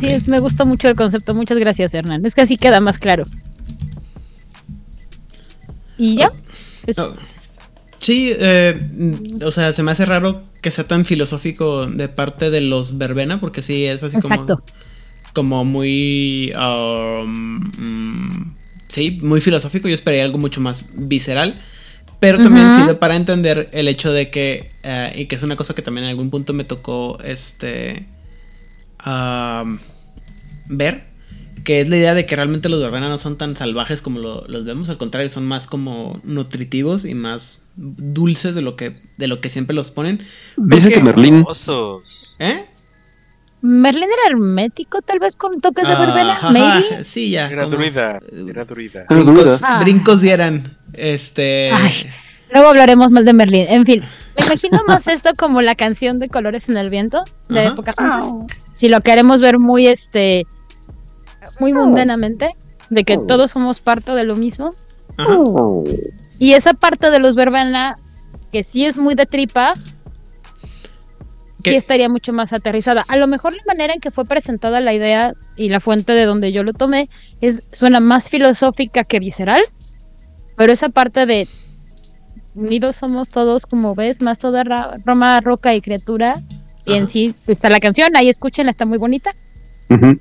Sí, 0.00 0.08
es- 0.08 0.28
me 0.28 0.40
gusta 0.40 0.64
mucho 0.64 0.88
el 0.88 0.96
concepto. 0.96 1.34
Muchas 1.34 1.58
gracias, 1.58 1.94
Hernán. 1.94 2.26
Es 2.26 2.34
que 2.34 2.42
así 2.42 2.56
queda 2.56 2.80
más 2.80 2.98
claro. 2.98 3.26
Y 5.98 6.16
ya, 6.16 6.30
Es- 6.86 6.96
No. 6.98 7.08
Sí, 7.98 8.30
eh, 8.38 8.78
o 9.42 9.50
sea, 9.50 9.72
se 9.72 9.82
me 9.82 9.90
hace 9.90 10.04
raro 10.04 10.44
que 10.60 10.70
sea 10.70 10.86
tan 10.86 11.04
filosófico 11.04 11.86
de 11.86 12.08
parte 12.08 12.50
de 12.50 12.60
los 12.60 12.98
verbena, 12.98 13.40
porque 13.40 13.62
sí, 13.62 13.84
es 13.86 14.02
así 14.02 14.18
como, 14.18 14.42
Exacto. 14.42 14.62
como 15.32 15.64
muy... 15.64 16.52
um, 16.54 17.58
mm, 17.78 18.56
sí, 18.88 19.18
muy 19.22 19.40
filosófico. 19.40 19.88
Yo 19.88 19.94
esperaría 19.94 20.24
algo 20.24 20.38
mucho 20.38 20.60
más 20.60 20.84
visceral. 20.94 21.54
Pero 22.20 22.38
también 22.40 22.68
Ujú. 22.68 22.76
sirve 22.80 22.94
para 22.94 23.14
entender 23.16 23.68
el 23.72 23.88
hecho 23.88 24.10
de 24.12 24.30
que, 24.30 24.70
eh, 24.82 25.12
y 25.16 25.26
que 25.26 25.36
es 25.36 25.42
una 25.42 25.56
cosa 25.56 25.74
que 25.74 25.82
también 25.82 26.04
en 26.04 26.10
algún 26.10 26.30
punto 26.30 26.54
me 26.54 26.64
tocó 26.64 27.18
este 27.22 28.06
am, 28.98 29.72
ver, 30.68 31.05
que 31.66 31.80
es 31.80 31.88
la 31.88 31.96
idea 31.96 32.14
de 32.14 32.26
que 32.26 32.36
realmente 32.36 32.68
los 32.68 32.80
verbena 32.80 33.08
no 33.08 33.18
son 33.18 33.36
tan 33.36 33.56
salvajes 33.56 34.00
como 34.00 34.20
lo- 34.20 34.44
los 34.46 34.64
vemos, 34.64 34.88
al 34.88 34.98
contrario, 34.98 35.28
son 35.28 35.44
más 35.44 35.66
como 35.66 36.20
nutritivos 36.22 37.04
y 37.04 37.14
más 37.14 37.60
dulces 37.74 38.54
de 38.54 38.62
lo 38.62 38.76
que, 38.76 38.92
de 39.18 39.26
lo 39.26 39.40
que 39.40 39.48
siempre 39.50 39.74
los 39.74 39.90
ponen. 39.90 40.20
Dicen 40.56 40.92
que 40.92 41.00
Merlín. 41.02 41.42
Osos. 41.46 42.36
¿Eh? 42.38 42.66
Merlin 43.62 44.04
era 44.04 44.30
hermético, 44.36 45.02
tal 45.02 45.18
vez 45.18 45.34
con 45.34 45.60
toques 45.60 45.88
de 45.88 45.94
verbena. 45.96 46.34
Ajá, 46.34 46.50
Maybe. 46.52 47.04
sí, 47.04 47.30
ya. 47.30 47.48
Era 47.50 47.64
como- 47.64 47.76
druida. 47.76 48.20
Era 48.48 48.64
druida. 48.64 49.04
Era 49.10 49.20
Brincos. 49.20 49.60
Ah. 49.62 49.80
brincos 49.80 50.20
dieran. 50.20 50.78
Este. 50.92 51.70
Ay. 51.72 51.92
Luego 52.52 52.68
hablaremos 52.68 53.10
más 53.10 53.24
de 53.24 53.32
Merlin. 53.32 53.66
En 53.68 53.84
fin, 53.84 54.04
me 54.38 54.44
imagino 54.46 54.82
más 54.86 55.06
esto 55.08 55.30
como 55.36 55.62
la 55.62 55.74
canción 55.74 56.20
de 56.20 56.28
Colores 56.28 56.68
en 56.68 56.76
el 56.76 56.90
Viento 56.90 57.24
de 57.48 57.60
Ajá. 57.66 57.74
Pocahontas. 57.74 58.56
Si 58.72 58.88
lo 58.88 59.00
queremos 59.00 59.40
ver 59.40 59.58
muy 59.58 59.88
este 59.88 60.46
muy 61.58 61.72
mundanamente, 61.72 62.50
de 62.90 63.04
que 63.04 63.16
todos 63.16 63.50
somos 63.52 63.80
parte 63.80 64.12
de 64.12 64.24
lo 64.24 64.36
mismo. 64.36 64.70
Ajá. 65.16 65.38
Y 66.38 66.52
esa 66.52 66.74
parte 66.74 67.10
de 67.10 67.18
los 67.18 67.34
verbena, 67.34 67.94
que 68.52 68.62
sí 68.62 68.84
es 68.84 68.96
muy 68.96 69.14
de 69.14 69.26
tripa, 69.26 69.74
sí 71.62 71.74
estaría 71.74 72.08
mucho 72.08 72.32
más 72.32 72.52
aterrizada. 72.52 73.04
A 73.08 73.16
lo 73.16 73.26
mejor 73.26 73.54
la 73.54 73.62
manera 73.66 73.94
en 73.94 74.00
que 74.00 74.10
fue 74.10 74.24
presentada 74.24 74.80
la 74.80 74.92
idea 74.94 75.32
y 75.56 75.68
la 75.68 75.80
fuente 75.80 76.12
de 76.12 76.24
donde 76.26 76.52
yo 76.52 76.62
lo 76.62 76.72
tomé 76.72 77.08
es 77.40 77.62
suena 77.72 77.98
más 78.00 78.28
filosófica 78.28 79.02
que 79.04 79.18
visceral, 79.18 79.62
pero 80.56 80.72
esa 80.72 80.90
parte 80.90 81.26
de 81.26 81.48
unidos 82.54 82.96
somos 82.96 83.30
todos, 83.30 83.66
como 83.66 83.94
ves, 83.94 84.20
más 84.22 84.38
toda 84.38 84.62
ra- 84.64 84.94
Roma, 85.04 85.40
roca 85.40 85.74
y 85.74 85.80
criatura. 85.80 86.42
Y 86.84 86.92
en 86.92 87.04
Ajá. 87.04 87.12
sí 87.12 87.34
pues, 87.44 87.56
está 87.58 87.68
la 87.68 87.80
canción, 87.80 88.14
ahí 88.16 88.28
escúchenla, 88.28 88.70
está 88.70 88.86
muy 88.86 88.98
bonita. 88.98 89.32
Ujú. 89.90 90.18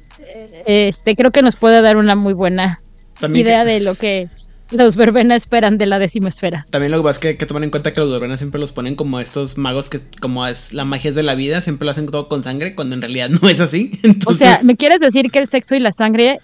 Este, 0.65 1.15
creo 1.15 1.31
que 1.31 1.41
nos 1.41 1.55
puede 1.55 1.81
dar 1.81 1.97
una 1.97 2.15
muy 2.15 2.33
buena 2.33 2.77
También, 3.19 3.45
idea 3.47 3.63
que- 3.63 3.69
de 3.71 3.81
lo 3.81 3.95
que 3.95 4.29
los 4.71 4.95
verbena 4.95 5.35
esperan 5.35 5.77
de 5.77 5.85
la 5.85 5.99
décima 5.99 6.29
esfera. 6.29 6.65
también 6.71 6.91
lo 6.91 6.97
que 6.97 7.03
pasa 7.03 7.11
es 7.17 7.19
que 7.19 7.27
hay 7.29 7.35
que 7.37 7.45
tomar 7.45 7.63
en 7.63 7.69
cuenta 7.69 7.93
que 7.93 7.99
los 7.99 8.09
verbena 8.11 8.35
siempre 8.37 8.59
los 8.59 8.73
ponen 8.73 8.95
como 8.95 9.19
estos 9.19 9.57
magos 9.59 9.89
que, 9.89 9.99
como 10.19 10.45
es 10.47 10.73
la 10.73 10.85
magia 10.85 11.09
es 11.09 11.15
de 11.15 11.21
la 11.23 11.35
vida, 11.35 11.61
siempre 11.61 11.85
lo 11.85 11.91
hacen 11.91 12.07
todo 12.07 12.27
con 12.27 12.43
sangre, 12.43 12.73
cuando 12.73 12.95
en 12.95 13.01
realidad 13.01 13.29
no 13.29 13.47
es 13.47 13.59
así. 13.59 13.91
O 14.25 14.33
sea, 14.33 14.59
¿me 14.63 14.75
quieres 14.75 14.99
decir 15.01 15.29
que 15.29 15.39
el 15.39 15.47
sexo 15.47 15.75
y 15.75 15.79
la 15.79 15.91
sangre 15.91 16.39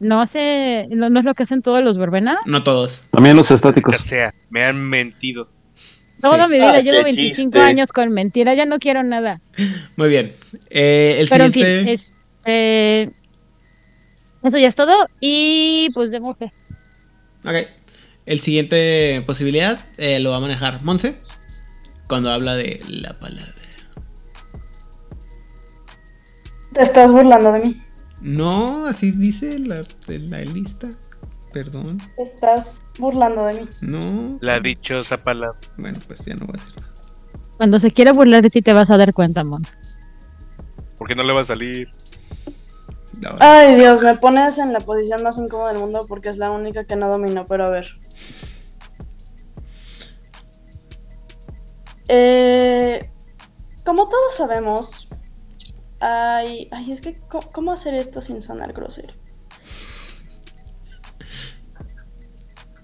no 0.00 0.20
hace, 0.20 0.88
no, 0.90 1.08
no 1.08 1.20
es 1.20 1.24
lo 1.24 1.34
que 1.34 1.44
hacen 1.44 1.62
todos 1.62 1.84
los 1.84 1.96
verbena? 1.98 2.38
no 2.46 2.64
todos. 2.64 3.04
También 3.12 3.36
los 3.36 3.46
Que 3.48 3.54
estáticos. 3.54 3.96
sea, 3.98 4.34
me 4.50 4.64
han 4.64 4.76
mentido. 4.76 5.48
Toda 6.20 6.44
Sí. 6.46 6.50
mi 6.50 6.56
vida 6.56 6.72
Ah, 6.74 6.80
llevo 6.80 6.98
qué 6.98 7.04
25 7.04 7.52
chiste. 7.52 7.60
años 7.60 7.92
con 7.92 8.10
mentira, 8.12 8.54
ya 8.54 8.64
no 8.64 8.78
quiero 8.80 9.02
nada. 9.04 9.40
Muy 9.96 10.08
bien. 10.08 10.32
Eh, 10.70 11.16
el 11.20 11.28
Pero 11.28 11.44
en 11.44 11.52
siguiente. 11.52 11.80
fin, 11.84 11.88
es, 11.88 12.12
eh, 12.44 13.10
eso 14.42 14.58
ya 14.58 14.68
es 14.68 14.74
todo. 14.74 15.06
Y 15.20 15.88
pues 15.94 16.10
de 16.10 16.20
mujer. 16.20 16.52
Ok. 17.44 17.68
El 18.24 18.40
siguiente 18.40 19.22
posibilidad 19.26 19.80
eh, 19.98 20.20
lo 20.20 20.30
va 20.30 20.36
a 20.36 20.40
manejar 20.40 20.82
Monse 20.84 21.18
cuando 22.08 22.30
habla 22.30 22.54
de 22.54 22.80
la 22.88 23.18
palabra. 23.18 23.52
Te 26.72 26.82
estás 26.82 27.12
burlando 27.12 27.52
de 27.52 27.60
mí. 27.60 27.76
No, 28.22 28.86
así 28.86 29.10
dice 29.10 29.58
la, 29.58 29.82
la 30.06 30.40
lista. 30.40 30.88
Perdón. 31.52 31.98
Te 32.16 32.22
estás 32.22 32.80
burlando 32.98 33.44
de 33.46 33.60
mí. 33.60 33.68
No. 33.82 34.38
La 34.40 34.60
dichosa 34.60 35.22
palabra. 35.22 35.58
Bueno, 35.76 35.98
pues 36.06 36.24
ya 36.24 36.34
no 36.34 36.46
voy 36.46 36.56
a 36.58 36.62
decir 36.62 36.80
nada. 36.80 36.92
Cuando 37.58 37.78
se 37.78 37.90
quiere 37.90 38.12
burlar 38.12 38.42
de 38.42 38.50
ti 38.50 38.62
te 38.62 38.72
vas 38.72 38.90
a 38.90 38.96
dar 38.96 39.12
cuenta, 39.12 39.44
Mons. 39.44 39.76
Porque 40.96 41.14
no 41.14 41.22
le 41.22 41.32
va 41.32 41.42
a 41.42 41.44
salir. 41.44 41.88
No, 43.20 43.36
Ay, 43.40 43.76
Dios, 43.76 44.02
me 44.02 44.16
pones 44.16 44.58
en 44.58 44.72
la 44.72 44.80
posición 44.80 45.22
más 45.22 45.38
incómoda 45.38 45.72
del 45.72 45.80
mundo 45.80 46.06
porque 46.08 46.28
es 46.28 46.38
la 46.38 46.50
única 46.50 46.84
que 46.84 46.96
no 46.96 47.08
domino, 47.08 47.44
pero 47.46 47.66
a 47.66 47.70
ver. 47.70 47.86
Eh, 52.08 53.10
como 53.84 54.08
todos 54.08 54.34
sabemos, 54.36 55.08
ay, 56.00 56.68
ay, 56.70 56.90
es 56.90 57.00
que, 57.00 57.16
¿cómo, 57.52 57.72
hacer 57.72 57.94
esto 57.94 58.20
sin 58.20 58.42
sonar 58.42 58.72
grosero? 58.72 59.14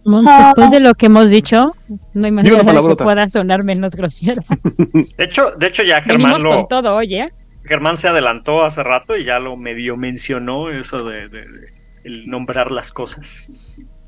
Ah. 0.07 0.47
después 0.47 0.71
de 0.71 0.81
lo 0.81 0.95
que 0.95 1.07
hemos 1.07 1.31
dicho, 1.31 1.75
no 2.15 2.25
hay 2.25 2.33
manera 2.33 2.63
de 2.63 2.89
que 2.89 3.05
pueda 3.05 3.29
sonar 3.29 3.65
menos 3.65 3.91
grosero. 3.91 4.43
De 5.19 5.25
hecho, 5.25 5.51
de 5.59 5.67
hecho 5.67 5.83
ya 5.83 6.01
Germán 6.01 6.33
Venimos 6.33 6.43
lo, 6.43 6.57
con 6.57 6.69
todo, 6.69 6.97
oye. 6.97 7.31
Germán 7.69 7.97
se 7.97 8.09
adelantó 8.09 8.65
hace 8.65 8.83
rato 8.83 9.17
y 9.17 9.25
ya 9.25 9.39
lo 9.39 9.57
medio 9.57 9.97
mencionó 9.97 10.71
eso 10.71 11.05
de, 11.05 11.29
de- 11.29 11.47
de 11.49 11.69
el 12.05 12.27
nombrar 12.27 12.71
las 12.71 12.93
cosas. 12.93 13.53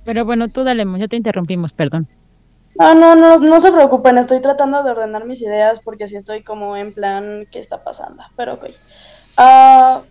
Pero 0.05 0.25
bueno, 0.25 0.49
tú 0.49 0.65
dale, 0.65 0.85
ya 0.99 1.07
te 1.09 1.17
interrumpimos, 1.17 1.73
perdón. 1.73 2.09
No, 2.77 2.95
no, 2.95 3.15
no, 3.17 3.37
no 3.39 3.61
se 3.61 3.73
preocupen, 3.73 4.17
estoy 4.17 4.41
tratando 4.41 4.83
de 4.83 4.91
ordenar 4.93 5.27
mis 5.27 5.43
ideas 5.43 5.81
porque 5.85 6.09
si 6.09 6.17
estoy 6.17 6.43
como 6.43 6.77
en 6.77 6.95
plan, 6.95 7.47
¿qué 7.51 7.59
está 7.59 7.83
pasando? 7.85 8.23
Pero 8.37 8.55
ok. 8.55 8.67
Ah, 9.37 10.03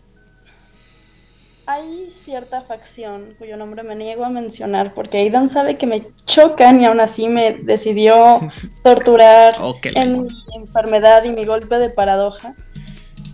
hay 1.66 2.10
cierta 2.10 2.62
facción 2.64 3.36
cuyo 3.38 3.56
nombre 3.56 3.84
me 3.84 3.96
niego 3.96 4.26
a 4.26 4.30
mencionar 4.30 4.94
porque 4.94 5.20
Aidan 5.20 5.50
sabe 5.50 5.78
que 5.78 5.86
me 5.86 6.04
chocan 6.26 6.82
y 6.82 6.86
aún 6.86 7.00
así 7.00 7.28
me 7.30 7.54
decidió 7.54 8.40
torturar 8.84 9.54
la- 9.60 10.02
en 10.02 10.24
mi 10.24 10.30
enfermedad 10.56 11.24
y 11.26 11.30
mi 11.32 11.46
golpe 11.46 11.78
de 11.78 11.90
paradoja. 11.90 12.56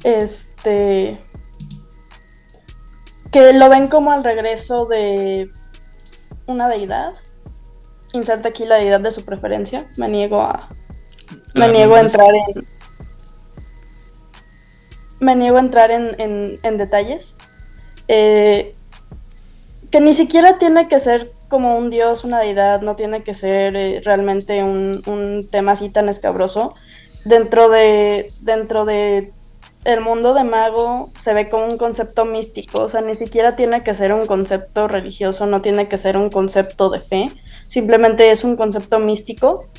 Este. 0.04 1.18
Que 3.32 3.54
lo 3.54 3.70
ven 3.70 3.88
como 3.88 4.14
el 4.14 4.24
regreso 4.24 4.86
de 4.86 5.50
una 6.48 6.68
deidad. 6.70 7.14
Inserta 8.14 8.50
aquí 8.50 8.66
la 8.66 8.76
deidad 8.76 9.02
de 9.02 9.12
su 9.12 9.26
preferencia. 9.26 9.86
Me 9.98 10.08
niego 10.08 10.42
a. 10.42 10.70
Me 11.54 11.70
niego 11.72 11.96
a 11.96 12.02
entrar 12.02 12.34
en. 12.34 12.66
Me 15.20 15.36
niego 15.36 15.58
a 15.58 15.62
entrar 15.62 15.92
en, 15.92 16.20
en- 16.20 16.60
en 16.64 16.78
detalles. 16.78 17.36
Eh, 18.08 18.74
que 19.92 20.02
ni 20.02 20.14
siquiera 20.14 20.58
tiene 20.60 20.88
que 20.88 21.00
ser 21.00 21.34
como 21.50 21.78
un 21.78 21.90
dios, 21.90 22.24
una 22.24 22.40
deidad, 22.40 22.82
no 22.82 22.96
tiene 22.96 23.24
que 23.24 23.34
ser 23.34 23.76
eh, 23.76 24.02
realmente 24.04 24.64
un, 24.64 25.02
un 25.08 25.48
tema 25.50 25.72
así 25.74 25.90
tan 25.90 26.10
escabroso. 26.10 26.74
Dentro 27.24 27.70
de, 27.70 28.32
dentro 28.42 28.86
de 28.86 29.34
el 29.86 30.02
mundo 30.02 30.34
de 30.34 30.44
mago 30.44 31.08
se 31.18 31.34
ve 31.34 31.48
como 31.48 31.66
un 31.66 31.78
concepto 31.78 32.26
místico, 32.26 32.82
o 32.82 32.90
sea, 32.90 33.02
ni 33.02 33.16
siquiera 33.16 33.56
tiene 33.56 33.82
que 33.82 33.94
ser 33.94 34.14
un 34.14 34.26
concepto 34.26 34.88
religioso, 34.88 35.46
no 35.46 35.62
tiene 35.62 35.88
que 35.88 35.98
ser 35.98 36.18
un 36.18 36.30
concepto 36.30 36.90
de 36.90 37.00
fe, 37.00 37.32
simplemente 37.68 38.32
es 38.32 38.44
un 38.44 38.56
concepto 38.58 39.00
místico. 39.00 39.70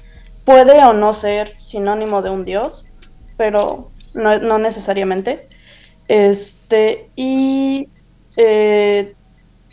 Puede 0.44 0.84
o 0.84 0.92
no 0.92 1.12
ser 1.12 1.60
sinónimo 1.60 2.22
de 2.22 2.30
un 2.30 2.44
dios, 2.44 2.92
pero 3.36 3.90
no, 4.14 4.38
no 4.38 4.58
necesariamente. 4.58 5.48
Este, 6.06 7.10
y 7.16 7.88
eh, 8.36 9.16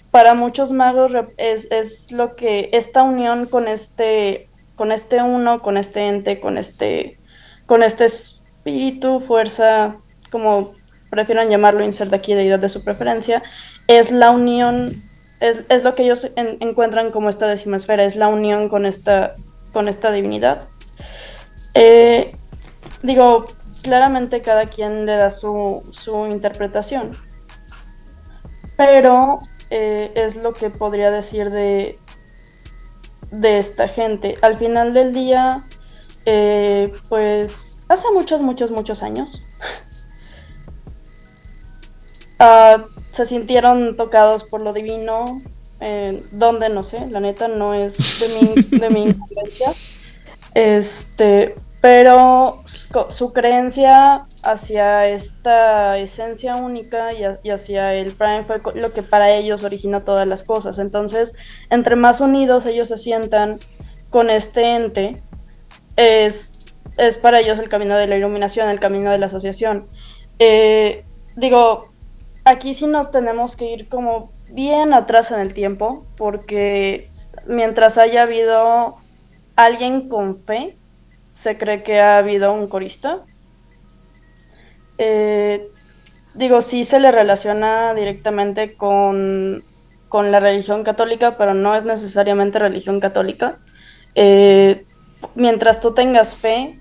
para 0.10 0.34
muchos 0.34 0.72
magos 0.72 1.12
es, 1.38 1.72
es 1.72 2.12
lo 2.12 2.36
que 2.36 2.70
esta 2.74 3.04
unión 3.04 3.46
con 3.46 3.68
este, 3.68 4.50
con 4.76 4.92
este 4.92 5.22
uno, 5.22 5.62
con 5.62 5.78
este 5.78 6.08
ente, 6.08 6.40
con 6.40 6.58
este, 6.58 7.20
con 7.68 7.84
este 7.84 8.06
espíritu, 8.06 9.20
fuerza, 9.20 10.00
como 10.34 10.74
prefieran 11.12 11.50
llamarlo, 11.50 11.86
insert 11.86 12.12
aquí 12.12 12.34
deidad 12.34 12.58
de 12.60 12.70
su 12.70 12.84
preferencia, 12.84 13.44
es 13.88 14.10
la 14.12 14.32
unión, 14.32 15.04
es, 15.40 15.64
es 15.70 15.84
lo 15.84 15.94
que 15.94 16.04
ellos 16.04 16.28
en- 16.36 16.58
encuentran 16.60 17.12
como 17.12 17.30
esta 17.30 17.46
décima 17.48 17.78
esfera, 17.78 18.04
es 18.04 18.16
la 18.16 18.28
unión 18.30 18.68
con 18.68 18.88
esta, 18.88 19.36
con 19.72 19.88
esta 19.88 20.12
divinidad. 20.12 20.68
Eh, 21.76 22.36
digo, 23.04 23.46
claramente 23.84 24.42
cada 24.42 24.66
quien 24.66 25.06
le 25.06 25.16
da 25.16 25.30
su, 25.30 25.84
su 25.92 26.26
interpretación, 26.26 27.16
pero 28.76 29.38
eh, 29.70 30.12
es 30.16 30.36
lo 30.36 30.54
que 30.54 30.72
podría 30.72 31.12
decir 31.12 31.52
de, 31.52 32.00
de 33.32 33.58
esta 33.60 33.88
gente. 33.88 34.38
Al 34.42 34.58
final 34.58 34.94
del 34.96 35.14
día, 35.14 35.64
eh, 36.26 36.92
pues 37.10 37.78
hace 37.88 38.08
muchos, 38.14 38.42
muchos, 38.42 38.72
muchos 38.72 39.04
años, 39.04 39.44
ah, 42.44 42.86
se 43.12 43.26
sintieron 43.26 43.96
tocados 43.96 44.44
por 44.44 44.62
lo 44.62 44.74
divino, 44.74 45.42
eh, 45.80 46.24
dónde, 46.32 46.70
no 46.70 46.84
sé, 46.84 47.08
la 47.10 47.20
neta 47.20 47.48
no 47.48 47.74
es 47.74 47.98
de 48.20 48.28
mi, 48.30 48.78
de 48.80 48.90
mi 48.90 49.04
incumbencia. 49.10 49.74
Este, 50.54 51.56
pero 51.84 52.64
su, 52.66 53.34
creencia 53.34 54.24
hacia 54.42 55.10
esta 55.10 55.98
esencia 55.98 56.56
única 56.56 57.12
y, 57.12 57.50
hacia 57.50 57.94
el 57.94 58.14
Prime 58.14 58.46
fue 58.46 58.62
lo 58.76 58.94
que 58.94 59.04
para 59.04 59.32
ellos 59.32 59.66
originó 59.66 60.02
todas 60.02 60.26
las 60.26 60.46
cosas. 60.46 60.80
Entonces, 60.80 61.36
entre 61.70 61.98
más 61.98 62.22
unidos 62.22 62.66
ellos 62.66 62.88
se 62.88 62.98
sientan 62.98 63.60
con 64.10 64.30
este 64.30 64.76
ente, 64.76 65.22
es, 65.98 66.54
es 66.98 67.18
para 67.18 67.42
ellos 67.42 67.60
el 67.60 67.68
camino 67.68 67.98
de 67.98 68.08
la 68.08 68.16
iluminación, 68.16 68.70
el 68.70 68.80
camino 68.80 69.12
de 69.12 69.18
la 69.18 69.26
asociación. 69.26 69.88
Eh, 70.40 71.04
digo, 71.36 71.93
aquí 72.46 72.74
sí 72.74 72.88
nos 72.88 73.12
tenemos 73.12 73.56
que 73.56 73.72
ir 73.72 73.90
como 73.90 74.32
bien 74.52 74.94
atrás 74.94 75.32
en 75.32 75.40
el 75.40 75.54
tiempo, 75.54 76.06
porque 76.18 77.10
mientras 77.48 77.98
haya 77.98 78.24
habido 78.24 78.98
alguien 79.56 80.10
con 80.10 80.38
fe, 80.38 80.78
se 81.32 81.58
cree 81.58 81.84
que 81.84 82.00
ha 82.00 82.18
habido 82.18 82.54
un 82.54 82.68
corista. 82.68 83.24
Eh, 84.98 85.70
digo, 86.36 86.62
sí 86.62 86.84
se 86.84 87.00
le 87.00 87.12
relaciona 87.12 87.94
directamente 87.94 88.76
con, 88.76 89.64
con 90.10 90.32
la 90.32 90.40
religión 90.40 90.84
católica, 90.84 91.38
pero 91.38 91.54
no 91.54 91.76
es 91.76 91.86
necesariamente 91.86 92.60
religión 92.60 93.00
católica. 93.00 93.60
Eh, 94.16 94.86
mientras 95.36 95.80
tú 95.80 95.94
tengas 95.94 96.36
fe 96.36 96.80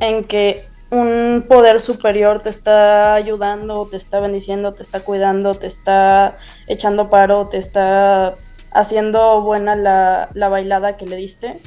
en 0.00 0.24
que 0.24 0.66
un 0.92 1.46
poder 1.48 1.80
superior 1.80 2.40
te 2.40 2.50
está 2.50 3.14
ayudando, 3.14 3.86
te 3.90 3.96
está 3.96 4.20
bendiciendo, 4.20 4.74
te 4.74 4.82
está 4.82 5.00
cuidando, 5.00 5.54
te 5.54 5.66
está 5.66 6.36
echando 6.68 7.08
paro, 7.08 7.48
te 7.48 7.56
está 7.56 8.34
haciendo 8.72 9.40
buena 9.40 9.74
la, 9.74 10.28
la 10.34 10.48
bailada 10.50 10.98
que 10.98 11.06
le 11.06 11.16
diste. 11.16 11.58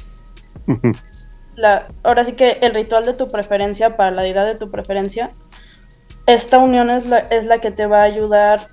La, 1.56 1.88
ahora 2.04 2.22
sí 2.22 2.34
que 2.34 2.58
el 2.62 2.72
ritual 2.72 3.04
de 3.04 3.14
tu 3.14 3.28
preferencia 3.28 3.96
para 3.96 4.12
la 4.12 4.22
deidad 4.22 4.46
de 4.46 4.54
tu 4.54 4.70
preferencia, 4.70 5.30
esta 6.26 6.58
unión 6.58 6.88
es 6.88 7.06
la, 7.06 7.18
es 7.18 7.46
la 7.46 7.60
que 7.60 7.72
te 7.72 7.86
va 7.86 8.02
a 8.02 8.04
ayudar 8.04 8.68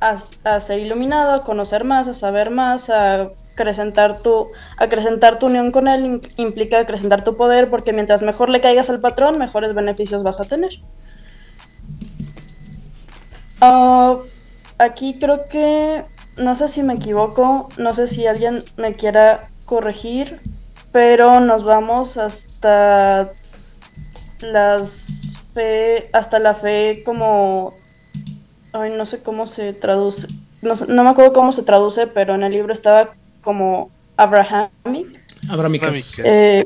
a, 0.00 0.16
a 0.44 0.60
ser 0.60 0.80
iluminado, 0.80 1.32
a 1.32 1.44
conocer 1.44 1.84
más, 1.84 2.08
a 2.08 2.14
saber 2.14 2.50
más, 2.50 2.90
a 2.90 3.30
acrecentar 3.54 4.18
tu, 4.18 4.48
acrecentar 4.76 5.38
tu 5.38 5.46
unión 5.46 5.70
con 5.70 5.88
él 5.88 6.04
im- 6.04 6.32
implica 6.36 6.78
acrecentar 6.78 7.24
tu 7.24 7.36
poder, 7.36 7.70
porque 7.70 7.92
mientras 7.92 8.22
mejor 8.22 8.48
le 8.50 8.60
caigas 8.60 8.90
al 8.90 9.00
patrón, 9.00 9.38
mejores 9.38 9.74
beneficios 9.74 10.22
vas 10.22 10.40
a 10.40 10.44
tener. 10.44 10.72
Ah, 13.60 14.16
aquí 14.78 15.18
creo 15.18 15.48
que, 15.48 16.04
no 16.36 16.56
sé 16.56 16.68
si 16.68 16.82
me 16.82 16.94
equivoco, 16.94 17.68
no 17.78 17.94
sé 17.94 18.08
si 18.08 18.26
alguien 18.26 18.64
me 18.76 18.94
quiera 18.94 19.48
corregir, 19.64 20.40
pero 20.92 21.40
nos 21.40 21.64
vamos 21.64 22.18
hasta 22.18 23.30
las 24.40 25.22
fe, 25.54 26.10
hasta 26.12 26.38
la 26.40 26.54
fe 26.54 27.02
como, 27.04 27.72
ay, 28.72 28.90
no 28.90 29.06
sé 29.06 29.22
cómo 29.22 29.46
se 29.46 29.72
traduce, 29.72 30.26
no 30.62 31.04
me 31.04 31.10
acuerdo 31.10 31.32
cómo 31.32 31.52
se 31.52 31.62
traduce, 31.62 32.06
pero 32.06 32.34
en 32.34 32.42
el 32.42 32.52
libro 32.52 32.72
estaba 32.72 33.10
como 33.44 33.90
Abrahamic. 34.16 35.20
Abramicas. 35.48 36.14
Eh, 36.18 36.64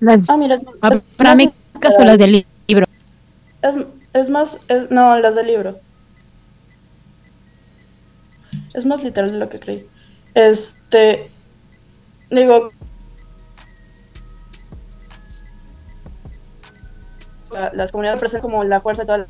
Las 0.00 0.28
ah, 0.30 0.36
mira, 0.36 0.54
es, 0.56 0.62
es- 0.62 1.04
abramicas 1.18 1.94
o 1.98 2.04
las 2.04 2.18
del 2.18 2.46
libro. 2.66 2.86
Es, 3.62 3.76
es 4.14 4.30
más, 4.30 4.58
es- 4.68 4.90
no, 4.90 5.18
las 5.18 5.34
del 5.34 5.46
libro. 5.46 5.78
Es 8.74 8.86
más 8.86 9.02
literal 9.04 9.30
de 9.30 9.36
lo 9.38 9.48
que 9.48 9.58
creí. 9.58 9.86
Este, 10.34 11.30
digo, 12.30 12.68
la- 17.52 17.70
las 17.74 17.92
comunidades 17.92 18.20
presentan 18.20 18.42
como 18.50 18.64
la 18.64 18.80
fuerza 18.80 19.02
de 19.02 19.06
toda 19.06 19.18
la, 19.18 19.26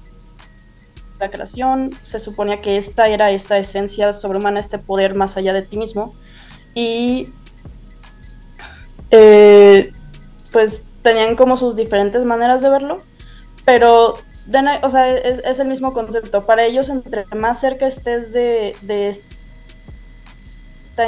la 1.21 1.31
creación. 1.31 1.91
Se 2.03 2.19
suponía 2.19 2.61
que 2.61 2.77
esta 2.77 3.09
era 3.09 3.31
esa 3.31 3.59
esencia 3.59 4.13
sobrehumana, 4.13 4.61
este 4.61 4.79
poder 4.79 5.15
más 5.15 5.37
allá 5.37 5.53
de 5.53 5.63
ti 5.63 5.77
mismo. 5.77 6.13
Y 6.79 7.27
eh, 9.11 9.93
pues 10.53 10.85
tenían 11.03 11.35
como 11.35 11.57
sus 11.57 11.75
diferentes 11.75 12.25
maneras 12.25 12.63
de 12.63 12.71
verlo, 12.71 12.99
pero 13.65 14.15
o 14.83 14.91
sea, 14.91 15.11
es, 15.11 15.41
es 15.45 15.59
el 15.59 15.67
mismo 15.67 15.93
concepto. 15.93 16.47
Para 16.47 16.65
ellos, 16.65 16.89
entre 16.89 17.25
más 17.35 17.59
cerca 17.59 17.85
estés 17.85 18.33
de, 18.33 18.77
de 18.83 19.09
esta 19.09 19.27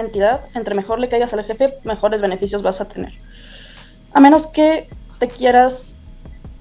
entidad, 0.01 0.41
entre 0.57 0.75
mejor 0.75 0.99
le 0.99 1.09
caigas 1.09 1.33
al 1.35 1.45
jefe, 1.45 1.79
mejores 1.85 2.21
beneficios 2.21 2.63
vas 2.63 2.81
a 2.81 2.89
tener. 2.89 3.13
A 4.13 4.19
menos 4.19 4.49
que 4.49 4.89
te 5.21 5.29
quieras 5.29 5.99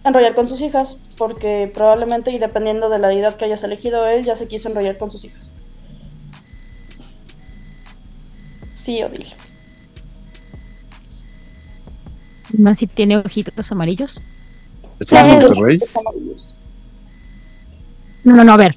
enrollar 0.03 0.35
con 0.35 0.47
sus 0.47 0.61
hijas, 0.61 0.99
porque 1.17 1.71
probablemente, 1.73 2.29
y 2.29 2.37
dependiendo 2.37 2.89
de 2.89 2.99
la 2.99 3.07
deidad 3.07 3.37
que 3.37 3.45
hayas 3.45 3.63
elegido, 3.63 4.07
él 4.07 4.23
ya 4.23 4.35
se 4.35 4.47
quiso 4.47 4.69
enrollar 4.69 4.99
con 4.99 5.09
sus 5.09 5.25
hijas. 5.25 5.51
Sí, 8.89 9.03
Odile. 9.03 9.27
Más 12.57 12.79
si 12.79 12.87
tiene 12.87 13.17
ojitos 13.17 13.71
amarillos. 13.71 14.23
¿Estás 14.99 15.27
Sí. 15.27 15.33
en 15.35 15.39
Monterrey? 15.41 15.75
Es 15.75 15.95
amarillos. 15.95 16.59
No, 18.23 18.35
no, 18.35 18.43
no, 18.43 18.53
a 18.53 18.57
ver. 18.57 18.75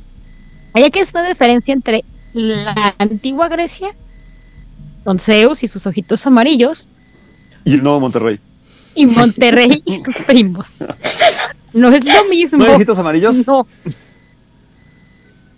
Hay 0.75 0.91
que 0.91 1.01
hacer 1.01 1.23
una 1.23 1.31
diferencia 1.31 1.73
entre 1.73 2.05
la 2.35 2.95
antigua 2.99 3.49
Grecia, 3.49 3.95
con 5.03 5.19
Zeus 5.19 5.63
y 5.63 5.69
sus 5.69 5.87
ojitos 5.87 6.27
amarillos, 6.27 6.91
Y 7.65 7.73
el 7.77 7.83
nuevo 7.83 7.99
Monterrey. 8.01 8.39
y 8.95 9.07
Monterrey 9.07 9.83
y 9.87 9.97
sus 9.97 10.17
primos. 10.27 10.73
No 11.73 11.89
es 11.89 12.05
lo 12.05 12.25
mismo. 12.29 12.59
¿No 12.59 12.67
hay 12.67 12.75
ojitos 12.75 12.99
amarillos? 12.99 13.47
No, 13.47 13.67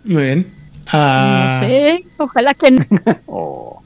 Muy 0.05 0.23
bien. 0.23 0.55
Ah, 0.87 1.59
no 1.61 1.67
sé. 1.67 2.05
Ojalá 2.19 2.55
que 2.55 2.71
no. 2.71 2.83
Oh. 3.27 3.81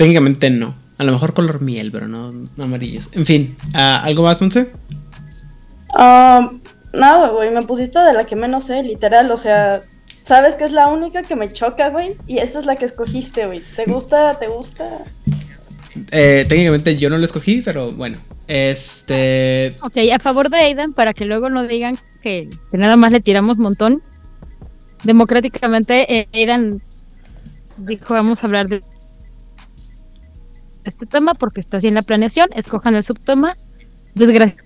Técnicamente 0.00 0.48
no. 0.48 0.74
A 0.96 1.04
lo 1.04 1.12
mejor 1.12 1.34
color 1.34 1.60
miel, 1.60 1.92
pero 1.92 2.08
no, 2.08 2.32
no 2.32 2.64
amarillos. 2.64 3.10
En 3.12 3.26
fin, 3.26 3.54
ah, 3.74 4.00
¿algo 4.02 4.22
más, 4.22 4.40
Monse? 4.40 4.72
Ah, 5.94 6.52
nada, 6.94 7.28
güey, 7.28 7.50
me 7.50 7.60
pusiste 7.64 7.98
de 7.98 8.14
la 8.14 8.24
que 8.24 8.34
menos 8.34 8.64
sé, 8.64 8.82
literal, 8.82 9.30
o 9.30 9.36
sea, 9.36 9.82
sabes 10.22 10.54
que 10.54 10.64
es 10.64 10.72
la 10.72 10.86
única 10.86 11.22
que 11.22 11.36
me 11.36 11.52
choca, 11.52 11.90
güey, 11.90 12.16
y 12.26 12.38
esa 12.38 12.60
es 12.60 12.64
la 12.64 12.76
que 12.76 12.86
escogiste, 12.86 13.44
güey. 13.44 13.60
¿Te 13.76 13.84
gusta? 13.84 14.38
¿Te 14.38 14.48
gusta? 14.48 15.04
Eh, 16.10 16.46
técnicamente 16.48 16.96
yo 16.96 17.10
no 17.10 17.18
lo 17.18 17.26
escogí, 17.26 17.60
pero 17.60 17.92
bueno. 17.92 18.16
Este. 18.48 19.76
Ok, 19.82 19.98
a 20.14 20.18
favor 20.18 20.48
de 20.48 20.56
Aidan, 20.56 20.94
para 20.94 21.12
que 21.12 21.26
luego 21.26 21.50
no 21.50 21.66
digan 21.66 21.98
que, 22.22 22.48
que 22.70 22.78
nada 22.78 22.96
más 22.96 23.12
le 23.12 23.20
tiramos 23.20 23.58
montón. 23.58 24.00
Democráticamente, 25.04 26.20
eh, 26.20 26.28
Aidan 26.32 26.80
dijo: 27.76 28.14
Vamos 28.14 28.42
a 28.42 28.46
hablar 28.46 28.68
de 28.68 28.80
este 30.90 31.06
tema 31.06 31.34
porque 31.34 31.60
está 31.60 31.78
así 31.78 31.88
en 31.88 31.94
la 31.94 32.02
planeación. 32.02 32.48
Escojan 32.54 32.94
el 32.94 33.04
subtema. 33.04 33.56
Desgracia. 34.14 34.62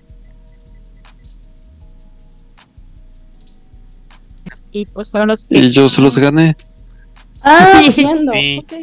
Y 4.71 4.85
pues 4.87 5.09
fueron 5.09 5.29
los. 5.29 5.51
Y 5.51 5.71
yo 5.71 5.87
se 5.89 6.01
los 6.01 6.17
gané. 6.17 6.55
Ah, 7.41 7.79
Sí. 7.81 7.87
entiendo. 8.01 8.31
Sí. 8.33 8.59
ok. 8.63 8.73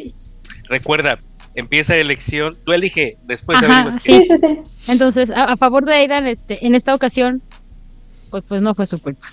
Recuerda, 0.69 1.19
empieza 1.55 1.93
la 1.93 1.99
elección. 2.01 2.55
Tú 2.65 2.71
elige, 2.71 3.17
después 3.25 3.59
Ajá. 3.61 3.91
Sí, 3.99 4.23
sí, 4.25 4.37
sí. 4.37 4.59
Entonces, 4.87 5.29
a, 5.29 5.43
a 5.51 5.57
favor 5.57 5.85
de 5.85 5.93
Aidan, 5.93 6.25
este, 6.25 6.65
en 6.65 6.73
esta 6.73 6.95
ocasión, 6.95 7.41
pues, 8.31 8.43
pues 8.47 8.61
no 8.61 8.73
fue 8.73 8.87
su 8.87 8.99
culpa. 8.99 9.27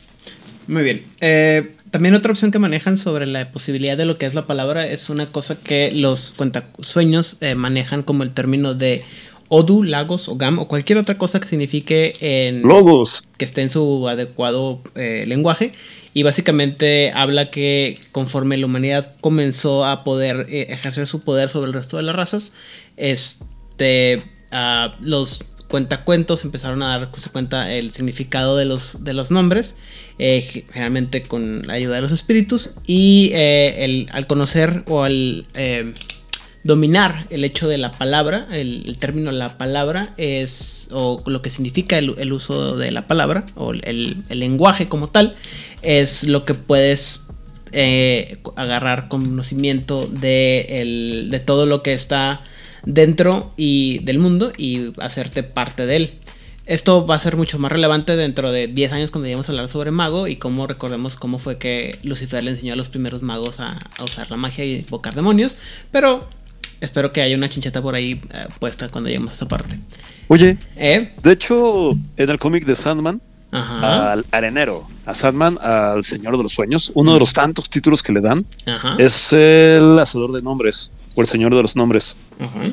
Muy 0.66 0.82
bien. 0.82 1.06
Eh, 1.20 1.76
también 1.90 2.14
otra 2.14 2.32
opción 2.32 2.50
que 2.50 2.58
manejan 2.58 2.96
sobre 2.96 3.26
la 3.26 3.50
posibilidad 3.52 3.96
de 3.96 4.04
lo 4.04 4.18
que 4.18 4.26
es 4.26 4.34
la 4.34 4.46
palabra 4.46 4.86
es 4.86 5.10
una 5.10 5.26
cosa 5.26 5.56
que 5.56 5.90
los 5.92 6.30
cuentasueños 6.30 7.36
eh, 7.40 7.54
manejan 7.54 8.02
como 8.02 8.22
el 8.22 8.32
término 8.32 8.74
de 8.74 9.04
Odu, 9.48 9.82
Lagos 9.82 10.28
o 10.28 10.36
Gam 10.36 10.60
o 10.60 10.68
cualquier 10.68 10.98
otra 10.98 11.18
cosa 11.18 11.40
que 11.40 11.48
signifique 11.48 12.12
en 12.20 12.62
Logos. 12.62 13.24
que 13.36 13.44
esté 13.44 13.62
en 13.62 13.70
su 13.70 14.08
adecuado 14.08 14.80
eh, 14.94 15.24
lenguaje. 15.26 15.72
Y 16.14 16.22
básicamente 16.22 17.12
habla 17.14 17.50
que 17.50 17.98
conforme 18.12 18.56
la 18.56 18.66
humanidad 18.66 19.14
comenzó 19.20 19.84
a 19.84 20.02
poder 20.02 20.46
eh, 20.48 20.66
ejercer 20.70 21.06
su 21.06 21.20
poder 21.20 21.48
sobre 21.48 21.68
el 21.68 21.72
resto 21.72 21.96
de 21.96 22.04
las 22.04 22.16
razas, 22.16 22.52
este, 22.96 24.22
ah, 24.50 24.92
los 25.00 25.44
cuentacuentos 25.68 26.44
empezaron 26.44 26.82
a 26.82 26.98
darse 26.98 27.30
cuenta 27.30 27.72
el 27.72 27.92
significado 27.92 28.56
de 28.56 28.64
los, 28.64 29.04
de 29.04 29.14
los 29.14 29.30
nombres, 29.30 29.76
eh, 30.20 30.42
ge- 30.42 30.64
generalmente 30.70 31.22
con 31.22 31.66
la 31.66 31.72
ayuda 31.74 31.97
de 31.97 32.02
los 32.02 32.12
espíritus, 32.12 32.70
y 32.86 33.30
eh, 33.32 33.84
el- 33.84 34.09
al 34.12 34.26
conocer 34.26 34.84
o 34.86 35.02
al 35.02 35.47
eh, 35.55 35.94
dominar 36.62 37.26
el 37.30 37.42
hecho 37.44 37.68
de 37.68 37.78
la 37.78 37.90
palabra, 37.90 38.47
el, 38.52 38.97
término 38.98 39.32
la 39.32 39.56
palabra 39.56 40.12
es, 40.18 40.88
o 40.92 41.22
lo 41.26 41.40
que 41.40 41.48
significa 41.48 41.97
el, 41.97 42.32
uso 42.32 42.76
de 42.76 42.90
la 42.90 43.06
palabra, 43.06 43.47
o 43.56 43.72
el, 43.72 44.22
lenguaje 44.28 44.86
como 44.86 45.09
tal, 45.09 45.36
es 45.80 46.22
lo 46.24 46.44
que 46.44 46.52
puedes 46.55 47.22
agarrar 48.56 49.09
conocimiento 49.09 50.06
de, 50.06 51.26
de 51.30 51.40
todo 51.40 51.64
lo 51.64 51.82
que 51.82 51.94
está 51.94 52.42
dentro 52.84 53.52
y 53.56 54.01
del 54.01 54.18
mundo 54.18 54.52
y 54.56 54.92
hacerte 55.01 55.42
parte 55.42 55.86
de 55.86 55.97
él. 55.97 56.10
Esto 56.66 57.04
va 57.06 57.16
a 57.16 57.20
ser 57.20 57.36
mucho 57.36 57.58
más 57.58 57.72
relevante 57.72 58.16
dentro 58.16 58.52
de 58.52 58.66
10 58.68 58.92
años 58.92 59.10
cuando 59.10 59.26
lleguemos 59.26 59.48
a 59.48 59.52
hablar 59.52 59.68
sobre 59.68 59.90
mago 59.90 60.28
y 60.28 60.36
cómo 60.36 60.66
recordemos 60.66 61.16
cómo 61.16 61.38
fue 61.38 61.58
que 61.58 61.98
Lucifer 62.02 62.44
le 62.44 62.52
enseñó 62.52 62.74
a 62.74 62.76
los 62.76 62.88
primeros 62.88 63.22
magos 63.22 63.58
a, 63.60 63.78
a 63.98 64.04
usar 64.04 64.30
la 64.30 64.36
magia 64.36 64.64
y 64.64 64.76
invocar 64.76 65.14
demonios. 65.14 65.56
Pero 65.90 66.28
espero 66.80 67.12
que 67.12 67.22
haya 67.22 67.36
una 67.36 67.48
chincheta 67.50 67.82
por 67.82 67.94
ahí 67.94 68.20
eh, 68.32 68.46
puesta 68.58 68.88
cuando 68.88 69.08
lleguemos 69.08 69.32
a 69.32 69.34
esa 69.34 69.48
parte. 69.48 69.78
Oye, 70.28 70.58
¿Eh? 70.76 71.12
de 71.22 71.32
hecho, 71.32 71.90
en 72.16 72.30
el 72.30 72.38
cómic 72.38 72.64
de 72.64 72.76
Sandman, 72.76 73.20
Ajá. 73.50 74.12
al 74.12 74.26
arenero, 74.30 74.86
a 75.06 75.14
Sandman, 75.14 75.58
al 75.60 76.04
Señor 76.04 76.36
de 76.36 76.42
los 76.44 76.52
Sueños, 76.52 76.92
uno 76.94 77.14
de 77.14 77.18
los 77.20 77.32
tantos 77.32 77.68
títulos 77.68 78.00
que 78.02 78.12
le 78.12 78.20
dan 78.20 78.38
Ajá. 78.66 78.94
es 78.98 79.32
el 79.32 79.98
Hacedor 79.98 80.30
de 80.32 80.42
Nombres, 80.42 80.92
o 81.16 81.20
el 81.22 81.26
Señor 81.26 81.54
de 81.56 81.62
los 81.62 81.74
Nombres. 81.74 82.22
Ajá. 82.38 82.70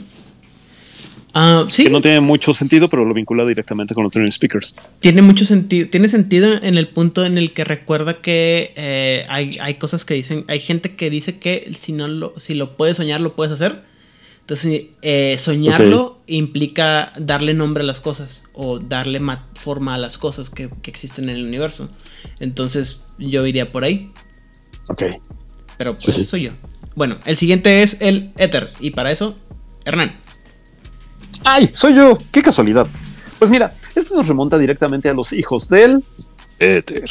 Ah, 1.39 1.65
sí, 1.67 1.83
Que 1.83 1.89
no 1.91 2.01
tiene 2.01 2.19
mucho 2.19 2.51
sentido, 2.51 2.89
pero 2.89 3.05
lo 3.05 3.13
vincula 3.13 3.45
directamente 3.45 3.93
con 3.93 4.03
los 4.03 4.13
Dream 4.13 4.31
Speakers. 4.31 4.75
tiene 4.99 5.21
mucho 5.21 5.45
sentido. 5.45 5.87
Tiene 5.89 6.09
sentido 6.09 6.51
en 6.63 6.77
el 6.79 6.87
punto 6.87 7.23
en 7.25 7.37
el 7.37 7.51
que 7.51 7.63
recuerda 7.63 8.21
que 8.21 8.73
eh, 8.75 9.23
hay, 9.29 9.51
hay 9.61 9.75
cosas 9.75 10.03
que 10.03 10.15
dicen. 10.15 10.45
Hay 10.47 10.59
gente 10.59 10.95
que 10.95 11.11
dice 11.11 11.37
que 11.37 11.71
si 11.79 11.91
no 11.93 12.07
lo, 12.07 12.33
si 12.39 12.55
lo 12.55 12.75
puedes 12.75 12.97
soñar, 12.97 13.21
lo 13.21 13.35
puedes 13.35 13.53
hacer. 13.53 13.83
Entonces, 14.39 14.97
eh, 15.03 15.35
soñarlo 15.39 16.21
implica 16.25 17.13
darle 17.19 17.53
nombre 17.53 17.83
a 17.83 17.85
las 17.85 17.99
cosas 17.99 18.41
o 18.53 18.79
darle 18.79 19.19
más 19.19 19.51
forma 19.53 19.93
a 19.93 19.97
las 19.99 20.17
cosas 20.17 20.49
que, 20.49 20.69
que 20.81 20.89
existen 20.89 21.29
en 21.29 21.35
el 21.37 21.45
universo. 21.45 21.87
Entonces, 22.39 23.01
yo 23.19 23.45
iría 23.45 23.71
por 23.71 23.83
ahí, 23.83 24.11
Ok. 24.89 25.03
pero 25.77 25.93
pues 25.93 26.05
Sí, 26.05 26.11
sí. 26.13 26.23
soy 26.25 26.43
yo. 26.43 26.51
Bueno, 26.95 27.17
el 27.25 27.37
siguiente 27.37 27.83
es 27.83 27.97
el 27.99 28.31
Ether. 28.37 28.63
Y 28.81 28.91
para 28.91 29.11
eso, 29.11 29.37
Hernán. 29.85 30.15
¡Ay! 31.43 31.69
¡Soy 31.73 31.95
yo! 31.95 32.17
¡Qué 32.31 32.41
casualidad! 32.41 32.87
Pues 33.39 33.51
mira, 33.51 33.73
esto 33.95 34.15
nos 34.15 34.27
remonta 34.27 34.57
directamente 34.57 35.09
a 35.09 35.13
los 35.13 35.31
hijos 35.33 35.69
del 35.69 36.03
Éter, 36.59 37.05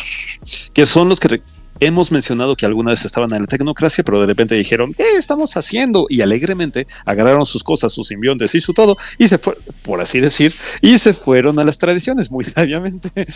que 0.72 0.86
son 0.86 1.08
los 1.08 1.20
que 1.20 1.40
hemos 1.78 2.10
mencionado 2.10 2.56
que 2.56 2.66
alguna 2.66 2.90
vez 2.90 3.04
estaban 3.04 3.32
en 3.34 3.42
la 3.42 3.46
tecnocracia, 3.46 4.02
pero 4.02 4.20
de 4.20 4.26
repente 4.26 4.54
dijeron, 4.54 4.92
¿qué 4.94 5.16
estamos 5.16 5.56
haciendo? 5.56 6.06
Y 6.08 6.22
alegremente 6.22 6.86
agarraron 7.04 7.46
sus 7.46 7.62
cosas, 7.62 7.92
sus 7.92 8.08
simbiontes 8.08 8.54
y 8.54 8.60
su 8.60 8.72
todo, 8.72 8.96
y 9.18 9.28
se 9.28 9.38
fueron, 9.38 9.62
por 9.82 10.00
así 10.00 10.20
decir, 10.20 10.54
y 10.80 10.98
se 10.98 11.12
fueron 11.12 11.58
a 11.58 11.64
las 11.64 11.78
tradiciones, 11.78 12.30
muy 12.30 12.44
sabiamente. 12.44 13.10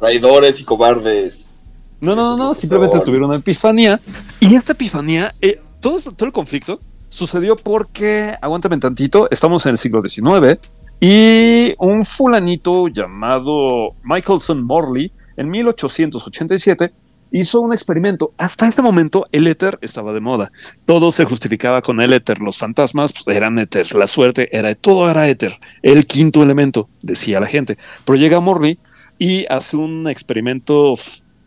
Traidores 0.00 0.60
y 0.60 0.64
cobardes. 0.64 1.46
No, 2.00 2.14
no, 2.14 2.36
no, 2.36 2.54
simplemente 2.54 2.98
tuvieron 3.00 3.28
una 3.28 3.38
epifanía. 3.38 4.00
Y 4.40 4.54
esta 4.54 4.72
epifanía, 4.72 5.34
eh, 5.40 5.60
todo, 5.80 6.00
todo 6.00 6.26
el 6.26 6.32
conflicto 6.32 6.78
sucedió 7.10 7.56
porque, 7.56 8.34
aguántame 8.40 8.78
tantito, 8.78 9.28
estamos 9.30 9.66
en 9.66 9.72
el 9.72 9.78
siglo 9.78 10.00
XIX 10.00 10.58
y 10.98 11.74
un 11.78 12.02
fulanito 12.04 12.88
llamado 12.88 13.94
Michelson 14.02 14.64
Morley 14.64 15.12
en 15.36 15.50
1887 15.50 16.92
hizo 17.32 17.60
un 17.60 17.72
experimento. 17.72 18.30
Hasta 18.38 18.66
este 18.66 18.82
momento 18.82 19.26
el 19.32 19.46
éter 19.46 19.78
estaba 19.82 20.12
de 20.12 20.20
moda. 20.20 20.52
Todo 20.84 21.12
se 21.12 21.24
justificaba 21.24 21.82
con 21.82 22.00
el 22.00 22.12
éter. 22.12 22.40
Los 22.40 22.58
fantasmas 22.58 23.12
pues, 23.12 23.36
eran 23.36 23.58
éter. 23.58 23.94
La 23.94 24.06
suerte 24.06 24.48
era, 24.56 24.74
todo 24.74 25.10
era 25.10 25.28
éter. 25.28 25.52
El 25.82 26.06
quinto 26.06 26.42
elemento, 26.42 26.88
decía 27.02 27.40
la 27.40 27.46
gente. 27.46 27.78
Pero 28.04 28.16
llega 28.16 28.40
Morley 28.40 28.78
y 29.18 29.46
hace 29.48 29.76
un 29.76 30.08
experimento 30.08 30.94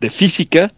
de 0.00 0.10
física 0.10 0.72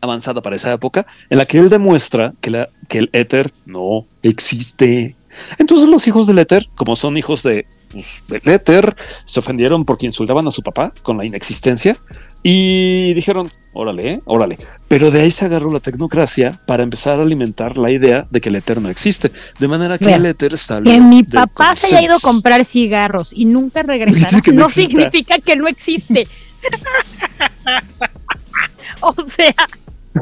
avanzada 0.00 0.42
para 0.42 0.56
esa 0.56 0.72
época, 0.72 1.06
en 1.30 1.38
la 1.38 1.46
que 1.46 1.58
él 1.58 1.68
demuestra 1.68 2.34
que, 2.40 2.50
la, 2.50 2.68
que 2.88 2.98
el 2.98 3.10
éter 3.12 3.52
no 3.66 4.00
existe. 4.22 5.16
Entonces 5.58 5.88
los 5.88 6.06
hijos 6.06 6.26
del 6.26 6.38
éter, 6.38 6.66
como 6.76 6.96
son 6.96 7.16
hijos 7.16 7.42
de, 7.42 7.66
pues, 7.90 8.24
del 8.28 8.52
éter, 8.52 8.96
se 9.24 9.40
ofendieron 9.40 9.84
porque 9.84 10.06
insultaban 10.06 10.46
a 10.46 10.50
su 10.50 10.62
papá 10.62 10.92
con 11.02 11.16
la 11.18 11.24
inexistencia 11.24 11.96
y 12.42 13.14
dijeron, 13.14 13.48
órale, 13.72 14.12
¿eh? 14.12 14.18
órale. 14.24 14.58
Pero 14.88 15.10
de 15.10 15.22
ahí 15.22 15.30
se 15.30 15.44
agarró 15.44 15.70
la 15.70 15.80
tecnocracia 15.80 16.60
para 16.66 16.82
empezar 16.82 17.18
a 17.18 17.22
alimentar 17.22 17.76
la 17.78 17.90
idea 17.90 18.26
de 18.30 18.40
que 18.40 18.48
el 18.48 18.56
éter 18.56 18.80
no 18.80 18.88
existe. 18.88 19.32
De 19.58 19.68
manera 19.68 19.98
que 19.98 20.12
el 20.12 20.26
éter 20.26 20.56
salió 20.56 20.92
Que 20.92 21.00
mi 21.00 21.22
papá 21.24 21.74
se 21.76 21.94
haya 21.94 22.06
ido 22.06 22.16
a 22.16 22.20
comprar 22.20 22.64
cigarros 22.64 23.30
y 23.32 23.44
nunca 23.44 23.82
regresará 23.84 24.40
no 24.52 24.68
significa 24.68 25.38
que 25.38 25.56
no 25.56 25.68
existe. 25.68 26.26
o 29.00 29.14
sea, 29.26 29.54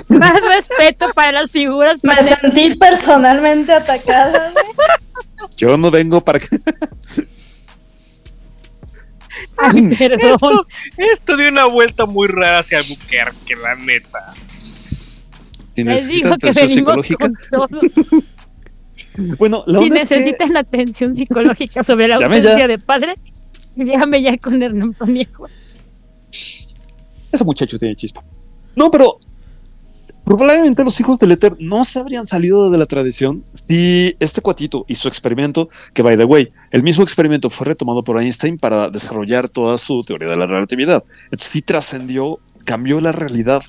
más 0.08 0.42
respeto 0.54 1.06
para 1.14 1.32
las 1.32 1.50
figuras. 1.50 1.98
Me 2.02 2.14
paternas. 2.16 2.40
sentí 2.40 2.74
personalmente 2.76 3.72
atacada. 3.72 4.52
güey. 4.52 4.64
Yo 5.56 5.76
no 5.76 5.90
vengo 5.90 6.20
para 6.20 6.38
que... 6.40 6.46
Ay, 9.58 9.88
perdón. 9.98 10.32
Esto, 10.32 10.66
esto 10.96 11.36
dio 11.36 11.48
una 11.48 11.66
vuelta 11.66 12.06
muy 12.06 12.26
rara 12.28 12.60
hacia 12.60 12.78
Albuquerque, 12.78 13.56
la 13.56 13.74
neta. 13.74 14.34
Les 15.76 16.08
digo 16.08 16.36
que 16.38 16.52
venimos 16.52 17.06
psicológica. 17.06 17.26
con 17.26 17.34
todo. 17.50 17.68
Bueno, 19.38 19.62
la 19.66 19.78
Si 19.80 19.86
es 19.86 19.92
que- 19.92 19.98
necesitan 20.16 20.56
atención 20.56 21.14
psicológica 21.14 21.82
sobre 21.82 22.08
la 22.08 22.18
Llame 22.18 22.36
ausencia 22.36 22.58
ya. 22.60 22.66
de 22.68 22.78
padre, 22.78 23.14
llame 23.74 24.22
ya 24.22 24.36
con 24.38 24.62
Hernán 24.62 24.92
Paniejo. 24.94 25.46
Ese 26.30 27.44
muchacho 27.44 27.78
tiene 27.78 27.94
chispa. 27.96 28.22
No, 28.74 28.90
pero 28.90 29.16
probablemente 30.26 30.82
los 30.82 30.98
hijos 30.98 31.20
del 31.20 31.30
éter 31.30 31.56
no 31.60 31.84
se 31.84 32.00
habrían 32.00 32.26
salido 32.26 32.68
de 32.68 32.78
la 32.78 32.86
tradición 32.86 33.44
si 33.54 34.16
este 34.18 34.40
cuatito 34.40 34.84
y 34.88 34.96
su 34.96 35.06
experimento, 35.06 35.68
que 35.94 36.02
by 36.02 36.16
the 36.16 36.24
way, 36.24 36.52
el 36.72 36.82
mismo 36.82 37.04
experimento 37.04 37.48
fue 37.48 37.68
retomado 37.68 38.02
por 38.02 38.20
Einstein 38.20 38.58
para 38.58 38.88
desarrollar 38.88 39.48
toda 39.48 39.78
su 39.78 40.02
teoría 40.02 40.28
de 40.28 40.36
la 40.36 40.46
relatividad. 40.46 41.04
Entonces 41.26 41.52
sí 41.52 41.62
trascendió, 41.62 42.40
cambió 42.64 43.00
la 43.00 43.12
realidad. 43.12 43.62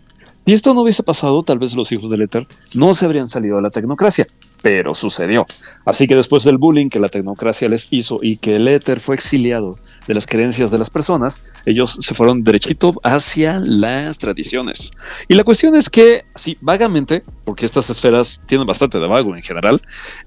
Si 0.48 0.54
esto 0.54 0.74
no 0.74 0.82
hubiese 0.82 1.04
pasado, 1.04 1.44
tal 1.44 1.60
vez 1.60 1.76
los 1.76 1.92
hijos 1.92 2.10
del 2.10 2.24
éter 2.24 2.48
no 2.74 2.96
se 2.96 3.06
habrían 3.06 3.28
salido 3.28 3.58
de 3.58 3.62
la 3.62 3.70
tecnocracia, 3.70 4.26
pero 4.64 4.96
sucedió. 4.96 5.46
Así 5.86 6.08
que 6.08 6.16
después 6.16 6.44
del 6.44 6.58
bullying 6.58 6.90
que 6.90 7.00
la 7.00 7.10
tecnocracia 7.10 7.70
les 7.70 7.94
hizo 7.94 8.20
y 8.24 8.38
que 8.38 8.56
el 8.56 8.68
éter 8.68 9.00
fue 9.00 9.14
exiliado 9.14 9.78
de 10.08 10.14
las 10.14 10.26
creencias 10.26 10.72
de 10.72 10.78
las 10.78 10.90
personas, 10.90 11.42
ellos 11.66 11.98
se 12.00 12.14
fueron 12.14 12.44
derechito 12.44 13.00
hacia 13.04 13.60
las 13.60 14.18
tradiciones. 14.18 14.92
Y 15.28 15.36
la 15.36 15.44
cuestión 15.44 15.76
es 15.76 15.90
que, 15.90 16.24
así 16.34 16.58
vagamente, 16.62 17.24
porque 17.44 17.66
estas 17.66 17.90
esferas 17.90 18.40
tienen 18.48 18.66
bastante 18.66 19.00
de 19.00 19.08
vago 19.08 19.36
en 19.36 19.44
general, 19.44 19.82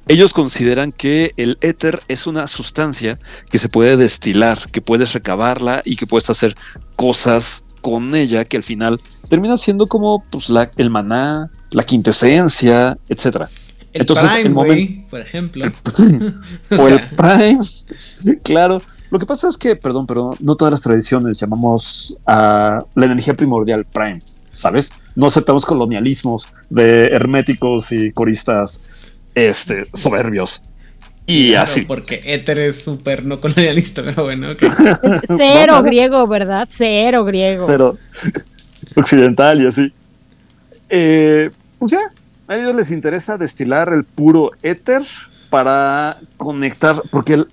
ellos 0.07 0.33
consideran 0.33 0.93
que 0.93 1.33
el 1.37 1.57
éter 1.63 2.03
es 2.09 2.27
una 2.27 2.47
sustancia 2.47 3.19
que 3.51 3.59
se 3.59 3.69
puede 3.69 3.97
destilar, 3.97 4.71
que 4.71 4.81
puedes 4.83 5.13
recabarla 5.15 5.83
y 5.85 5.97
que 5.97 6.07
puedes 6.07 6.29
hacer 6.31 6.55
cosas 6.97 7.65
con 7.81 8.15
ella 8.15 8.45
que 8.45 8.59
al 8.59 8.63
final 8.63 9.01
termina 9.31 9.57
siendo 9.57 9.87
como 9.87 10.23
pues, 10.31 10.51
la- 10.51 10.69
el 10.77 10.91
maná, 10.91 11.51
la 11.71 11.85
quintesencia, 11.85 12.99
etcétera. 13.09 13.49
El 13.93 14.03
Entonces, 14.03 14.31
Prime, 14.33 14.73
el 14.73 15.05
por 15.11 15.21
ejemplo. 15.21 15.73
o 16.79 16.89
el 16.89 17.01
Prime. 17.17 17.59
claro. 18.45 18.83
Lo 19.11 19.19
que 19.19 19.27
pasa 19.27 19.49
es 19.49 19.59
que, 19.59 19.77
perdón, 19.77 20.07
pero 20.07 20.31
no 20.41 20.55
todas 20.55 20.71
las 20.73 20.83
tradiciones 20.83 21.39
llamamos 21.41 22.21
a 22.27 22.79
la 22.95 23.07
energía 23.07 23.35
primordial 23.35 23.85
Prime, 23.85 24.21
¿sabes? 24.51 24.93
No 25.17 25.27
aceptamos 25.27 25.67
colonialismos 25.67 26.49
de 26.69 27.05
herméticos 27.07 27.91
y 27.93 28.13
coristas 28.13 29.23
este, 29.35 29.87
soberbios. 29.95 30.63
Y 31.27 31.51
Claro, 31.51 31.63
así. 31.65 31.83
Porque 31.83 32.21
Ether 32.25 32.59
es 32.59 32.83
súper 32.83 33.25
no 33.25 33.41
colonialista, 33.41 34.03
pero 34.05 34.25
bueno, 34.25 34.53
ok. 34.53 34.63
Cero 35.37 35.83
griego, 35.83 36.27
¿verdad? 36.27 36.69
Cero 36.73 37.25
griego. 37.25 37.65
Cero. 37.67 37.99
Occidental 38.97 39.61
y 39.63 39.67
así. 39.67 39.93
Eh, 40.89 41.51
pues 41.79 41.93
ya, 41.93 42.01
a 42.49 42.57
ellos 42.57 42.75
les 42.75 42.91
interesa 42.91 43.39
destilar 43.39 43.93
el 43.93 44.05
puro 44.05 44.51
éter 44.63 45.03
para 45.51 46.19
conectar, 46.37 47.01
porque 47.11 47.35
el- 47.35 47.49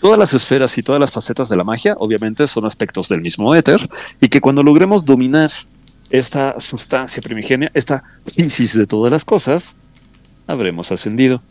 todas 0.00 0.18
las 0.18 0.32
esferas 0.34 0.76
y 0.78 0.82
todas 0.82 1.00
las 1.00 1.12
facetas 1.12 1.48
de 1.48 1.56
la 1.56 1.64
magia, 1.64 1.94
obviamente, 1.98 2.46
son 2.48 2.64
aspectos 2.64 3.08
del 3.08 3.20
mismo 3.20 3.54
éter, 3.54 3.88
y 4.20 4.28
que 4.28 4.40
cuando 4.40 4.62
logremos 4.62 5.04
dominar 5.04 5.50
esta 6.10 6.58
sustancia 6.58 7.22
primigenia, 7.22 7.70
esta 7.74 8.02
crisis 8.34 8.76
de 8.76 8.86
todas 8.86 9.12
las 9.12 9.24
cosas, 9.24 9.76
habremos 10.46 10.90
ascendido. 10.90 11.42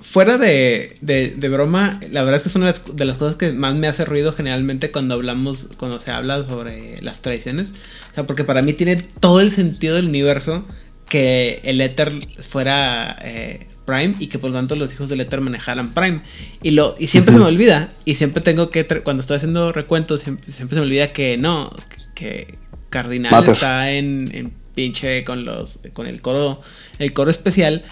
Fuera 0.00 0.38
de, 0.38 0.96
de- 1.00 1.48
broma, 1.48 2.00
la 2.10 2.22
verdad 2.22 2.36
es 2.36 2.42
que 2.44 2.48
es 2.48 2.54
una 2.54 2.72
de 2.72 3.04
las, 3.04 3.18
cosas 3.18 3.36
que 3.36 3.52
más 3.52 3.74
me 3.74 3.88
hace 3.88 4.04
ruido 4.04 4.32
generalmente 4.32 4.90
cuando 4.92 5.14
hablamos, 5.14 5.68
cuando 5.76 5.98
se 5.98 6.12
habla 6.12 6.46
sobre 6.48 7.02
las 7.02 7.20
tradiciones. 7.20 7.72
O 8.12 8.14
sea, 8.14 8.24
porque 8.26 8.44
para 8.44 8.62
mí 8.62 8.72
tiene 8.72 8.96
todo 8.96 9.40
el 9.40 9.50
sentido 9.50 9.96
del 9.96 10.06
universo 10.06 10.64
que 11.08 11.60
el 11.64 11.80
Ether 11.80 12.16
fuera 12.48 13.16
eh, 13.22 13.66
Prime 13.88 14.14
y 14.18 14.26
que 14.28 14.38
por 14.38 14.50
lo 14.50 14.56
tanto 14.56 14.76
los 14.76 14.92
hijos 14.92 15.08
del 15.08 15.20
Ether 15.22 15.40
manejaran 15.40 15.94
Prime. 15.94 16.20
Y, 16.62 16.70
lo, 16.72 16.94
y 16.98 17.06
siempre 17.08 17.32
se 17.32 17.38
me 17.40 17.46
olvida, 17.46 17.90
y 18.04 18.14
siempre 18.16 18.42
tengo 18.42 18.68
que, 18.70 18.84
cuando 19.02 19.22
estoy 19.22 19.38
haciendo 19.38 19.72
recuentos, 19.72 20.20
siempre, 20.20 20.52
siempre 20.52 20.74
se 20.76 20.80
me 20.80 20.86
olvida 20.86 21.12
que 21.12 21.36
no, 21.38 21.72
que 22.14 22.54
Cardinal 22.90 23.32
está 23.54 23.90
en, 23.92 24.34
en 24.34 24.52
pinche 24.74 25.24
con 25.24 25.44
los 25.44 25.80
con 25.92 26.06
el 26.06 26.20
coro 26.20 26.62
el 27.00 27.12
coro 27.12 27.30
especial 27.30 27.84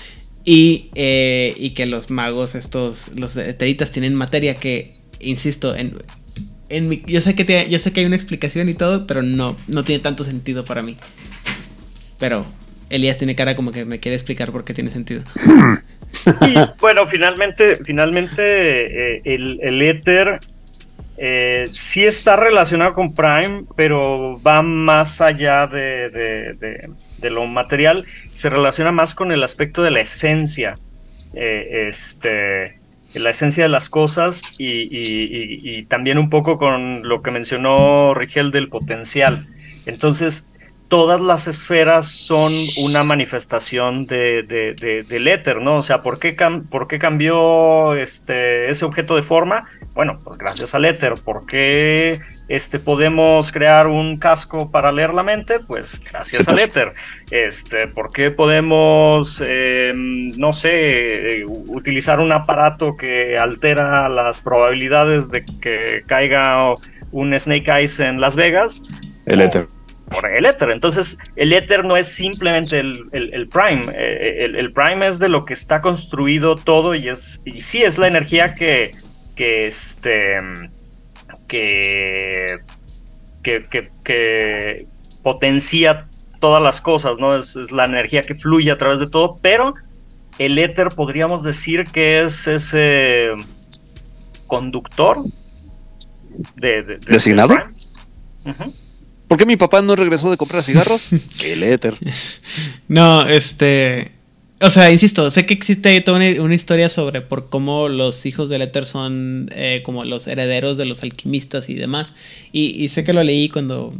y, 0.45 0.91
eh, 0.95 1.55
y 1.59 1.71
que 1.71 1.87
los 1.87 2.11
magos 2.11 2.55
estos 2.55 3.09
los 3.17 3.35
eteritas 3.37 3.91
tienen 3.91 4.15
materia 4.15 4.55
que 4.55 4.93
insisto 5.21 5.75
en 5.75 5.97
en 6.69 6.89
mi- 6.89 7.03
yo 7.07 7.21
sé 7.21 7.35
que 7.35 7.45
te- 7.45 7.69
yo 7.69 7.79
sé 7.81 7.93
que 7.93 8.01
hay 8.01 8.07
una 8.07 8.17
explicación 8.17 8.69
y 8.69 8.75
todo 8.75 9.07
pero 9.09 9.23
no 9.23 9.57
no 9.67 9.83
tiene 9.85 10.01
tanto 10.03 10.23
sentido 10.25 10.65
para 10.65 10.83
mí. 10.83 10.97
Pero 12.19 12.47
Elías 12.91 13.19
tiene 13.19 13.35
cara 13.35 13.57
como 13.57 13.73
que 13.73 13.85
me 13.85 13.99
quiere 14.01 14.15
explicar 14.17 14.53
por 14.53 14.65
qué 14.65 14.75
tiene 14.75 14.91
sentido 14.91 15.23
Y 16.43 16.55
bueno, 16.81 17.07
finalmente, 17.09 17.77
finalmente 17.85 19.17
eh, 19.17 19.23
el, 19.25 19.59
el 19.61 19.83
éter 19.83 20.41
eh, 21.19 21.65
sí 21.67 22.05
está 22.05 22.37
relacionado 22.37 22.95
con 22.95 23.15
Prime, 23.15 23.65
pero 23.77 24.35
va 24.47 24.63
más 24.63 25.21
allá 25.21 25.67
de, 25.67 26.11
de- 26.11 26.55
de- 27.21 27.31
lo 27.31 27.45
material, 27.47 28.05
se 28.35 28.49
relaciona 28.51 28.93
más 28.93 29.15
con 29.15 29.33
el 29.33 29.43
aspecto 29.43 29.83
de 29.83 29.91
la 29.91 30.01
esencia, 30.01 30.77
eh, 31.35 31.87
este, 31.89 32.79
la 33.15 33.31
esencia 33.31 33.65
de 33.65 33.69
las 33.71 33.91
cosas 33.91 34.41
y, 34.61 34.75
y- 34.75 35.25
y- 35.25 35.79
y 35.79 35.83
también 35.87 36.19
un 36.19 36.31
poco 36.31 36.57
con 36.57 37.03
lo 37.09 37.21
que 37.23 37.33
mencionó 37.33 38.15
Rigel 38.15 38.53
del 38.53 38.69
potencial. 38.69 39.49
Entonces, 39.87 40.49
todas 40.89 41.21
las 41.21 41.49
esferas 41.49 42.09
son 42.09 42.53
una 42.85 43.03
manifestación 43.03 44.07
de, 44.07 44.43
de- 44.45 44.75
de- 44.81 45.03
del 45.03 45.27
éter, 45.29 45.61
¿no? 45.61 45.79
O 45.79 45.83
sea, 45.83 46.03
¿por 46.03 46.19
qué, 46.21 46.37
cam- 46.37 46.69
por 46.69 46.87
qué 46.87 46.99
cambió 46.99 47.95
este, 47.95 48.71
ese 48.71 48.85
objeto 48.85 49.17
de 49.17 49.23
forma? 49.23 49.65
Bueno, 49.95 50.17
pues 50.23 50.39
gracias 50.39 50.75
al 50.75 50.85
éter. 50.85 51.15
¿Por 51.15 51.45
qué 51.47 52.21
este, 52.49 52.79
podemos 52.79 53.51
crear 53.51 53.89
un 53.89 54.19
casco 54.19 54.71
para 54.71 54.93
leer 54.93 55.13
la 55.15 55.23
mente? 55.25 55.59
Pues 55.59 56.01
gracias 56.13 56.47
al 56.49 56.59
éter. 56.61 56.93
Este, 57.31 57.89
¿Por 57.89 58.13
qué 58.13 58.31
podemos, 58.31 59.43
eh, 59.45 59.93
no 59.97 60.53
sé, 60.53 61.41
eh, 61.41 61.45
utilizar 61.47 62.21
un 62.21 62.33
aparato 62.33 62.97
que 62.97 63.37
altera 63.39 64.09
las 64.09 64.41
probabilidades 64.41 65.31
de 65.31 65.45
que 65.45 66.03
caiga 66.07 66.63
un 67.11 67.39
Snake 67.39 67.71
Eyes 67.71 67.99
en 68.01 68.21
Las 68.21 68.37
Vegas? 68.37 68.83
El 69.25 69.41
éter. 69.41 69.67
Por 70.11 70.31
el 70.31 70.47
éter. 70.47 70.71
Entonces, 70.71 71.19
el 71.35 71.53
éter 71.53 71.85
no 71.85 71.97
es 71.97 72.07
simplemente 72.09 72.79
el, 72.79 73.05
el- 73.13 73.35
el 73.35 73.49
prime. 73.49 73.87
Eh, 73.95 74.45
El, 74.45 74.55
el 74.57 74.73
prime 74.73 75.07
es 75.09 75.19
de 75.19 75.29
lo 75.29 75.45
que 75.45 75.55
está 75.55 75.81
construido 75.81 76.55
todo 76.55 76.95
y 76.95 77.09
es 77.09 77.41
y 77.45 77.61
sí 77.61 77.83
es 77.83 77.99
la 77.99 78.07
energía 78.07 78.55
que 78.55 78.93
que 79.35 79.67
este 79.67 80.21
que 81.49 82.47
que, 83.43 83.63
que- 83.71 83.89
que 84.05 84.85
potencia 85.23 86.07
todas 86.41 86.63
las 86.63 86.81
cosas, 86.81 87.15
¿no? 87.19 87.37
Es, 87.37 87.57
es 87.57 87.73
la 87.73 87.85
energía 87.87 88.23
que 88.23 88.35
fluye 88.35 88.71
a 88.71 88.79
través 88.79 88.99
de 89.01 89.09
todo, 89.09 89.37
pero 89.43 89.75
el 90.39 90.59
éter 90.59 90.89
podríamos 90.91 91.43
decir 91.43 91.85
que 91.85 92.23
es 92.23 92.47
ese 92.47 93.31
conductor 94.47 95.17
de, 96.57 96.83
de- 96.83 96.99
de- 96.99 96.99
¿Designado? 96.99 97.55
del 97.55 97.63
prime. 97.65 98.65
Ujú. 98.65 98.75
¿Por 99.29 99.39
qué 99.39 99.47
mi 99.47 99.57
papá 99.57 99.83
no 99.83 99.97
regresó 99.97 100.31
de 100.31 100.37
comprar 100.37 100.63
cigarros? 100.63 101.09
el 101.45 101.63
éter. 101.63 101.95
No, 102.89 103.27
este. 103.29 104.13
O 104.61 104.71
sea, 104.71 104.91
insisto, 104.91 105.31
sé 105.31 105.45
que 105.45 105.53
existe 105.53 106.01
toda 106.01 106.17
una, 106.17 106.43
una 106.43 106.55
historia 106.55 106.89
sobre 106.89 107.21
por 107.21 107.51
cómo 107.51 107.89
los 107.89 108.25
hijos 108.25 108.49
del 108.49 108.63
éter 108.63 108.87
son 108.87 109.51
eh, 109.55 109.83
como 109.85 110.05
los 110.05 110.27
herederos 110.27 110.79
de 110.79 110.87
los 110.87 111.03
alquimistas 111.03 111.69
y 111.69 111.75
demás. 111.75 112.15
Y, 112.53 112.83
y 112.83 112.89
sé 112.89 113.05
que 113.05 113.13
lo 113.13 113.23
leí 113.23 113.51
cuando 113.51 113.93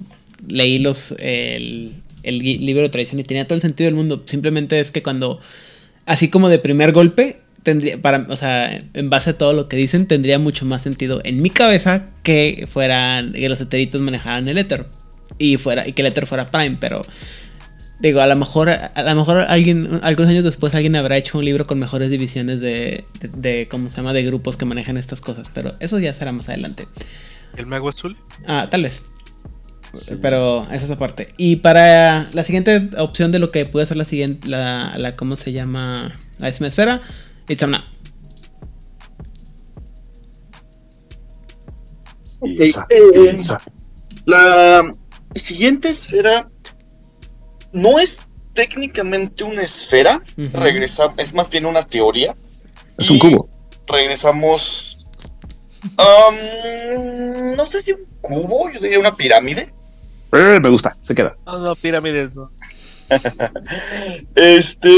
leí 0.49 0.79
los 0.79 1.15
el, 1.19 1.93
el 2.23 2.39
libro 2.39 2.83
de 2.83 2.89
tradición 2.89 3.21
y 3.21 3.25
tenía 3.25 3.47
todo 3.47 3.55
el 3.55 3.63
sentido 3.63 3.87
del 3.87 3.95
mundo. 3.95 4.23
Simplemente 4.27 4.81
es 4.81 4.91
que 4.91 5.03
cuando, 5.03 5.41
así 6.07 6.29
como 6.29 6.49
de 6.49 6.59
primer 6.59 6.93
golpe, 6.93 7.41
tendría, 7.63 8.01
para, 8.01 8.27
o 8.29 8.37
sea, 8.37 8.83
en 8.95 9.11
base 9.11 9.31
a 9.31 9.39
todo 9.39 9.53
lo 9.53 9.69
que 9.69 9.77
dicen, 9.77 10.07
tendría 10.07 10.39
mucho 10.39 10.65
más 10.65 10.83
sentido 10.83 11.21
en 11.25 11.43
mi 11.43 11.51
cabeza 11.51 12.05
que 12.23 12.67
fueran, 12.71 13.33
que 13.33 13.49
los 13.49 13.61
eteritos 13.61 14.01
manejaran 14.01 14.49
el 14.49 14.59
éter. 14.59 14.87
Y 15.39 15.57
fuera, 15.57 15.87
y 15.87 15.93
que 15.93 16.03
el 16.03 16.09
éter 16.09 16.27
fuera 16.27 16.51
Prime, 16.51 16.79
pero 16.81 17.03
Digo, 17.99 18.21
a 18.21 18.27
lo 18.27 18.37
mejor, 18.37 18.69
a 18.69 19.03
lo 19.03 19.15
mejor 19.15 19.39
alguien, 19.49 20.01
algunos 20.03 20.31
años 20.31 20.45
después 20.45 20.75
alguien 20.75 20.97
habrá 20.97 21.17
hecho 21.17 21.39
un 21.39 21.47
libro 21.47 21.67
con 21.67 21.79
mejores 21.79 22.11
divisiones 22.11 22.61
de, 22.61 23.07
de, 23.21 23.29
de, 23.29 23.69
¿cómo 23.71 23.89
se 23.89 23.97
llama? 23.97 24.13
De 24.13 24.23
grupos 24.23 24.59
que 24.59 24.67
manejan 24.67 24.99
estas 24.99 25.23
cosas, 25.23 25.51
pero 25.53 25.75
eso 25.81 25.99
ya 25.99 26.13
será 26.13 26.31
más 26.31 26.51
adelante. 26.51 26.89
¿El 27.57 27.65
mago 27.67 27.89
azul? 27.89 28.15
Ah, 28.47 28.69
tal 28.71 28.83
vez. 28.83 29.03
Pero 30.21 30.71
esa 30.71 30.85
es 30.85 30.91
aparte. 30.91 31.29
Y 31.39 31.57
para 31.57 32.29
la 32.35 32.45
siguiente 32.45 32.89
opción 32.99 33.33
de 33.33 33.39
lo 33.39 33.51
que 33.51 33.65
puede 33.65 33.87
ser 33.87 33.97
la 33.97 34.05
siguiente, 34.05 34.47
la, 34.47 34.93
la 34.99 35.17
¿cómo 35.17 35.37
se 35.37 35.53
llama? 35.53 36.13
La 36.39 36.49
décima 36.49 36.69
esfera, 36.69 37.01
Itzamna. 37.49 37.83
Ok, 42.41 42.61
eh, 42.91 43.39
la 44.27 44.91
siguiente 45.35 45.91
esfera 45.91 46.49
no 47.73 47.99
es 47.99 48.19
técnicamente 48.55 49.45
una 49.45 49.63
esfera, 49.63 50.23
Ujú. 50.39 50.57
regresa, 50.57 51.13
es 51.19 51.35
más 51.35 51.51
bien 51.51 51.67
una 51.67 51.87
teoría. 51.87 52.35
Es 52.97 53.11
un 53.11 53.19
cubo. 53.19 53.49
Regresamos. 53.87 55.33
am, 55.97 57.55
no 57.57 57.67
sé 57.67 57.83
si 57.83 57.93
un 57.93 58.07
cubo, 58.21 58.71
yo 58.71 58.81
diría 58.81 58.99
una 58.99 59.15
pirámide. 59.15 59.73
Eh, 60.33 60.59
me 60.61 60.71
gusta, 60.71 60.97
se 61.01 61.15
queda. 61.15 61.37
No, 61.47 61.59
no, 61.59 61.77
pirámides 61.77 62.35
no. 62.35 62.51
Este, 64.35 64.91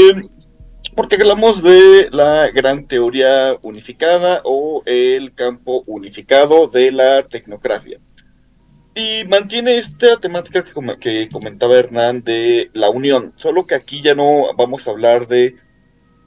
porque 0.95 1.15
hablamos 1.15 1.61
de 1.61 2.09
la 2.11 2.49
gran 2.49 2.87
teoría 2.87 3.55
unificada 3.61 4.41
o 4.43 4.81
el 4.85 5.33
campo 5.33 5.83
unificado 5.85 6.67
de 6.67 6.91
la 6.91 7.23
tecnocracia. 7.27 7.99
Y 8.99 9.23
mantiene 9.29 9.77
esta 9.77 10.19
temática 10.19 10.61
que, 10.61 10.73
com- 10.73 10.99
que 10.99 11.29
comentaba 11.31 11.77
Hernán 11.77 12.21
de 12.21 12.69
la 12.73 12.89
unión, 12.89 13.31
solo 13.37 13.65
que 13.65 13.75
aquí 13.75 14.01
ya 14.01 14.13
no 14.13 14.53
vamos 14.57 14.87
a 14.87 14.91
hablar 14.91 15.25
de 15.29 15.55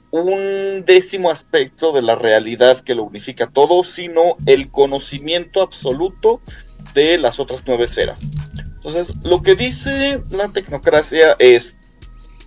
un 0.09 0.83
décimo 0.83 1.29
aspecto 1.29 1.91
de 1.91 2.01
la 2.01 2.15
realidad 2.15 2.81
que 2.81 2.95
lo 2.95 3.03
unifica 3.03 3.45
todo, 3.45 3.83
sino 3.83 4.37
el 4.47 4.71
conocimiento 4.71 5.61
absoluto 5.61 6.39
de 6.95 7.19
las 7.19 7.39
otras 7.39 7.61
nueve 7.67 7.85
esferas. 7.85 8.21
Entonces, 8.77 9.13
lo 9.23 9.43
que 9.43 9.53
dice 9.53 10.23
la 10.31 10.49
tecnocracia 10.49 11.35
es, 11.37 11.77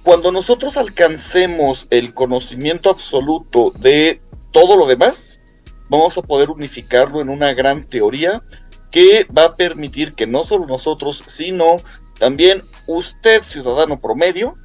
cuando 0.03 0.33
nosotros 0.33 0.77
alcancemos 0.77 1.87
el 1.91 2.15
conocimiento 2.15 2.91
absoluto 2.91 3.73
de 3.79 4.21
todo 4.53 4.77
lo 4.77 4.87
demás, 4.87 5.41
vamos 5.89 6.19
a 6.19 6.23
poder 6.23 6.51
unificarlo 6.51 7.21
en 7.21 7.29
una 7.29 7.55
gran 7.55 7.85
teoría 7.85 8.43
que 8.91 9.27
va 9.37 9.45
a 9.45 9.57
permitir 9.57 10.15
que 10.15 10.27
no 10.27 10.45
solo 10.45 10.67
nosotros, 10.67 11.23
sino 11.27 11.79
también 12.19 12.63
usted, 12.87 13.43
ciudadano 13.43 13.99
promedio, 13.99 14.57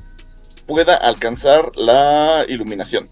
pueda 0.65 0.95
alcanzar 0.95 1.69
la 1.75 2.45
iluminación. 2.47 3.09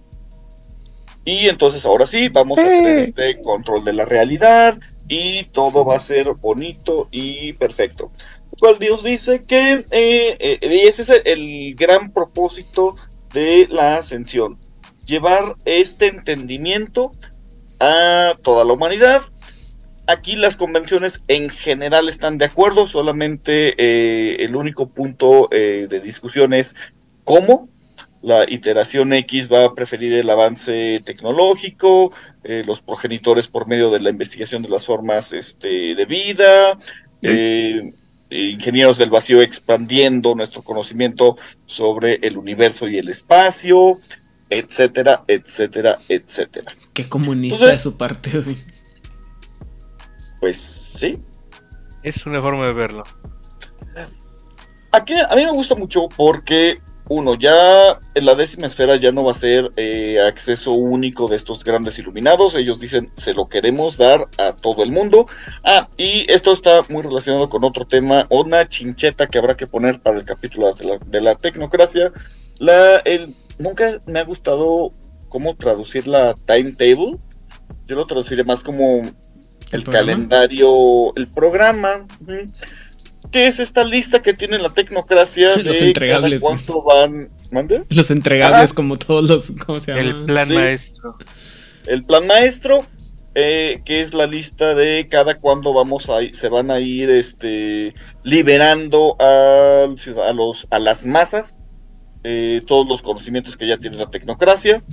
Y 1.26 1.48
entonces 1.48 1.86
ahora 1.86 2.08
sí, 2.08 2.30
vamos 2.30 2.58
a 2.58 2.64
tener 2.64 2.98
este 3.00 3.42
control 3.42 3.84
de 3.84 3.94
la 3.94 4.06
realidad 4.06 4.80
y 5.08 5.44
todo 5.46 5.84
va 5.84 5.98
a 5.98 6.02
ser 6.02 6.34
bonito 6.34 7.08
y 7.12 7.54
perfecto. 7.54 8.12
Cual 8.60 8.80
Dios 8.80 9.04
dice 9.04 9.44
que 9.44 9.86
eh, 9.92 10.38
eh, 10.40 10.60
ese 10.62 11.02
es 11.02 11.12
el 11.26 11.76
gran 11.76 12.12
propósito 12.12 12.96
de 13.34 13.68
la 13.70 13.98
ascensión. 13.98 14.58
Llevar 15.06 15.56
este 15.66 16.08
entendimiento 16.08 17.12
a 17.80 18.34
toda 18.44 18.66
la 18.66 18.74
humanidad. 18.74 19.22
Aquí 20.10 20.36
las 20.36 20.58
convenciones 20.58 21.22
en 21.28 21.52
general 21.52 22.10
están 22.10 22.40
de 22.40 22.46
acuerdo, 22.46 22.88
solamente 22.88 23.76
eh, 23.78 24.44
el 24.44 24.56
único 24.56 24.90
punto 24.90 25.50
eh, 25.52 25.86
de 25.88 26.00
discusión 26.00 26.52
es 26.56 26.76
cómo. 27.24 27.70
La 28.24 28.50
iteración 28.50 29.14
X 29.14 29.50
va 29.54 29.66
a 29.66 29.76
preferir 29.76 30.14
el 30.14 30.28
avance 30.32 31.00
tecnológico, 31.06 32.12
eh, 32.44 32.64
los 32.66 32.82
progenitores 32.82 33.48
por 33.48 33.68
medio 33.68 33.92
de 33.92 34.00
la 34.00 34.10
investigación 34.10 34.64
de 34.64 34.70
las 34.70 34.88
formas 34.88 35.32
este, 35.32 35.94
de 35.94 36.06
vida, 36.06 36.76
eh, 37.22 37.94
ingenieros 38.32 38.98
del 38.98 39.12
vacío 39.12 39.44
expandiendo 39.44 40.34
nuestro 40.34 40.64
conocimiento 40.64 41.38
sobre 41.68 42.16
el 42.24 42.36
universo 42.36 42.88
y 42.88 42.98
el 42.98 43.10
espacio, 43.10 44.00
etcétera, 44.50 45.24
etcétera, 45.28 46.00
etcétera. 46.10 46.74
Qué 46.94 47.08
comunista 47.08 47.58
Entonces- 47.58 47.78
de 47.78 47.84
su 47.84 47.96
parte, 47.96 48.32
güey. 48.32 48.58
Pues 50.40 50.92
sí. 50.98 51.18
Es 52.04 52.26
una 52.26 52.42
forma 52.42 52.66
de 52.66 52.74
verlo. 52.74 53.04
Aquí 54.92 55.14
a 55.14 55.36
mí 55.36 55.46
me 55.46 55.52
gusta 55.52 55.76
mucho 55.76 56.08
porque 56.16 56.80
uno, 57.10 57.34
ya 57.34 58.00
en 58.14 58.26
la 58.26 58.36
décima 58.36 58.68
esfera 58.68 58.96
ya 58.96 59.12
no 59.12 59.24
va 59.24 59.32
a 59.32 59.36
ser 59.36 59.72
eh, 59.78 60.22
acceso 60.22 60.74
único 60.74 61.28
de 61.28 61.38
estos 61.38 61.64
grandes 61.64 61.98
iluminados. 61.98 62.54
Ellos 62.54 62.80
dicen, 62.80 63.12
se 63.18 63.34
lo 63.34 63.44
queremos 63.48 63.98
dar 63.98 64.28
a 64.38 64.54
todo 64.54 64.84
el 64.84 64.92
mundo. 64.92 65.26
Ah, 65.64 65.88
y 65.98 66.32
esto 66.32 66.54
está 66.54 66.84
muy 66.88 67.02
relacionado 67.02 67.50
con 67.50 67.64
otro 67.64 67.86
tema, 67.86 68.28
una 68.30 68.70
chincheta 68.70 69.26
que 69.26 69.40
habrá 69.40 69.58
que 69.58 69.66
poner 69.66 70.00
para 70.00 70.18
el 70.18 70.24
capítulo 70.24 70.72
de 70.76 70.86
la, 70.86 70.98
de 71.00 71.22
la 71.22 71.34
tecnocracia. 71.34 72.12
La, 72.60 72.98
el, 72.98 73.34
nunca 73.58 73.98
me 74.06 74.20
ha 74.20 74.24
gustado 74.24 74.94
cómo 75.30 75.56
traducir 75.56 76.08
la 76.08 76.36
timetable. 76.36 77.18
Yo 77.88 77.96
lo 77.96 78.06
traduciré 78.06 78.44
más 78.44 78.62
como 78.62 79.02
el, 79.72 79.84
programa? 79.84 80.06
calendario, 80.08 81.16
el 81.16 81.28
programa. 81.28 82.06
que 83.32 83.48
es 83.48 83.60
esta 83.60 83.84
lista 83.84 84.22
que 84.22 84.34
tiene 84.34 84.58
la 84.60 84.74
tecnocracia 84.74 85.56
Los 85.64 85.80
de 85.80 85.88
entregables, 85.88 86.42
cada 86.42 86.52
cuánto 86.56 86.84
van. 86.84 87.30
¿Mande? 87.52 87.84
Los 87.90 88.12
entregables, 88.12 88.60
Ajá. 88.72 88.74
como 88.76 88.98
todos 88.98 89.30
los. 89.30 89.52
¿Cómo 89.66 89.80
se 89.80 89.92
llama? 89.92 90.02
El 90.02 90.26
plan 90.26 90.48
Sí. 90.48 90.54
maestro. 90.54 91.18
El 91.88 92.04
plan 92.04 92.28
maestro, 92.28 92.86
eh, 93.36 93.82
que 93.86 94.02
es 94.02 94.14
la 94.14 94.28
lista 94.28 94.76
de 94.76 95.08
cada 95.10 95.40
cuándo 95.40 95.74
vamos 95.74 96.10
a 96.10 96.22
ir- 96.22 96.34
se 96.36 96.48
van 96.50 96.70
a 96.72 96.80
ir 96.80 97.10
este, 97.10 97.94
liberando 98.24 99.16
al 99.20 99.98
ciudad- 100.00 100.30
a, 100.30 100.34
los, 100.34 100.68
a 100.70 100.78
las 100.80 101.06
masas 101.06 101.62
eh, 102.24 102.62
todos 102.68 102.88
los 102.88 103.02
conocimientos 103.02 103.56
que 103.58 103.66
ya 103.68 103.78
tiene 103.78 103.98
la 103.98 104.10
tecnocracia. 104.12 104.84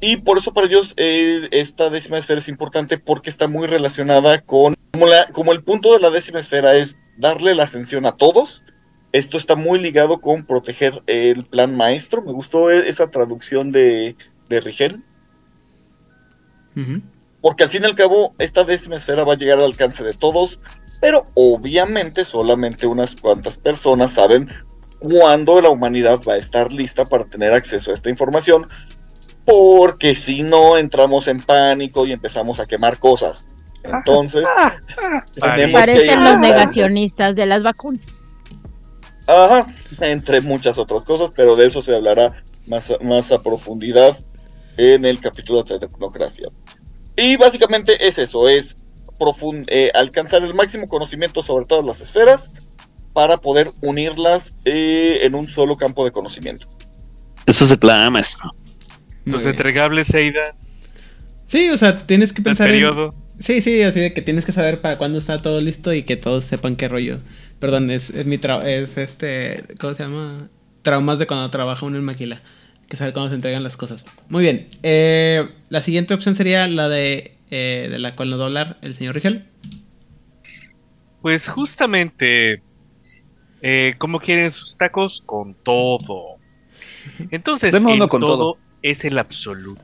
Y 0.00 0.18
por 0.18 0.38
eso 0.38 0.52
para 0.54 0.66
ellos 0.66 0.94
eh, 0.96 1.48
esta 1.50 1.90
décima 1.90 2.18
esfera 2.18 2.38
es 2.40 2.48
importante 2.48 2.98
porque 2.98 3.30
está 3.30 3.48
muy 3.48 3.66
relacionada 3.66 4.40
con, 4.42 4.74
como, 4.92 5.06
la- 5.06 5.26
como 5.32 5.52
el 5.52 5.62
punto 5.64 5.92
de 5.92 6.00
la 6.00 6.10
décima 6.10 6.38
esfera 6.38 6.76
es 6.76 6.98
darle 7.16 7.54
la 7.54 7.64
ascensión 7.64 8.06
a 8.06 8.16
todos. 8.16 8.62
Esto 9.12 9.38
está 9.38 9.56
muy 9.56 9.80
ligado 9.80 10.20
con 10.20 10.44
proteger 10.44 11.02
el 11.06 11.44
plan 11.44 11.74
maestro. 11.76 12.22
Me 12.22 12.32
gustó 12.32 12.70
e- 12.70 12.88
esa 12.88 13.10
traducción 13.10 13.72
de, 13.72 14.14
de 14.48 14.60
Rigel. 14.60 15.02
Porque 17.40 17.64
al 17.64 17.70
fin 17.70 17.82
y 17.82 17.86
al 17.86 17.94
cabo, 17.94 18.34
esta 18.38 18.64
décima 18.64 18.96
esfera 18.96 19.24
va 19.24 19.32
a 19.32 19.36
llegar 19.36 19.58
al 19.58 19.64
alcance 19.64 20.04
de 20.04 20.12
todos, 20.14 20.60
pero 21.00 21.24
obviamente 21.34 22.24
solamente 22.24 22.86
unas 22.86 23.16
cuantas 23.16 23.56
personas 23.56 24.12
saben 24.12 24.48
cuándo 25.00 25.60
la 25.60 25.70
humanidad 25.70 26.20
va 26.28 26.34
a 26.34 26.38
estar 26.38 26.72
lista 26.72 27.04
para 27.06 27.24
tener 27.24 27.52
acceso 27.52 27.90
a 27.90 27.94
esta 27.94 28.10
información, 28.10 28.66
porque 29.48 30.14
si 30.14 30.42
no 30.42 30.76
entramos 30.76 31.26
en 31.26 31.40
pánico 31.40 32.04
y 32.04 32.12
empezamos 32.12 32.60
a 32.60 32.66
quemar 32.66 32.98
cosas. 32.98 33.46
Entonces, 33.82 34.46
tenemos 35.40 35.56
que 35.56 35.68
Parecen 35.68 36.22
los 36.22 36.38
negacionistas 36.38 37.34
de 37.34 37.46
las 37.46 37.62
vacunas. 37.62 38.20
Ajá, 39.26 39.66
entre 40.02 40.42
muchas 40.42 40.76
otras 40.76 41.02
cosas, 41.04 41.30
pero 41.34 41.56
de 41.56 41.66
eso 41.66 41.80
se 41.80 41.96
hablará 41.96 42.44
más 42.66 42.90
a, 42.90 42.98
más 43.02 43.32
a 43.32 43.40
profundidad 43.40 44.18
en 44.76 45.06
el 45.06 45.18
capítulo 45.18 45.62
de 45.62 45.78
tecnocracia. 45.78 46.48
Y 47.16 47.38
básicamente 47.38 48.06
es 48.06 48.18
eso, 48.18 48.50
es 48.50 48.76
eh, 49.68 49.90
alcanzar 49.94 50.42
el 50.42 50.54
máximo 50.56 50.86
conocimiento 50.88 51.42
sobre 51.42 51.64
todas 51.64 51.86
las 51.86 52.02
esferas 52.02 52.52
para 53.14 53.38
poder 53.38 53.72
unirlas 53.80 54.58
eh, 54.66 55.20
en 55.22 55.34
un 55.34 55.46
solo 55.46 55.74
campo 55.78 56.04
de 56.04 56.12
conocimiento. 56.12 56.66
Ese 57.46 57.64
es 57.64 57.70
el 57.70 57.78
plan, 57.78 58.12
maestro. 58.12 58.50
Los 59.28 59.44
bien. 59.44 59.50
entregables, 59.52 60.12
Eida, 60.14 60.54
Sí, 61.46 61.70
o 61.70 61.76
sea, 61.78 61.96
tienes 62.06 62.32
que 62.32 62.42
el 62.44 62.56
pensar 62.56 62.70
en. 62.72 62.96
periodo. 62.96 63.14
Sí, 63.38 63.62
sí, 63.62 63.82
así 63.82 64.00
de 64.00 64.12
que 64.12 64.22
tienes 64.22 64.44
que 64.44 64.52
saber 64.52 64.80
para 64.80 64.98
cuándo 64.98 65.18
está 65.18 65.40
todo 65.42 65.60
listo 65.60 65.92
y 65.94 66.02
que 66.02 66.16
todos 66.16 66.44
sepan 66.44 66.76
qué 66.76 66.88
rollo. 66.88 67.20
Perdón, 67.60 67.90
es, 67.90 68.10
es 68.10 68.26
mi 68.26 68.38
tra 68.38 68.68
es 68.68 68.98
este, 68.98 69.64
¿cómo 69.80 69.94
se 69.94 70.02
llama? 70.04 70.50
Traumas 70.82 71.18
de 71.18 71.26
cuando 71.26 71.50
trabaja 71.50 71.86
uno 71.86 71.96
en 71.98 72.04
maquila. 72.04 72.42
Que 72.88 72.96
saber 72.96 73.12
cuándo 73.12 73.28
se 73.30 73.34
entregan 73.36 73.62
las 73.62 73.76
cosas. 73.76 74.04
Muy 74.28 74.42
bien. 74.42 74.68
eh, 74.82 75.48
la 75.68 75.80
siguiente 75.82 76.14
opción 76.14 76.34
sería 76.34 76.66
la 76.68 76.88
de, 76.88 77.36
eh, 77.50 77.88
de 77.90 77.98
la 77.98 78.16
cual 78.16 78.30
nos 78.30 78.38
va 78.40 78.44
a 78.44 78.46
hablar 78.46 78.78
el 78.82 78.94
señor 78.94 79.14
Rigel. 79.14 79.46
Pues 81.20 81.48
justamente, 81.48 82.62
eh, 83.60 83.94
¿cómo 83.98 84.20
quieren 84.20 84.50
sus 84.52 84.76
tacos? 84.76 85.22
Con 85.24 85.54
todo. 85.54 86.38
Entonces, 87.30 87.74
el 87.74 88.08
con 88.08 88.20
todo, 88.20 88.36
todo. 88.36 88.58
Es 88.82 89.04
el 89.04 89.18
absoluto. 89.18 89.82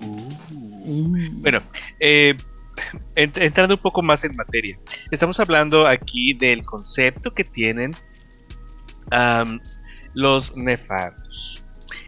Bueno, 0.00 1.60
eh, 2.00 2.34
ent- 3.14 3.40
entrando 3.40 3.74
un 3.76 3.80
poco 3.82 4.02
más 4.02 4.24
en 4.24 4.36
materia, 4.36 4.78
estamos 5.10 5.40
hablando 5.40 5.86
aquí 5.86 6.34
del 6.34 6.62
concepto 6.62 7.32
que 7.32 7.44
tienen 7.44 7.92
los 10.14 10.56
nefados. 10.56 11.62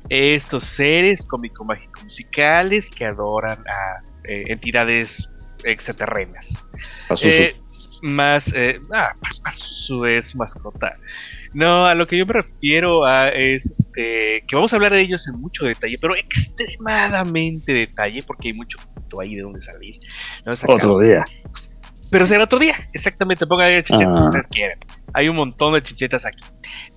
Estos 0.09 0.65
seres 0.65 1.25
cómico-mágico-musicales 1.27 2.91
que 2.91 3.05
adoran 3.07 3.63
a 3.69 4.03
eh, 4.25 4.45
entidades 4.49 5.31
extraterrenas. 5.65 6.65
Pazuzu. 7.09 7.29
Eh, 7.29 7.61
más, 8.03 8.53
eh, 8.55 8.77
ah, 8.95 9.13
es 9.47 10.27
su 10.31 10.39
mascota. 10.39 10.97
No, 11.55 11.87
a 11.87 11.95
lo 11.95 12.07
que 12.07 12.17
yo 12.19 12.27
me 12.27 12.35
refiero 12.35 13.05
a 13.07 13.29
es 13.29 13.65
este 13.67 14.45
que 14.47 14.55
vamos 14.55 14.73
a 14.73 14.77
hablar 14.77 14.93
de 14.93 15.01
ellos 15.01 15.27
en 15.29 15.41
mucho 15.41 15.65
detalle, 15.65 15.97
pero 16.01 16.15
extremadamente 16.17 17.73
detalle, 17.73 18.23
porque 18.23 18.49
hay 18.49 18.55
mucho 18.55 18.79
punto 18.95 19.21
ahí 19.21 19.35
de 19.35 19.43
donde 19.43 19.61
salir. 19.63 19.99
Otro 20.67 20.99
día. 21.01 21.25
pero 22.11 22.27
será 22.27 22.45
otro 22.45 22.59
día, 22.59 22.75
exactamente, 22.95 23.47
pongan 23.47 23.67
ahí 23.69 23.83
chichetas 23.83 24.17
si 24.17 24.23
Ah. 24.23 24.27
ustedes 24.27 24.47
quieren. 24.47 24.79
Hay 25.13 25.29
un 25.29 25.37
montón 25.37 25.75
de 25.75 25.83
chichetas 25.83 26.25
aquí. 26.25 26.43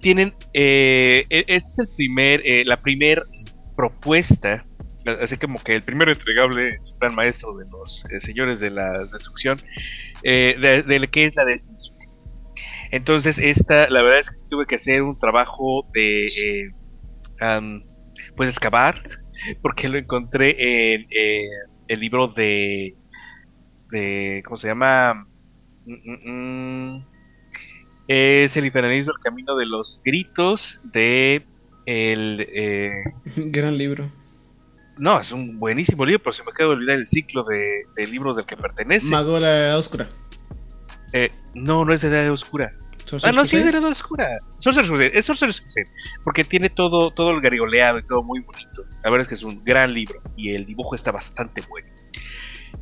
Tienen, 0.01 0.33
eh, 0.53 1.25
e- 1.29 1.45
este 1.47 1.69
es 1.69 1.79
el 1.79 1.89
primer, 1.89 2.41
eh, 2.45 2.63
la 2.65 2.81
primer 2.81 3.25
propuesta, 3.75 4.65
así 5.19 5.35
como 5.37 5.59
que 5.61 5.75
el 5.75 5.83
primer 5.83 6.07
entregable, 6.09 6.79
plan 6.99 7.13
maestro 7.15 7.57
de 7.57 7.65
los 7.71 8.05
eh, 8.11 8.19
señores 8.19 8.59
de 8.59 8.69
la 8.69 8.99
destrucción, 9.11 9.61
eh, 10.23 10.55
de, 10.59 10.83
de 10.83 10.99
lo 10.99 11.09
que 11.09 11.25
es 11.25 11.35
la 11.35 11.43
destrucción. 11.45 11.97
Entonces, 12.91 13.39
esta, 13.39 13.89
la 13.89 14.01
verdad 14.03 14.19
es 14.19 14.29
que 14.29 14.35
sí 14.35 14.47
tuve 14.49 14.65
que 14.65 14.75
hacer 14.75 15.01
un 15.03 15.17
trabajo 15.17 15.87
de, 15.93 16.25
eh, 16.25 16.71
am, 17.39 17.81
pues, 18.35 18.49
excavar, 18.49 19.01
porque 19.61 19.89
lo 19.89 19.97
encontré 19.97 20.93
en 20.95 21.07
eh, 21.09 21.47
el 21.87 21.99
libro 21.99 22.27
de, 22.27 22.95
de, 23.89 24.43
¿cómo 24.45 24.57
se 24.57 24.67
llama? 24.67 25.27
Mm, 25.85 25.93
mm, 26.11 26.95
mm. 26.97 27.07
Es 28.07 28.57
el 28.57 28.65
infernalismo, 28.65 29.13
el 29.13 29.23
camino 29.23 29.55
de 29.55 29.65
los 29.65 30.01
gritos 30.03 30.81
de 30.83 31.45
el... 31.85 32.45
eh, 32.53 32.91
Gran 33.37 33.77
libro. 33.77 34.11
no, 34.97 35.19
es 35.19 35.31
un 35.31 35.59
buenísimo 35.59 36.05
libro, 36.05 36.21
pero 36.23 36.33
se 36.33 36.43
me 36.43 36.51
acaba 36.51 36.69
de 36.71 36.75
olvidar 36.75 36.97
el 36.97 37.07
ciclo 37.07 37.43
de, 37.45 37.83
de 37.95 38.07
libros 38.07 38.35
del 38.35 38.45
que 38.45 38.57
pertenece. 38.57 39.09
Mago 39.11 39.35
de 39.35 39.41
la 39.41 39.57
Edad 39.57 39.79
Oscura. 39.79 40.09
Eh, 41.13 41.31
no, 41.55 41.85
no 41.85 41.93
es 41.93 42.01
de 42.01 42.09
Edad 42.09 42.31
Oscura. 42.31 42.73
Ah, 43.23 43.31
no, 43.31 43.45
sí 43.45 43.57
es 43.57 43.63
de. 43.63 43.71
Edad 43.71 43.83
Oscura. 43.85 44.29
Sorcerer's 44.59 44.89
Crusade, 44.89 45.17
es 45.17 45.25
Sorcerer's 45.25 45.61
Crusade, 45.61 45.89
porque 46.23 46.43
tiene 46.43 46.69
todo, 46.69 47.11
todo 47.11 47.31
el 47.31 47.41
garigoleado 47.41 47.99
y 47.99 48.03
todo 48.03 48.23
muy 48.23 48.39
bonito. 48.39 48.83
La 49.03 49.09
verdad 49.09 49.21
es 49.23 49.27
que 49.27 49.35
es 49.35 49.43
un 49.43 49.63
gran 49.63 49.93
libro 49.93 50.21
y 50.35 50.53
el 50.53 50.65
dibujo 50.65 50.95
está 50.95 51.11
bastante 51.11 51.61
bueno. 51.69 51.87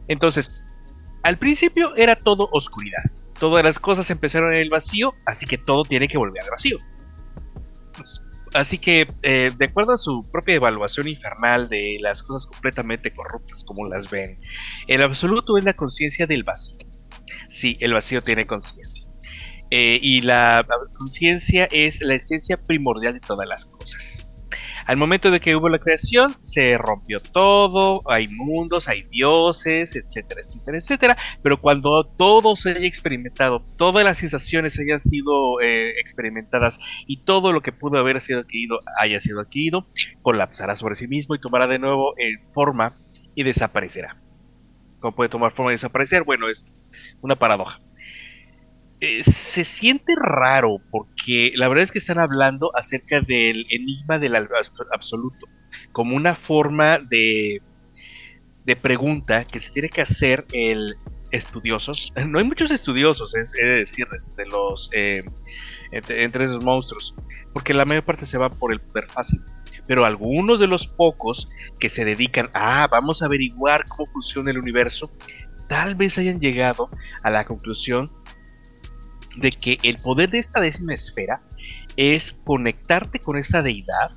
Entonces, 0.07 0.63
al 1.23 1.37
principio 1.37 1.95
era 1.95 2.15
todo 2.15 2.49
oscuridad. 2.51 3.03
Todas 3.39 3.63
las 3.63 3.79
cosas 3.79 4.09
empezaron 4.09 4.51
en 4.53 4.59
el 4.59 4.69
vacío, 4.69 5.15
así 5.25 5.45
que 5.45 5.57
todo 5.57 5.85
tiene 5.85 6.07
que 6.07 6.17
volver 6.17 6.43
al 6.43 6.49
vacío. 6.49 6.77
Así 8.53 8.79
que, 8.79 9.07
eh, 9.21 9.51
de 9.55 9.65
acuerdo 9.65 9.93
a 9.93 9.97
su 9.97 10.23
propia 10.31 10.55
evaluación 10.55 11.07
infernal 11.07 11.69
de 11.69 11.97
las 12.01 12.23
cosas 12.23 12.47
completamente 12.47 13.11
corruptas 13.11 13.63
como 13.63 13.85
las 13.85 14.09
ven, 14.09 14.39
el 14.87 15.03
absoluto 15.03 15.57
es 15.57 15.63
la 15.63 15.73
conciencia 15.73 16.25
del 16.25 16.43
vacío. 16.43 16.77
Sí, 17.47 17.77
el 17.79 17.93
vacío 17.93 18.21
tiene 18.21 18.45
conciencia. 18.45 19.08
Eh, 19.71 19.99
y 20.01 20.21
la 20.21 20.65
conciencia 20.97 21.67
es 21.71 22.01
la 22.01 22.15
esencia 22.15 22.57
primordial 22.57 23.13
de 23.13 23.19
todas 23.19 23.47
las 23.47 23.65
cosas. 23.65 24.25
Al 24.89 24.97
momento 24.97 25.29
de 25.29 25.39
que 25.39 25.55
hubo 25.55 25.69
la 25.69 25.77
creación, 25.77 26.35
se 26.41 26.75
rompió 26.75 27.19
todo, 27.19 28.01
hay 28.09 28.27
mundos, 28.39 28.87
hay 28.87 29.03
dioses, 29.03 29.95
etcétera, 29.95 30.41
etcétera, 30.41 30.77
etcétera. 30.79 31.17
Pero 31.43 31.61
cuando 31.61 32.03
todo 32.03 32.55
se 32.55 32.71
haya 32.71 32.87
experimentado, 32.87 33.63
todas 33.77 34.03
las 34.03 34.17
sensaciones 34.17 34.79
hayan 34.79 34.99
sido 34.99 35.61
eh, 35.61 35.91
experimentadas 35.99 36.79
y 37.05 37.21
todo 37.21 37.53
lo 37.53 37.61
que 37.61 37.71
pudo 37.71 37.99
haber 37.99 38.19
sido 38.19 38.39
adquirido 38.39 38.79
haya 38.97 39.19
sido 39.19 39.41
adquirido, 39.41 39.85
colapsará 40.23 40.75
sobre 40.75 40.95
sí 40.95 41.07
mismo 41.07 41.35
y 41.35 41.39
tomará 41.39 41.67
de 41.67 41.77
nuevo 41.77 42.15
eh, 42.17 42.37
forma 42.51 42.97
y 43.35 43.43
desaparecerá. 43.43 44.15
¿Cómo 44.99 45.15
puede 45.15 45.29
tomar 45.29 45.53
forma 45.53 45.71
y 45.71 45.75
desaparecer? 45.75 46.23
Bueno, 46.23 46.49
es 46.49 46.65
una 47.21 47.35
paradoja. 47.37 47.79
Eh, 49.01 49.23
se 49.23 49.63
siente 49.63 50.13
raro 50.17 50.81
porque 50.91 51.53
la 51.55 51.69
verdad 51.69 51.83
es 51.83 51.91
que 51.91 51.99
están 51.99 52.19
hablando 52.19 52.69
acerca 52.75 53.21
del 53.21 53.65
enigma 53.69 54.19
del 54.19 54.35
absoluto 54.35 55.47
como 55.93 56.17
una 56.17 56.35
forma 56.35 56.99
de, 56.99 57.61
de 58.65 58.75
pregunta 58.75 59.45
que 59.45 59.59
se 59.59 59.71
tiene 59.71 59.87
que 59.87 60.01
hacer 60.01 60.45
el 60.51 60.95
estudioso. 61.31 61.93
No 62.27 62.39
hay 62.39 62.45
muchos 62.45 62.71
estudiosos, 62.71 63.35
es, 63.35 63.53
he 63.55 63.65
de 63.65 63.75
decirles, 63.77 64.35
de 64.35 64.45
los 64.45 64.89
eh, 64.93 65.23
entre, 65.91 66.23
entre 66.23 66.45
esos 66.45 66.63
monstruos, 66.63 67.15
porque 67.53 67.73
la 67.73 67.85
mayor 67.85 68.03
parte 68.03 68.25
se 68.25 68.37
va 68.37 68.49
por 68.49 68.73
el 68.73 68.79
poder 68.79 69.07
fácil. 69.07 69.41
Pero 69.87 70.05
algunos 70.05 70.59
de 70.59 70.67
los 70.67 70.87
pocos 70.87 71.47
que 71.79 71.89
se 71.89 72.05
dedican 72.05 72.49
a, 72.53 72.83
ah, 72.83 72.87
vamos 72.87 73.21
a 73.21 73.25
averiguar 73.25 73.85
cómo 73.87 74.05
funciona 74.11 74.51
el 74.51 74.59
universo, 74.59 75.11
tal 75.67 75.95
vez 75.95 76.17
hayan 76.17 76.39
llegado 76.39 76.89
a 77.23 77.29
la 77.31 77.45
conclusión 77.45 78.09
de 79.39 79.51
que 79.51 79.77
el 79.83 79.97
poder 79.97 80.29
de 80.29 80.39
esta 80.39 80.59
décima 80.59 80.93
esfera 80.93 81.35
es 81.95 82.31
conectarte 82.43 83.19
con 83.19 83.37
esa 83.37 83.61
deidad, 83.61 84.11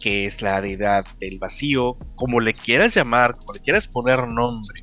que 0.00 0.26
es 0.26 0.42
la 0.42 0.60
deidad 0.60 1.06
del 1.18 1.38
vacío, 1.38 1.96
como 2.14 2.40
le 2.40 2.52
quieras 2.52 2.94
llamar, 2.94 3.34
como 3.34 3.54
le 3.54 3.60
quieras 3.60 3.88
poner 3.88 4.26
nombre. 4.28 4.74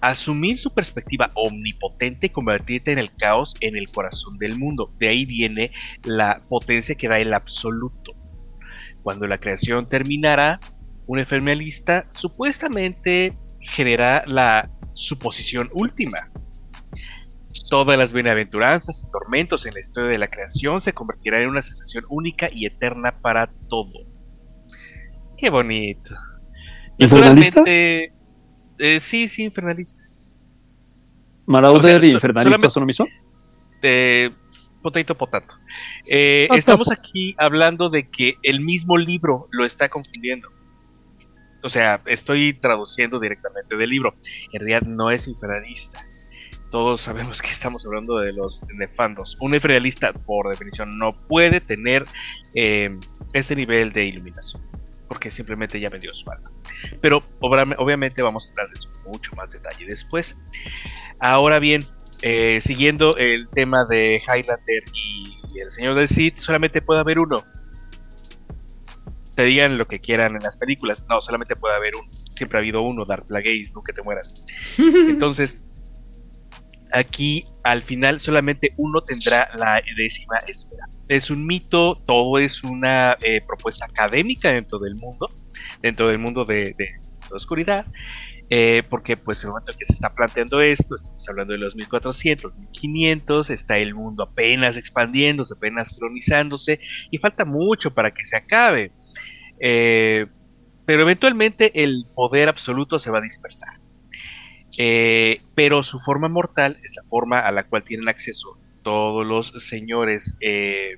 Asumir 0.00 0.58
su 0.58 0.74
perspectiva 0.74 1.30
omnipotente 1.34 2.26
y 2.26 2.30
convertirte 2.30 2.92
en 2.92 2.98
el 2.98 3.14
caos 3.14 3.54
en 3.60 3.76
el 3.76 3.88
corazón 3.90 4.36
del 4.38 4.58
mundo. 4.58 4.92
De 4.98 5.08
ahí 5.08 5.26
viene 5.26 5.70
la 6.02 6.40
potencia 6.48 6.96
que 6.96 7.08
da 7.08 7.18
el 7.18 7.32
absoluto. 7.32 8.12
Cuando 9.02 9.26
la 9.26 9.38
creación 9.38 9.88
terminará, 9.88 10.58
un 11.06 11.18
enfermialista 11.18 12.06
supuestamente 12.10 13.36
genera 13.60 14.24
la 14.26 14.70
suposición 14.94 15.68
última. 15.72 16.30
Todas 17.72 17.98
las 17.98 18.12
bienaventuranzas 18.12 19.02
y 19.02 19.10
tormentos 19.10 19.64
en 19.64 19.72
la 19.72 19.80
historia 19.80 20.10
de 20.10 20.18
la 20.18 20.28
creación 20.28 20.82
se 20.82 20.92
convertirán 20.92 21.40
en 21.40 21.48
una 21.48 21.62
sensación 21.62 22.04
única 22.10 22.50
y 22.52 22.66
eterna 22.66 23.18
para 23.22 23.50
todo. 23.70 23.94
Qué 25.38 25.48
bonito. 25.48 26.14
¿Infernalista? 26.98 27.62
Eh, 27.66 28.10
sí, 29.00 29.26
sí, 29.26 29.44
infernalista. 29.44 30.06
¿Marauder 31.46 31.96
O 31.96 32.00
sea, 32.00 32.10
y 32.10 32.12
infernalista 32.12 32.68
son 32.68 32.82
lo 32.82 32.86
mismo? 32.88 33.06
potato 34.82 35.16
potato. 35.16 35.54
Eh, 36.10 36.44
Potato. 36.50 36.58
estamos 36.58 36.90
aquí 36.92 37.34
hablando 37.38 37.88
de 37.88 38.10
que 38.10 38.34
el 38.42 38.60
mismo 38.60 38.98
libro 38.98 39.48
lo 39.50 39.64
está 39.64 39.88
confundiendo. 39.88 40.50
O 41.62 41.70
sea, 41.70 42.02
estoy 42.04 42.52
traduciendo 42.52 43.18
directamente 43.18 43.78
del 43.78 43.88
libro. 43.88 44.14
En 44.52 44.60
realidad 44.60 44.82
no 44.82 45.10
es 45.10 45.26
infernalista. 45.26 46.06
Todos 46.72 47.02
sabemos 47.02 47.42
que 47.42 47.50
estamos 47.50 47.84
hablando 47.84 48.18
de 48.18 48.32
los 48.32 48.66
nefandos. 48.78 49.36
Un 49.40 49.54
infernalista, 49.54 50.14
por 50.14 50.48
definición, 50.48 50.96
no 50.96 51.10
puede 51.28 51.60
tener 51.60 52.06
eh, 52.54 52.98
ese 53.34 53.54
nivel 53.54 53.92
de 53.92 54.06
iluminación. 54.06 54.62
Porque 55.06 55.30
simplemente 55.30 55.78
ya 55.78 55.90
me 55.90 55.98
dio 55.98 56.14
su 56.14 56.30
alma. 56.30 56.50
Pero 57.02 57.20
obviamente 57.40 58.22
vamos 58.22 58.46
a 58.46 58.50
hablar 58.52 58.68
de 58.70 58.78
eso 58.78 58.88
mucho 59.04 59.36
más 59.36 59.52
detalle 59.52 59.84
después. 59.84 60.34
Ahora 61.18 61.58
bien, 61.58 61.84
eh, 62.22 62.60
siguiendo 62.62 63.18
el 63.18 63.50
tema 63.50 63.84
de 63.84 64.22
Highlander 64.26 64.84
y 64.94 65.60
el 65.60 65.70
Señor 65.70 65.94
del 65.94 66.08
Sith, 66.08 66.38
solamente 66.38 66.80
puede 66.80 67.00
haber 67.00 67.18
uno. 67.18 67.44
Te 69.34 69.42
digan 69.42 69.76
lo 69.76 69.84
que 69.84 70.00
quieran 70.00 70.36
en 70.36 70.42
las 70.42 70.56
películas. 70.56 71.04
No, 71.06 71.20
solamente 71.20 71.54
puede 71.54 71.76
haber 71.76 71.96
uno. 71.96 72.08
Siempre 72.30 72.58
ha 72.58 72.60
habido 72.60 72.80
uno, 72.80 73.04
Darth 73.04 73.28
Plagueis, 73.28 73.74
nunca 73.74 73.92
te 73.92 74.00
mueras. 74.00 74.42
Entonces, 74.78 75.66
aquí 76.92 77.44
al 77.64 77.82
final 77.82 78.20
solamente 78.20 78.74
uno 78.76 79.00
tendrá 79.00 79.48
la 79.56 79.82
décima 79.96 80.38
esfera. 80.46 80.86
Es 81.08 81.30
un 81.30 81.46
mito, 81.46 81.94
todo 81.94 82.38
es 82.38 82.62
una 82.62 83.16
eh, 83.22 83.40
propuesta 83.46 83.86
académica 83.86 84.50
dentro 84.50 84.78
del 84.78 84.94
mundo, 84.96 85.28
dentro 85.80 86.08
del 86.08 86.18
mundo 86.18 86.44
de, 86.44 86.74
la 87.30 87.36
oscuridad. 87.36 87.86
Eh, 88.54 88.82
porque 88.90 89.16
pues 89.16 89.42
en 89.42 89.48
el 89.48 89.52
momento 89.52 89.72
en 89.72 89.78
que 89.78 89.86
se 89.86 89.94
está 89.94 90.10
planteando 90.10 90.60
esto, 90.60 90.94
estamos 90.94 91.26
hablando 91.26 91.54
de 91.54 91.58
los 91.58 91.74
1400, 91.74 92.54
1500, 92.56 93.48
está 93.48 93.78
el 93.78 93.94
mundo 93.94 94.24
apenas 94.24 94.76
expandiéndose, 94.76 95.54
apenas 95.54 95.96
colonizándose 95.98 96.78
y 97.10 97.16
falta 97.16 97.46
mucho 97.46 97.94
para 97.94 98.12
que 98.12 98.26
se 98.26 98.36
acabe. 98.36 98.92
Eh, 99.58 100.26
pero 100.84 101.02
eventualmente 101.02 101.82
el 101.82 102.04
poder 102.14 102.50
absoluto 102.50 102.98
se 102.98 103.10
va 103.10 103.18
a 103.18 103.22
dispersar. 103.22 103.81
Eh, 104.78 105.42
pero 105.54 105.82
su 105.82 105.98
forma 105.98 106.28
mortal 106.28 106.78
es 106.82 106.94
la 106.96 107.02
forma 107.04 107.40
a 107.40 107.52
la 107.52 107.64
cual 107.64 107.84
tienen 107.84 108.08
acceso 108.08 108.58
todos 108.82 109.26
los 109.26 109.48
señores 109.64 110.36
eh, 110.40 110.96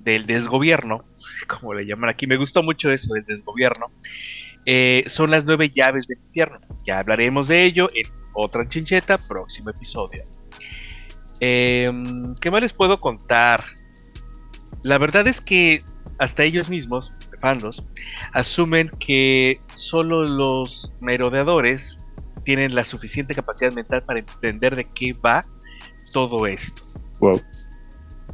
del 0.00 0.26
desgobierno, 0.26 1.04
como 1.46 1.74
le 1.74 1.86
llaman 1.86 2.10
aquí. 2.10 2.26
Me 2.26 2.36
gustó 2.36 2.62
mucho 2.62 2.90
eso 2.90 3.14
del 3.14 3.24
desgobierno. 3.24 3.90
Eh, 4.64 5.04
son 5.06 5.30
las 5.30 5.44
nueve 5.44 5.70
llaves 5.70 6.08
del 6.08 6.18
infierno. 6.18 6.60
Ya 6.84 6.98
hablaremos 6.98 7.48
de 7.48 7.64
ello 7.64 7.88
en 7.94 8.06
otra 8.34 8.68
chincheta, 8.68 9.18
próximo 9.18 9.70
episodio. 9.70 10.24
Em, 11.40 12.34
¿Qué 12.36 12.50
más 12.50 12.62
les 12.62 12.72
puedo 12.72 12.98
contar? 12.98 13.64
La 14.82 14.98
verdad 14.98 15.26
es 15.28 15.40
que 15.40 15.84
hasta 16.18 16.44
ellos 16.44 16.70
mismos, 16.70 17.12
fandos, 17.40 17.84
asumen 18.32 18.90
que 18.98 19.60
solo 19.74 20.24
los 20.24 20.92
merodeadores 21.00 21.98
tienen 22.46 22.76
la 22.76 22.84
suficiente 22.84 23.34
capacidad 23.34 23.72
mental 23.72 24.04
para 24.04 24.20
entender 24.20 24.76
de 24.76 24.86
qué 24.94 25.12
va 25.14 25.44
todo 26.12 26.46
esto. 26.46 26.80
Wow. 27.18 27.42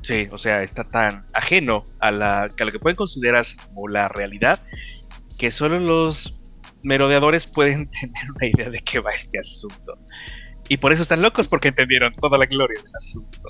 Sí, 0.03 0.29
o 0.31 0.39
sea, 0.39 0.63
está 0.63 0.85
tan 0.85 1.25
ajeno 1.33 1.83
a, 1.99 2.11
la, 2.11 2.43
a 2.43 2.65
lo 2.65 2.73
que 2.73 2.79
pueden 2.79 2.97
considerarse 2.97 3.57
como 3.57 3.89
la 3.89 4.09
realidad 4.09 4.61
que 5.39 5.51
solo 5.51 5.77
los 5.77 6.37
merodeadores 6.83 7.47
pueden 7.47 7.89
tener 8.01 8.31
una 8.37 8.47
idea 8.47 8.69
de 8.69 8.81
qué 8.81 9.01
va 9.01 9.13
este 9.13 9.39
asunto. 9.39 9.99
Y 10.69 10.77
por 10.77 10.93
eso 10.93 11.03
están 11.03 11.23
locos, 11.23 11.49
porque 11.49 11.69
entendieron 11.69 12.13
toda 12.15 12.37
la 12.37 12.45
gloria 12.45 12.81
del 12.83 12.95
asunto. 12.95 13.41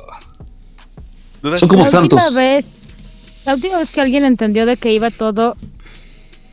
¿Dudas? 1.42 1.58
Son 1.58 1.68
como 1.68 1.82
la 1.82 1.90
santos. 1.90 2.22
última 2.22 2.40
vez, 2.40 2.82
la 3.44 3.54
última 3.54 3.78
vez 3.78 3.90
que 3.90 4.00
alguien 4.00 4.24
entendió 4.24 4.64
de 4.64 4.76
qué 4.76 4.92
iba 4.92 5.10
todo, 5.10 5.56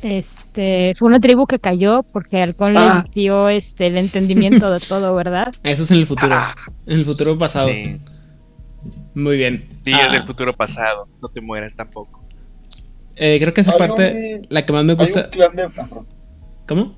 este, 0.02 0.94
fue 0.96 1.08
una 1.08 1.20
tribu 1.20 1.46
que 1.46 1.60
cayó 1.60 2.04
porque 2.04 2.42
Halcón 2.42 2.78
Ah. 2.78 3.04
les 3.06 3.14
dio 3.14 3.50
este 3.50 3.88
el 3.88 3.98
entendimiento 3.98 4.72
de 4.72 4.80
todo, 4.80 5.14
¿verdad? 5.16 5.54
Eso 5.64 5.84
es 5.84 5.92
en 5.92 5.98
el 5.98 6.08
futuro. 6.08 6.32
Ah, 6.34 6.56
en 6.88 7.00
el 7.00 7.06
futuro 7.06 7.38
pasado. 7.38 7.68
sí. 7.70 7.98
Muy 9.16 9.38
bien. 9.38 9.68
Días 9.84 10.02
Ah, 10.10 10.12
del 10.14 10.24
futuro 10.26 10.56
pasado. 10.56 11.08
No 11.22 11.28
te 11.30 11.42
mueras 11.42 11.76
tampoco. 11.76 12.24
eh, 13.22 13.38
creo 13.42 13.54
que 13.54 13.62
esa 13.62 13.74
Hay 13.74 13.78
parte, 13.78 14.40
un- 14.42 14.48
la 14.50 14.66
que 14.66 14.72
más 14.72 14.86
me 14.86 14.94
Hay 14.94 14.98
gusta. 14.98 15.22
un 15.26 15.30
clan 15.32 15.56
de, 15.56 15.70
¿Cómo? 16.68 16.96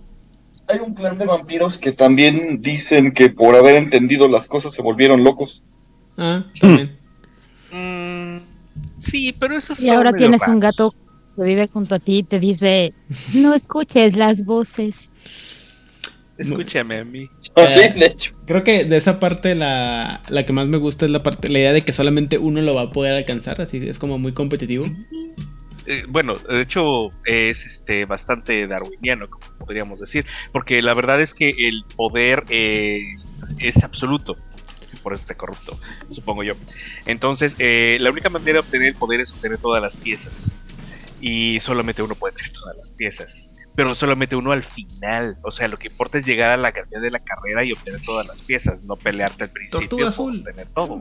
hay 0.68 0.80
un 0.80 0.94
clan 0.94 1.18
de 1.18 1.26
vampiros 1.26 1.78
que 1.80 1.92
también 1.94 2.60
dicen 2.60 3.12
que 3.14 3.30
por 3.30 3.56
haber 3.56 3.76
entendido 3.78 4.28
las 4.28 4.48
cosas 4.48 4.72
se 4.74 4.82
volvieron 4.84 5.24
locos. 5.24 5.64
Ah, 6.18 6.46
también. 6.60 6.98
Mm, 7.72 8.38
sí, 9.00 9.36
pero 9.40 9.58
eso 9.58 9.74
Y 9.80 9.90
ahora 9.90 10.14
tienes 10.14 10.48
un 10.48 10.60
gato 10.60 10.94
que 11.36 11.44
vive 11.44 11.68
junto 11.68 11.96
a 11.96 12.00
ti 12.00 12.20
y 12.20 12.24
te 12.24 12.40
dice, 12.40 12.94
no 13.34 13.54
escuches 13.54 14.16
las 14.16 14.46
voces. 14.46 15.10
Escúchame 16.38 17.00
a 17.00 17.04
mí. 17.04 17.30
Eh, 17.58 17.74
sí, 17.74 18.00
de 18.00 18.06
hecho. 18.06 18.32
Creo 18.48 18.64
que 18.64 18.86
de 18.86 18.96
esa 18.96 19.20
parte 19.20 19.56
la, 19.56 20.22
la 20.30 20.44
que 20.44 20.54
más 20.54 20.68
me 20.68 20.78
gusta 20.78 21.06
es 21.06 21.12
la 21.12 21.22
parte, 21.22 21.50
la 21.50 21.60
idea 21.60 21.74
de 21.74 21.82
que 21.82 21.92
solamente 21.92 22.38
uno 22.38 22.62
lo 22.62 22.74
va 22.74 22.84
a 22.84 22.90
poder 22.90 23.18
alcanzar, 23.18 23.60
así 23.62 23.78
es 23.86 24.00
como 24.00 24.18
muy 24.18 24.32
competitivo. 24.32 24.86
Eh, 25.88 26.06
bueno, 26.08 26.36
de 26.36 26.62
hecho 26.62 27.10
es 27.26 27.66
este 27.66 28.06
bastante 28.06 28.68
darwiniano, 28.68 29.30
como 29.30 29.46
podríamos 29.58 30.00
decir, 30.00 30.26
porque 30.52 30.82
la 30.82 30.94
verdad 30.94 31.20
es 31.20 31.34
que 31.34 31.50
el 31.50 31.84
poder 31.96 32.46
eh, 32.50 33.04
es 33.60 33.84
absoluto, 33.84 34.38
por 35.02 35.14
eso 35.14 35.22
está 35.22 35.36
corrupto, 35.36 35.80
supongo 36.08 36.44
yo. 36.44 36.54
Entonces, 37.06 37.56
eh, 37.58 37.98
la 38.00 38.12
única 38.12 38.30
manera 38.30 38.54
de 38.54 38.60
obtener 38.60 38.90
el 38.90 38.96
poder 38.96 39.22
es 39.22 39.32
obtener 39.32 39.58
todas 39.58 39.82
las 39.82 39.96
piezas, 39.96 40.56
y 41.22 41.60
solamente 41.60 42.02
uno 42.02 42.16
puede 42.16 42.36
tener 42.36 42.52
todas 42.52 42.76
las 42.76 42.92
piezas, 42.92 43.52
pero 43.76 43.96
solamente 43.96 44.36
uno 44.36 44.52
al 44.52 44.64
final. 44.64 45.38
O 45.44 45.52
sea, 45.52 45.68
lo 45.68 45.78
que 45.78 45.88
importa 45.88 46.18
es 46.18 46.26
llegar 46.26 46.50
a 46.52 46.58
la 46.58 46.72
cantidad 46.72 47.02
de 47.02 47.12
la 47.12 47.20
carrera 47.20 47.64
y 47.64 47.72
obtener 47.72 48.02
todas 48.02 48.28
las 48.28 48.42
piezas, 48.42 48.84
no 48.84 48.96
pelearte 48.96 49.44
al 49.44 49.50
principio 49.50 49.88
Tortuga 49.88 50.04
por 50.06 50.10
azul. 50.10 50.38
obtener 50.40 50.68
todo. 50.68 51.00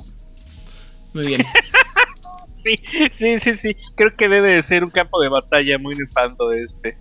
Muy 1.14 1.26
bien. 1.26 1.44
Sí, 2.56 2.76
sí, 3.12 3.38
sí, 3.38 3.54
sí. 3.54 3.76
Creo 3.96 4.14
que 4.16 4.28
debe 4.28 4.54
de 4.54 4.62
ser 4.62 4.84
un 4.84 4.90
campo 4.90 5.20
de 5.22 5.28
batalla 5.28 5.78
muy 5.78 5.94
nefando 5.96 6.52
este. 6.52 6.96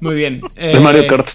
Muy 0.00 0.14
bien. 0.14 0.38
De 0.56 0.72
Eh, 0.72 0.80
Mario 0.80 1.06
Kart. 1.06 1.28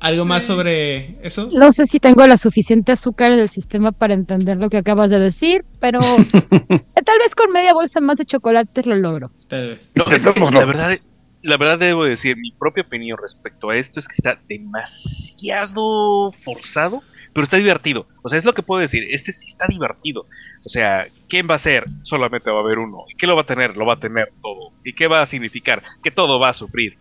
¿Algo 0.00 0.24
más 0.24 0.44
sobre 0.44 1.12
eso? 1.26 1.50
No 1.52 1.72
sé 1.72 1.86
si 1.86 2.00
tengo 2.00 2.26
la 2.26 2.36
suficiente 2.36 2.92
azúcar 2.92 3.32
en 3.32 3.38
el 3.40 3.48
sistema 3.48 3.92
para 3.92 4.14
entender 4.14 4.56
lo 4.56 4.70
que 4.70 4.78
acabas 4.78 5.10
de 5.10 5.18
decir, 5.18 5.64
pero 5.80 5.98
eh, 6.00 6.04
tal 7.04 7.18
vez 7.18 7.34
con 7.36 7.52
media 7.52 7.74
bolsa 7.74 8.00
más 8.00 8.18
de 8.18 8.24
chocolates 8.24 8.86
lo 8.86 8.96
logro. 8.96 9.30
Tal 9.48 9.68
vez. 9.68 9.80
No, 9.94 10.04
es 10.10 10.26
que 10.26 10.40
la 10.40 10.64
verdad, 10.64 10.98
la 11.42 11.56
verdad 11.56 11.78
debo 11.78 12.04
decir, 12.04 12.36
mi 12.36 12.50
propia 12.58 12.82
opinión 12.84 13.18
respecto 13.20 13.70
a 13.70 13.76
esto 13.76 14.00
es 14.00 14.08
que 14.08 14.14
está 14.16 14.40
demasiado 14.48 16.32
forzado, 16.44 17.02
pero 17.32 17.44
está 17.44 17.56
divertido. 17.56 18.06
O 18.22 18.28
sea, 18.28 18.38
es 18.38 18.44
lo 18.44 18.54
que 18.54 18.62
puedo 18.62 18.80
decir. 18.80 19.06
Este 19.10 19.32
sí 19.32 19.46
está 19.48 19.66
divertido. 19.68 20.22
O 20.22 20.68
sea, 20.70 21.06
¿quién 21.28 21.46
va 21.50 21.54
a 21.54 21.58
ser? 21.58 21.84
Solamente 22.02 22.50
va 22.50 22.58
a 22.58 22.62
haber 22.62 22.78
uno. 22.78 23.04
¿Y 23.12 23.16
qué 23.16 23.26
lo 23.26 23.36
va 23.36 23.42
a 23.42 23.46
tener? 23.46 23.76
Lo 23.76 23.86
va 23.86 23.94
a 23.94 24.00
tener 24.00 24.32
todo. 24.42 24.72
¿Y 24.84 24.92
qué 24.94 25.06
va 25.06 25.22
a 25.22 25.26
significar? 25.26 25.82
Que 26.02 26.10
todo 26.10 26.38
va 26.40 26.48
a 26.50 26.54
sufrir. 26.54 26.98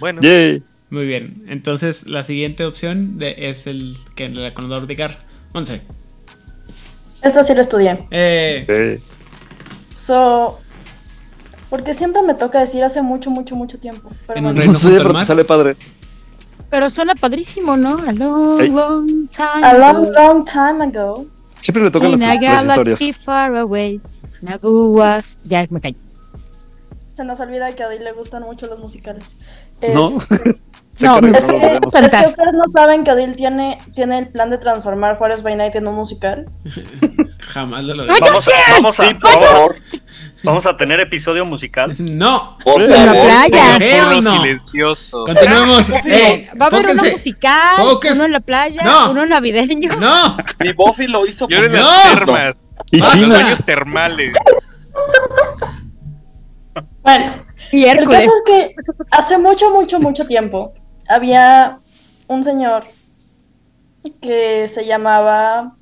Bueno, 0.00 0.20
Yay. 0.22 0.62
Muy 0.90 1.06
bien. 1.06 1.44
Entonces, 1.48 2.06
la 2.06 2.22
siguiente 2.24 2.64
opción 2.64 3.18
de- 3.18 3.34
es 3.50 3.66
el 3.66 3.96
que 4.14 4.26
el 4.26 4.52
conador 4.52 4.86
de 4.86 4.94
Gar. 4.94 5.18
11. 5.54 5.82
Esta 7.22 7.42
sí 7.42 7.54
la 7.54 7.60
estudié. 7.62 8.06
Eh, 8.10 9.00
So, 9.94 10.60
porque 11.70 11.94
siempre 11.94 12.22
me 12.22 12.34
toca 12.34 12.60
decir 12.60 12.82
hace 12.82 13.00
mucho, 13.02 13.30
mucho, 13.30 13.56
mucho 13.56 13.78
tiempo. 13.78 14.10
Pero 14.26 14.42
bueno. 14.42 14.62
No 14.64 14.72
sé, 14.72 14.96
pero 14.98 15.14
te 15.14 15.24
sale 15.24 15.44
padre. 15.44 15.76
Pero 16.70 16.90
suena 16.90 17.14
padrísimo, 17.14 17.76
¿no? 17.76 17.98
A 17.98 18.12
long, 18.12 18.60
long 18.74 19.06
time 19.30 19.62
A 19.64 19.74
long, 19.74 19.96
ago, 20.06 20.12
long 20.12 20.44
time 20.44 20.84
ago. 20.84 21.26
Siempre 21.64 21.84
le 21.84 21.90
tocan 21.90 22.10
las, 22.10 22.20
las 22.20 22.78
historias. 22.78 23.16
far 23.24 23.56
away, 23.56 23.98
was... 24.62 25.38
Ya, 25.44 25.66
me 25.70 25.80
callo. 25.80 25.96
Se 27.08 27.24
nos 27.24 27.40
olvida 27.40 27.74
que 27.74 27.82
a 27.82 27.86
Adil 27.86 28.04
le 28.04 28.12
gustan 28.12 28.42
mucho 28.42 28.66
los 28.66 28.80
musicales. 28.80 29.38
No. 29.94 30.10
Se 30.90 31.06
No, 31.06 31.22
no 31.22 31.34
es, 31.34 31.44
que, 31.46 31.52
veremos. 31.52 31.94
es 31.94 32.12
que 32.12 32.26
ustedes 32.26 32.52
no 32.52 32.68
saben 32.68 33.02
que 33.02 33.12
Adil 33.12 33.34
tiene, 33.34 33.78
tiene 33.90 34.18
el 34.18 34.26
plan 34.28 34.50
de 34.50 34.58
transformar 34.58 35.16
Juárez 35.16 35.42
by 35.42 35.56
Night 35.56 35.74
en 35.74 35.88
un 35.88 35.94
musical. 35.94 36.44
jamás 37.54 37.84
lo 37.84 37.94
¡No, 37.94 38.04
logré. 38.04 38.18
Vamos 38.20 38.48
a, 38.48 38.72
vamos 38.72 39.00
a, 39.00 39.04
Sí, 39.08 39.14
por 39.14 39.30
favor. 39.30 39.76
vamos 40.42 40.66
a 40.66 40.76
tener 40.76 41.00
episodio 41.00 41.44
musical. 41.44 41.94
No. 41.98 42.58
Por 42.64 42.82
En 42.82 42.90
la 42.90 42.96
favor. 43.14 43.24
playa. 43.26 43.76
Hell 43.76 44.22
no. 44.24 44.30
silencioso. 44.36 45.24
Continuemos. 45.24 45.88
Eh, 46.04 46.50
Va 46.60 46.66
a 46.66 46.68
haber 46.68 46.90
uno 46.90 47.04
musical, 47.04 47.76
Focus. 47.76 48.10
uno 48.12 48.24
en 48.24 48.32
la 48.32 48.40
playa, 48.40 48.82
No. 48.82 49.10
uno 49.12 49.24
navideño. 49.26 49.94
No. 49.96 50.36
Si 50.60 50.72
Buffy 50.72 51.06
lo 51.06 51.26
hizo 51.26 51.48
Yo 51.48 51.58
en 51.58 51.70
con- 51.70 51.80
No. 51.80 51.84
las 51.90 52.14
termas. 52.14 52.74
Y 52.90 53.00
Basta. 53.00 53.16
Los 53.16 53.24
China. 53.24 53.34
baños 53.42 53.62
termales. 53.64 54.32
Bueno, 57.02 57.32
Y 57.72 57.84
el 57.84 58.08
caso 58.08 58.28
es 58.30 58.42
que 58.46 58.74
hace 59.10 59.38
mucho, 59.38 59.70
mucho, 59.70 59.98
mucho 60.00 60.26
tiempo 60.26 60.74
había 61.08 61.78
un 62.28 62.42
señor 62.44 62.84
que 64.20 64.68
se 64.68 64.84
llamaba 64.86 65.74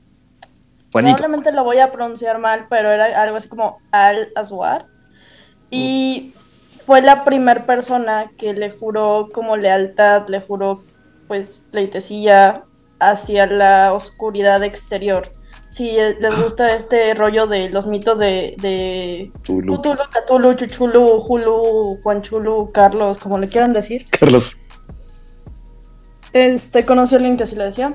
Juanito. 0.92 1.16
Probablemente 1.16 1.52
lo 1.52 1.64
voy 1.64 1.78
a 1.78 1.90
pronunciar 1.90 2.38
mal, 2.38 2.66
pero 2.68 2.90
era 2.90 3.22
algo 3.22 3.36
así 3.36 3.48
como 3.48 3.78
Al 3.90 4.30
Aswar. 4.36 4.86
Y 5.70 6.34
fue 6.84 7.00
la 7.00 7.24
primera 7.24 7.64
persona 7.64 8.30
que 8.36 8.52
le 8.52 8.70
juró 8.70 9.30
como 9.32 9.56
lealtad, 9.56 10.28
le 10.28 10.40
juró 10.40 10.84
pues 11.28 11.62
pleitesía 11.70 12.64
hacia 13.00 13.46
la 13.46 13.92
oscuridad 13.94 14.62
exterior. 14.62 15.32
Si 15.68 15.98
eh, 15.98 16.16
les 16.20 16.36
gusta 16.42 16.74
este 16.74 17.14
rollo 17.14 17.46
de 17.46 17.70
los 17.70 17.86
mitos 17.86 18.18
de, 18.18 18.54
de 18.60 19.32
Tulu. 19.42 19.80
Cthulhu, 19.80 20.02
Cthulhu, 20.10 20.54
Chuchulu, 20.54 21.24
Hulu, 21.26 21.98
Juanchulu, 22.02 22.70
Carlos, 22.72 23.18
como 23.18 23.38
le 23.38 23.48
quieran 23.48 23.72
decir. 23.72 24.04
Carlos. 24.10 24.60
Este, 26.34 26.84
conocí 26.84 27.14
a 27.14 27.18
alguien 27.18 27.36
que 27.36 27.44
así 27.44 27.56
le 27.56 27.64
decía. 27.64 27.92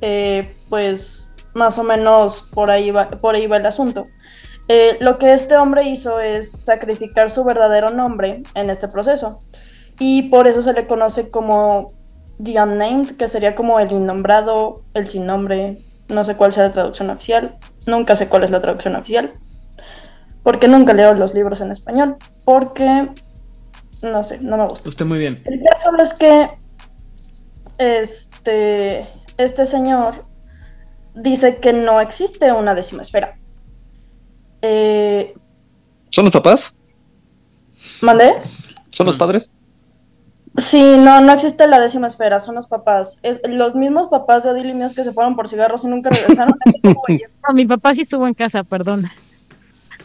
Eh, 0.00 0.54
pues 0.68 1.33
más 1.54 1.78
o 1.78 1.84
menos 1.84 2.48
por 2.52 2.70
ahí 2.70 2.90
va, 2.90 3.08
por 3.08 3.34
ahí 3.34 3.46
va 3.46 3.56
el 3.56 3.66
asunto. 3.66 4.04
Eh, 4.68 4.96
lo 5.00 5.18
que 5.18 5.34
este 5.34 5.56
hombre 5.56 5.84
hizo 5.84 6.20
es 6.20 6.50
sacrificar 6.50 7.30
su 7.30 7.44
verdadero 7.44 7.90
nombre 7.90 8.42
en 8.54 8.70
este 8.70 8.88
proceso. 8.88 9.38
Y 9.98 10.22
por 10.22 10.48
eso 10.48 10.62
se 10.62 10.72
le 10.72 10.86
conoce 10.86 11.30
como 11.30 11.88
The 12.42 12.60
Unnamed, 12.62 13.12
que 13.12 13.28
sería 13.28 13.54
como 13.54 13.78
el 13.78 13.92
innombrado, 13.92 14.82
el 14.94 15.08
sin 15.08 15.26
nombre. 15.26 15.82
No 16.08 16.24
sé 16.24 16.36
cuál 16.36 16.52
sea 16.52 16.64
la 16.64 16.72
traducción 16.72 17.10
oficial. 17.10 17.58
Nunca 17.86 18.16
sé 18.16 18.28
cuál 18.28 18.44
es 18.44 18.50
la 18.50 18.60
traducción 18.60 18.96
oficial. 18.96 19.32
Porque 20.42 20.68
nunca 20.68 20.92
leo 20.92 21.14
los 21.14 21.34
libros 21.34 21.60
en 21.60 21.70
español. 21.70 22.16
Porque, 22.44 23.08
no 24.02 24.24
sé, 24.24 24.38
no 24.40 24.56
me 24.56 24.66
gusta. 24.66 24.88
Usted 24.88 25.06
muy 25.06 25.18
bien. 25.18 25.42
El 25.44 25.62
caso 25.62 25.96
es 25.96 26.14
que 26.14 26.50
este, 27.78 29.06
este 29.36 29.66
señor 29.66 30.22
dice 31.14 31.58
que 31.58 31.72
no 31.72 32.00
existe 32.00 32.52
una 32.52 32.74
décima 32.74 33.02
esfera. 33.02 33.36
Eh, 34.62 35.34
¿Son 36.10 36.24
los 36.24 36.32
papás? 36.32 36.74
¿Mandé? 38.00 38.32
¿Son 38.90 39.06
los 39.06 39.16
padres? 39.16 39.52
Sí, 40.56 40.80
no, 40.98 41.20
no 41.20 41.32
existe 41.32 41.66
la 41.66 41.80
décima 41.80 42.06
esfera, 42.06 42.38
son 42.38 42.54
los 42.54 42.68
papás. 42.68 43.18
Es, 43.22 43.40
los 43.48 43.74
mismos 43.74 44.06
papás 44.08 44.44
de 44.44 44.50
Odile 44.50 44.70
y 44.70 44.74
míos 44.74 44.94
que 44.94 45.02
se 45.02 45.12
fueron 45.12 45.34
por 45.34 45.48
cigarros 45.48 45.82
y 45.84 45.88
nunca 45.88 46.10
regresaron. 46.10 46.54
No, 46.82 47.54
mi 47.54 47.66
papá 47.66 47.94
sí 47.94 48.02
estuvo 48.02 48.26
en 48.26 48.34
casa, 48.34 48.62
perdona. 48.62 49.12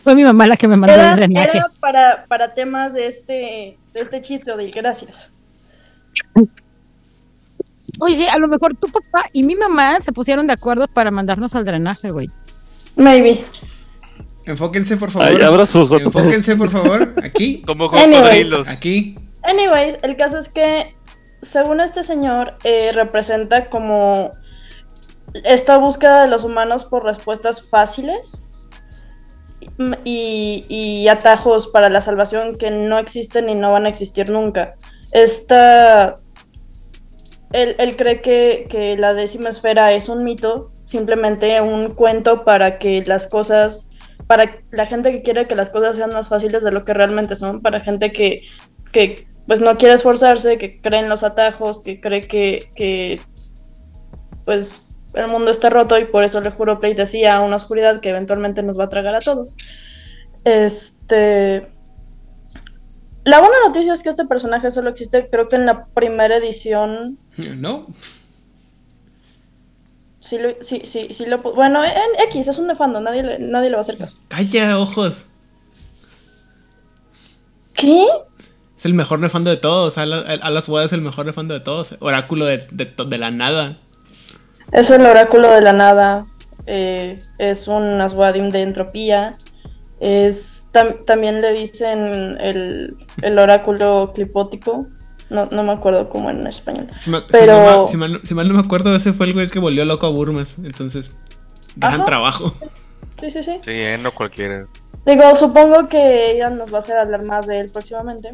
Fue 0.02 0.16
mi 0.16 0.24
mamá 0.24 0.48
la 0.48 0.58
que 0.58 0.68
me 0.68 0.76
mandó 0.76 0.94
Era, 0.96 1.12
el 1.12 1.16
drenaje. 1.18 1.58
era 1.58 1.72
para, 1.80 2.26
para 2.28 2.54
temas 2.54 2.94
de 2.94 3.08
este, 3.08 3.78
de 3.94 4.02
este 4.02 4.22
chiste, 4.22 4.52
Odile, 4.52 4.72
gracias. 4.72 5.34
Oye, 8.00 8.30
a 8.30 8.38
lo 8.38 8.48
mejor 8.48 8.76
tu 8.78 8.88
papá 8.88 9.28
y 9.34 9.44
mi 9.44 9.56
mamá 9.56 10.00
se 10.02 10.12
pusieron 10.12 10.48
de 10.48 10.54
acuerdo 10.54 10.88
para 10.88 11.12
mandarnos 11.12 11.56
al 11.56 11.66
drenaje, 11.66 12.10
güey. 12.10 12.28
Maybe. 12.96 13.44
Enfóquense, 14.46 14.98
por 14.98 15.12
favor. 15.12 15.28
Ay, 15.28 15.42
abrazos 15.42 15.92
a 15.92 16.00
todos. 16.00 16.16
Enfóquense, 16.16 16.56
por 16.56 16.72
favor. 16.72 17.14
Aquí. 17.24 17.62
Como 17.68 17.90
cocodrilos. 17.90 18.68
Aquí. 18.68 19.16
Anyways, 19.44 19.98
el 20.02 20.16
caso 20.18 20.38
es 20.38 20.50
que, 20.50 20.96
según 21.42 21.82
este 21.82 22.04
señor, 22.04 22.56
eh, 22.64 22.92
representa 22.94 23.70
como 23.70 24.32
esta 25.46 25.78
búsqueda 25.78 26.24
de 26.24 26.28
los 26.28 26.44
humanos 26.44 26.86
por 26.86 27.04
respuestas 27.04 27.70
fáciles 27.70 28.44
y, 30.04 30.66
y 30.68 31.08
atajos 31.08 31.68
para 31.68 31.90
la 31.90 32.02
salvación 32.02 32.58
que 32.58 32.72
no 32.72 32.98
existen 32.98 33.50
y 33.50 33.56
no 33.56 33.72
van 33.72 33.86
a 33.86 33.90
existir 33.90 34.30
nunca. 34.30 34.76
Esta. 35.12 36.16
Él, 37.52 37.76
él 37.80 37.96
cree 37.98 38.22
que, 38.22 38.66
que 38.70 38.98
la 38.98 39.14
décima 39.14 39.50
esfera 39.50 39.92
es 39.94 40.10
un 40.10 40.24
mito, 40.24 40.72
simplemente 40.86 41.62
un 41.62 41.96
cuento 41.96 42.44
para 42.44 42.78
que 42.80 43.04
las 43.06 43.28
cosas. 43.28 43.90
Para 44.28 44.56
la 44.72 44.86
gente 44.86 45.12
que 45.12 45.24
quiere 45.24 45.48
que 45.48 45.56
las 45.56 45.72
cosas 45.72 45.96
sean 45.96 46.14
más 46.14 46.30
fáciles 46.30 46.64
de 46.64 46.72
lo 46.72 46.86
que 46.86 46.94
realmente 46.94 47.36
son, 47.36 47.62
para 47.62 47.80
gente 47.80 48.12
que, 48.12 48.44
que 48.92 49.28
pues 49.48 49.62
no 49.62 49.78
quiere 49.78 49.96
esforzarse, 49.96 50.60
que 50.60 50.76
cree 50.76 51.00
en 51.00 51.10
los 51.10 51.24
atajos, 51.24 51.82
que 51.82 52.00
cree 52.00 52.28
que, 52.28 52.68
que 52.76 53.20
pues 54.46 54.84
el 55.16 55.28
mundo 55.28 55.50
está 55.50 55.70
roto 55.70 55.98
y 55.98 56.06
por 56.06 56.24
eso 56.24 56.42
le 56.42 56.52
juro 56.52 56.80
pleitesía 56.80 57.36
a 57.36 57.42
una 57.42 57.56
oscuridad 57.56 58.00
que 58.00 58.10
eventualmente 58.10 58.64
nos 58.64 58.80
va 58.80 58.86
a 58.86 58.90
tragar 58.90 59.16
a 59.16 59.22
todos. 59.22 59.56
Este. 60.44 61.68
La 63.24 63.40
buena 63.40 63.56
noticia 63.66 63.94
es 63.94 64.02
que 64.02 64.10
este 64.10 64.26
personaje 64.26 64.72
solo 64.72 64.90
existe, 64.90 65.30
creo 65.30 65.50
que 65.50 65.56
en 65.56 65.66
la 65.66 65.82
primera 65.94 66.38
edición. 66.38 67.20
No. 67.56 67.88
Sí, 69.98 70.38
lo, 70.38 70.50
sí, 70.62 70.82
sí, 70.84 71.08
sí 71.12 71.26
lo 71.26 71.40
Bueno, 71.40 71.84
en 71.84 71.94
X 72.28 72.48
es 72.48 72.58
un 72.60 72.68
nefando, 72.68 73.02
nadie, 73.02 73.24
le- 73.24 73.40
nadie 73.40 73.70
le 73.70 73.76
va 73.76 73.80
a 73.80 73.82
hacer 73.82 73.98
caso. 73.98 74.18
Calla, 74.28 74.78
ojos. 74.78 75.32
¿Qué? 77.74 78.06
Es 78.78 78.86
el 78.86 78.94
mejor 78.94 79.20
nefando 79.20 79.50
de 79.50 79.58
todos. 79.58 79.98
Wad 79.98 80.86
es 80.86 80.94
el 80.94 81.02
mejor 81.02 81.26
nefando 81.26 81.54
de 81.54 81.60
todos. 81.62 81.96
Oráculo 82.00 82.46
de, 82.46 82.68
de, 82.72 82.86
la 83.18 83.32
nada. 83.32 83.78
Es 84.72 84.92
el 84.92 85.06
oráculo 85.06 85.50
de 85.52 85.62
la 85.62 85.74
nada. 85.74 86.26
eh, 86.66 87.20
es 87.40 87.68
un 87.68 88.00
Aswadim 88.02 88.50
de 88.50 88.62
entropía. 88.62 89.36
Es, 90.00 90.68
tam- 90.72 91.04
también 91.06 91.42
le 91.42 91.52
dicen 91.54 92.38
el, 92.40 92.96
el 93.22 93.40
oráculo 93.40 94.12
clipótico. 94.14 94.88
No, 95.30 95.46
no 95.46 95.64
me 95.64 95.72
acuerdo 95.74 96.10
cómo 96.10 96.30
en 96.32 96.46
español. 96.48 96.88
Si, 97.00 97.10
ma- 97.10 97.22
si 97.22 97.28
Pero- 97.32 97.54
no 97.84 97.88
si 97.88 97.98
mal, 97.98 98.22
si 98.26 98.34
mal 98.34 98.48
no 98.48 98.56
me 98.56 98.60
acuerdo, 98.62 98.96
ese 98.96 99.14
fue 99.14 99.28
el 99.28 99.34
güey 99.34 99.48
que 99.48 99.60
volvió 99.60 99.86
loco 99.86 100.08
a 100.08 100.10
Burmes. 100.10 100.58
Entonces, 100.60 101.14
gran 101.76 101.96
Ajá. 101.96 102.06
trabajo. 102.06 102.54
Sí, 103.22 103.30
sí, 103.32 103.44
sí. 103.44 103.58
Sí, 103.64 103.72
eh, 103.72 104.00
no 104.02 104.14
cualquiera. 104.14 104.66
Digo, 105.06 105.36
supongo 105.36 105.88
que 105.88 106.32
ella 106.32 106.50
nos 106.50 106.72
va 106.74 106.78
a 106.78 106.80
hacer 106.80 106.98
hablar 106.98 107.26
más 107.26 107.46
de 107.48 107.60
él 107.60 107.70
próximamente. 107.72 108.34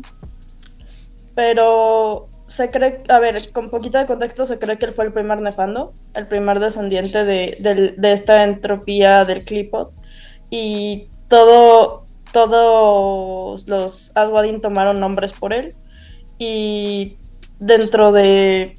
Pero 1.35 2.29
se 2.47 2.69
cree, 2.69 3.03
a 3.09 3.19
ver, 3.19 3.35
con 3.51 3.69
poquito 3.69 3.97
de 3.97 4.05
contexto, 4.05 4.45
se 4.45 4.57
cree 4.59 4.77
que 4.77 4.85
él 4.85 4.93
fue 4.93 5.05
el 5.05 5.11
primer 5.13 5.41
nefando, 5.41 5.93
el 6.13 6.27
primer 6.27 6.59
descendiente 6.59 7.25
de, 7.25 7.57
del- 7.59 7.95
de 7.97 8.11
esta 8.13 8.43
entropía 8.43 9.25
del 9.25 9.43
Clipot. 9.43 9.91
Y 10.49 11.09
todo, 11.27 12.05
todos 12.31 13.67
los 13.67 14.15
Aswadin 14.15 14.61
tomaron 14.61 14.99
nombres 14.99 15.33
por 15.33 15.53
él. 15.53 15.73
Y 16.37 17.17
dentro 17.59 18.11
de. 18.11 18.75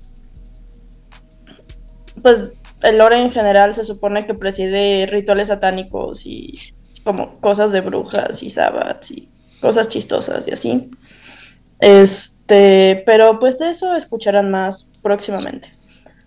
Pues 2.22 2.52
el 2.82 2.98
lore 2.98 3.20
en 3.20 3.30
general 3.30 3.74
se 3.74 3.84
supone 3.84 4.26
que 4.26 4.34
preside 4.34 5.06
rituales 5.06 5.48
satánicos 5.48 6.26
y 6.26 6.52
como 7.04 7.40
cosas 7.40 7.72
de 7.72 7.80
brujas 7.80 8.42
y 8.42 8.50
sabbats 8.50 9.10
y 9.12 9.28
cosas 9.60 9.88
chistosas 9.88 10.46
y 10.46 10.52
así. 10.52 10.90
Este, 11.78 13.02
pero 13.06 13.38
pues 13.38 13.58
de 13.58 13.70
eso 13.70 13.94
escucharán 13.94 14.50
más 14.50 14.92
próximamente. 15.02 15.70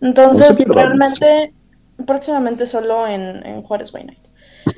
Entonces, 0.02 0.58
pierdan. 0.58 0.76
realmente, 0.76 1.54
próximamente 2.06 2.66
solo 2.66 3.08
en, 3.08 3.46
en 3.46 3.62
Juárez 3.62 3.92
by 3.92 4.06
Night. 4.06 4.28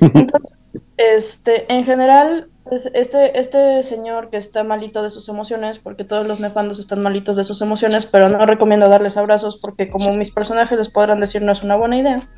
Entonces, 0.00 0.56
este, 0.96 1.72
en 1.72 1.84
general, 1.84 2.48
este, 2.94 3.38
este 3.38 3.82
señor 3.82 4.30
que 4.30 4.36
está 4.36 4.64
malito 4.64 5.02
de 5.02 5.10
sus 5.10 5.28
emociones, 5.28 5.78
porque 5.78 6.04
todos 6.04 6.26
los 6.26 6.40
nefandos 6.40 6.78
están 6.78 7.02
malitos 7.02 7.36
de 7.36 7.44
sus 7.44 7.60
emociones, 7.60 8.06
pero 8.06 8.28
no 8.28 8.46
recomiendo 8.46 8.88
darles 8.88 9.16
abrazos 9.16 9.60
porque 9.60 9.90
como 9.90 10.12
mis 10.14 10.30
personajes 10.30 10.78
les 10.78 10.88
podrán 10.88 11.20
decir 11.20 11.42
no 11.42 11.52
es 11.52 11.62
una 11.62 11.76
buena 11.76 11.98
idea. 11.98 12.28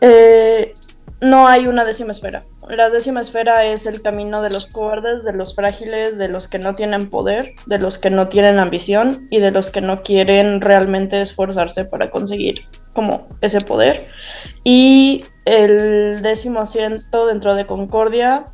Eh, 0.00 0.73
no 1.24 1.48
hay 1.48 1.66
una 1.66 1.84
décima 1.84 2.12
esfera. 2.12 2.42
La 2.68 2.90
décima 2.90 3.20
esfera 3.20 3.64
es 3.64 3.86
el 3.86 4.02
camino 4.02 4.42
de 4.42 4.50
los 4.50 4.66
cobardes, 4.66 5.24
de 5.24 5.32
los 5.32 5.54
frágiles, 5.54 6.18
de 6.18 6.28
los 6.28 6.48
que 6.48 6.58
no 6.58 6.74
tienen 6.74 7.08
poder, 7.08 7.54
de 7.66 7.78
los 7.78 7.98
que 7.98 8.10
no 8.10 8.28
tienen 8.28 8.58
ambición 8.58 9.26
y 9.30 9.38
de 9.40 9.50
los 9.50 9.70
que 9.70 9.80
no 9.80 10.02
quieren 10.02 10.60
realmente 10.60 11.20
esforzarse 11.22 11.86
para 11.86 12.10
conseguir 12.10 12.62
como 12.92 13.26
ese 13.40 13.60
poder. 13.60 14.04
Y 14.64 15.24
el 15.46 16.20
décimo 16.22 16.60
asiento 16.60 17.26
dentro 17.26 17.54
de 17.54 17.66
Concordia 17.66 18.44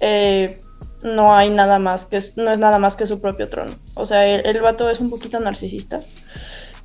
eh, 0.00 0.60
no 1.02 1.34
hay 1.34 1.50
nada 1.50 1.78
más 1.78 2.04
que 2.04 2.20
no 2.36 2.52
es 2.52 2.58
nada 2.58 2.78
más 2.78 2.96
que 2.96 3.06
su 3.06 3.20
propio 3.20 3.48
trono. 3.48 3.74
O 3.94 4.06
sea, 4.06 4.26
el, 4.26 4.46
el 4.46 4.60
vato 4.60 4.88
es 4.88 5.00
un 5.00 5.10
poquito 5.10 5.40
narcisista. 5.40 6.02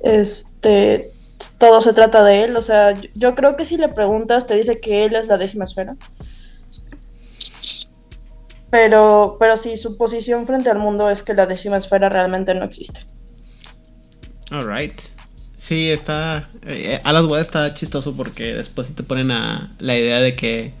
Este 0.00 1.12
todo 1.58 1.80
se 1.80 1.92
trata 1.92 2.22
de 2.22 2.44
él. 2.44 2.56
O 2.56 2.62
sea, 2.62 2.94
yo, 3.14 3.34
creo 3.34 3.56
que 3.56 3.64
si 3.64 3.76
le 3.76 3.88
preguntas, 3.88 4.46
te 4.46 4.54
dice 4.54 4.80
que 4.80 5.04
él 5.04 5.14
es 5.14 5.26
la 5.26 5.36
décima 5.36 5.64
esfera. 5.64 5.96
Pero, 8.70 9.36
pero 9.38 9.56
sí, 9.56 9.76
su 9.76 9.96
posición 9.96 10.46
frente 10.46 10.70
al 10.70 10.78
mundo 10.78 11.10
es 11.10 11.22
que 11.22 11.34
la 11.34 11.46
décima 11.46 11.76
esfera 11.76 12.08
realmente 12.08 12.54
no 12.54 12.64
existe. 12.64 13.00
Alright. 14.50 15.00
Sí, 15.58 15.90
está. 15.90 16.48
Eh, 16.66 17.00
a 17.04 17.12
las 17.12 17.24
está 17.40 17.72
chistoso 17.74 18.16
porque 18.16 18.52
después 18.52 18.88
te 18.94 19.02
ponen 19.02 19.30
a 19.30 19.72
la 19.78 19.96
idea 19.96 20.20
de 20.20 20.34
que. 20.34 20.72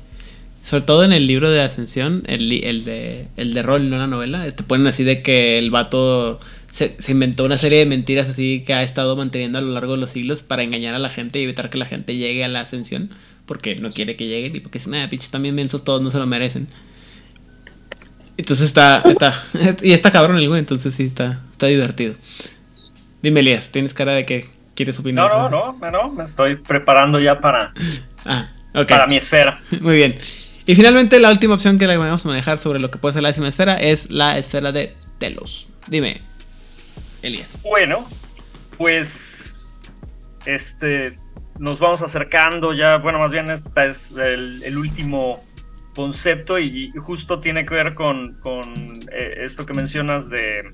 Sobre 0.62 0.84
todo 0.84 1.02
en 1.02 1.12
el 1.12 1.26
libro 1.26 1.50
de 1.50 1.60
Ascensión, 1.60 2.22
el, 2.26 2.52
el 2.64 2.84
de, 2.84 3.26
el 3.36 3.52
de 3.52 3.62
rol, 3.62 3.90
no 3.90 3.98
la 3.98 4.06
novela, 4.06 4.48
te 4.52 4.62
ponen 4.62 4.86
así 4.86 5.02
de 5.02 5.20
que 5.20 5.58
el 5.58 5.72
vato 5.72 6.38
se, 6.72 6.96
se 6.98 7.12
inventó 7.12 7.44
una 7.44 7.56
serie 7.56 7.78
de 7.78 7.86
mentiras 7.86 8.28
así 8.28 8.64
que 8.66 8.74
ha 8.74 8.82
estado 8.82 9.14
manteniendo 9.14 9.58
a 9.58 9.60
lo 9.60 9.72
largo 9.72 9.92
de 9.92 9.98
los 9.98 10.10
siglos 10.10 10.42
para 10.42 10.62
engañar 10.62 10.94
a 10.94 10.98
la 10.98 11.10
gente 11.10 11.38
y 11.38 11.44
evitar 11.44 11.70
que 11.70 11.78
la 11.78 11.86
gente 11.86 12.16
llegue 12.16 12.44
a 12.44 12.48
la 12.48 12.60
ascensión. 12.60 13.10
Porque 13.46 13.74
no 13.74 13.88
quiere 13.88 14.16
que 14.16 14.26
lleguen 14.26 14.56
y 14.56 14.60
porque 14.60 14.78
si 14.78 14.88
nada, 14.88 15.10
pinches 15.10 15.30
también 15.30 15.54
mensos 15.54 15.84
todos 15.84 16.00
no 16.00 16.10
se 16.10 16.18
lo 16.18 16.26
merecen. 16.26 16.68
Entonces 18.36 18.66
está, 18.66 19.02
está, 19.04 19.44
y 19.82 19.92
está 19.92 20.10
cabrón 20.10 20.38
el 20.38 20.48
güey, 20.48 20.60
entonces 20.60 20.94
sí 20.94 21.04
está, 21.04 21.42
está 21.52 21.66
divertido. 21.66 22.14
Dime, 23.22 23.40
Elías, 23.40 23.70
tienes 23.70 23.94
cara 23.94 24.14
de 24.14 24.24
que 24.24 24.48
quieres 24.74 24.98
opinar. 24.98 25.30
No, 25.30 25.50
no, 25.50 25.76
no, 25.78 25.90
no, 25.90 26.12
me 26.12 26.24
estoy 26.24 26.56
preparando 26.56 27.20
ya 27.20 27.38
para, 27.38 27.72
Ah, 28.24 28.48
para 28.88 29.06
mi 29.06 29.16
esfera. 29.16 29.60
Muy 29.80 29.96
bien. 29.96 30.18
Y 30.66 30.74
finalmente 30.74 31.20
la 31.20 31.30
última 31.30 31.54
opción 31.54 31.78
que 31.78 31.86
le 31.86 31.96
vamos 31.96 32.24
a 32.24 32.28
manejar 32.28 32.58
sobre 32.58 32.78
lo 32.78 32.90
que 32.90 32.98
puede 32.98 33.12
ser 33.12 33.22
la 33.22 33.28
décima 33.28 33.48
esfera 33.48 33.76
es 33.76 34.10
la 34.10 34.38
esfera 34.38 34.72
de 34.72 34.94
Telos. 35.18 35.68
Dime, 35.88 36.20
Elías. 37.22 37.48
Bueno, 37.62 38.08
pues 38.76 39.74
este 40.46 41.06
nos 41.58 41.78
vamos 41.78 42.02
acercando 42.02 42.72
ya, 42.72 42.96
bueno, 42.98 43.18
más 43.20 43.30
bien 43.32 43.48
este 43.48 43.86
es 43.86 44.12
el, 44.12 44.76
último 44.76 45.36
concepto 45.94 46.58
y, 46.58 46.90
justo 46.90 47.40
tiene 47.40 47.64
que 47.64 47.74
ver 47.74 47.94
con, 47.94 48.40
con, 48.40 48.72
eh, 49.12 49.34
esto 49.38 49.64
que 49.66 49.72
mencionas 49.74 50.28
de, 50.28 50.64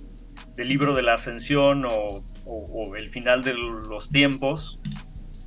del 0.55 0.69
libro 0.69 0.95
de 0.95 1.03
la 1.03 1.15
ascensión 1.15 1.85
o, 1.85 2.25
o- 2.47 2.97
el 2.97 3.07
final 3.07 3.43
de 3.43 3.53
los 3.55 4.09
tiempos, 4.09 4.81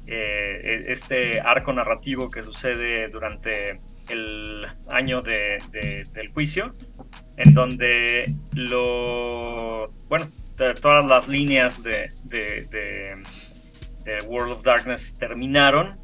eh, 0.08 0.82
este 0.88 1.40
arco 1.40 1.74
narrativo 1.74 2.30
que 2.30 2.44
sucede 2.44 3.08
durante 3.10 3.80
el 4.10 4.64
año 4.90 5.22
de- 5.22 5.58
del 6.14 6.32
juicio, 6.34 6.72
en 7.38 7.54
donde 7.54 8.34
lo, 8.54 9.90
bueno, 10.08 10.30
todas 10.82 11.06
las 11.06 11.28
líneas 11.28 11.82
de, 11.84 12.08
de- 12.26 12.66
World 14.28 14.54
of 14.54 14.64
Darkness 14.64 15.18
terminaron, 15.18 16.00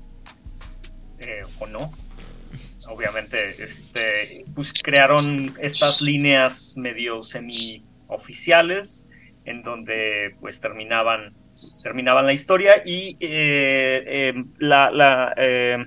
eh, 1.20 1.42
o 1.60 1.68
no. 1.68 1.92
Obviamente, 2.90 3.38
este, 3.58 4.46
pues 4.56 4.72
crearon 4.82 5.56
estas 5.60 6.02
líneas 6.02 6.76
medio 6.78 7.24
semi-oficiales, 7.24 9.08
en 9.46 9.64
donde 9.64 10.36
pues 10.40 10.60
terminaban, 10.62 11.34
terminaban 11.84 12.26
la 12.26 12.34
historia 12.34 12.84
y 12.86 13.00
eh, 13.22 14.04
eh, 14.06 14.34
la, 14.60 14.92
la, 14.92 15.34
eh, 15.38 15.78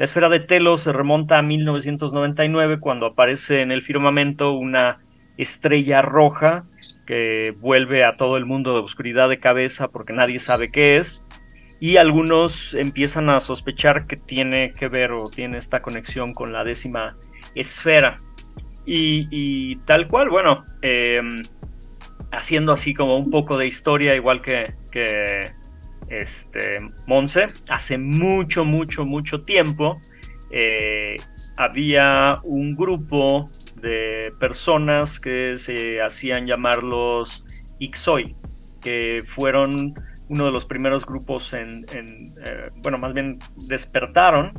la 0.00 0.04
esfera 0.04 0.30
de 0.30 0.40
Telos 0.40 0.80
se 0.80 0.94
remonta 0.94 1.36
a 1.36 1.42
1999 1.42 2.80
cuando 2.80 3.04
aparece 3.04 3.60
en 3.60 3.70
el 3.70 3.82
firmamento 3.82 4.52
una 4.52 5.04
estrella 5.36 6.00
roja 6.00 6.64
que 7.06 7.54
vuelve 7.60 8.02
a 8.06 8.16
todo 8.16 8.38
el 8.38 8.46
mundo 8.46 8.72
de 8.72 8.80
oscuridad 8.80 9.28
de 9.28 9.40
cabeza 9.40 9.88
porque 9.88 10.14
nadie 10.14 10.38
sabe 10.38 10.72
qué 10.72 10.96
es. 10.96 11.22
Y 11.80 11.98
algunos 11.98 12.72
empiezan 12.72 13.28
a 13.28 13.40
sospechar 13.40 14.06
que 14.06 14.16
tiene 14.16 14.72
que 14.72 14.88
ver 14.88 15.12
o 15.12 15.28
tiene 15.28 15.58
esta 15.58 15.82
conexión 15.82 16.32
con 16.32 16.50
la 16.50 16.64
décima 16.64 17.18
esfera. 17.54 18.16
Y, 18.86 19.76
tal 19.84 20.08
cual, 20.08 20.30
bueno, 20.30 20.64
eh, 20.80 21.20
haciendo 22.32 22.72
así 22.72 22.94
como 22.94 23.18
un 23.18 23.30
poco 23.30 23.58
de 23.58 23.66
historia, 23.66 24.14
igual 24.14 24.40
que 24.40 24.72
este, 26.10 26.78
Monse, 27.06 27.46
hace 27.68 27.96
mucho, 27.96 28.64
mucho, 28.64 29.04
mucho 29.04 29.42
tiempo 29.42 30.00
eh, 30.50 31.16
había 31.56 32.38
un 32.44 32.74
grupo 32.74 33.46
de 33.76 34.32
personas 34.40 35.20
que 35.20 35.56
se 35.56 36.02
hacían 36.02 36.46
llamar 36.46 36.82
los 36.82 37.44
Ixoi, 37.78 38.36
que 38.80 39.20
fueron 39.24 39.94
uno 40.28 40.44
de 40.44 40.50
los 40.50 40.66
primeros 40.66 41.06
grupos 41.06 41.52
en, 41.52 41.84
eh, 41.92 42.70
bueno, 42.76 42.98
más 42.98 43.14
bien 43.14 43.38
despertaron 43.68 44.52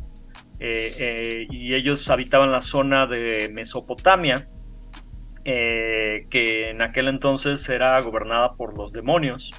eh, 0.60 1.48
y 1.49 1.73
ellos 1.73 2.10
habitaban 2.10 2.52
la 2.52 2.61
zona 2.61 3.07
de 3.07 3.49
Mesopotamia, 3.53 4.48
que 5.44 6.69
en 6.69 6.84
aquel 6.84 7.07
entonces 7.07 7.68
era 7.68 7.99
gobernada 8.02 8.53
por 8.53 8.78
los 8.78 8.94
demonios. 8.94 9.52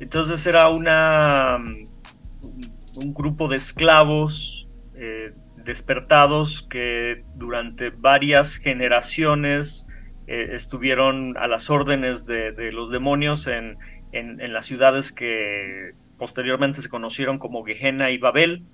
Entonces 0.00 0.46
era 0.46 0.68
una, 0.68 1.58
un 2.96 3.14
grupo 3.14 3.48
de 3.48 3.56
esclavos 3.56 4.68
eh, 4.94 5.32
despertados 5.56 6.62
que 6.62 7.24
durante 7.34 7.90
varias 7.90 8.56
generaciones 8.56 9.88
eh, 10.26 10.50
estuvieron 10.52 11.36
a 11.36 11.46
las 11.46 11.70
órdenes 11.70 12.26
de, 12.26 12.70
los 12.72 12.90
demonios 12.90 13.46
en, 13.46 13.78
en, 14.12 14.52
las 14.52 14.66
ciudades 14.66 15.12
que 15.12 15.92
posteriormente 16.16 16.82
se 16.82 16.88
conocieron 16.88 17.38
como 17.38 17.64
Gehenna 17.64 18.10
y 18.10 18.18
Babel. 18.18 18.64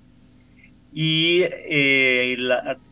Y 0.91 1.41
eh, 1.43 2.37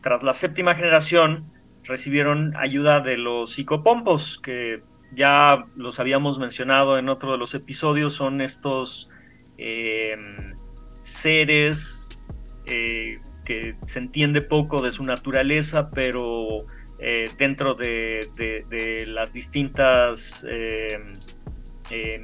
tras 0.02 0.22
la 0.22 0.34
séptima 0.34 0.74
generación 0.74 1.50
recibieron 1.84 2.54
ayuda 2.56 3.00
de 3.00 3.16
los 3.16 3.52
psicopompos, 3.52 4.38
que 4.38 4.82
ya 5.14 5.66
los 5.76 6.00
habíamos 6.00 6.38
mencionado 6.38 6.98
en 6.98 7.08
otro 7.08 7.32
de 7.32 7.38
los 7.38 7.54
episodios, 7.54 8.14
son 8.14 8.40
estos 8.40 9.10
eh, 9.58 10.16
seres 11.00 12.16
eh, 12.66 13.20
que 13.44 13.76
se 13.86 13.98
entiende 13.98 14.40
poco 14.40 14.82
de 14.82 14.92
su 14.92 15.04
naturaleza, 15.04 15.90
pero 15.90 16.58
eh, 16.98 17.30
dentro 17.36 17.74
de, 17.74 18.26
las 19.06 19.32
distintas 19.32 20.46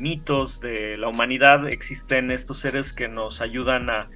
mitos 0.01 0.61
de 0.61 0.97
la 0.97 1.09
humanidad 1.09 1.69
existen 1.69 2.31
estos 2.31 2.59
seres 2.59 2.93
que 2.93 3.09
nos 3.09 3.41
ayudan 3.41 3.91
a, 3.91 4.09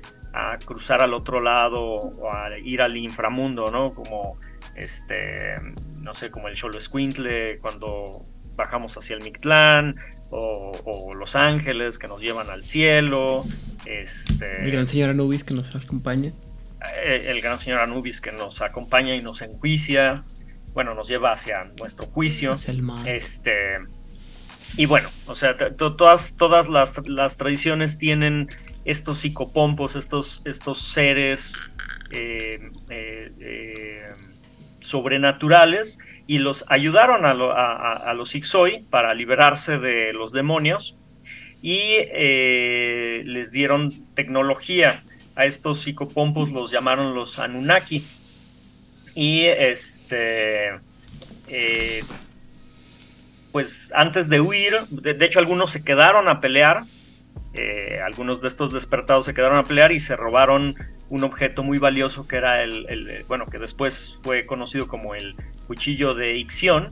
cruzar 0.65 1.01
al 1.01 1.15
otro 1.15 1.41
lado 1.41 1.81
o 1.81 2.35
a 2.35 2.59
ir 2.59 2.83
al 2.83 2.97
inframundo, 2.97 3.71
¿no? 3.71 3.95
Como 3.95 4.37
este, 4.75 5.55
no 6.03 6.13
sé, 6.13 6.33
como 6.33 6.49
el 6.49 6.57
Cholo 6.57 6.81
Squintle 6.81 7.59
cuando 7.59 8.23
bajamos 8.57 8.97
hacia 8.97 9.17
el 9.17 9.23
Mictlán, 9.23 9.95
o, 10.31 10.73
o, 10.85 11.15
Los 11.15 11.37
Ángeles 11.37 11.99
que 11.99 12.09
nos 12.09 12.21
llevan 12.21 12.51
al 12.51 12.65
cielo. 12.65 13.45
Este, 13.87 14.63
el 14.63 14.71
gran 14.71 14.87
señor 14.87 15.11
Anubis 15.11 15.45
que 15.45 15.55
nos 15.55 15.75
acompaña. 15.77 16.33
El, 17.05 17.27
el, 17.27 17.41
gran 17.41 17.59
señor 17.59 17.81
Anubis 17.81 18.21
que 18.21 18.33
nos 18.33 18.63
acompaña 18.63 19.15
y 19.15 19.21
nos 19.21 19.43
enjuicia. 19.43 20.25
Bueno, 20.73 20.95
nos 20.95 21.09
lleva 21.09 21.33
hacia 21.33 21.73
nuestro 21.79 22.07
juicio. 22.07 22.53
Hacia 22.53 22.73
el 22.73 22.83
mar. 22.83 23.09
Este. 23.09 23.53
Y 24.77 24.87
bueno, 24.87 25.09
o 25.27 25.35
sea, 25.35 25.57
todas, 25.77 26.37
todas 26.37 26.69
las, 26.69 27.07
las, 27.07 27.37
tradiciones 27.37 27.97
tienen 27.97 28.49
estos 28.85 29.19
psicopompos, 29.19 29.95
estos, 29.95 30.43
estos 30.47 30.81
seres 30.81 31.71
eh, 32.11 32.59
eh, 32.91 33.33
eh, 33.39 34.13
sobrenaturales 34.81 35.99
y 36.27 36.39
los 36.39 36.65
ayudaron 36.69 37.27
a, 37.27 37.35
lo, 37.35 37.53
a, 37.53 37.93
a, 37.93 38.15
los 38.15 38.35
Ixoi 38.35 38.85
para 38.91 39.15
liberarse 39.15 39.79
de 39.79 40.13
los 40.13 40.33
demonios 40.33 40.97
y 41.65 41.97
eh, 42.13 43.23
les 43.25 43.51
dieron 43.51 44.05
tecnología. 44.15 45.03
A 45.35 45.47
estos 45.47 45.81
psicopompos 45.81 46.51
los 46.51 46.71
llamaron 46.71 47.15
los 47.15 47.39
Anunnaki. 47.39 48.05
Y 49.15 49.45
este. 49.47 50.79
Eh, 51.49 52.05
pues 53.51 53.91
antes 53.95 54.29
de 54.29 54.43
huir, 54.43 54.75
de, 54.91 55.25
hecho, 55.25 55.39
algunos 55.39 55.71
se 55.71 55.83
quedaron 55.83 56.29
a 56.29 56.43
pelear. 56.43 56.83
Eh, 57.55 58.01
algunos 58.05 58.41
de 58.41 58.49
estos 58.49 58.73
despertados 58.73 59.25
se 59.25 59.35
quedaron 59.35 59.59
a 59.59 59.63
pelear 59.65 59.93
y 59.93 60.01
se 60.01 60.17
robaron 60.17 60.75
un 61.09 61.25
objeto 61.25 61.63
muy 61.63 61.79
valioso 61.79 62.27
que 62.27 62.37
era 62.37 62.63
el, 62.63 62.87
el- 62.89 63.25
bueno, 63.29 63.47
que 63.47 63.59
después 63.59 64.19
fue 64.23 64.45
conocido 64.45 64.89
como 64.89 65.15
el 65.15 65.35
cuchillo 65.67 66.15
de 66.15 66.37
Ixion, 66.37 66.89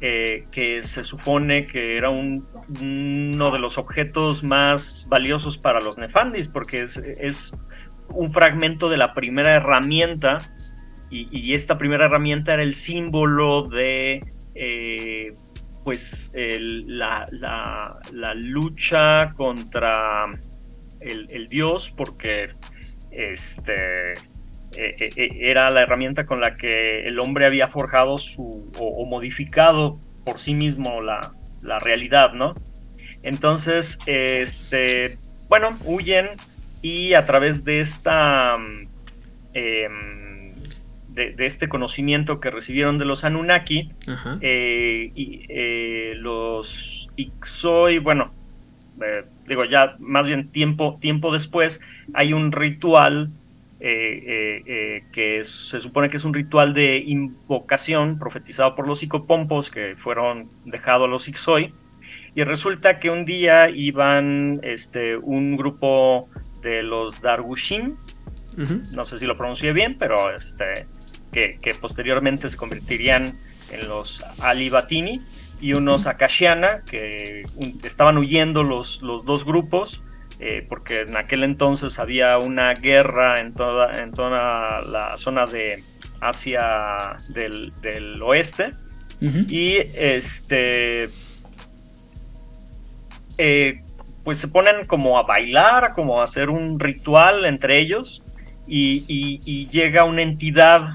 eh, 0.00 0.44
que 0.50 0.82
se 0.82 1.04
supone 1.04 1.66
que 1.66 1.96
era 1.96 2.10
un- 2.10 2.46
uno 2.80 3.50
de 3.50 3.58
los 3.58 3.78
objetos 3.78 4.42
más 4.44 5.06
valiosos 5.08 5.56
para 5.58 5.80
los 5.80 5.96
Nefandis, 5.98 6.48
porque 6.48 6.82
es, 6.82 6.96
es 6.98 7.52
un 8.08 8.30
fragmento 8.30 8.88
de 8.88 8.96
la 8.96 9.14
primera 9.14 9.54
herramienta, 9.54 10.38
y, 11.10 11.28
y 11.30 11.54
esta 11.54 11.78
primera 11.78 12.06
herramienta 12.06 12.54
era 12.54 12.62
el 12.64 12.74
símbolo 12.74 13.62
de 13.62 14.20
eh, 14.56 15.32
pues 15.84 16.30
la, 16.34 17.26
la- 18.12 18.34
lucha 18.34 19.32
contra 19.36 20.24
el, 21.00 21.46
dios, 21.46 21.92
porque 21.94 22.50
este 23.10 24.12
eh, 24.12 24.16
eh, 24.76 25.10
eh, 25.16 25.28
era 25.40 25.70
la 25.70 25.82
herramienta 25.82 26.26
con 26.26 26.40
la 26.40 26.56
que 26.56 27.02
el 27.02 27.20
hombre 27.20 27.46
había 27.46 27.68
forjado 27.68 28.18
su 28.18 28.70
o, 28.78 28.86
o 28.88 29.06
modificado 29.06 30.00
por 30.24 30.40
sí 30.40 30.54
mismo 30.54 31.00
la, 31.02 31.32
la 31.62 31.78
realidad, 31.78 32.32
¿no? 32.32 32.54
Entonces, 33.22 33.98
este, 34.06 35.18
bueno, 35.48 35.78
huyen 35.84 36.30
y 36.82 37.14
a 37.14 37.24
través 37.24 37.64
de 37.64 37.80
esta 37.80 38.56
mm, 38.58 38.88
em, 39.54 40.13
de, 41.14 41.30
de 41.32 41.46
este 41.46 41.68
conocimiento 41.68 42.40
que 42.40 42.50
recibieron 42.50 42.98
de 42.98 43.04
los 43.04 43.24
Anunnaki, 43.24 43.92
eh, 44.42 45.12
y, 45.14 45.46
eh, 45.48 46.14
los 46.16 47.10
Ixoi, 47.16 47.98
bueno, 47.98 48.32
eh, 49.00 49.24
digo 49.48 49.64
ya 49.64 49.96
más 49.98 50.26
bien 50.26 50.48
tiempo, 50.50 50.98
tiempo 51.00 51.32
después, 51.32 51.80
hay 52.14 52.32
un 52.32 52.52
ritual 52.52 53.30
que 55.12 55.40
es- 55.40 55.68
se 55.70 55.80
supone 55.80 56.08
que 56.10 56.16
es 56.16 56.24
un 56.24 56.32
ritual 56.34 56.72
de 56.74 56.96
invocación 56.98 58.18
profetizado 58.18 58.74
por 58.74 58.86
los 58.88 58.98
psicopompos 59.00 59.70
que 59.70 59.94
fueron 59.96 60.48
dejados 60.64 61.06
a 61.06 61.10
los 61.10 61.28
Ixoi. 61.28 61.72
Y 62.34 62.42
resulta 62.44 62.98
que 62.98 63.10
un 63.10 63.24
día 63.24 63.68
iban 63.70 64.58
este, 64.62 65.16
un 65.16 65.56
grupo 65.56 66.28
de 66.62 66.82
los 66.82 67.20
Dargushin, 67.20 67.96
no 68.92 69.04
sé 69.04 69.18
si 69.18 69.26
lo 69.26 69.36
pronuncié 69.36 69.72
bien, 69.72 69.96
pero 69.98 70.32
este, 70.34 70.86
que, 71.34 71.58
que 71.60 71.74
posteriormente 71.74 72.48
se 72.48 72.56
convertirían 72.56 73.38
en 73.70 73.88
los 73.88 74.24
Ali 74.40 74.68
Batini 74.70 75.20
y 75.60 75.72
unos 75.74 76.06
Akashiana 76.06 76.82
que 76.90 77.42
estaban 77.82 78.16
huyendo 78.18 78.62
los, 78.62 79.02
los 79.02 79.24
dos 79.24 79.44
grupos 79.44 80.02
eh, 80.40 80.64
porque 80.68 81.02
en 81.02 81.16
aquel 81.16 81.44
entonces 81.44 81.98
había 81.98 82.38
una 82.38 82.74
guerra 82.74 83.40
en 83.40 83.52
toda, 83.54 84.00
en 84.02 84.10
toda 84.10 84.80
la 84.82 85.16
zona 85.16 85.46
de 85.46 85.82
Asia 86.20 87.16
del, 87.28 87.72
del 87.82 88.20
oeste. 88.22 88.70
Y 89.48 89.76
este 89.94 91.08
eh, 93.38 93.80
pues 94.24 94.38
se 94.38 94.48
ponen 94.48 94.84
como 94.86 95.18
a 95.18 95.22
bailar, 95.22 95.92
como 95.94 96.20
a 96.20 96.24
hacer 96.24 96.50
un 96.50 96.78
ritual 96.80 97.44
entre 97.44 97.78
ellos 97.78 98.22
y, 98.66 99.04
y- 99.08 99.40
y 99.44 99.68
llega 99.68 100.04
una 100.04 100.22
entidad 100.22 100.94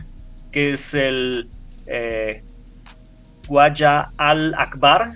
que 0.52 0.72
es 0.72 0.94
el 0.94 1.50
eh, 1.86 2.44
Guaya 3.48 4.12
al-Akbar, 4.18 5.14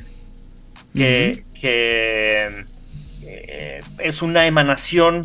que, 0.93 1.43
que, 1.59 2.65
eh, 3.25 3.79
es 3.99 4.21
una 4.21 4.45
emanación, 4.45 5.23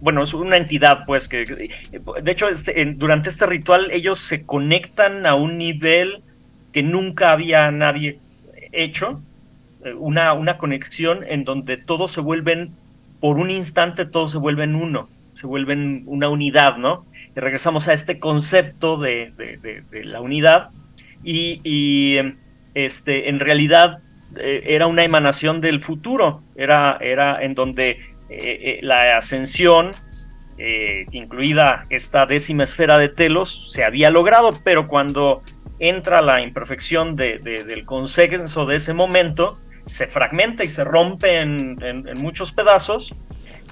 bueno, 0.00 0.22
es 0.22 0.34
una 0.34 0.56
entidad, 0.56 1.04
pues, 1.06 1.28
que, 1.28 1.44
de 1.46 2.30
hecho, 2.30 2.48
este, 2.48 2.84
durante 2.96 3.28
este 3.28 3.46
ritual 3.46 3.90
ellos 3.90 4.18
se 4.18 4.44
conectan 4.44 5.26
a 5.26 5.34
un 5.34 5.58
nivel 5.58 6.22
que 6.72 6.82
nunca 6.82 7.32
había 7.32 7.70
nadie 7.70 8.18
hecho, 8.72 9.22
eh, 9.84 9.94
una, 9.94 10.32
una 10.32 10.58
conexión 10.58 11.24
en 11.26 11.44
donde 11.44 11.76
todos 11.76 12.12
se 12.12 12.20
vuelven, 12.20 12.72
por 13.20 13.38
un 13.38 13.50
instante, 13.50 14.04
todos 14.04 14.32
se 14.32 14.38
vuelven 14.38 14.74
uno, 14.74 15.08
se 15.34 15.46
vuelven 15.46 16.04
una 16.06 16.28
unidad, 16.28 16.76
¿no? 16.76 17.04
Y 17.36 17.40
regresamos 17.40 17.88
a 17.88 17.92
este 17.92 18.18
concepto 18.18 18.96
de, 18.96 19.32
de- 19.36 20.04
la 20.04 20.20
unidad 20.20 20.70
y, 21.22 22.18
este, 22.74 23.28
en 23.28 23.40
realidad 23.40 23.98
eh, 24.36 24.62
era 24.66 24.86
una 24.86 25.04
emanación 25.04 25.60
del 25.60 25.80
futuro, 25.82 26.42
era, 26.56 26.98
era 27.00 27.42
en 27.42 27.54
donde 27.54 27.90
eh, 27.90 27.98
eh, 28.30 28.78
la 28.82 29.16
ascensión, 29.16 29.92
incluida 31.10 31.82
esta 31.90 32.26
décima 32.26 32.62
esfera 32.62 32.98
de 32.98 33.08
Telos, 33.08 33.72
se 33.72 33.84
había 33.84 34.10
logrado, 34.10 34.50
pero 34.62 34.86
cuando 34.86 35.42
entra 35.80 36.22
la 36.22 36.42
imperfección 36.42 37.16
de- 37.16 37.38
de- 37.38 37.64
del 37.64 37.84
consenso 37.84 38.64
de 38.66 38.76
ese 38.76 38.94
momento, 38.94 39.58
se 39.84 40.06
fragmenta 40.06 40.62
y 40.64 40.68
se 40.68 40.84
rompe 40.84 41.40
en 41.40 41.76
muchos 42.18 42.52
pedazos. 42.52 43.14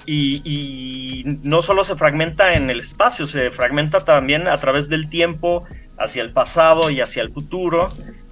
Y, 0.05 1.23
no 1.43 1.61
solo 1.61 1.83
se 1.83 1.95
fragmenta 1.95 2.55
en 2.55 2.69
el 2.69 2.79
espacio, 2.79 3.25
se 3.25 3.49
fragmenta 3.51 4.03
también 4.03 4.47
a 4.47 4.57
través 4.57 4.89
del 4.89 5.09
tiempo, 5.09 5.63
hacia 5.97 6.23
el 6.23 6.33
pasado 6.33 6.89
y 6.89 7.01
hacia 7.01 7.23
el 7.23 7.31
futuro. 7.31 7.89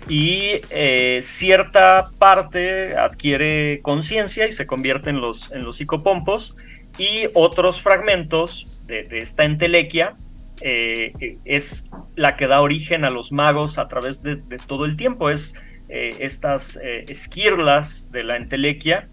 Y 0.08 0.62
eh, 0.70 1.20
cierta 1.22 2.10
parte 2.20 2.98
adquiere 2.98 3.80
conciencia 3.82 4.48
y 4.48 4.52
se 4.52 4.66
convierte 4.66 5.10
en 5.10 5.22
los, 5.22 5.52
en 5.52 5.64
los 5.64 5.78
psicopompos. 5.78 6.56
Y 6.98 7.30
otros 7.34 7.82
fragmentos 7.82 8.82
de, 8.86 9.20
esta 9.20 9.46
entelequia 9.46 10.16
eh, 10.62 11.14
eh, 11.20 11.34
es 11.46 11.90
la 12.16 12.36
que 12.36 12.48
da 12.48 12.62
origen 12.62 13.06
a 13.06 13.10
los 13.10 13.32
magos 13.32 13.78
a 13.78 13.88
través 13.88 14.22
de, 14.22 14.38
todo 14.68 14.86
el 14.86 14.98
tiempo. 14.98 15.30
Es 15.30 15.56
eh, 15.90 16.16
estas 16.20 16.80
esquirlas 17.08 18.12
de 18.12 18.24
la 18.24 18.38
entelequia 18.38 19.10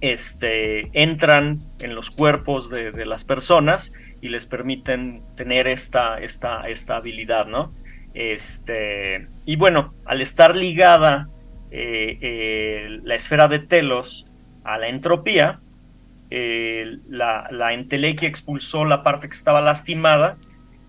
este, 0.00 0.88
entran 1.00 1.58
en 1.80 1.94
los 1.94 2.10
cuerpos 2.10 2.70
de, 2.70 3.04
las 3.06 3.24
personas 3.24 3.92
y 4.20 4.28
les 4.28 4.46
permiten 4.46 5.22
tener 5.36 5.66
esta, 5.66 6.18
esta, 6.18 6.68
esta 6.68 6.96
habilidad, 6.96 7.46
¿no? 7.46 7.70
Este, 8.14 9.28
y 9.46 9.56
bueno, 9.56 9.94
al 10.04 10.20
estar 10.20 10.56
ligada 10.56 11.28
eh, 11.70 12.18
eh, 12.20 13.00
la 13.02 13.14
esfera 13.14 13.48
de 13.48 13.60
Telos 13.60 14.26
a 14.64 14.78
la 14.78 14.88
entropía, 14.88 15.60
eh, 16.30 16.98
la, 17.08 17.48
la 17.50 17.72
entelequia 17.72 18.28
expulsó 18.28 18.84
la 18.84 19.02
parte 19.02 19.28
que 19.28 19.34
estaba 19.34 19.60
lastimada 19.60 20.36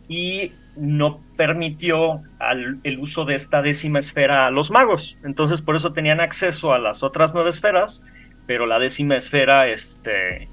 y 0.08 0.52
no 0.76 1.22
permitió 1.36 2.22
al- 2.40 2.80
el 2.84 3.00
uso 3.00 3.26
de 3.26 3.36
esta 3.36 3.62
décima 3.62 4.00
esfera 4.00 4.46
a 4.46 4.52
los 4.52 4.72
magos. 4.72 5.18
Entonces, 5.24 5.62
por 5.62 5.76
eso 5.76 5.94
tenían 5.94 6.20
acceso 6.22 6.74
a 6.74 6.80
las 6.80 7.04
otras 7.04 7.34
nueve 7.34 7.50
esferas, 7.50 8.04
pero 8.48 8.66
la 8.66 8.80
décima 8.80 9.16
esfera, 9.16 9.68
este, 9.68 10.48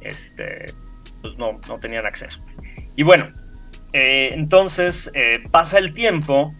este, 0.00 0.72
pues 1.22 1.36
no, 1.36 1.60
no 1.68 1.78
tenían 1.78 2.06
acceso. 2.06 2.38
Y 2.96 3.02
bueno, 3.02 3.30
eh, 3.94 4.30
entonces 4.32 5.10
eh, 5.14 5.42
pasa 5.50 5.78
el 5.78 5.94
tiempo 5.94 6.52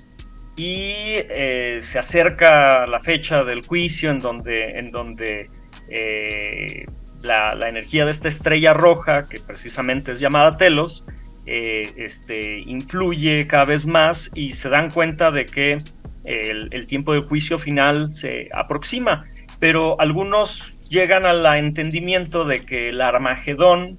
y 0.56 0.92
eh, 0.94 1.78
se 1.80 1.98
acerca 1.98 2.86
la 2.86 3.00
fecha 3.00 3.42
del 3.42 3.66
juicio 3.66 4.10
en 4.10 4.20
donde, 4.20 4.76
en 4.76 4.92
donde 4.92 5.50
eh, 5.88 6.86
la, 7.22 7.68
energía 7.68 8.04
de 8.04 8.12
esta 8.12 8.28
estrella 8.28 8.72
roja, 8.72 9.28
que 9.28 9.40
precisamente 9.40 10.12
es 10.12 10.20
llamada 10.20 10.56
Telos, 10.56 11.04
este, 11.46 12.60
influye 12.60 13.46
cada 13.46 13.66
vez 13.66 13.86
más 13.86 14.30
y 14.34 14.52
se 14.52 14.70
dan 14.70 14.90
cuenta 14.90 15.30
de 15.30 15.44
que 15.44 15.78
el, 16.24 16.68
el 16.70 16.86
tiempo 16.86 17.12
del 17.12 17.22
juicio 17.22 17.58
final 17.58 18.14
se 18.14 18.48
aproxima, 18.54 19.26
pero 19.64 19.98
algunos 19.98 20.76
llegan 20.90 21.24
al 21.24 21.46
entendimiento 21.56 22.44
de 22.44 22.66
que 22.66 22.90
el 22.90 23.00
Armagedón, 23.00 23.98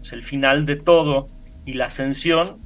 es 0.00 0.12
el 0.12 0.22
final 0.22 0.66
de 0.66 0.76
todo, 0.76 1.26
y 1.66 1.72
la 1.72 1.86
ascensión 1.86 2.60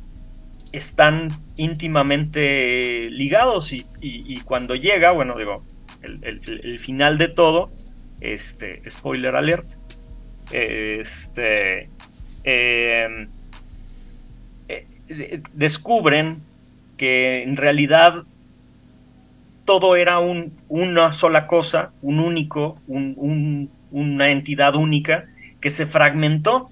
están 0.74 1.30
íntimamente 1.56 3.08
ligados 3.08 3.72
y, 3.72 4.40
cuando 4.44 4.74
llega, 4.74 5.10
bueno, 5.12 5.36
digo, 5.38 5.62
el, 6.02 6.78
final 6.78 7.16
de 7.16 7.28
todo, 7.28 7.70
este, 8.20 8.82
spoiler 8.90 9.34
alert, 9.34 9.72
este, 10.52 11.88
em, 12.44 13.28
eh, 14.68 15.40
descubren 15.54 16.42
que 16.98 17.42
en 17.42 17.56
realidad 17.56 18.26
todo 19.68 19.96
era 19.96 20.18
un- 20.18 20.56
una 20.68 21.12
sola 21.12 21.46
cosa, 21.46 21.92
un 22.00 22.20
único, 22.20 22.80
un- 22.86 23.12
un- 23.18 23.70
una 23.90 24.30
entidad 24.30 24.74
única 24.76 25.26
que 25.60 25.68
se 25.68 25.84
fragmentó. 25.84 26.70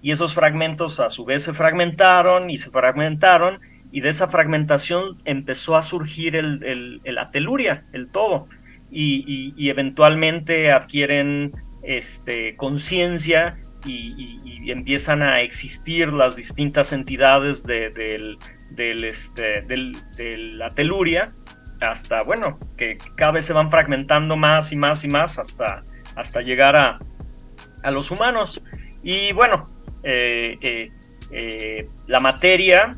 Y 0.00 0.12
esos 0.12 0.32
fragmentos 0.32 1.00
a 1.00 1.10
su 1.10 1.24
vez 1.24 1.42
se 1.42 1.52
fragmentaron 1.52 2.48
y 2.48 2.58
se 2.58 2.70
fragmentaron. 2.70 3.58
Y 3.90 4.00
de 4.00 4.10
esa 4.10 4.28
fragmentación 4.28 5.20
empezó 5.24 5.74
a 5.76 5.82
surgir 5.82 6.36
el, 6.36 6.62
el- 6.62 7.14
la 7.16 7.32
teluria, 7.32 7.82
el 7.92 8.10
todo. 8.10 8.46
Y, 8.92 9.68
eventualmente 9.68 10.70
adquieren 10.70 11.50
este, 11.82 12.54
conciencia 12.54 13.58
y, 13.84 14.70
empiezan 14.70 15.22
a 15.22 15.40
existir 15.40 16.12
las 16.12 16.36
distintas 16.36 16.92
entidades 16.92 17.64
de, 17.64 17.90
del, 18.70 19.04
este, 19.04 19.62
de 19.62 20.36
la 20.52 20.68
teluria 20.68 21.34
hasta, 21.80 22.22
bueno, 22.22 22.58
que 22.76 22.98
cada 23.16 23.32
vez 23.32 23.44
se 23.44 23.52
van 23.52 23.70
fragmentando 23.70 24.36
más 24.36 24.72
y 24.72 24.76
más 24.76 25.04
y 25.04 25.08
más 25.08 25.38
hasta, 25.38 25.82
hasta 26.14 26.40
llegar 26.42 26.76
a, 26.76 26.98
a 27.82 27.90
los 27.90 28.10
humanos. 28.10 28.62
Y 29.02 29.32
bueno, 29.32 29.66
eh, 30.02 30.58
eh, 30.60 30.90
eh, 31.30 31.88
la 32.06 32.20
materia, 32.20 32.92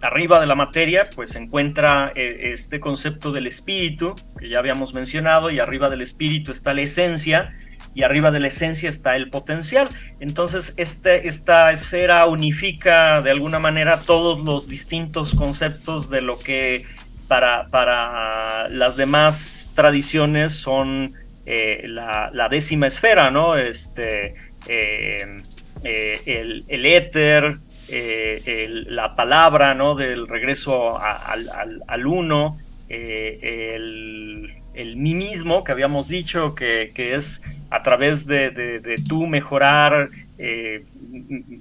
arriba 0.00 0.40
de 0.40 0.46
la 0.46 0.54
materia, 0.54 1.08
pues 1.14 1.30
se 1.30 1.38
encuentra 1.38 2.12
este 2.14 2.80
concepto 2.80 3.32
del 3.32 3.46
espíritu, 3.46 4.14
que 4.38 4.48
ya 4.48 4.58
habíamos 4.58 4.94
mencionado, 4.94 5.50
y 5.50 5.60
arriba 5.60 5.88
del 5.88 6.02
espíritu 6.02 6.52
está 6.52 6.74
la 6.74 6.82
esencia, 6.82 7.54
y 7.94 8.02
arriba 8.02 8.30
de 8.30 8.40
la 8.40 8.48
esencia 8.48 8.88
está 8.88 9.16
el 9.16 9.28
potencial. 9.30 9.88
Entonces, 10.18 10.74
este, 10.78 11.28
esta 11.28 11.72
esfera 11.72 12.26
unifica 12.26 13.20
de 13.20 13.30
alguna 13.30 13.58
manera 13.58 14.02
todos 14.02 14.40
los 14.40 14.66
distintos 14.66 15.34
conceptos 15.34 16.08
de 16.08 16.22
lo 16.22 16.38
que 16.38 16.86
para, 17.32 17.68
para 17.70 18.68
las 18.68 18.94
demás 18.94 19.70
tradiciones 19.74 20.52
son 20.52 21.14
eh, 21.46 21.86
la, 21.86 22.48
décima 22.50 22.88
esfera, 22.88 23.30
¿no? 23.30 23.56
Este, 23.56 24.34
eh, 24.68 25.40
eh, 25.82 26.20
el, 26.26 26.66
el, 26.68 26.84
éter, 26.84 27.56
la 27.88 29.16
palabra, 29.16 29.72
¿no? 29.72 29.94
Del 29.94 30.28
regreso 30.28 30.98
al, 31.00 32.06
uno, 32.06 32.58
el, 32.90 34.52
el, 34.74 34.96
mí 34.96 35.14
mismo 35.14 35.64
que 35.64 35.72
habíamos 35.72 36.08
dicho, 36.08 36.54
que, 36.54 36.92
es 36.94 37.42
a 37.70 37.82
través 37.82 38.26
de, 38.26 38.50
de, 38.50 38.96
tú 39.08 39.26
mejorar, 39.26 40.10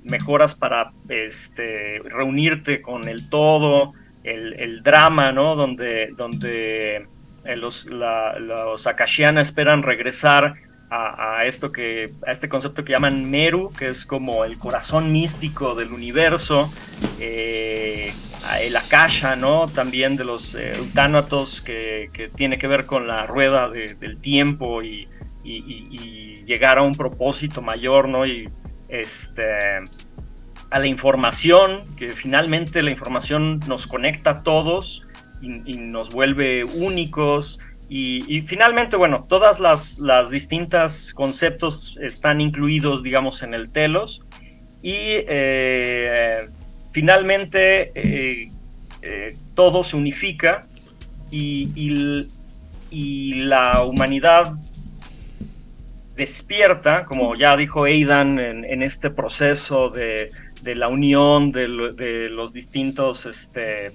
mejoras 0.03 0.53
para 0.53 0.91
este, 1.07 1.99
reunirte 1.99 2.81
con 2.81 3.07
el 3.07 3.30
todo, 3.30 3.93
el, 4.23 4.84
drama, 4.84 5.31
¿no? 5.31 5.56
Donde, 5.56 6.14
donde 6.15 7.07
eh, 7.45 7.56
los, 7.56 7.85
los 7.85 8.88
Akashiana 8.88 9.41
esperan 9.41 9.84
regresar 9.84 10.56
a, 10.93 11.45
esto 11.45 11.72
que, 11.72 12.14
a 12.27 12.31
este 12.31 12.49
concepto 12.49 12.84
que 12.84 12.91
llaman 12.91 13.30
Meru, 13.30 13.72
que 13.72 13.89
es 13.89 14.06
como 14.06 14.43
el 14.43 14.57
corazón 14.57 15.11
místico 15.11 15.73
del 15.73 15.93
universo, 15.93 16.69
eh, 17.18 18.14
el 18.60 18.76
Akasha, 18.76 19.38
¿no? 19.38 19.69
También 19.69 20.18
de 20.18 20.26
los 20.26 20.53
eh, 20.53 20.77
Utánatos, 20.81 21.61
que, 21.61 22.30
tiene 22.35 22.57
que 22.57 22.68
ver 22.68 22.85
con 22.85 23.07
la 23.07 23.26
rueda 23.26 23.69
del 23.69 24.18
tiempo 24.18 24.81
y, 24.84 25.07
llegar 26.45 26.77
a 26.77 26.81
un 26.81 26.95
propósito 26.95 27.61
mayor, 27.61 28.10
¿no? 28.10 28.26
Y 28.26 28.49
este 28.89 29.77
a 30.72 30.80
la 30.80 30.88
información, 30.88 31.85
que 31.98 32.10
finalmente 32.10 32.81
la 32.81 32.91
información 32.91 33.60
nos 33.68 33.88
conecta 33.88 34.31
a 34.31 34.38
todos 34.38 35.06
y, 35.41 35.76
nos 35.76 36.11
vuelve 36.11 36.64
únicos. 36.64 37.60
Y, 37.89 38.39
finalmente, 38.41 38.95
bueno, 38.95 39.22
todas 39.27 39.60
las, 39.60 39.99
las 39.99 40.30
distintas 40.30 41.14
conceptos 41.14 41.99
están 42.02 42.39
incluidos, 42.39 43.03
digamos, 43.03 43.43
en 43.43 43.53
el 43.53 43.69
telos. 43.69 44.23
Y 44.81 44.95
eh, 45.27 46.49
finalmente 46.93 47.91
eh, 47.93 48.49
eh, 49.02 49.35
todo 49.53 49.84
se 49.84 49.98
unifica 49.98 50.61
y, 51.30 51.69
y 52.89 53.34
la 53.43 53.84
humanidad 53.84 54.53
despierta, 56.15 57.03
como 57.06 57.35
ya 57.35 57.57
dijo 57.57 57.84
Aidan, 57.84 58.39
en 58.39 58.84
este 58.84 59.10
proceso 59.10 59.89
de, 59.89 60.30
de 60.62 60.76
la 60.76 60.88
unión 60.88 61.52
de, 61.52 61.68
los 61.68 62.54
distintos 62.54 63.26
este, 63.26 63.92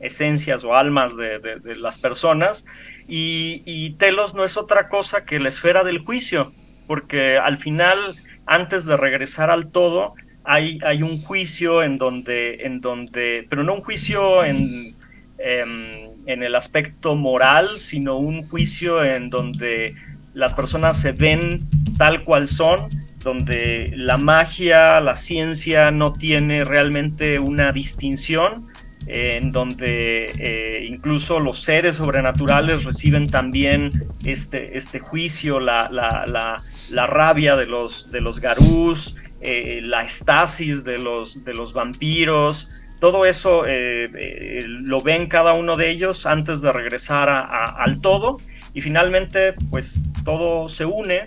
esencias 0.00 0.64
o 0.64 0.74
almas 0.74 1.16
de, 1.16 1.60
las 1.76 1.98
personas. 1.98 2.66
Y, 3.08 3.90
Telos 3.98 4.34
no 4.34 4.44
es 4.44 4.56
otra 4.56 4.88
cosa 4.88 5.24
que 5.24 5.38
la 5.38 5.48
esfera 5.48 5.84
del 5.84 5.98
juicio, 5.98 6.52
porque 6.86 7.38
al 7.38 7.58
final, 7.58 8.16
antes 8.46 8.84
de 8.84 8.96
regresar 8.96 9.50
al 9.50 9.70
todo, 9.70 10.14
hay, 10.44 10.78
hay 10.84 11.02
un 11.02 11.22
juicio 11.22 11.82
en 11.82 11.98
donde, 11.98 12.66
en 12.66 12.80
donde, 12.80 13.46
pero 13.48 13.62
no 13.62 13.74
un 13.74 13.82
juicio 13.82 14.44
en, 14.44 14.96
em, 15.38 16.10
en 16.26 16.42
el 16.42 16.54
aspecto 16.54 17.14
moral, 17.14 17.78
sino 17.78 18.16
un 18.16 18.48
juicio 18.48 19.04
en 19.04 19.30
donde 19.30 19.94
las 20.34 20.54
personas 20.54 21.00
se 21.00 21.12
ven 21.12 21.60
tal 21.96 22.22
cual 22.22 22.48
son 22.48 22.76
donde 23.22 23.92
la 23.96 24.16
magia, 24.16 25.00
la 25.00 25.16
ciencia 25.16 25.90
no 25.90 26.14
tiene 26.14 26.64
realmente 26.64 27.38
una 27.38 27.72
distinción, 27.72 28.68
en 29.06 29.50
donde 29.50 30.26
eh, 30.38 30.84
incluso 30.86 31.40
los 31.40 31.60
seres 31.60 31.96
sobrenaturales 31.96 32.84
reciben 32.84 33.26
también 33.28 33.90
este, 34.24 34.76
este 34.76 35.00
juicio, 35.00 35.58
la, 35.58 36.56
rabia 36.90 37.56
de 37.56 37.66
los, 37.66 38.10
de 38.10 38.20
los 38.20 38.40
garús, 38.40 39.16
eh, 39.40 39.80
la 39.82 40.04
estasis 40.04 40.84
de 40.84 40.98
los, 40.98 41.44
de 41.44 41.54
los 41.54 41.72
vampiros, 41.72 42.68
todo 43.00 43.26
eso 43.26 43.64
eh, 43.66 44.62
lo 44.64 45.00
ven 45.00 45.26
cada 45.26 45.54
uno 45.54 45.76
de 45.76 45.90
ellos 45.90 46.24
antes 46.24 46.60
de 46.60 46.70
regresar 46.70 47.28
al 47.28 48.00
todo. 48.00 48.38
Y 48.74 48.80
finalmente 48.80 49.54
pues 49.70 50.04
todo 50.24 50.68
se 50.68 50.84
une 50.84 51.26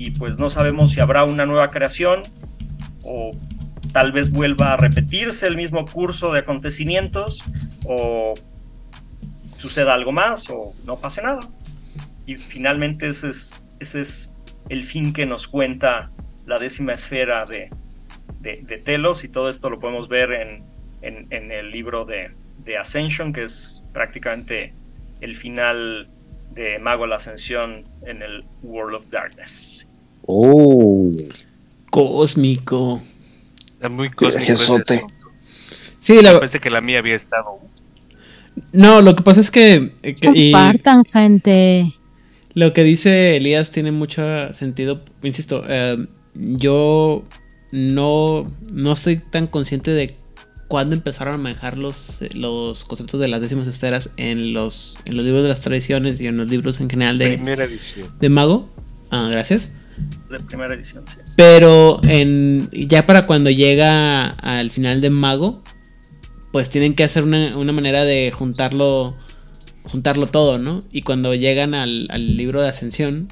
y 0.00 0.12
pues 0.12 0.38
no 0.38 0.48
sabemos 0.48 0.92
si 0.92 1.00
habrá 1.00 1.24
una 1.24 1.44
nueva 1.44 1.68
creación 1.68 2.22
o 3.04 3.32
tal 3.92 4.12
vez 4.12 4.30
vuelva 4.30 4.72
a 4.72 4.76
repetirse 4.78 5.46
el 5.46 5.56
mismo 5.56 5.84
curso 5.84 6.32
de 6.32 6.38
acontecimientos 6.38 7.44
o 7.84 8.32
suceda 9.58 9.92
algo 9.92 10.10
más 10.10 10.48
o 10.48 10.72
no 10.86 10.98
pase 10.98 11.20
nada. 11.20 11.40
Y 12.24 12.36
finalmente 12.36 13.10
ese 13.10 13.28
es, 13.28 13.62
ese 13.78 14.00
es 14.00 14.34
el 14.70 14.84
fin 14.84 15.12
que 15.12 15.26
nos 15.26 15.46
cuenta 15.46 16.10
la 16.46 16.58
décima 16.58 16.94
esfera 16.94 17.44
de, 17.44 17.68
de, 18.40 18.78
Telos 18.78 19.22
y 19.22 19.28
todo 19.28 19.50
esto 19.50 19.68
lo 19.68 19.80
podemos 19.80 20.08
ver 20.08 20.32
en, 20.32 20.64
en, 21.02 21.52
el 21.52 21.70
libro 21.70 22.06
de, 22.06 22.30
Ascension, 22.78 23.34
que 23.34 23.44
es 23.44 23.84
prácticamente 23.92 24.72
el 25.20 25.34
final 25.34 26.08
de 26.52 26.78
Mago 26.78 27.06
la 27.06 27.16
Ascensión 27.16 27.84
en 28.06 28.22
el 28.22 28.44
World 28.62 28.94
of 28.94 29.10
Darkness. 29.10 29.89
Oh. 30.32 31.12
Cósmico. 31.90 33.02
Es 33.80 33.90
muy 33.90 34.10
cósmico. 34.10 34.78
Sí, 36.00 36.20
la... 36.22 36.38
Pensé 36.38 36.60
que 36.60 36.70
la 36.70 36.80
mía 36.80 37.00
había 37.00 37.16
estado. 37.16 37.58
No, 38.72 39.02
lo 39.02 39.16
que 39.16 39.22
pasa 39.22 39.40
es 39.40 39.50
que. 39.50 39.92
Eh, 40.02 40.14
Compartan, 40.22 41.04
gente. 41.04 41.94
Lo 42.54 42.72
que 42.72 42.84
dice 42.84 43.36
Elías 43.36 43.70
tiene 43.70 43.92
mucho 43.92 44.52
sentido. 44.54 45.02
Insisto, 45.22 45.64
eh, 45.68 46.04
yo 46.34 47.24
no, 47.72 48.52
no 48.72 48.92
estoy 48.92 49.18
tan 49.18 49.46
consciente 49.46 49.92
de 49.92 50.14
cuándo 50.68 50.94
empezaron 50.94 51.34
a 51.34 51.38
manejar 51.38 51.78
los, 51.78 52.20
los 52.34 52.86
conceptos 52.86 53.18
de 53.20 53.28
las 53.28 53.40
décimas 53.40 53.66
esferas 53.66 54.10
en 54.16 54.52
los, 54.52 54.96
en 55.04 55.16
los 55.16 55.24
libros 55.24 55.42
de 55.42 55.48
las 55.48 55.60
tradiciones 55.60 56.20
y 56.20 56.26
en 56.26 56.36
los 56.36 56.48
libros 56.48 56.80
en 56.80 56.90
general 56.90 57.18
de, 57.18 57.36
Primera 57.36 57.64
edición. 57.64 58.08
de 58.18 58.28
Mago. 58.28 58.68
Ah, 59.10 59.28
gracias 59.30 59.70
de 60.30 60.40
primera 60.40 60.74
edición, 60.74 61.04
sí. 61.06 61.16
Pero 61.36 62.00
en, 62.04 62.70
ya 62.72 63.06
para 63.06 63.26
cuando 63.26 63.50
llega 63.50 64.28
al 64.28 64.70
final 64.70 65.00
de 65.00 65.10
Mago, 65.10 65.62
pues 66.52 66.70
tienen 66.70 66.94
que 66.94 67.04
hacer 67.04 67.24
una, 67.24 67.72
manera 67.72 68.04
de 68.04 68.32
juntarlo, 68.32 69.14
juntarlo 69.84 70.26
todo, 70.26 70.58
¿no? 70.58 70.80
Y 70.90 71.02
cuando 71.02 71.34
llegan 71.34 71.74
al, 71.74 72.08
libro 72.36 72.60
de 72.60 72.68
Ascensión, 72.68 73.28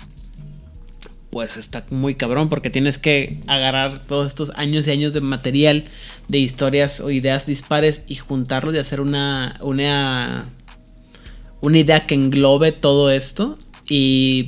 pues 1.30 1.56
está 1.56 1.84
muy 1.90 2.14
cabrón 2.14 2.48
porque 2.48 2.70
tienes 2.70 2.98
que 2.98 3.40
agarrar 3.46 4.06
todos 4.06 4.26
estos 4.26 4.50
años 4.56 4.86
y 4.86 4.92
años 4.92 5.12
de 5.12 5.20
material, 5.20 5.84
de 6.28 6.38
historias 6.38 7.00
o 7.00 7.10
ideas 7.10 7.44
dispares 7.44 8.02
y 8.06 8.14
juntarlos 8.16 8.74
y 8.74 8.78
hacer 8.78 9.00
una, 9.00 9.56
una, 9.60 10.46
una 11.60 11.78
idea 11.78 12.06
que 12.06 12.14
englobe 12.14 12.72
todo 12.72 13.10
esto. 13.10 13.58
Y 13.88 14.46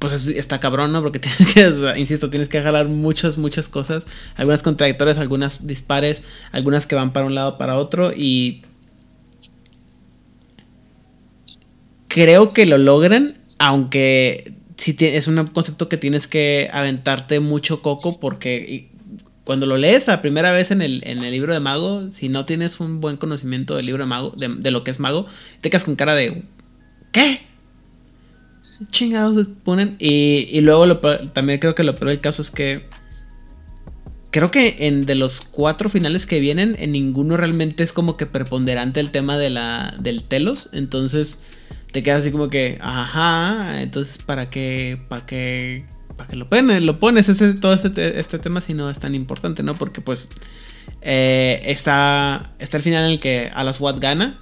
pues 0.00 0.26
está 0.26 0.58
cabrón, 0.58 0.90
¿no? 0.90 1.02
Porque 1.02 1.18
tienes 1.20 1.54
que, 1.54 2.00
insisto, 2.00 2.30
tienes 2.30 2.48
que 2.48 2.60
jalar 2.60 2.88
muchas, 2.88 3.38
muchas 3.38 3.68
cosas. 3.68 4.04
Algunas 4.34 4.64
contradictorias, 4.64 5.18
algunas 5.18 5.68
dispares, 5.68 6.24
algunas 6.50 6.86
que 6.86 6.96
van 6.96 7.12
para 7.12 7.26
un 7.26 7.36
lado, 7.36 7.58
para 7.58 7.76
otro. 7.76 8.10
Y 8.16 8.62
creo 12.08 12.48
que 12.48 12.66
lo 12.66 12.78
logran, 12.78 13.32
aunque 13.58 14.54
sí 14.78 14.96
es 14.98 15.28
un 15.28 15.46
concepto 15.48 15.88
que 15.88 15.98
tienes 15.98 16.26
que 16.26 16.70
aventarte 16.72 17.38
mucho 17.38 17.82
coco 17.82 18.18
porque 18.18 18.88
cuando 19.44 19.66
lo 19.66 19.76
lees 19.76 20.06
la 20.06 20.22
primera 20.22 20.52
vez 20.52 20.70
en 20.70 20.80
el, 20.80 21.02
en 21.04 21.22
el 21.22 21.32
libro 21.32 21.52
de 21.52 21.60
mago, 21.60 22.10
si 22.10 22.30
no 22.30 22.46
tienes 22.46 22.80
un 22.80 23.00
buen 23.02 23.18
conocimiento 23.18 23.76
del 23.76 23.84
libro 23.84 24.02
de 24.02 24.06
mago, 24.06 24.32
de, 24.38 24.48
de 24.48 24.70
lo 24.70 24.82
que 24.82 24.90
es 24.92 24.98
mago, 24.98 25.26
te 25.60 25.68
quedas 25.68 25.84
con 25.84 25.96
cara 25.96 26.14
de 26.14 26.44
¿qué? 27.12 27.49
Chingados 28.90 29.48
ponen? 29.64 29.96
Y, 29.98 30.48
y 30.50 30.60
luego 30.60 30.98
también 31.32 31.58
creo 31.58 31.74
que 31.74 31.84
lo 31.84 31.94
peor 31.96 32.10
del 32.10 32.20
caso 32.20 32.42
es 32.42 32.50
que 32.50 32.88
creo 34.30 34.50
que 34.50 34.76
en 34.80 35.06
de 35.06 35.14
los 35.14 35.40
cuatro 35.40 35.88
finales 35.88 36.26
que 36.26 36.40
vienen, 36.40 36.76
en 36.78 36.92
ninguno 36.92 37.36
realmente 37.36 37.82
es 37.82 37.92
como 37.92 38.16
que 38.16 38.26
preponderante 38.26 39.00
el 39.00 39.10
tema 39.10 39.38
de 39.38 39.50
la 39.50 39.94
del 39.98 40.22
telos. 40.22 40.68
Entonces 40.72 41.38
te 41.92 42.02
quedas 42.02 42.20
así 42.20 42.30
como 42.30 42.48
que, 42.48 42.78
ajá, 42.80 43.82
entonces 43.82 44.18
para 44.18 44.50
qué, 44.50 44.96
para 45.08 45.26
qué, 45.26 45.84
para 46.16 46.28
qué 46.30 46.36
lo 46.36 46.46
pones, 46.46 46.82
lo 46.82 47.00
pones 47.00 47.28
ese, 47.28 47.54
todo 47.54 47.72
este, 47.74 47.90
te- 47.90 48.20
este 48.20 48.38
tema 48.38 48.60
si 48.60 48.74
no 48.74 48.88
es 48.90 49.00
tan 49.00 49.14
importante, 49.14 49.62
¿no? 49.64 49.74
Porque 49.74 50.00
pues 50.00 50.28
eh, 51.02 51.62
está, 51.64 52.52
está 52.58 52.76
el 52.76 52.82
final 52.82 53.06
en 53.06 53.10
el 53.12 53.20
que 53.20 53.50
Alas 53.52 53.80
Watt 53.80 54.00
gana. 54.00 54.38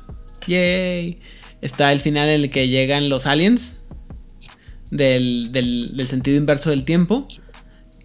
Yay. 0.47 1.19
Está 1.63 1.93
el 1.93 2.01
final 2.01 2.29
en 2.29 2.43
el 2.43 2.51
que 2.51 2.69
llegan 2.69 3.09
los 3.09 3.27
aliens. 3.27 3.78
Del, 4.91 5.53
del- 5.53 5.93
sentido 6.09 6.37
inverso 6.37 6.71
del 6.71 6.85
tiempo. 6.85 7.29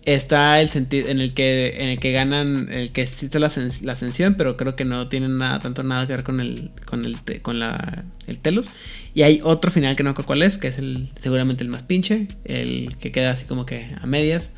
Está 0.05 0.59
el 0.59 0.67
sentido 0.67 1.07
en 1.07 1.21
el 1.21 1.33
que 1.33 1.77
en 1.81 1.87
el 1.87 1.97
que 1.97 2.11
ganan, 2.11 2.67
el 2.73 2.91
que 2.91 3.03
existe 3.03 3.39
la, 3.39 3.49
la 3.83 3.93
ascensión, 3.93 4.35
pero 4.35 4.57
creo 4.57 4.75
que 4.75 4.83
no 4.83 5.07
tiene 5.07 5.29
nada, 5.29 5.59
tanto 5.59 5.81
nada 5.83 6.05
que 6.05 6.11
ver 6.13 6.23
con 6.23 6.41
el, 6.41 6.71
con 6.85 7.05
el, 7.05 7.15
con 7.41 7.57
la, 7.59 8.03
el 8.27 8.37
telos. 8.37 8.69
Y 9.13 9.21
hay 9.21 9.39
otro 9.43 9.71
final 9.71 9.95
que 9.95 10.03
no 10.03 10.09
recuerdo 10.09 10.27
cuál 10.27 10.43
es, 10.43 10.57
que 10.57 10.67
es 10.67 10.77
el, 10.77 11.09
seguramente 11.21 11.63
el 11.63 11.69
más 11.69 11.83
pinche, 11.83 12.27
el 12.43 12.97
que 12.97 13.13
queda 13.13 13.31
así 13.31 13.45
como 13.45 13.65
que 13.65 13.95
a 14.01 14.05
medias. 14.05 14.51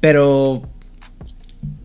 Pero 0.00 0.62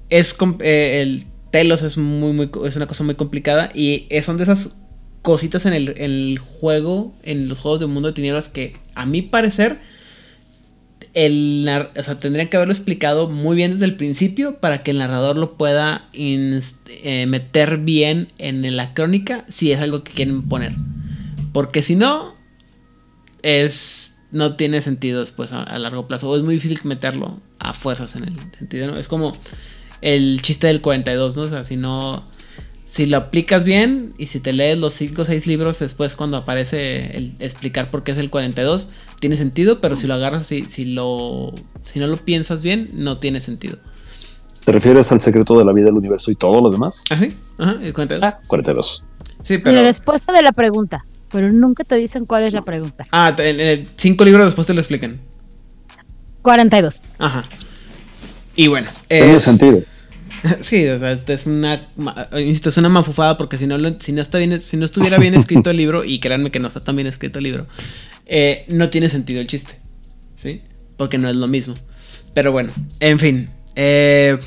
es 0.10 0.36
eh, 0.62 1.02
el 1.02 1.26
Telos 1.52 1.82
es 1.82 1.98
muy, 1.98 2.32
muy 2.34 2.50
es 2.68 2.76
una 2.76 2.88
cosa 2.88 3.04
muy 3.04 3.16
complicada 3.16 3.72
y 3.74 4.08
son 4.24 4.38
de 4.38 4.44
esas 4.44 4.76
cositas 5.22 5.66
en 5.66 5.74
el, 5.74 6.40
juego, 6.40 7.14
en 7.24 7.50
los 7.50 7.60
juegos 7.60 7.80
de 7.80 7.88
mundo 7.88 8.10
de 8.10 8.14
tinieblas 8.14 8.50
que 8.50 8.78
a 8.96 9.06
mi 9.06 9.22
parecer 9.22 9.80
el 11.14 11.68
o 11.98 12.04
sea, 12.04 12.20
tendrían 12.20 12.50
que 12.50 12.58
haberlo 12.58 12.74
explicado 12.74 13.30
muy 13.30 13.56
bien 13.56 13.74
desde 13.74 13.86
el 13.86 13.96
principio 13.96 14.60
para 14.60 14.84
que 14.84 14.92
el 14.92 15.00
narrador 15.00 15.36
lo 15.36 15.58
pueda 15.58 16.08
eh, 16.14 17.26
meter 17.28 17.78
bien 17.78 18.32
en 18.38 18.76
la 18.76 18.94
crónica 18.94 19.46
si 19.50 19.72
es 19.72 19.80
algo 19.80 20.04
que 20.04 20.14
quieren 20.14 20.48
poner. 20.48 20.72
Porque 21.52 21.82
si 21.82 21.96
no, 21.96 22.36
es 23.42 24.10
no 24.32 24.56
tiene 24.56 24.82
sentido 24.82 25.22
después 25.22 25.52
a, 25.52 25.64
a 25.64 25.80
largo 25.80 26.08
plazo. 26.08 26.30
O 26.30 26.38
es 26.38 26.44
muy 26.44 26.56
difícil 26.56 26.80
meterlo 26.84 27.42
a 27.58 27.74
fuerzas 27.74 28.16
en 28.16 28.26
el 28.26 28.34
sentido, 28.58 28.88
¿no? 28.88 28.98
Es 28.98 29.08
como 29.08 29.34
el 30.02 30.42
chiste 30.42 30.68
del 30.68 30.82
42, 30.82 31.36
¿no? 31.36 31.44
O 31.44 31.50
sea, 31.50 31.64
si 31.64 31.76
no... 31.76 32.24
Si 32.92 33.06
lo 33.06 33.18
aplicas 33.18 33.64
bien 33.66 34.10
y 34.18 34.28
si 34.28 34.40
te 34.40 34.52
lees 34.52 34.78
los 34.78 34.94
5 34.96 35.22
o 35.22 35.26
6 35.26 35.46
libros 35.46 35.80
después 35.80 36.16
cuando 36.16 36.38
aparece 36.38 37.16
el 37.16 37.34
explicar 37.40 37.92
por 37.92 38.04
qué 38.04 38.12
es 38.12 38.18
el 38.18 38.30
42, 38.30 38.88
tiene 39.20 39.38
sentido, 39.38 39.80
pero 39.80 39.96
si 39.96 40.08
lo 40.08 40.16
agarras, 40.16 40.48
si, 40.48 40.64
si, 40.64 40.86
lo, 40.86 41.54
si 41.84 42.00
no 42.00 42.08
lo 42.08 42.18
piensas 42.18 42.64
bien, 42.64 42.90
no 42.94 43.20
tiene 43.20 43.42
sentido. 43.42 43.78
¿Te 44.66 44.72
refieres 44.72 45.12
al 45.12 45.22
secreto 45.22 45.58
de 45.58 45.66
la 45.66 45.72
vida 45.72 45.86
del 45.86 45.96
universo 45.96 46.32
y 46.32 46.36
todo 46.36 46.62
lo 46.62 46.70
demás? 46.70 47.04
Ajá, 47.10 47.28
ajá, 47.58 47.78
el 47.82 47.94
42. 47.94 48.24
Ah, 48.24 48.40
42. 48.48 49.04
Sí, 49.44 49.54
Y 49.54 49.58
la 49.58 49.64
pero... 49.64 49.82
respuesta 49.84 50.34
de 50.34 50.42
la 50.42 50.52
pregunta, 50.52 51.06
pero 51.32 51.52
nunca 51.52 51.84
te 51.84 51.96
dicen 51.96 52.26
cuál 52.26 52.44
es 52.44 52.54
la 52.54 52.64
pregunta. 52.64 53.06
Ah, 53.12 53.36
en 53.38 53.60
el 53.60 53.88
5 53.98 54.26
libros 54.26 54.46
después 54.48 54.66
te 54.68 54.74
lo 54.74 54.82
explican. 54.82 55.20
42. 56.42 57.02
Ajá. 57.20 57.44
Y 58.56 58.68
bueno, 58.68 58.90
Tiene 59.08 59.40
sentido. 59.40 59.82
Sí, 60.62 60.88
o 60.88 61.00
sea, 61.00 61.12
es 61.14 61.46
una, 61.46 61.82
insisto, 62.38 62.70
es 62.70 62.78
una 62.78 62.90
mafufada 62.90 63.38
porque 63.38 63.58
si 63.58 63.68
no, 63.68 63.78
lo- 63.78 64.00
si 64.00 64.12
no 64.12 64.22
está 64.22 64.38
bien, 64.38 64.60
si 64.62 64.78
no 64.78 64.86
estuviera 64.86 65.18
bien 65.18 65.34
escrito 65.36 65.70
el 65.70 65.78
libro 65.78 66.04
y 66.04 66.20
créanme 66.20 66.52
que 66.52 66.60
no 66.60 66.68
está 66.68 66.80
tan 66.80 66.96
bien 66.96 67.08
escrito 67.08 67.40
el 67.40 67.44
libro, 67.46 67.68
eh, 68.26 68.66
no 68.68 68.90
tiene 68.90 69.10
sentido 69.10 69.42
el 69.42 69.48
chiste, 69.48 69.80
sí, 70.36 70.60
porque 70.98 71.18
no 71.18 71.30
es 71.30 71.36
lo 71.36 71.48
mismo. 71.48 71.76
Pero 72.34 72.52
bueno, 72.52 72.72
en 73.00 73.20
fin, 73.20 73.50
eh, 73.76 74.38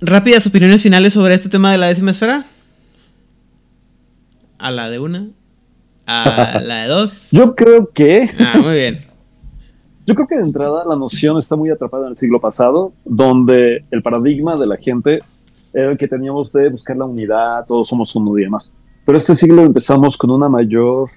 rápidas 0.00 0.46
opiniones 0.46 0.82
finales 0.82 1.12
sobre 1.12 1.34
este 1.34 1.48
tema 1.48 1.70
de 1.72 1.78
la 1.78 1.88
décima 1.88 2.10
esfera. 2.10 2.44
A 4.58 4.70
la 4.70 4.88
de 4.90 4.98
una, 5.00 5.28
a 6.06 6.60
la 6.64 6.82
de 6.82 6.88
dos. 6.88 7.28
Yo 7.32 7.54
creo 7.56 7.90
que. 7.92 8.30
Ah, 8.38 8.58
muy 8.58 8.74
bien. 8.76 9.06
Yo 10.06 10.14
creo 10.14 10.26
que 10.26 10.36
de 10.36 10.42
entrada 10.42 10.84
la 10.84 10.96
noción 10.96 11.38
está 11.38 11.54
muy 11.54 11.70
atrapada 11.70 12.04
en 12.04 12.10
el 12.10 12.16
siglo 12.16 12.40
pasado, 12.40 12.92
donde 13.04 13.84
el 13.90 14.02
paradigma 14.02 14.56
de 14.56 14.66
la 14.66 14.76
gente 14.76 15.22
era 15.72 15.92
el 15.92 15.96
que 15.96 16.08
teníamos 16.08 16.52
de 16.52 16.68
buscar 16.68 16.96
la 16.96 17.04
unidad, 17.04 17.64
todos 17.66 17.88
somos 17.88 18.14
uno 18.16 18.36
y 18.38 18.42
demás. 18.42 18.76
Pero 19.06 19.18
este 19.18 19.34
siglo 19.34 19.62
empezamos 19.62 20.16
con 20.16 20.30
una 20.30 20.48
mayor 20.48 21.08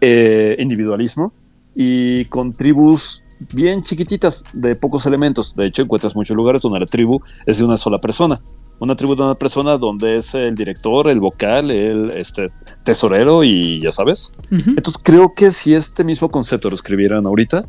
eh, 0.00 0.56
individualismo 0.58 1.32
y 1.74 2.24
con 2.26 2.52
tribus 2.52 3.22
bien 3.52 3.82
chiquititas 3.82 4.44
de 4.52 4.76
pocos 4.76 5.06
elementos. 5.06 5.54
De 5.56 5.66
hecho, 5.66 5.82
encuentras 5.82 6.14
muchos 6.14 6.36
lugares 6.36 6.62
donde 6.62 6.80
la 6.80 6.86
tribu 6.86 7.20
es 7.44 7.58
de 7.58 7.64
una 7.64 7.76
sola 7.76 8.00
persona. 8.00 8.40
Una 8.78 8.94
tribu 8.94 9.16
de 9.16 9.22
una 9.22 9.34
persona 9.34 9.78
donde 9.78 10.16
es 10.16 10.34
el 10.34 10.54
director, 10.54 11.08
el 11.08 11.18
vocal, 11.18 11.70
el 11.70 12.10
este, 12.10 12.46
tesorero 12.84 13.42
y 13.42 13.80
ya 13.80 13.90
sabes. 13.90 14.34
Entonces 14.50 15.00
creo 15.02 15.32
que 15.34 15.50
si 15.50 15.74
este 15.74 16.04
mismo 16.04 16.28
concepto 16.28 16.68
lo 16.68 16.74
escribieran 16.74 17.26
ahorita, 17.26 17.64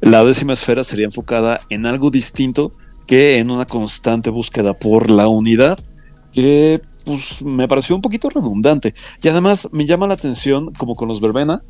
la 0.00 0.24
décima 0.24 0.52
esfera 0.54 0.84
sería 0.84 1.06
enfocada 1.06 1.60
en 1.68 1.86
algo 1.86 2.10
distinto 2.10 2.72
que 3.06 3.38
en 3.38 3.50
una 3.50 3.66
constante 3.66 4.30
búsqueda 4.30 4.72
por 4.72 5.10
la 5.10 5.28
unidad, 5.28 5.78
que 6.32 6.80
pues 7.04 7.42
me 7.42 7.66
pareció 7.66 7.96
un 7.96 8.02
poquito 8.02 8.30
redundante. 8.30 8.94
Y 9.22 9.28
además 9.28 9.68
me 9.72 9.84
llama 9.84 10.06
la 10.06 10.14
atención, 10.14 10.72
como 10.74 10.94
con 10.94 11.08
los 11.08 11.20
verbena, 11.20 11.62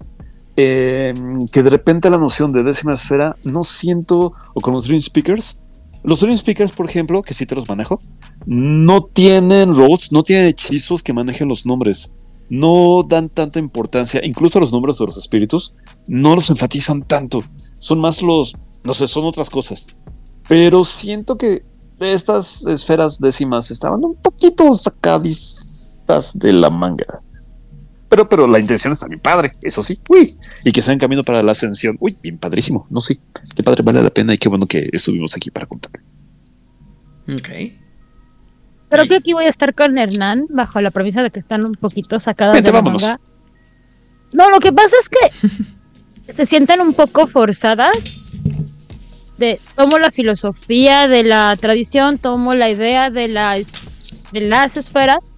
eh, 0.56 1.14
que 1.50 1.62
de 1.62 1.70
repente 1.70 2.10
la 2.10 2.18
noción 2.18 2.52
de 2.52 2.62
décima 2.62 2.92
esfera 2.92 3.36
no 3.44 3.64
siento, 3.64 4.32
o 4.54 4.60
con 4.60 4.74
los 4.74 4.86
Dream 4.86 5.00
Speakers, 5.00 5.60
los 6.02 6.20
Dream 6.20 6.36
Speakers, 6.36 6.72
por 6.72 6.88
ejemplo, 6.88 7.22
que 7.22 7.34
sí 7.34 7.46
te 7.46 7.54
los 7.54 7.68
manejo, 7.68 8.00
no 8.46 9.04
tienen 9.04 9.74
roles, 9.74 10.12
no 10.12 10.22
tienen 10.22 10.46
hechizos 10.46 11.02
que 11.02 11.12
manejen 11.12 11.48
los 11.48 11.66
nombres. 11.66 12.12
No 12.48 13.04
dan 13.06 13.28
tanta 13.28 13.58
importancia, 13.58 14.20
incluso 14.24 14.58
a 14.58 14.60
los 14.60 14.72
nombres 14.72 14.98
de 14.98 15.06
los 15.06 15.16
espíritus, 15.16 15.74
no 16.08 16.34
los 16.34 16.50
enfatizan 16.50 17.02
tanto. 17.02 17.44
Son 17.80 18.00
más 18.00 18.22
los, 18.22 18.54
no 18.84 18.94
sé, 18.94 19.08
son 19.08 19.24
otras 19.24 19.50
cosas. 19.50 19.88
Pero 20.48 20.84
siento 20.84 21.36
que 21.36 21.64
estas 21.98 22.64
esferas 22.66 23.18
décimas 23.18 23.70
estaban 23.70 24.04
un 24.04 24.14
poquito 24.14 24.72
sacadistas 24.74 26.38
de 26.38 26.52
la 26.52 26.70
manga. 26.70 27.22
Pero, 28.08 28.28
pero 28.28 28.46
la 28.46 28.58
intención 28.58 28.92
está 28.92 29.06
bien 29.06 29.20
padre, 29.20 29.52
eso 29.62 29.82
sí. 29.82 29.98
Uy, 30.08 30.32
y 30.64 30.72
que 30.72 30.82
sea 30.82 30.92
en 30.92 30.98
camino 30.98 31.24
para 31.24 31.42
la 31.42 31.52
ascensión. 31.52 31.96
Uy, 32.00 32.16
bien 32.20 32.38
padrísimo. 32.38 32.86
No 32.90 33.00
sé, 33.00 33.20
qué 33.54 33.62
padre, 33.62 33.82
vale 33.82 34.02
la 34.02 34.10
pena 34.10 34.34
y 34.34 34.38
qué 34.38 34.48
bueno 34.48 34.66
que 34.66 34.88
estuvimos 34.92 35.36
aquí 35.36 35.50
para 35.50 35.66
contar. 35.66 35.92
Ok. 37.28 37.48
Creo 38.88 39.06
que 39.06 39.14
aquí 39.14 39.32
voy 39.32 39.44
a 39.44 39.48
estar 39.48 39.74
con 39.74 39.96
Hernán 39.96 40.46
bajo 40.50 40.80
la 40.80 40.90
premisa 40.90 41.22
de 41.22 41.30
que 41.30 41.38
están 41.38 41.64
un 41.64 41.72
poquito 41.72 42.18
sacadas 42.18 42.54
Vente, 42.54 42.70
de 42.70 42.72
la 42.72 42.78
vámonos. 42.80 43.02
manga. 43.02 43.20
No, 44.32 44.50
lo 44.50 44.58
que 44.58 44.72
pasa 44.72 44.96
es 45.00 45.08
que 45.08 45.48
se 46.30 46.46
sienten 46.46 46.80
un 46.80 46.94
poco 46.94 47.26
forzadas. 47.26 48.26
De, 49.38 49.58
tomo 49.74 49.98
la 49.98 50.10
filosofía 50.10 51.08
de 51.08 51.22
la 51.22 51.56
tradición, 51.58 52.18
tomo 52.18 52.54
la 52.54 52.68
idea 52.68 53.08
de 53.08 53.28
las, 53.28 53.72
de 54.32 54.42
las 54.42 54.76
esferas 54.76 55.34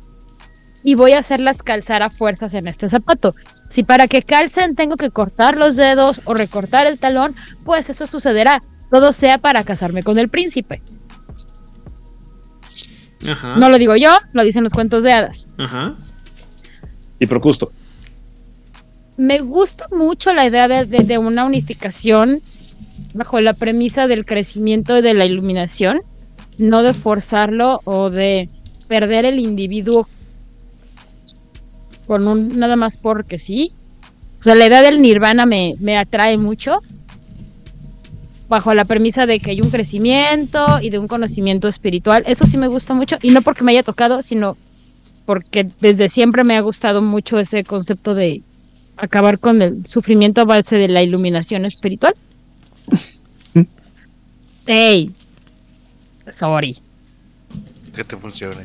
y 0.82 0.96
voy 0.96 1.12
a 1.12 1.20
hacerlas 1.20 1.62
calzar 1.62 2.02
a 2.02 2.10
fuerzas 2.10 2.54
en 2.54 2.66
este 2.66 2.88
zapato. 2.88 3.34
Si 3.70 3.84
para 3.84 4.08
que 4.08 4.22
calcen 4.22 4.74
tengo 4.74 4.96
que 4.96 5.10
cortar 5.10 5.56
los 5.56 5.76
dedos 5.76 6.20
o 6.24 6.34
recortar 6.34 6.86
el 6.86 6.98
talón, 6.98 7.36
pues 7.64 7.90
eso 7.90 8.06
sucederá. 8.06 8.60
Todo 8.90 9.12
sea 9.12 9.38
para 9.38 9.64
casarme 9.64 10.02
con 10.02 10.18
el 10.18 10.28
príncipe. 10.28 10.82
Ajá. 13.26 13.56
No 13.56 13.68
lo 13.68 13.78
digo 13.78 13.94
yo, 13.94 14.18
lo 14.32 14.42
dicen 14.42 14.64
los 14.64 14.72
cuentos 14.72 15.04
de 15.04 15.12
hadas. 15.12 15.46
Ajá. 15.58 15.94
Y 17.20 17.26
Procusto. 17.26 17.72
Me 19.16 19.40
gusta 19.40 19.86
mucho 19.94 20.32
la 20.32 20.46
idea 20.46 20.68
de, 20.68 20.84
de- 20.84 21.18
una 21.18 21.44
unificación 21.44 22.40
bajo 23.14 23.40
la 23.40 23.52
premisa 23.52 24.06
del 24.06 24.24
crecimiento 24.24 24.96
y 24.96 25.02
de 25.02 25.14
la 25.14 25.26
iluminación, 25.26 26.00
no 26.58 26.82
de 26.82 26.94
forzarlo 26.94 27.80
o 27.84 28.10
de 28.10 28.48
perder 28.88 29.24
el 29.26 29.38
individuo 29.38 30.08
con 32.06 32.26
un 32.26 32.58
nada 32.58 32.76
más 32.76 32.96
porque 32.98 33.38
sí. 33.38 33.72
O 34.40 34.42
sea, 34.42 34.54
la 34.54 34.66
idea 34.66 34.82
del 34.82 35.00
nirvana 35.02 35.46
me, 35.46 35.74
me 35.78 35.96
atrae 35.98 36.36
mucho 36.36 36.80
bajo 38.48 38.74
la 38.74 38.84
premisa 38.84 39.24
de 39.24 39.40
que 39.40 39.52
hay 39.52 39.60
un 39.60 39.70
crecimiento 39.70 40.64
y 40.82 40.90
de 40.90 40.98
un 40.98 41.06
conocimiento 41.08 41.68
espiritual. 41.68 42.22
Eso 42.26 42.44
sí 42.46 42.58
me 42.58 42.68
gusta 42.68 42.92
mucho 42.94 43.16
y 43.22 43.30
no 43.30 43.42
porque 43.42 43.62
me 43.64 43.72
haya 43.72 43.82
tocado, 43.82 44.20
sino 44.22 44.56
porque 45.26 45.68
desde 45.80 46.08
siempre 46.08 46.44
me 46.44 46.56
ha 46.56 46.60
gustado 46.60 47.00
mucho 47.02 47.38
ese 47.38 47.62
concepto 47.64 48.14
de 48.14 48.42
acabar 48.96 49.38
con 49.38 49.62
el 49.62 49.86
sufrimiento 49.86 50.40
a 50.40 50.44
base 50.44 50.76
de 50.76 50.88
la 50.88 51.02
iluminación 51.02 51.64
espiritual. 51.64 52.14
Ey, 54.66 55.10
sorry, 56.30 56.78
Que 57.94 58.04
te 58.04 58.16
funcione. 58.16 58.64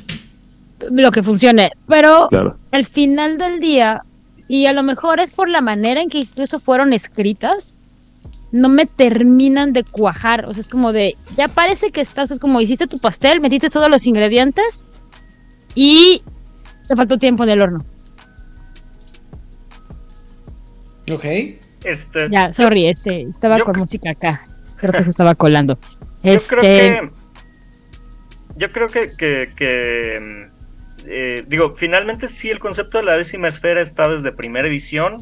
lo 0.92 1.12
que 1.12 1.24
funcione, 1.24 1.72
pero 1.88 2.28
Claro. 2.30 2.58
al 2.72 2.86
final 2.86 3.38
del 3.38 3.60
día 3.60 4.04
y 4.48 4.68
a 4.68 4.74
lo 4.74 4.84
mejor 4.84 5.20
es 5.20 5.32
por 5.32 5.50
la 5.50 5.60
manera 5.62 6.02
en 6.02 6.10
que 6.10 6.20
incluso 6.20 6.60
fueron 6.60 6.94
escritas, 6.94 7.76
no 8.52 8.70
me 8.70 8.86
terminan 8.86 9.74
de 9.74 9.84
cuajar. 9.84 10.46
O 10.46 10.54
sea, 10.54 10.62
es 10.62 10.70
como 10.70 10.94
de, 10.94 11.18
ya 11.36 11.48
parece 11.50 11.90
que 11.92 12.00
estás, 12.00 12.32
es 12.32 12.40
como 12.40 12.62
hiciste 12.62 12.88
tu 12.88 13.00
pastel, 13.00 13.42
metiste 13.42 13.70
todos 13.70 13.90
los 13.90 14.06
ingredientes 14.08 14.86
y 15.76 16.22
te 16.88 16.96
faltó 16.96 17.18
tiempo 17.18 17.44
en 17.44 17.50
el 17.50 17.62
horno. 17.62 17.84
Ok. 21.12 21.26
Este, 21.84 22.30
Ya, 22.30 22.52
sorry, 22.54 22.88
este, 22.88 23.22
estaba 23.22 23.58
yo 23.58 23.66
con 23.66 23.78
música 23.80 24.12
acá. 24.12 24.46
Creo 24.78 24.92
que 24.94 25.04
se 25.04 25.10
estaba 25.10 25.36
colando. 25.36 25.78
Yo 26.24 26.34
Este, 26.34 26.48
creo 26.50 26.62
que. 26.62 27.12
Yo 28.58 28.68
creo 28.70 28.88
que. 28.90 29.08
que- 29.18 29.52
que, 29.56 30.20
mm, 30.20 31.06
eh, 31.08 31.44
digo, 31.48 31.74
finalmente 31.76 32.28
sí, 32.28 32.50
el 32.50 32.60
concepto 32.60 32.98
de 32.98 33.04
la 33.06 33.16
décima 33.16 33.48
esfera 33.48 33.82
está 33.82 34.10
desde 34.10 34.32
primera 34.32 34.68
edición. 34.68 35.18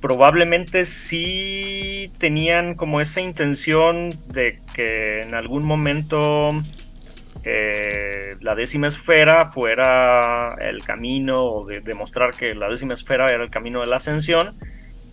Probablemente 0.00 0.84
sí 0.84 2.10
tenían 2.18 2.74
como 2.74 3.00
esa 3.00 3.20
intención 3.20 4.10
de 4.32 4.60
que 4.74 5.22
en 5.22 5.34
algún 5.34 5.64
momento 5.64 6.52
eh, 7.44 8.36
la 8.40 8.54
décima 8.54 8.86
esfera 8.88 9.50
fuera 9.52 10.54
el 10.60 10.82
camino 10.84 11.44
o 11.44 11.66
de 11.66 11.80
demostrar 11.80 12.30
que 12.34 12.54
la 12.54 12.68
décima 12.68 12.94
esfera 12.94 13.30
era 13.30 13.42
el 13.44 13.50
camino 13.50 13.80
de 13.80 13.86
la 13.86 13.96
ascensión. 13.96 14.54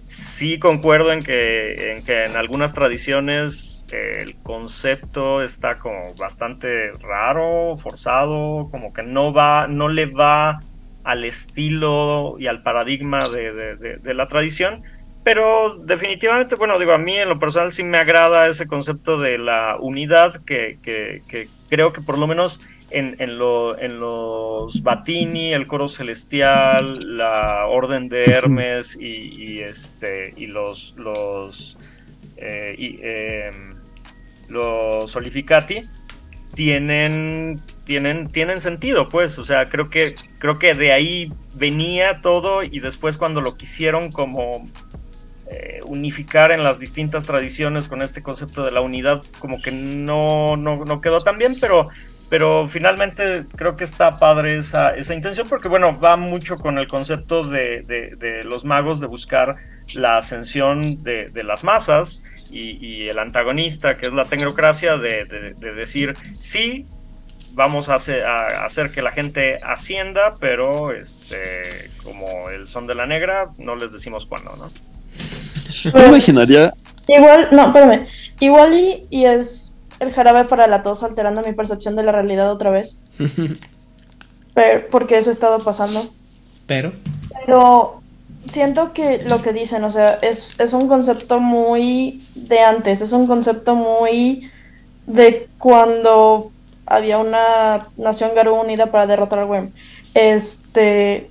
Sí 0.03 0.59
concuerdo 0.59 1.13
en 1.13 1.21
que 1.23 1.91
en, 1.93 2.03
que 2.03 2.23
en 2.23 2.35
algunas 2.35 2.73
tradiciones 2.73 3.85
eh, 3.91 4.19
el 4.21 4.35
concepto 4.41 5.41
está 5.41 5.77
como 5.79 6.13
bastante 6.15 6.91
raro, 6.99 7.77
forzado, 7.77 8.67
como 8.71 8.93
que 8.93 9.03
no 9.03 9.31
va, 9.33 9.67
no 9.67 9.87
le 9.89 10.07
va 10.07 10.59
al 11.03 11.23
estilo 11.23 12.35
y 12.39 12.47
al 12.47 12.61
paradigma 12.63 13.19
de, 13.33 13.53
de- 13.53 13.75
de- 13.75 13.97
de 13.97 14.13
la 14.13 14.27
tradición. 14.27 14.83
Pero 15.23 15.77
definitivamente, 15.77 16.55
bueno, 16.55 16.79
digo, 16.79 16.93
a 16.93 16.97
mí 16.97 17.15
en 17.15 17.29
lo 17.29 17.37
personal 17.39 17.71
sí 17.71 17.83
me 17.83 17.99
agrada 17.99 18.47
ese 18.47 18.67
concepto 18.67 19.19
de 19.19 19.37
la 19.37 19.77
unidad 19.79 20.43
que, 20.45 20.79
que- 20.81 21.21
que 21.29 21.47
creo 21.71 21.91
que 21.93 22.01
por 22.01 22.17
lo 22.19 22.27
menos 22.27 22.59
en, 22.91 23.15
en 23.19 23.39
lo- 23.39 23.79
en 23.79 23.99
los 23.99 24.83
Batini, 24.83 25.53
el 25.53 25.65
coro 25.65 25.87
celestial, 25.87 26.85
la 27.05 27.65
orden 27.67 28.09
de 28.09 28.25
Hermes 28.25 28.97
y, 28.99 29.05
y, 29.07 29.59
este, 29.61 30.33
y 30.35 30.47
los, 30.47 30.93
los, 30.97 31.77
eh, 32.35 32.75
y, 32.77 32.99
em, 33.01 33.77
los 34.49 35.09
Solificati 35.11 35.83
tienen, 36.53 37.61
tienen, 37.85 38.27
tienen 38.31 38.57
sentido, 38.57 39.07
pues, 39.07 39.39
o 39.39 39.45
sea, 39.45 39.69
creo 39.69 39.89
que, 39.89 40.05
creo 40.39 40.59
que 40.59 40.73
de 40.73 40.91
ahí 40.91 41.31
venía 41.55 42.19
todo 42.21 42.63
y 42.63 42.81
después 42.81 43.17
cuando 43.17 43.39
lo 43.39 43.55
quisieron 43.57 44.11
como 44.11 44.67
eh, 45.51 45.81
unificar 45.85 46.51
en 46.51 46.63
las 46.63 46.79
distintas 46.79 47.25
tradiciones 47.25 47.89
con 47.89 48.01
este 48.01 48.23
concepto 48.23 48.63
de 48.63 48.71
la 48.71 48.79
unidad, 48.81 49.21
como 49.39 49.61
que 49.61 49.71
no, 49.71 50.55
no, 50.55 51.01
quedó 51.01 51.17
tan 51.17 51.37
bien, 51.37 51.57
pero, 51.59 51.89
pero 52.29 52.69
finalmente 52.69 53.41
creo 53.57 53.73
que 53.73 53.83
está 53.83 54.17
padre 54.17 54.57
esa, 54.57 54.95
esa 54.95 55.13
intención, 55.13 55.49
porque 55.49 55.67
bueno, 55.67 55.99
va 55.99 56.15
mucho 56.15 56.55
con 56.55 56.77
el 56.77 56.87
concepto 56.87 57.45
de, 57.45 57.81
de- 57.85 58.43
los 58.45 58.63
magos 58.63 59.01
de 59.01 59.07
buscar 59.07 59.57
la 59.95 60.17
ascensión 60.17 60.79
de, 61.03 61.43
las 61.43 61.63
masas 61.65 62.23
y, 62.49 63.07
el 63.07 63.19
antagonista, 63.19 63.93
que 63.95 64.01
es 64.01 64.13
la 64.13 64.23
tecnocracia, 64.25 64.97
de, 64.97 65.25
de- 65.25 65.53
de 65.53 65.73
decir, 65.73 66.13
sí, 66.39 66.85
vamos 67.53 67.89
a 67.89 67.95
hacer, 67.95 68.23
a 68.25 68.63
hacer 68.65 68.91
que 68.91 69.01
la 69.01 69.11
gente 69.11 69.57
ascienda, 69.65 70.33
pero 70.39 70.91
este, 70.91 71.89
como 72.03 72.49
el 72.49 72.67
son 72.69 72.87
de 72.87 72.95
la 72.95 73.05
negra, 73.05 73.47
no 73.57 73.75
les 73.75 73.91
decimos 73.91 74.25
cuándo, 74.25 74.55
¿no? 74.55 74.69
Me 75.93 76.07
imaginaría, 76.07 76.73
Igual, 77.07 77.49
no, 77.51 77.67
espérame. 77.67 78.07
Igual 78.39 78.73
y, 78.73 79.05
y 79.09 79.25
es 79.25 79.75
el 79.99 80.11
jarabe 80.11 80.45
para 80.45 80.67
la 80.67 80.83
tos 80.83 81.03
alterando 81.03 81.41
mi 81.41 81.53
percepción 81.53 81.95
de 81.95 82.03
la 82.03 82.11
realidad 82.11 82.51
otra 82.51 82.69
vez. 82.69 82.97
Pero, 84.53 84.87
porque 84.89 85.17
eso 85.17 85.29
ha 85.29 85.33
estado 85.33 85.59
pasando. 85.59 86.09
Pero. 86.67 86.93
Pero 87.45 88.01
siento 88.45 88.93
que 88.93 89.23
lo 89.23 89.41
que 89.41 89.53
dicen, 89.53 89.83
o 89.83 89.91
sea, 89.91 90.19
es, 90.21 90.55
es 90.59 90.73
un 90.73 90.87
concepto 90.87 91.39
muy 91.39 92.21
de 92.35 92.59
antes, 92.59 93.01
es 93.01 93.13
un 93.13 93.27
concepto 93.27 93.75
muy 93.75 94.49
de 95.07 95.47
cuando 95.57 96.51
había 96.85 97.17
una 97.17 97.87
nación 97.97 98.31
Garú 98.35 98.55
unida 98.55 98.91
para 98.91 99.07
derrotar 99.07 99.39
al 99.39 99.45
Worm. 99.45 99.71
Este. 100.13 101.29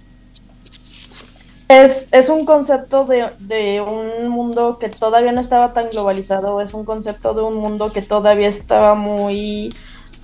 Es, 1.70 2.08
es 2.10 2.28
un 2.30 2.46
concepto 2.46 3.04
de, 3.04 3.30
de 3.38 3.80
un 3.80 4.28
mundo 4.28 4.80
que 4.80 4.88
todavía 4.88 5.30
no 5.30 5.40
estaba 5.40 5.70
tan 5.70 5.88
globalizado, 5.88 6.60
es 6.60 6.74
un 6.74 6.84
concepto 6.84 7.32
de 7.32 7.42
un 7.42 7.58
mundo 7.58 7.92
que 7.92 8.02
todavía 8.02 8.48
estaba 8.48 8.96
muy, 8.96 9.72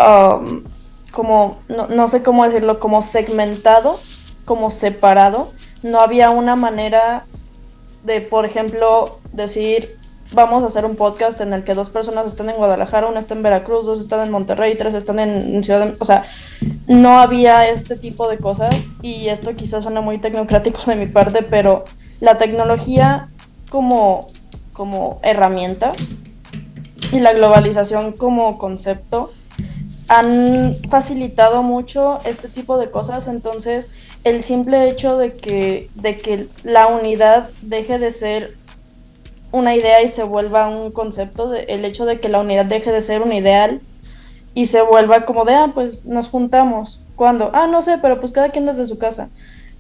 um, 0.01 0.65
como, 1.13 1.59
no, 1.69 1.87
no 1.87 2.09
sé 2.09 2.25
cómo 2.25 2.45
decirlo, 2.45 2.81
como 2.81 3.01
segmentado, 3.01 4.01
como 4.45 4.71
separado. 4.71 5.53
No 5.85 6.01
había 6.01 6.31
una 6.31 6.57
manera 6.57 7.27
de, 8.03 8.21
por 8.23 8.45
ejemplo, 8.45 9.17
decir, 9.33 9.96
vamos 10.33 10.63
a 10.63 10.67
hacer 10.67 10.85
un 10.85 10.97
podcast 10.97 11.41
en 11.41 11.53
el 11.53 11.65
que 11.65 11.75
dos 11.75 11.91
personas 11.91 12.27
están 12.27 12.51
en 12.51 12.57
Guadalajara, 12.57 13.07
una 13.07 13.19
está 13.19 13.35
en 13.35 13.43
Veracruz, 13.43 13.87
dos 13.87 14.01
están 14.01 14.25
en 14.25 14.31
Monterrey, 14.31 14.77
tres 14.77 14.95
están 14.95 15.19
en, 15.19 15.63
Ciudad 15.63 15.87
de... 15.87 15.97
O 15.99 16.05
sea, 16.05 16.25
no 16.87 17.19
había 17.19 17.69
este 17.69 17.97
tipo 17.97 18.29
de 18.29 18.39
cosas 18.39 18.89
y 19.03 19.29
esto 19.29 19.55
quizás 19.55 19.85
suena 19.85 20.01
muy 20.01 20.19
tecnocrático 20.19 20.81
de 20.87 20.97
mi 20.97 21.07
parte, 21.07 21.43
pero 21.43 21.85
la 22.21 22.39
tecnología 22.39 23.29
como, 23.71 24.29
como 24.73 25.21
herramienta 25.23 25.93
y 27.13 27.21
la 27.21 27.33
globalización 27.33 28.13
como 28.13 28.59
concepto 28.59 29.31
han 30.09 30.77
facilitado 30.89 31.63
mucho 31.63 32.21
este 32.25 32.49
tipo 32.49 32.79
de 32.79 32.91
cosas, 32.91 33.27
entonces 33.27 33.91
el 34.25 34.41
simple 34.41 34.89
hecho 34.89 35.19
de 35.19 35.35
que, 35.35 35.91
de 35.95 36.17
que 36.17 36.49
la 36.63 36.87
unidad 36.87 37.51
deje 37.63 37.99
de 37.99 38.11
ser 38.11 38.57
una 39.57 39.75
idea 39.75 40.03
y 40.03 40.09
se 40.09 40.23
vuelva 40.23 40.69
un 40.69 40.91
concepto, 40.93 41.49
de- 41.51 41.65
el 41.69 41.85
hecho 41.85 42.05
de 42.07 42.21
que 42.21 42.29
la 42.29 42.41
unidad 42.41 42.65
deje 42.67 42.93
de 42.93 43.01
ser 43.01 43.23
un 43.23 43.33
ideal 43.33 43.81
y 44.55 44.67
se 44.67 44.83
vuelva 44.83 45.25
como 45.27 45.45
de, 45.45 45.55
ah, 45.55 45.71
pues 45.75 46.07
nos 46.07 46.29
juntamos. 46.29 47.01
¿Cuándo? 47.17 47.51
Ah, 47.55 47.67
no 47.67 47.81
sé, 47.83 47.99
pero 48.01 48.21
pues 48.21 48.33
cada 48.33 48.51
quien 48.51 48.67
desde 48.67 48.87
su 48.87 48.99
casa. 48.99 49.29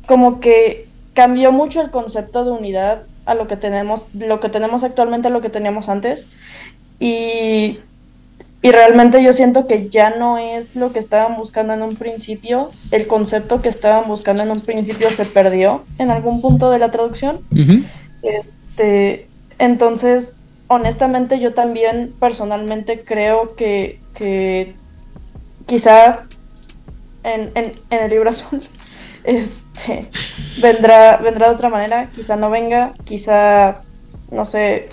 Como 0.06 0.40
que 0.40 0.86
cambió 1.14 1.52
mucho 1.52 1.80
el 1.82 1.90
concepto 1.90 2.44
de 2.44 2.50
unidad 2.50 3.02
a 3.26 3.34
lo 3.34 3.46
que 3.46 3.56
tenemos, 3.56 4.06
lo 4.14 4.40
que 4.40 4.48
tenemos 4.48 4.84
actualmente 4.84 5.28
a 5.28 5.30
lo 5.30 5.40
que 5.40 5.50
teníamos 5.50 5.88
antes. 5.88 6.28
Y, 6.98 7.78
y 8.62 8.70
realmente 8.70 9.22
yo 9.22 9.32
siento 9.32 9.66
que 9.66 9.88
ya 9.90 10.10
no 10.16 10.38
es 10.38 10.76
lo 10.76 10.92
que 10.92 10.98
estaban 10.98 11.36
buscando 11.36 11.74
en 11.74 11.82
un 11.82 11.96
principio. 11.96 12.70
El 12.90 13.06
concepto 13.06 13.60
que 13.62 13.68
estaban 13.68 14.08
buscando 14.08 14.42
en 14.42 14.50
un 14.50 14.60
principio 14.60 15.10
se 15.12 15.24
perdió 15.26 15.84
en 15.98 16.10
algún 16.10 16.40
punto 16.40 16.70
de 16.70 16.78
la 16.78 16.90
traducción. 16.90 17.40
Este, 18.22 19.28
entonces, 19.58 20.36
honestamente, 20.68 21.38
yo 21.40 21.54
también 21.54 22.14
personalmente 22.20 23.02
creo 23.04 23.54
que, 23.56 24.00
que 24.14 24.74
quizá 25.66 26.26
en, 27.24 27.52
en- 27.54 27.74
el 27.90 28.10
libro 28.10 28.30
azul 28.30 28.66
este, 29.24 30.10
vendrá, 30.60 31.18
vendrá 31.18 31.48
de 31.48 31.54
otra 31.54 31.68
manera, 31.68 32.10
quizá 32.12 32.36
no 32.36 32.50
venga, 32.50 32.94
quizá, 33.04 33.82
no 34.30 34.44
sé, 34.44 34.88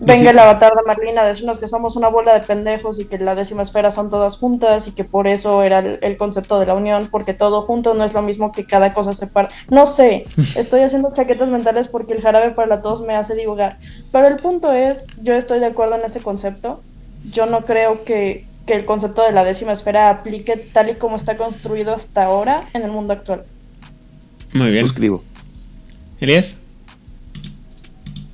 venga 0.00 0.30
el 0.30 0.38
avatar 0.38 0.72
de 0.74 0.82
Marlene 0.86 1.20
a 1.20 1.24
decirnos 1.24 1.60
que 1.60 1.66
somos 1.66 1.96
una 1.96 2.08
bola 2.08 2.34
de 2.34 2.40
pendejos 2.40 2.98
y 2.98 3.04
que 3.04 3.18
la 3.18 3.34
décima 3.34 3.62
esfera 3.62 3.90
son 3.90 4.10
todas 4.10 4.36
juntas 4.36 4.88
y 4.88 4.92
que 4.92 5.04
por 5.04 5.26
eso 5.26 5.62
era 5.62 5.80
el, 5.80 5.98
el 6.02 6.16
concepto 6.16 6.58
de 6.58 6.66
la 6.66 6.74
unión, 6.74 7.08
porque 7.10 7.34
todo 7.34 7.62
junto 7.62 7.94
no 7.94 8.04
es 8.04 8.12
lo 8.14 8.22
mismo 8.22 8.52
que 8.52 8.64
cada 8.64 8.92
cosa 8.92 9.14
separa. 9.14 9.48
No 9.70 9.86
sé, 9.86 10.26
estoy 10.56 10.80
haciendo 10.80 11.12
chaquetas 11.12 11.48
mentales 11.48 11.88
porque 11.88 12.14
el 12.14 12.22
jarabe 12.22 12.50
para 12.50 12.68
la 12.68 12.82
tos 12.82 13.02
me 13.02 13.14
hace 13.14 13.34
dibujar. 13.34 13.78
Pero 14.10 14.28
el 14.28 14.36
punto 14.36 14.72
es, 14.72 15.06
yo 15.20 15.34
estoy 15.34 15.60
de 15.60 15.66
acuerdo 15.66 15.96
en 15.96 16.04
ese 16.04 16.20
concepto. 16.20 16.82
Yo 17.30 17.46
no 17.46 17.64
creo 17.64 18.02
que, 18.04 18.46
que 18.66 18.74
el 18.74 18.84
concepto 18.84 19.22
de 19.22 19.32
la 19.32 19.44
décima 19.44 19.72
esfera 19.72 20.10
aplique 20.10 20.56
tal 20.56 20.90
y 20.90 20.94
como 20.94 21.16
está 21.16 21.36
construido 21.36 21.94
hasta 21.94 22.24
ahora 22.24 22.64
en 22.74 22.82
el 22.82 22.90
mundo 22.90 23.12
actual. 23.12 23.42
Muy 24.52 24.70
bien. 24.70 24.84
suscribo. 24.84 25.22
Elías. 26.20 26.56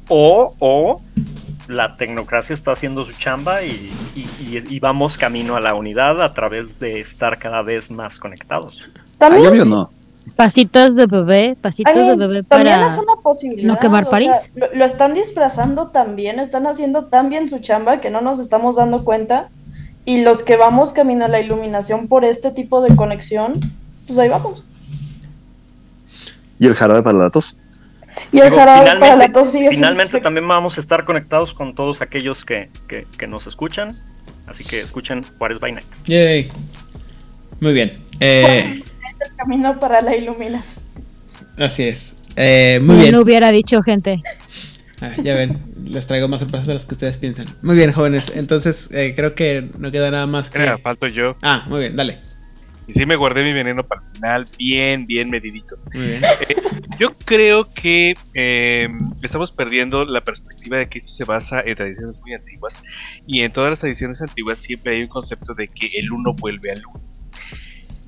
O, 0.09 0.55
o 0.59 1.01
la 1.69 1.95
tecnocracia 1.97 2.55
está 2.55 2.73
haciendo 2.73 3.05
su 3.05 3.13
chamba 3.13 3.63
y, 3.63 3.93
y- 4.17 4.21
y- 4.41 4.65
y 4.75 4.81
vamos 4.81 5.17
camino 5.19 5.55
a 5.55 5.61
la 5.61 5.75
unidad 5.75 6.21
a 6.23 6.33
través 6.35 6.81
de 6.81 6.99
estar 6.99 7.39
cada 7.39 7.63
vez 7.63 7.91
más 7.91 8.19
conectados. 8.19 8.83
También, 9.19 9.45
Ay, 9.45 9.51
obvio 9.51 9.65
no. 9.65 9.91
Pasitos 10.35 10.95
de 10.97 11.07
bebé, 11.07 11.57
pasitos 11.61 11.93
I 11.95 11.97
mean, 11.99 12.19
de 12.19 12.27
bebé 12.27 12.43
también 12.43 12.75
para 12.77 12.87
es 12.87 12.99
una 12.99 13.17
posibilidad. 13.23 13.67
no 13.69 13.79
quemar 13.79 14.05
o 14.07 14.11
París. 14.11 14.31
sea, 14.43 14.51
lo, 14.69 14.75
lo 14.79 14.85
están 14.85 15.15
disfrazando 15.15 15.89
tan 15.89 16.17
bien, 16.17 16.39
están 16.41 16.67
haciendo 16.67 17.05
tan 17.07 17.29
bien 17.31 17.49
su 17.49 17.61
chamba 17.61 18.01
que 18.01 18.11
no 18.11 18.21
nos 18.21 18.39
estamos 18.39 18.77
dando 18.77 19.05
cuenta. 19.05 19.49
Y 20.05 20.23
los 20.23 20.43
que 20.43 20.57
vamos 20.57 20.93
camino 20.95 21.27
a 21.27 21.29
la 21.29 21.39
iluminación 21.41 22.09
por 22.09 22.25
este 22.25 22.51
tipo 22.51 22.81
de 22.83 22.97
conexión, 22.97 23.61
pues 24.07 24.19
ahí 24.19 24.29
vamos. 24.31 24.65
¿Y 26.59 26.67
el 26.67 26.75
jarabe 26.75 27.03
para 27.03 27.19
la 27.19 27.31
tos? 27.31 27.57
Y 28.33 28.39
el 28.39 28.45
Digo, 28.45 28.57
jarabe 28.57 28.85
para 28.87 28.95
finalmente, 28.99 29.27
la 29.27 29.33
tos 29.33 29.53
sigue 29.53 29.71
finalmente 29.71 30.21
también 30.21 30.47
vamos 30.47 30.77
a 30.77 30.81
estar 30.81 31.05
conectados 31.05 31.55
con 31.55 31.75
todos 31.75 32.01
aquellos 32.03 32.45
que, 32.45 32.69
que- 32.87 33.07
que 33.17 33.27
nos 33.27 33.47
escuchan. 33.47 33.97
Así 34.47 34.65
que 34.65 34.81
escuchen 34.81 35.23
Juárez 35.39 35.61
by 35.61 35.73
Night. 35.73 35.87
Yay. 36.05 36.51
Muy 37.61 37.73
bien. 37.73 37.99
Eh, 38.21 38.83
el 39.21 39.35
camino 39.37 39.79
para 39.81 40.01
la 40.01 40.17
iluminación. 40.17 40.85
así 41.59 41.85
es. 41.85 42.15
Eh, 42.37 42.79
muy 42.83 42.97
bien. 42.97 43.13
No 43.13 43.21
hubiera 43.23 43.51
dicho 43.51 43.83
gente. 43.83 44.21
Ah, 45.01 45.13
ya 45.23 45.35
ven, 45.35 45.61
les 45.85 46.07
traigo 46.07 46.27
más 46.29 46.41
sorpresas 46.41 46.67
de 46.67 46.75
las 46.75 46.85
que 46.85 46.95
ustedes 46.95 47.19
piensan. 47.19 47.47
Muy 47.63 47.77
bien, 47.77 47.93
jóvenes. 47.93 48.33
Entonces, 48.35 48.89
eh, 48.93 49.13
creo 49.15 49.35
que 49.35 49.69
no 49.79 49.91
queda 49.91 50.11
nada 50.11 50.27
más 50.27 50.51
que. 50.51 50.59
Mira, 50.59 50.79
falto 50.79 51.07
yo. 51.07 51.37
Ah, 51.43 51.65
muy 51.69 51.81
bien, 51.81 51.95
dale. 51.97 52.19
Y 52.89 52.95
sí 52.95 53.05
me 53.05 53.17
guardé 53.17 53.45
mi 53.45 53.53
veneno 53.53 53.87
para 53.87 54.01
el 54.01 54.09
final, 54.15 54.49
bien, 54.57 55.07
bien 55.07 55.29
medidito. 55.29 55.77
Bien. 55.93 56.25
Eh, 56.25 56.57
yo 56.99 57.13
creo 57.19 57.69
que 57.69 58.17
eh, 58.33 58.89
estamos 59.23 59.53
perdiendo 59.53 60.07
la 60.07 60.23
perspectiva 60.23 60.79
de 60.79 60.89
que 60.89 60.97
esto 60.97 61.13
se 61.13 61.25
basa 61.25 61.61
en 61.61 61.77
tradiciones 61.77 62.19
muy 62.23 62.33
antiguas. 62.33 62.83
Y 63.27 63.43
en 63.43 63.53
todas 63.53 63.71
las 63.71 63.81
tradiciones 63.81 64.23
antiguas 64.23 64.59
siempre 64.59 64.95
hay 64.97 65.03
un 65.03 65.09
concepto 65.09 65.53
de 65.53 65.69
que 65.69 65.91
el 65.99 66.11
uno 66.13 66.33
vuelve 66.33 66.73
al 66.73 66.83
uno. 66.87 67.05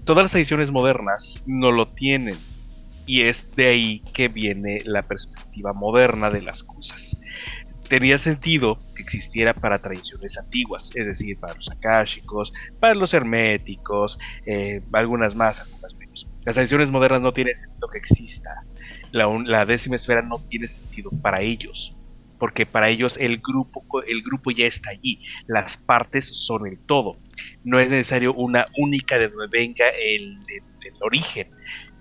Todas 0.05 0.25
las 0.25 0.33
tradiciones 0.33 0.71
modernas 0.71 1.43
no 1.47 1.73
lo 1.73 1.89
tienen. 1.89 2.39
Y 3.07 3.23
es 3.23 3.55
de 3.55 3.67
ahí 3.67 4.03
que 4.15 4.29
viene 4.29 4.81
la 4.85 5.03
perspectiva 5.03 5.75
moderna 5.75 6.31
de 6.31 6.41
las 6.41 6.63
cosas. 6.63 7.19
Tenía 7.91 8.19
sentido 8.21 8.79
que 8.95 9.03
existiera 9.03 9.53
para 9.53 9.81
tradiciones 9.81 10.39
antiguas, 10.39 10.91
es 10.95 11.07
decir, 11.07 11.39
para 11.41 11.55
los 11.55 11.69
akáshicos, 11.71 12.53
para 12.79 12.95
los 12.95 13.13
herméticos, 13.13 14.19
eh, 14.47 14.81
algunas 14.93 15.35
más, 15.35 15.61
algunas 15.61 15.95
menos. 15.97 16.31
Las 16.47 16.55
tradiciones 16.55 16.91
modernas 16.91 17.21
no 17.21 17.33
tiene 17.33 17.53
sentido 17.55 17.89
que 17.89 17.99
exista. 17.99 18.65
La, 19.11 19.67
décima 19.67 19.97
esfera 19.97 20.23
no 20.23 20.39
tiene 20.47 20.69
sentido 20.69 21.11
para 21.21 21.41
ellos, 21.43 21.97
porque 22.39 22.65
para 22.65 22.89
ellos 22.91 23.19
el 23.19 23.39
grupo, 23.39 23.85
el 24.07 24.23
grupo 24.23 24.53
ya 24.53 24.67
está 24.67 24.91
allí, 24.91 25.25
las 25.49 25.77
partes 25.77 26.27
son 26.29 26.69
el 26.69 26.79
todo. 26.79 27.19
No 27.65 27.81
es 27.81 27.91
necesario 27.91 28.33
una 28.35 28.67
única 28.79 29.19
de 29.19 29.29
donde 29.29 29.49
venga 29.51 29.87
el, 29.89 30.39
el- 30.49 30.63
el 30.87 30.95
origen. 31.03 31.51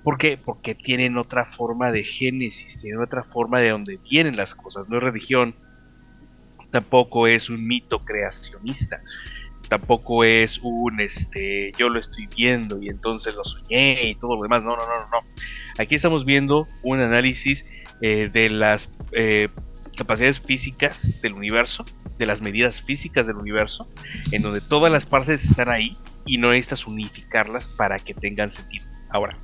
¿Por 0.03 0.17
qué? 0.17 0.37
Porque 0.37 0.75
tienen 0.75 1.17
otra 1.17 1.45
forma 1.45 1.91
de 1.91 2.03
génesis, 2.03 2.77
tienen 2.79 3.01
otra 3.01 3.23
forma 3.23 3.59
de 3.59 3.69
donde 3.69 3.97
vienen 4.09 4.37
las 4.37 4.55
cosas. 4.55 4.87
No 4.87 4.97
es 4.97 5.03
religión, 5.03 5.55
tampoco 6.71 7.27
es 7.27 7.49
un 7.49 7.67
mito 7.67 7.99
creacionista, 7.99 9.01
tampoco 9.67 10.23
es 10.23 10.59
un 10.59 10.99
este 10.99 11.71
yo 11.77 11.89
lo 11.89 11.99
estoy 11.99 12.27
viendo 12.27 12.81
y 12.81 12.89
entonces 12.89 13.35
lo 13.35 13.43
soñé 13.43 14.09
y 14.09 14.15
todo 14.15 14.35
lo 14.35 14.41
demás. 14.41 14.63
No, 14.63 14.75
no, 14.75 14.85
no, 14.85 14.97
no. 14.97 15.17
Aquí 15.77 15.95
estamos 15.95 16.25
viendo 16.25 16.67
un 16.83 16.99
análisis 16.99 17.65
eh, 18.01 18.29
de 18.31 18.49
las 18.49 18.91
eh, 19.11 19.49
capacidades 19.95 20.39
físicas 20.39 21.19
del 21.21 21.33
universo, 21.33 21.85
de 22.17 22.25
las 22.25 22.41
medidas 22.41 22.81
físicas 22.81 23.27
del 23.27 23.37
universo, 23.37 23.89
en 24.31 24.41
donde 24.41 24.61
todas 24.61 24.91
las 24.91 25.05
partes 25.05 25.43
están 25.43 25.69
ahí 25.69 25.97
y 26.25 26.37
no 26.37 26.51
necesitas 26.51 26.87
unificarlas 26.87 27.67
para 27.67 27.99
que 27.99 28.13
tengan 28.13 28.51
sentido. 28.51 28.85
Ahora, 29.09 29.37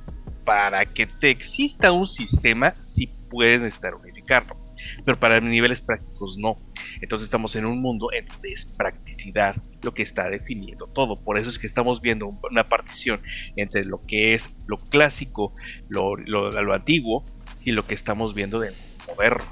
para 0.44 0.86
que 0.86 1.06
te 1.06 1.30
exista 1.30 1.92
un 1.92 2.06
sistema, 2.06 2.72
sí 2.82 3.10
puedes 3.30 3.62
necesitar 3.62 3.94
unificarlo, 3.94 4.56
pero 5.04 5.18
para 5.18 5.40
niveles 5.40 5.82
prácticos 5.82 6.36
no. 6.38 6.56
Entonces 7.00 7.26
estamos 7.26 7.54
en 7.56 7.66
un 7.66 7.80
mundo 7.80 8.08
en 8.16 8.26
donde 8.26 8.50
es 8.50 8.66
practicidad 8.66 9.56
lo 9.82 9.92
que 9.94 10.02
está 10.02 10.28
definiendo 10.30 10.86
todo. 10.86 11.14
Por 11.16 11.38
eso 11.38 11.48
es 11.48 11.58
que 11.58 11.66
estamos 11.66 12.00
viendo 12.00 12.26
un- 12.26 12.38
una 12.50 12.64
partición 12.64 13.20
entre 13.56 13.84
lo 13.84 14.00
que 14.00 14.34
es 14.34 14.54
lo 14.66 14.76
clásico, 14.76 15.52
lo, 15.88 16.14
lo- 16.16 16.50
lo 16.50 16.74
antiguo 16.74 17.24
y 17.64 17.72
lo 17.72 17.84
que 17.84 17.94
estamos 17.94 18.34
viendo 18.34 18.58
de 18.60 18.72
moderno. 19.08 19.44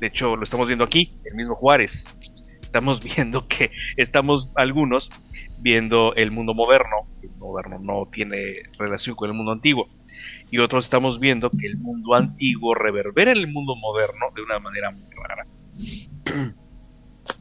De 0.00 0.08
hecho, 0.08 0.36
lo 0.36 0.44
estamos 0.44 0.68
viendo 0.68 0.84
aquí, 0.84 1.08
el 1.24 1.36
mismo 1.36 1.54
Juárez. 1.54 2.06
Estamos 2.62 3.00
viendo 3.16 3.46
que 3.48 3.70
estamos 3.96 4.50
algunos 4.56 5.10
viendo 5.60 6.14
el 6.14 6.30
mundo 6.30 6.54
moderno. 6.54 6.96
El 7.22 7.30
moderno 7.38 7.78
no 7.80 8.08
tiene 8.12 8.36
relación 8.78 9.16
con 9.16 9.30
el 9.30 9.36
mundo 9.36 9.52
antiguo. 9.52 9.88
Y 10.50 10.58
otros 10.58 10.84
estamos 10.84 11.18
viendo 11.18 11.50
que 11.50 11.66
el 11.66 11.76
mundo 11.76 12.14
antiguo 12.14 12.74
reverbera 12.74 13.32
en 13.32 13.38
el 13.38 13.48
mundo 13.48 13.74
moderno 13.76 14.26
de 14.34 14.42
una 14.42 14.58
manera 14.58 14.90
muy 14.90 15.06
rara. 15.14 15.46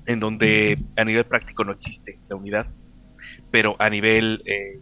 en 0.05 0.19
donde 0.19 0.79
a 0.95 1.03
nivel 1.03 1.25
práctico 1.25 1.63
no 1.63 1.71
existe 1.71 2.19
la 2.29 2.35
unidad, 2.35 2.67
pero 3.51 3.75
a 3.79 3.89
nivel 3.89 4.41
eh, 4.45 4.79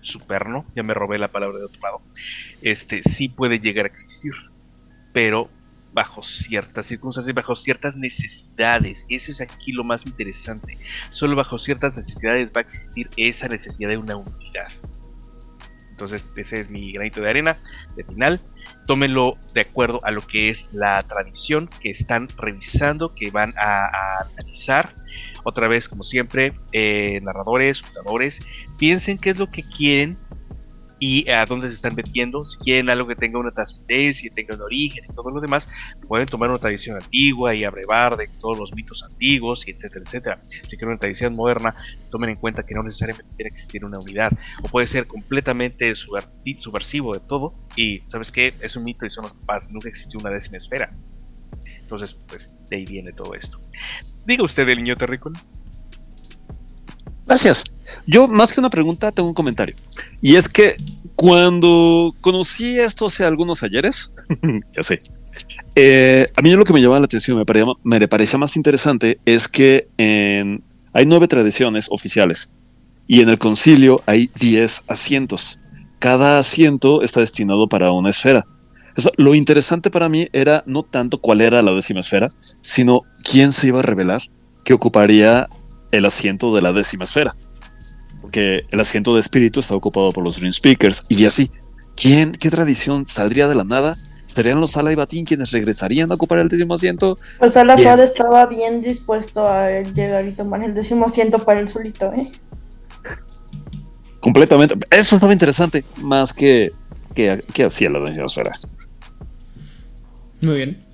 superno, 0.00 0.66
ya 0.74 0.82
me 0.82 0.94
robé 0.94 1.18
la 1.18 1.28
palabra 1.28 1.58
de 1.58 1.64
otro 1.64 1.80
lado, 1.80 2.02
este 2.60 3.02
sí 3.02 3.28
puede 3.28 3.60
llegar 3.60 3.86
a 3.86 3.88
existir, 3.88 4.32
pero 5.12 5.50
bajo 5.92 6.22
ciertas 6.22 6.86
circunstancias, 6.86 7.34
bajo 7.34 7.54
ciertas 7.54 7.96
necesidades. 7.96 9.06
Eso 9.10 9.30
es 9.30 9.42
aquí 9.42 9.72
lo 9.72 9.84
más 9.84 10.06
interesante. 10.06 10.78
Solo 11.10 11.36
bajo 11.36 11.58
ciertas 11.58 11.96
necesidades 11.96 12.46
va 12.46 12.60
a 12.60 12.62
existir 12.62 13.10
esa 13.18 13.46
necesidad 13.48 13.90
de 13.90 13.98
una 13.98 14.16
unidad. 14.16 14.72
Entonces, 16.02 16.26
ese 16.36 16.58
es 16.58 16.70
mi 16.70 16.92
granito 16.92 17.20
de 17.20 17.30
arena 17.30 17.58
de 17.96 18.04
final. 18.04 18.40
Tómenlo 18.86 19.36
de 19.54 19.60
acuerdo 19.60 20.00
a 20.02 20.10
lo 20.10 20.20
que 20.20 20.48
es 20.48 20.72
la 20.74 21.02
tradición 21.04 21.68
que 21.80 21.90
están 21.90 22.28
revisando, 22.36 23.14
que 23.14 23.30
van 23.30 23.54
a, 23.56 24.22
analizar. 24.36 24.94
Otra 25.44 25.68
vez, 25.68 25.88
como 25.88 26.02
siempre, 26.02 26.58
eh, 26.72 27.20
narradores, 27.22 27.82
jugadores, 27.82 28.40
piensen 28.78 29.18
qué 29.18 29.30
es 29.30 29.38
lo 29.38 29.50
que 29.50 29.62
quieren 29.62 30.18
y 31.04 31.28
a 31.28 31.44
dónde 31.46 31.66
se 31.66 31.74
están 31.74 31.96
metiendo. 31.96 32.44
Si 32.44 32.56
quieren 32.58 32.88
algo 32.88 33.08
que 33.08 33.16
tenga 33.16 33.40
una 33.40 33.50
trascendencia 33.50 34.28
y 34.28 34.30
tenga 34.30 34.54
un 34.54 34.62
origen 34.62 35.04
y 35.04 35.12
todo 35.12 35.30
lo 35.30 35.40
demás, 35.40 35.68
pueden 36.06 36.28
tomar 36.28 36.48
una 36.48 36.60
tradición 36.60 36.96
antigua 36.96 37.56
y 37.56 37.64
abrevar 37.64 38.16
de 38.16 38.28
todos 38.28 38.56
los 38.56 38.72
mitos 38.72 39.02
antiguos, 39.02 39.66
y 39.66 39.72
etcétera, 39.72 40.04
etcétera. 40.06 40.42
Si 40.44 40.76
quieren 40.76 40.90
una 40.90 40.98
tradición 41.00 41.34
moderna, 41.34 41.74
tomen 42.08 42.30
en 42.30 42.36
cuenta 42.36 42.64
que 42.64 42.76
no 42.76 42.84
necesariamente 42.84 43.34
tiene 43.34 43.50
que 43.50 43.56
existir 43.56 43.84
una 43.84 43.98
unidad, 43.98 44.30
o 44.62 44.68
puede 44.68 44.86
ser 44.86 45.08
completamente 45.08 45.92
subversivo 45.96 47.14
de 47.14 47.20
todo, 47.20 47.52
y 47.74 48.04
¿sabes 48.06 48.30
qué? 48.30 48.54
Es 48.60 48.76
un 48.76 48.84
mito 48.84 49.04
y 49.04 49.10
son 49.10 49.24
los 49.24 49.34
papás, 49.34 49.72
nunca 49.72 49.88
existió 49.88 50.20
una 50.20 50.30
décima 50.30 50.58
esfera. 50.58 50.96
Entonces, 51.80 52.14
pues 52.14 52.56
de 52.70 52.76
ahí 52.76 52.86
viene 52.86 53.10
todo 53.10 53.34
esto. 53.34 53.58
Diga 54.24 54.44
usted, 54.44 54.68
el 54.68 54.78
niño 54.78 54.94
terrícola. 54.94 55.36
Gracias. 57.26 57.64
Yo, 58.06 58.26
más 58.28 58.52
que 58.52 58.60
una 58.60 58.70
pregunta, 58.70 59.12
tengo 59.12 59.28
un 59.28 59.34
comentario. 59.34 59.74
Y 60.20 60.36
es 60.36 60.48
que 60.48 60.76
cuando 61.14 62.14
conocí 62.20 62.78
esto 62.78 63.06
hace 63.06 63.24
algunos 63.24 63.62
ayeres, 63.62 64.12
ya 64.76 64.82
sé, 64.82 64.98
eh, 65.74 66.28
a 66.36 66.42
mí 66.42 66.50
lo 66.52 66.64
que 66.64 66.72
me 66.72 66.80
llamaba 66.80 67.00
la 67.00 67.06
atención, 67.06 67.36
me 67.38 67.44
parecía, 67.46 67.72
me 67.84 68.08
parecía 68.08 68.38
más 68.38 68.56
interesante, 68.56 69.18
es 69.24 69.48
que 69.48 69.88
en- 69.98 70.62
hay 70.92 71.06
nueve 71.06 71.28
tradiciones 71.28 71.86
oficiales 71.90 72.52
y 73.06 73.20
en 73.20 73.28
el 73.28 73.38
concilio 73.38 74.02
hay 74.06 74.30
diez 74.38 74.84
asientos. 74.88 75.58
Cada 75.98 76.38
asiento 76.38 77.02
está 77.02 77.20
destinado 77.20 77.68
para 77.68 77.92
una 77.92 78.10
esfera. 78.10 78.44
Eso, 78.96 79.10
lo 79.16 79.34
interesante 79.34 79.90
para 79.90 80.08
mí 80.08 80.28
era 80.32 80.62
no 80.66 80.82
tanto 80.82 81.18
cuál 81.18 81.40
era 81.40 81.62
la 81.62 81.72
décima 81.72 82.00
esfera, 82.00 82.28
sino 82.60 83.02
quién 83.30 83.52
se 83.52 83.68
iba 83.68 83.78
a 83.78 83.82
revelar 83.82 84.20
que 84.64 84.74
ocuparía 84.74 85.48
el 85.92 86.04
asiento 86.06 86.54
de 86.54 86.62
la 86.62 86.72
décima 86.72 87.04
esfera. 87.04 87.36
Porque 88.20 88.64
el 88.70 88.80
asiento 88.80 89.14
de 89.14 89.20
espíritu 89.20 89.60
está 89.60 89.76
ocupado 89.76 90.12
por 90.12 90.24
los 90.24 90.36
Dream 90.36 90.52
Speakers 90.52 91.06
y 91.08 91.24
así. 91.26 91.50
¿Quién, 91.94 92.32
qué 92.32 92.50
tradición 92.50 93.06
saldría 93.06 93.46
de 93.46 93.54
la 93.54 93.64
nada? 93.64 93.96
¿Serían 94.26 94.60
los 94.60 94.72
Sala 94.72 94.90
y 94.92 94.94
Batín 94.94 95.24
quienes 95.24 95.50
regresarían 95.50 96.10
a 96.10 96.14
ocupar 96.14 96.38
el 96.38 96.48
décimo 96.48 96.74
asiento? 96.74 97.18
Pues 97.38 97.56
Ala 97.56 97.74
Bien. 97.74 97.86
Suárez 97.86 98.10
estaba 98.10 98.46
bien 98.46 98.80
dispuesto 98.80 99.46
a 99.46 99.82
llegar 99.82 100.26
y 100.26 100.32
tomar 100.32 100.64
el 100.64 100.74
décimo 100.74 101.06
asiento 101.06 101.38
para 101.38 101.60
él 101.60 101.68
solito, 101.68 102.10
¿eh? 102.14 102.32
Completamente. 104.20 104.76
Eso 104.90 105.16
estaba 105.16 105.32
interesante, 105.32 105.84
más 105.98 106.32
que, 106.32 106.70
que, 107.14 107.44
que 107.52 107.64
hacía 107.64 107.90
la 107.90 108.00
décima 108.00 108.24
esfera. 108.24 108.52
Muy 110.40 110.54
bien. 110.56 110.86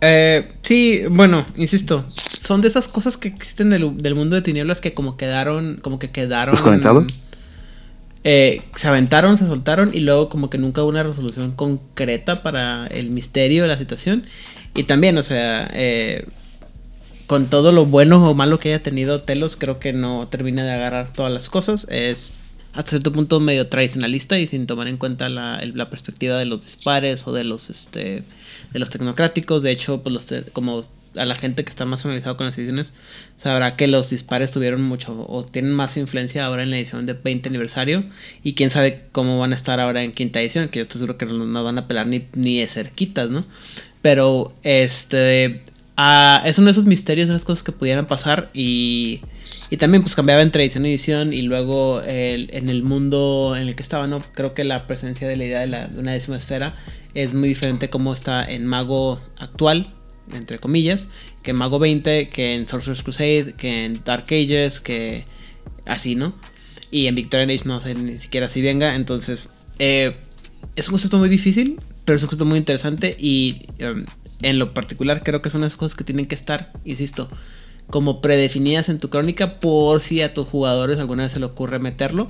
Eh, 0.00 0.48
sí, 0.62 1.02
bueno, 1.10 1.46
insisto, 1.56 2.04
son 2.46 2.60
de 2.60 2.68
esas 2.68 2.88
cosas 2.88 3.16
que 3.16 3.28
existen 3.28 3.70
del, 3.70 3.96
del 3.96 4.14
mundo 4.14 4.36
de 4.36 4.42
tinieblas 4.42 4.80
que 4.80 4.92
como 4.94 5.16
quedaron, 5.16 5.76
como 5.82 5.98
que 5.98 6.10
quedaron... 6.10 6.52
¿Desconectado? 6.54 7.06
eh, 8.24 8.62
se 8.76 8.88
aventaron, 8.88 9.36
se 9.36 9.46
soltaron 9.46 9.90
y 9.92 10.00
luego 10.00 10.28
como 10.28 10.48
que 10.50 10.58
nunca 10.58 10.82
hubo 10.82 10.88
una 10.88 11.02
resolución 11.02 11.52
concreta 11.52 12.42
para 12.42 12.86
el 12.86 13.10
misterio 13.10 13.62
de 13.62 13.68
la 13.68 13.78
situación. 13.78 14.24
Y 14.74 14.84
también, 14.84 15.16
o 15.18 15.22
sea, 15.22 15.70
eh, 15.74 16.26
con 17.26 17.46
todo 17.48 17.70
lo 17.72 17.86
bueno 17.86 18.28
o 18.28 18.34
malo 18.34 18.58
que 18.58 18.70
haya 18.70 18.82
tenido 18.82 19.20
Telos, 19.20 19.56
creo 19.56 19.78
que 19.78 19.92
no 19.92 20.28
termina 20.28 20.64
de 20.64 20.72
agarrar 20.72 21.12
todas 21.12 21.32
las 21.32 21.48
cosas. 21.48 21.86
Es 21.90 22.32
hasta 22.72 22.90
cierto 22.90 23.12
punto 23.12 23.38
medio 23.40 23.68
tradicionalista 23.68 24.38
y 24.38 24.46
sin 24.46 24.66
tomar 24.66 24.88
en 24.88 24.96
cuenta 24.96 25.28
la, 25.28 25.60
la 25.74 25.90
perspectiva 25.90 26.38
de 26.38 26.44
los 26.46 26.60
dispares 26.64 27.26
o 27.26 27.32
de 27.32 27.44
los 27.44 27.70
este 27.70 28.24
de 28.72 28.78
los 28.78 28.90
tecnocráticos. 28.90 29.62
De 29.62 29.70
hecho, 29.70 30.02
pues 30.02 30.12
los 30.12 30.26
te- 30.26 30.42
como 30.52 30.84
a 31.16 31.24
la 31.24 31.34
gente 31.36 31.64
que 31.64 31.70
está 31.70 31.84
más 31.84 32.02
familiarizado 32.02 32.36
con 32.36 32.46
las 32.46 32.56
ediciones 32.58 32.92
sabrá 33.36 33.76
que 33.76 33.86
los 33.86 34.10
dispares 34.10 34.50
tuvieron 34.52 34.82
mucho 34.82 35.26
o 35.28 35.44
tienen 35.44 35.72
más 35.72 35.96
influencia 35.96 36.44
ahora 36.44 36.62
en 36.62 36.70
la 36.70 36.76
edición 36.78 37.06
de 37.06 37.12
20 37.14 37.48
aniversario 37.48 38.04
y 38.42 38.54
quién 38.54 38.70
sabe 38.70 39.04
cómo 39.12 39.38
van 39.38 39.52
a 39.52 39.56
estar 39.56 39.80
ahora 39.80 40.02
en 40.02 40.10
quinta 40.10 40.40
edición, 40.40 40.68
que 40.68 40.78
yo 40.78 40.82
estoy 40.82 40.98
seguro 41.00 41.16
que 41.18 41.26
no, 41.26 41.44
no 41.46 41.64
van 41.64 41.78
a 41.78 41.86
pelar 41.88 42.06
ni, 42.06 42.24
ni 42.34 42.58
de 42.58 42.66
cerquitas, 42.68 43.30
¿no? 43.30 43.44
Pero 44.02 44.52
este 44.62 45.62
ah, 45.96 46.42
es 46.44 46.58
uno 46.58 46.66
de 46.66 46.72
esos 46.72 46.86
misterios, 46.86 47.28
de 47.28 47.34
las 47.34 47.44
cosas 47.44 47.62
que 47.62 47.72
pudieran 47.72 48.06
pasar 48.06 48.48
y, 48.52 49.20
y 49.70 49.76
también 49.76 50.02
pues 50.02 50.14
cambiaba 50.14 50.42
entre 50.42 50.64
edición 50.64 50.84
y 50.86 50.90
edición 50.90 51.32
y 51.32 51.42
luego 51.42 52.02
el- 52.02 52.50
en 52.52 52.68
el 52.68 52.82
mundo 52.82 53.54
en 53.56 53.68
el 53.68 53.74
que 53.76 53.82
estaba, 53.82 54.06
¿no? 54.06 54.18
Creo 54.34 54.52
que 54.54 54.64
la 54.64 54.86
presencia 54.86 55.28
de 55.28 55.36
la 55.36 55.44
idea 55.44 55.60
de, 55.60 55.66
la- 55.68 55.86
de 55.88 55.98
una 56.00 56.12
décima 56.12 56.36
esfera 56.36 56.76
es 57.14 57.32
muy 57.32 57.48
diferente 57.48 57.90
como 57.90 58.12
está 58.12 58.44
en 58.44 58.66
Mago 58.66 59.20
actual, 59.38 59.88
entre 60.32 60.58
comillas, 60.58 61.08
que 61.42 61.50
en 61.50 61.56
Mago 61.56 61.78
20, 61.78 62.28
que 62.28 62.54
en 62.54 62.68
Sorcerer's 62.68 63.02
Crusade, 63.02 63.54
que 63.56 63.84
en 63.84 64.02
Dark 64.04 64.24
Ages, 64.26 64.80
que 64.80 65.24
así, 65.86 66.14
¿no? 66.14 66.34
Y 66.90 67.06
en 67.06 67.14
Victorian 67.14 67.50
Age 67.50 67.64
no 67.64 67.80
sé 67.80 67.94
ni 67.94 68.16
siquiera 68.16 68.48
si 68.48 68.62
venga, 68.62 68.94
entonces 68.94 69.50
eh, 69.78 70.16
es 70.76 70.88
un 70.88 70.92
concepto 70.92 71.18
muy 71.18 71.28
difícil, 71.28 71.80
pero 72.04 72.16
es 72.16 72.22
un 72.22 72.28
concepto 72.28 72.46
muy 72.46 72.58
interesante 72.58 73.16
y 73.18 73.66
um, 73.80 74.04
en 74.42 74.58
lo 74.58 74.74
particular 74.74 75.22
creo 75.22 75.40
que 75.40 75.50
son 75.50 75.62
las 75.62 75.76
cosas 75.76 75.96
que 75.96 76.04
tienen 76.04 76.26
que 76.26 76.34
estar, 76.34 76.72
insisto, 76.84 77.28
como 77.88 78.20
predefinidas 78.20 78.88
en 78.88 78.98
tu 78.98 79.10
crónica 79.10 79.60
por 79.60 80.00
si 80.00 80.22
a 80.22 80.34
tus 80.34 80.48
jugadores 80.48 80.98
alguna 80.98 81.24
vez 81.24 81.32
se 81.32 81.40
le 81.40 81.46
ocurre 81.46 81.78
meterlo. 81.78 82.26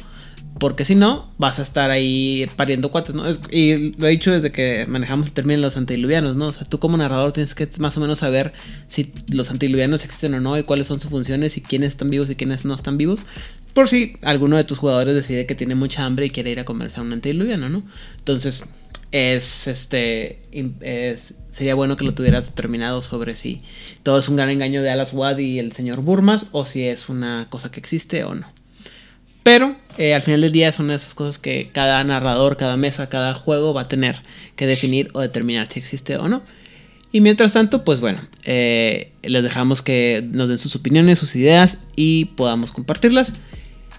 Porque 0.58 0.84
si 0.84 0.94
no, 0.94 1.32
vas 1.36 1.58
a 1.58 1.62
estar 1.62 1.90
ahí 1.90 2.46
pariendo 2.56 2.90
cuates, 2.90 3.14
¿no? 3.14 3.24
Y 3.50 3.92
lo 3.98 4.06
he 4.06 4.10
dicho 4.10 4.30
desde 4.30 4.52
que 4.52 4.86
manejamos 4.88 5.28
el 5.28 5.32
término 5.32 5.58
de 5.58 5.62
los 5.62 5.76
antidiluvianos, 5.76 6.36
¿no? 6.36 6.46
O 6.46 6.52
sea, 6.52 6.64
tú 6.64 6.78
como 6.78 6.96
narrador 6.96 7.32
tienes 7.32 7.54
que 7.54 7.68
más 7.78 7.96
o 7.96 8.00
menos 8.00 8.20
saber 8.20 8.52
si 8.86 9.12
los 9.32 9.50
antidiluvianos 9.50 10.04
existen 10.04 10.34
o 10.34 10.40
no 10.40 10.56
y 10.56 10.62
cuáles 10.62 10.86
son 10.86 11.00
sus 11.00 11.10
funciones 11.10 11.56
y 11.56 11.60
quiénes 11.60 11.90
están 11.90 12.10
vivos 12.10 12.30
y 12.30 12.36
quiénes 12.36 12.64
no 12.64 12.74
están 12.74 12.96
vivos. 12.96 13.26
Por 13.72 13.88
si 13.88 14.16
alguno 14.22 14.56
de 14.56 14.62
tus 14.62 14.78
jugadores 14.78 15.16
decide 15.16 15.46
que 15.46 15.56
tiene 15.56 15.74
mucha 15.74 16.04
hambre 16.04 16.26
y 16.26 16.30
quiere 16.30 16.50
ir 16.50 16.60
a 16.60 16.64
comerse 16.64 17.00
a 17.00 17.02
un 17.02 17.12
antidiluviano, 17.12 17.68
¿no? 17.68 17.82
Entonces, 18.18 18.64
es 19.14 19.66
este. 19.66 20.40
sería 21.52 21.74
bueno 21.74 21.96
que 21.96 22.04
lo 22.04 22.14
tuvieras 22.14 22.46
determinado 22.46 23.00
sobre 23.00 23.36
si 23.36 23.62
todo 24.02 24.18
es 24.18 24.28
un 24.28 24.36
gran 24.36 24.50
engaño 24.50 24.82
de 24.82 24.90
Alas 24.90 25.12
Wad 25.12 25.38
y 25.38 25.58
el 25.58 25.72
señor 25.72 26.00
Burmas 26.00 26.46
o 26.52 26.66
si 26.66 26.84
es 26.84 27.08
una 27.08 27.48
cosa 27.50 27.70
que 27.70 27.80
existe 27.80 28.24
o 28.24 28.34
no. 28.34 28.52
Pero 29.44 29.76
eh, 29.98 30.14
al 30.14 30.22
final 30.22 30.40
del 30.40 30.52
día 30.52 30.72
son 30.72 30.90
esas 30.90 31.14
cosas 31.14 31.38
que 31.38 31.70
cada 31.72 32.02
narrador, 32.04 32.56
cada 32.56 32.76
mesa, 32.76 33.08
cada 33.08 33.34
juego 33.34 33.74
va 33.74 33.82
a 33.82 33.88
tener 33.88 34.22
que 34.56 34.66
definir 34.66 35.10
o 35.14 35.20
determinar 35.20 35.68
si 35.70 35.78
existe 35.78 36.16
o 36.16 36.28
no. 36.28 36.42
Y 37.12 37.20
mientras 37.20 37.52
tanto, 37.52 37.84
pues 37.84 38.00
bueno, 38.00 38.22
eh, 38.44 39.12
les 39.22 39.42
dejamos 39.44 39.82
que 39.82 40.28
nos 40.32 40.48
den 40.48 40.58
sus 40.58 40.74
opiniones, 40.74 41.18
sus 41.18 41.36
ideas 41.36 41.78
y 41.94 42.24
podamos 42.24 42.72
compartirlas. 42.72 43.32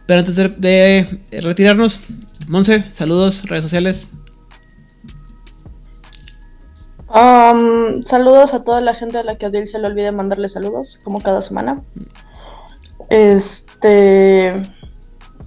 Pero 0.06 0.20
antes 0.20 0.36
de, 0.36 1.20
retirarnos, 1.32 2.00
Monse, 2.48 2.84
saludos, 2.92 3.44
redes 3.46 3.64
sociales. 3.64 4.10
Um, 7.08 8.04
saludos 8.04 8.54
a 8.54 8.64
toda 8.64 8.82
la 8.82 8.94
gente 8.94 9.18
a 9.18 9.24
la 9.24 9.38
que 9.38 9.46
a 9.46 9.50
se 9.66 9.80
le 9.80 9.88
olvide 9.88 10.12
mandarle 10.12 10.50
saludos, 10.50 11.00
como 11.04 11.22
cada 11.22 11.42
semana. 11.42 11.82
Este. 13.10 14.54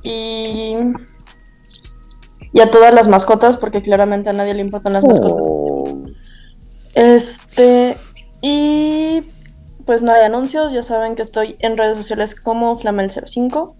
Y. 0.09 0.74
Y 2.55 2.60
a 2.60 2.70
todas 2.70 2.94
las 2.94 3.09
mascotas, 3.09 3.59
porque 3.59 3.82
claramente 3.82 4.30
a 4.30 4.32
nadie 4.32 4.55
le 4.55 4.62
importan 4.62 4.94
las 4.94 5.05
mascotas. 5.05 5.47
Este. 6.94 7.98
Y. 8.40 9.24
Pues 9.85 10.02
no 10.02 10.12
hay 10.12 10.22
anuncios, 10.22 10.72
ya 10.72 10.82
saben 10.82 11.14
que 11.14 11.22
estoy 11.22 11.56
en 11.60 11.76
redes 11.76 11.97
sociales 11.98 12.35
como 12.35 12.80
Flamel05. 12.80 13.74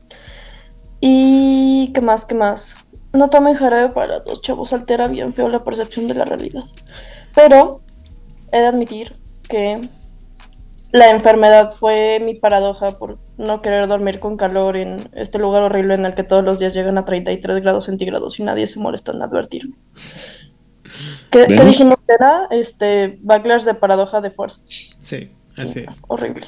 Y. 1.01 1.93
¿Qué 1.95 2.01
más? 2.03 2.27
¿Qué 2.27 2.35
más? 2.35 2.77
No 3.15 3.31
tomen 3.31 3.55
jarabe 3.55 3.89
para 3.89 4.07
la 4.09 4.25
tos, 4.25 4.43
chavos, 4.43 4.75
altera 4.75 5.09
bien 5.09 5.33
feo 5.33 5.49
la 5.49 5.61
percepción 5.61 6.09
de 6.09 6.15
la 6.15 6.27
realidad. 6.27 6.65
Pero 7.35 7.81
he 8.53 8.61
de 8.61 8.67
admitir 8.67 9.17
que 9.49 9.89
la 10.93 11.09
enfermedad 11.09 11.73
fue 11.73 12.21
mi 12.21 12.35
paradoja 12.35 12.93
por 12.93 13.19
no 13.39 13.63
querer 13.63 13.87
dormir 13.87 14.21
con 14.21 14.37
calor 14.37 14.77
en 14.77 15.09
este 15.15 15.39
lugar 15.39 15.63
horrible 15.63 15.95
en 15.95 16.05
el 16.05 16.15
que 16.15 16.25
todos 16.25 16.45
los 16.45 16.59
días 16.59 16.75
llegan 16.75 16.99
a 16.99 17.05
33 17.05 17.63
grados 17.63 17.87
centígrados 17.87 18.39
y 18.39 18.43
nadie 18.43 18.67
se 18.67 18.79
molesta 18.79 19.13
en 19.13 19.23
advertirme. 19.23 19.75
¿Qué, 21.31 21.47
qué 21.47 21.65
dijimos 21.65 22.05
que 22.05 22.15
era? 22.15 22.49
Este, 22.51 23.19
backlash 23.23 23.65
de 23.65 23.75
paradoja 23.75 24.21
de 24.21 24.31
fuerza. 24.31 24.61
Sí, 24.65 25.31
así 25.57 25.81
es. 25.81 25.87
Horrible. 26.09 26.47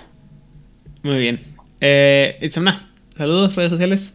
Muy 1.02 1.18
bien. 1.18 1.40
Eh, 1.81 2.34
Itzamna, 2.42 2.90
saludos, 3.16 3.55
redes 3.55 3.70
sociales. 3.70 4.12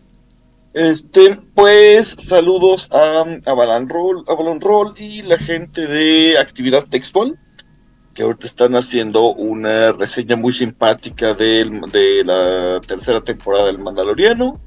Este, 0.74 1.38
pues, 1.56 2.16
saludos 2.20 2.90
a, 2.92 3.24
a 3.46 3.54
Balan 3.54 3.88
Roll, 3.88 4.26
a 4.28 4.36
Balon 4.36 4.60
Roll 4.60 4.94
y 4.98 5.22
la 5.22 5.38
gente 5.38 5.88
de 5.88 6.38
Actividad 6.38 6.84
Textual, 6.84 7.40
que 8.16 8.24
ahorita 8.24 8.48
están 8.48 8.76
haciendo 8.76 9.34
una 9.34 9.92
reseña 9.92 10.36
muy 10.38 10.54
simpática 10.54 11.34
del- 11.36 11.82
de 11.92 12.24
la 12.26 12.80
tercera 12.82 13.20
temporada 13.22 13.66
del 13.68 13.80
Mandaloriano. 13.80 14.60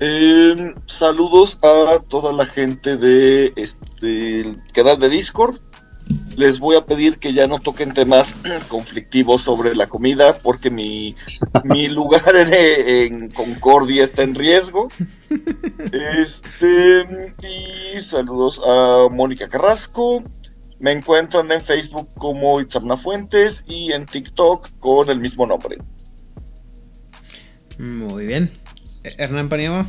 Eh, 0.00 0.74
saludos 0.86 1.58
a 1.62 1.98
toda 2.08 2.32
la 2.32 2.44
gente 2.46 2.96
de 2.96 3.52
este 3.56 4.40
el 4.40 4.56
canal 4.72 5.00
de 5.00 5.08
Discord. 5.08 5.56
Les 6.36 6.58
voy 6.58 6.76
a 6.76 6.84
pedir 6.84 7.18
que 7.18 7.32
ya 7.32 7.46
no 7.46 7.58
toquen 7.60 7.94
temas 7.94 8.34
conflictivos 8.68 9.40
sobre 9.40 9.74
la 9.74 9.86
comida 9.86 10.36
porque 10.42 10.68
mi, 10.70 11.14
mi 11.64 11.88
lugar 11.88 12.36
en, 12.36 12.52
en 12.52 13.30
Concordia 13.30 14.04
está 14.04 14.22
en 14.22 14.34
riesgo. 14.34 14.88
Este, 15.92 17.32
y 17.96 18.00
saludos 18.02 18.60
a 18.66 19.06
Mónica 19.10 19.48
Carrasco. 19.48 20.22
Me 20.84 20.92
encuentran 20.92 21.50
en 21.50 21.62
Facebook 21.62 22.10
como 22.18 22.60
Itzamna 22.60 22.98
Fuentes 22.98 23.64
y 23.66 23.90
en 23.92 24.04
TikTok 24.04 24.68
con 24.80 25.08
el 25.08 25.18
mismo 25.18 25.46
nombre. 25.46 25.78
Muy 27.78 28.26
bien. 28.26 28.50
Eh, 29.02 29.08
Hernán 29.16 29.48
Paniagua. 29.48 29.88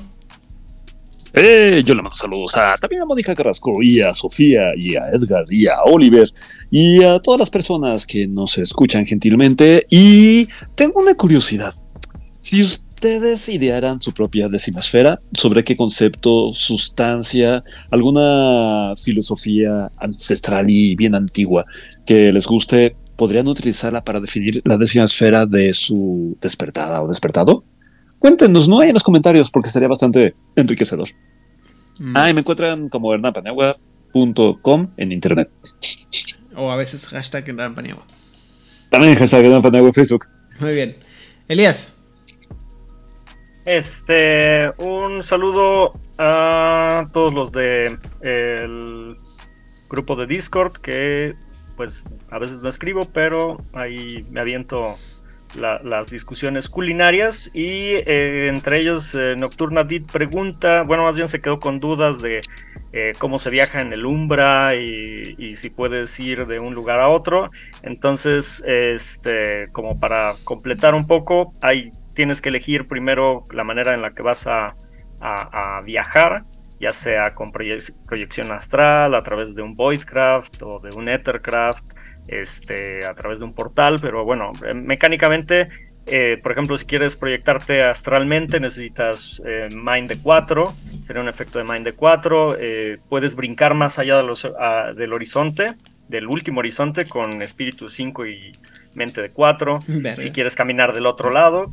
Eh, 1.34 1.84
yo 1.84 1.96
le 1.96 2.02
mando 2.02 2.16
saludos 2.16 2.56
a 2.56 2.76
también 2.76 3.02
a 3.02 3.06
Mónica 3.06 3.36
Carrasco 3.36 3.84
y 3.84 4.00
a 4.00 4.14
Sofía 4.14 4.74
y 4.78 4.96
a 4.96 5.10
Edgar 5.10 5.44
y 5.50 5.68
a 5.68 5.76
Oliver 5.84 6.32
y 6.72 7.04
a 7.04 7.20
todas 7.20 7.42
las 7.42 7.50
personas 7.50 8.08
que 8.08 8.26
nos 8.26 8.58
escuchan 8.58 9.06
gentilmente. 9.06 9.84
Y 9.90 10.48
tengo 10.76 11.02
una 11.02 11.16
curiosidad. 11.16 11.74
Si 12.40 12.66
ustedes 12.96 13.50
idearan 13.50 14.02
su 14.02 14.14
propia 14.14 14.48
decimasfera, 14.48 15.20
¿sobre 15.34 15.64
qué 15.64 15.76
concepto, 15.76 16.54
sustancia, 16.54 17.62
alguna 17.92 18.94
filosofía 18.96 19.92
ancestral 19.98 20.70
y 20.70 20.96
bien 20.96 21.14
antigua 21.14 21.66
que 22.06 22.32
les 22.32 22.48
guste, 22.48 22.96
podrían 23.18 23.48
utilizarla 23.48 24.04
para 24.04 24.22
definir 24.22 24.62
la 24.64 24.78
décima 24.78 25.04
esfera 25.04 25.46
de 25.46 25.74
su 25.74 26.38
despertada 26.42 27.04
o 27.04 27.08
despertado? 27.08 27.66
Cuéntenos, 28.18 28.70
¿no? 28.70 28.80
Ahí 28.80 28.90
en 28.90 28.94
los 28.94 29.04
comentarios, 29.04 29.52
porque 29.52 29.70
sería 29.70 29.90
bastante 29.90 30.34
enriquecedor. 30.56 31.10
Ah, 32.14 32.30
y 32.30 32.34
me 32.34 32.40
encuentran 32.40 32.90
como 32.90 33.14
hernanpaniagua.com 33.14 34.88
en 34.98 35.12
internet. 35.12 35.50
O 36.56 36.72
a 36.72 36.76
veces 36.78 37.06
hashtag 37.08 37.50
Hernán 37.50 37.76
Paniagua. 37.76 38.06
También 38.90 39.16
hashtag 39.16 39.46
hernanpaniagua 39.46 39.90
en 39.90 39.94
Facebook. 39.94 40.28
Muy 40.60 40.74
bien. 40.74 40.96
Elías. 41.48 41.90
Este, 43.66 44.72
un 44.77 45.24
saludo 45.24 45.94
a 46.19 47.06
todos 47.11 47.34
los 47.34 47.52
de 47.52 47.98
el 48.22 49.18
grupo 49.90 50.16
de 50.16 50.27
Discord 50.27 50.74
que 50.77 51.34
pues 51.76 52.06
a 52.32 52.40
veces 52.40 52.60
no 52.60 52.69
escribo, 52.69 53.06
pero 53.11 53.58
ahí 53.74 54.26
me 54.30 54.40
aviento 54.42 54.95
la- 55.56 55.82
las 55.84 56.10
discusiones 56.10 56.69
culinarias 56.69 57.50
y 57.53 57.95
eh, 57.95 58.48
entre 58.50 58.80
ellos 58.82 59.16
eh, 59.16 59.35
Nocturna 59.38 59.84
Dit 59.84 60.11
pregunta, 60.11 60.84
bueno 60.84 61.03
más 61.03 61.16
bien 61.16 61.27
se 61.27 61.40
quedó 61.42 61.60
con 61.60 61.80
dudas 61.80 62.22
de 62.22 62.42
eh, 62.94 63.11
cómo 63.19 63.40
se 63.40 63.50
viaja 63.50 63.82
en 63.82 63.92
el 63.94 64.06
Umbra 64.06 64.76
y, 64.76 65.35
y 65.38 65.56
si 65.58 65.69
puedes 65.69 66.18
ir 66.19 66.45
de 66.48 66.60
un 66.60 66.74
lugar 66.74 67.02
a 67.02 67.10
otro. 67.10 67.50
Entonces, 67.84 68.64
este, 68.66 69.64
como 69.74 70.00
para 70.00 70.35
completar 70.45 70.94
un 70.95 71.06
poco, 71.06 71.52
hay, 71.61 71.92
tienes 72.16 72.42
que 72.42 72.50
elegir 72.50 72.88
primero 72.88 73.44
la 73.52 73.64
manera 73.64 73.94
en 73.94 74.02
la 74.02 74.11
que 74.14 74.24
vas 74.24 74.48
a, 74.48 74.76
a- 75.22 75.77
a 75.77 75.82
viajar, 75.82 76.44
ya 76.80 76.92
sea 76.92 77.34
con 77.35 77.50
proye- 77.52 77.94
proyección 78.08 78.52
astral, 78.52 79.14
a 79.16 79.22
través 79.22 79.53
de 79.56 79.61
un 79.61 79.76
Voidcraft 79.76 80.61
o 80.64 80.80
de 80.80 80.95
un 80.95 81.08
Ethercraft, 81.10 81.85
este, 82.27 83.06
a 83.06 83.14
través 83.14 83.40
de 83.40 83.45
un 83.45 83.53
portal, 83.53 84.00
pero 84.02 84.26
bueno, 84.26 84.52
eh, 84.66 84.74
mecánicamente, 84.74 85.68
eh, 86.08 86.40
por 86.42 86.52
ejemplo, 86.52 86.76
si 86.77 86.85
quieres 86.85 87.16
proyectarte 87.16 87.84
astralmente, 87.84 88.60
necesitas 88.60 89.42
eh, 89.45 89.69
Mind 89.72 90.10
de 90.10 90.18
4, 90.18 90.76
sería 91.03 91.22
un 91.22 91.30
efecto 91.30 91.60
de 91.60 91.66
Mind 91.66 91.85
de 91.85 91.94
4, 91.94 92.58
eh, 92.60 92.98
puedes 93.10 93.35
brincar 93.35 93.74
más 93.76 94.00
allá 94.00 94.18
de 94.18 94.24
los- 94.24 94.48
del 94.95 95.14
horizonte, 95.14 95.76
del 96.10 96.27
último 96.27 96.60
horizonte 96.60 97.06
con 97.06 97.42
espíritu 97.42 97.90
5 97.90 98.26
y 98.27 98.52
mente 98.94 99.22
de 99.22 99.30
4. 99.32 99.80
Verga. 99.88 100.18
Si 100.22 100.32
quieres 100.32 100.56
caminar 100.56 100.94
del 100.94 101.06
otro 101.08 101.30
lado, 101.32 101.72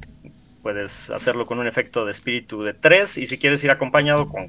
puedes 0.62 1.10
hacerlo 1.10 1.47
con 1.47 1.58
un 1.58 1.66
efecto 1.66 2.05
de 2.05 2.12
espíritu 2.12 2.62
de 2.62 2.74
3 2.74 3.18
y 3.18 3.26
si 3.26 3.39
quieres 3.39 3.62
ir 3.65 3.70
acompañado 3.70 4.28
con 4.28 4.49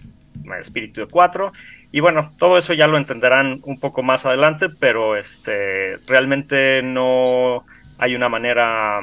espíritu 0.60 1.02
de 1.02 1.08
4. 1.08 1.52
Y 1.92 2.00
bueno, 2.00 2.34
todo 2.38 2.58
eso 2.58 2.74
ya 2.74 2.88
lo 2.88 2.98
entenderán 2.98 3.62
un 3.64 3.80
poco 3.80 4.04
más 4.04 4.26
adelante, 4.26 4.68
pero 4.70 5.18
este 5.18 5.98
realmente 6.08 6.82
no 6.84 7.64
hay 7.98 8.16
una 8.16 8.30
manera 8.30 9.00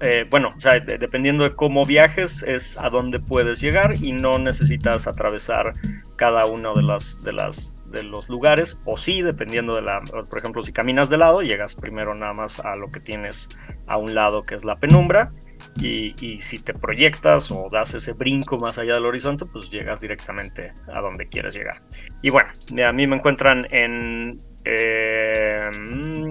eh, 0.00 0.26
bueno, 0.30 0.48
o 0.56 0.60
sea, 0.60 0.78
de- 0.78 0.96
dependiendo 0.98 1.42
de 1.44 1.54
cómo 1.56 1.84
viajes, 1.84 2.44
es 2.44 2.78
a 2.78 2.88
dónde 2.88 3.18
puedes 3.18 3.60
llegar 3.60 3.94
y 4.00 4.12
no 4.12 4.38
necesitas 4.38 5.06
atravesar 5.08 5.72
cada 6.16 6.46
uno 6.46 6.74
de 6.74 6.82
las, 6.82 7.22
de 7.24 7.32
las 7.32 7.81
de 7.92 8.02
los 8.02 8.28
lugares, 8.28 8.80
o 8.84 8.96
sí, 8.96 9.22
dependiendo 9.22 9.76
de 9.76 9.82
la, 9.82 10.00
por 10.00 10.38
ejemplo, 10.38 10.62
si 10.64 10.72
caminas 10.72 11.08
de 11.08 11.18
lado, 11.18 11.42
llegas 11.42 11.74
primero 11.74 12.14
nada 12.14 12.32
más 12.32 12.58
a 12.60 12.76
lo 12.76 12.90
que 12.90 13.00
tienes 13.00 13.48
a 13.86 13.96
un 13.96 14.14
lado, 14.14 14.42
que 14.42 14.54
es 14.54 14.64
la 14.64 14.76
penumbra, 14.76 15.30
y, 15.76 16.14
y 16.24 16.38
si 16.38 16.58
te 16.58 16.74
proyectas 16.74 17.50
o 17.50 17.68
das 17.70 17.94
ese 17.94 18.12
brinco 18.12 18.58
más 18.58 18.78
allá 18.78 18.94
del 18.94 19.06
horizonte, 19.06 19.44
pues 19.46 19.70
llegas 19.70 20.00
directamente 20.00 20.72
a 20.92 21.00
donde 21.00 21.28
quieres 21.28 21.54
llegar. 21.54 21.82
Y 22.22 22.30
bueno, 22.30 22.48
a 22.86 22.92
mí 22.92 23.06
me 23.06 23.16
encuentran 23.16 23.66
en, 23.70 24.38
eh, 24.64 25.70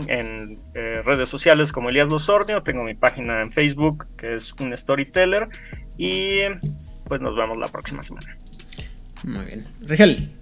en 0.08 0.56
eh, 0.74 1.02
redes 1.04 1.30
sociales 1.30 1.72
como 1.72 1.90
Elías 1.90 2.10
Losornio, 2.10 2.64
tengo 2.64 2.84
mi 2.84 2.94
página 2.94 3.42
en 3.42 3.52
Facebook 3.52 4.08
que 4.18 4.36
es 4.36 4.54
un 4.54 4.76
storyteller 4.76 5.50
y 5.98 6.42
pues 7.06 7.20
nos 7.20 7.36
vemos 7.36 7.58
la 7.58 7.68
próxima 7.68 8.02
semana. 8.04 8.38
Muy 9.24 9.46
bien. 9.46 9.68
Rigel. 9.82 10.41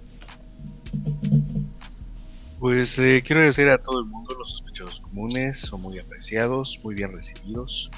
Pues 2.58 2.98
eh, 2.98 3.22
quiero 3.24 3.40
agradecer 3.40 3.70
a 3.70 3.78
todo 3.78 4.00
el 4.00 4.06
mundo, 4.06 4.34
los 4.38 4.50
sospechosos 4.50 5.00
comunes, 5.00 5.60
son 5.60 5.80
muy 5.80 5.98
apreciados, 5.98 6.78
muy 6.84 6.94
bien 6.94 7.12
recibidos. 7.12 7.90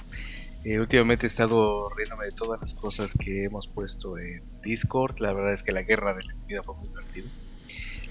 Eh, 0.64 0.78
últimamente 0.78 1.26
he 1.26 1.28
estado 1.28 1.88
riéndome 1.96 2.26
de 2.26 2.32
todas 2.32 2.60
las 2.60 2.72
cosas 2.74 3.14
que 3.14 3.44
hemos 3.44 3.66
puesto 3.66 4.16
en 4.18 4.44
Discord. 4.62 5.18
La 5.18 5.32
verdad 5.32 5.52
es 5.52 5.64
que 5.64 5.72
la 5.72 5.82
guerra 5.82 6.14
de 6.14 6.24
la 6.24 6.34
comida 6.34 6.62
fue 6.62 6.76
muy 6.76 6.88
divertida. 6.88 7.28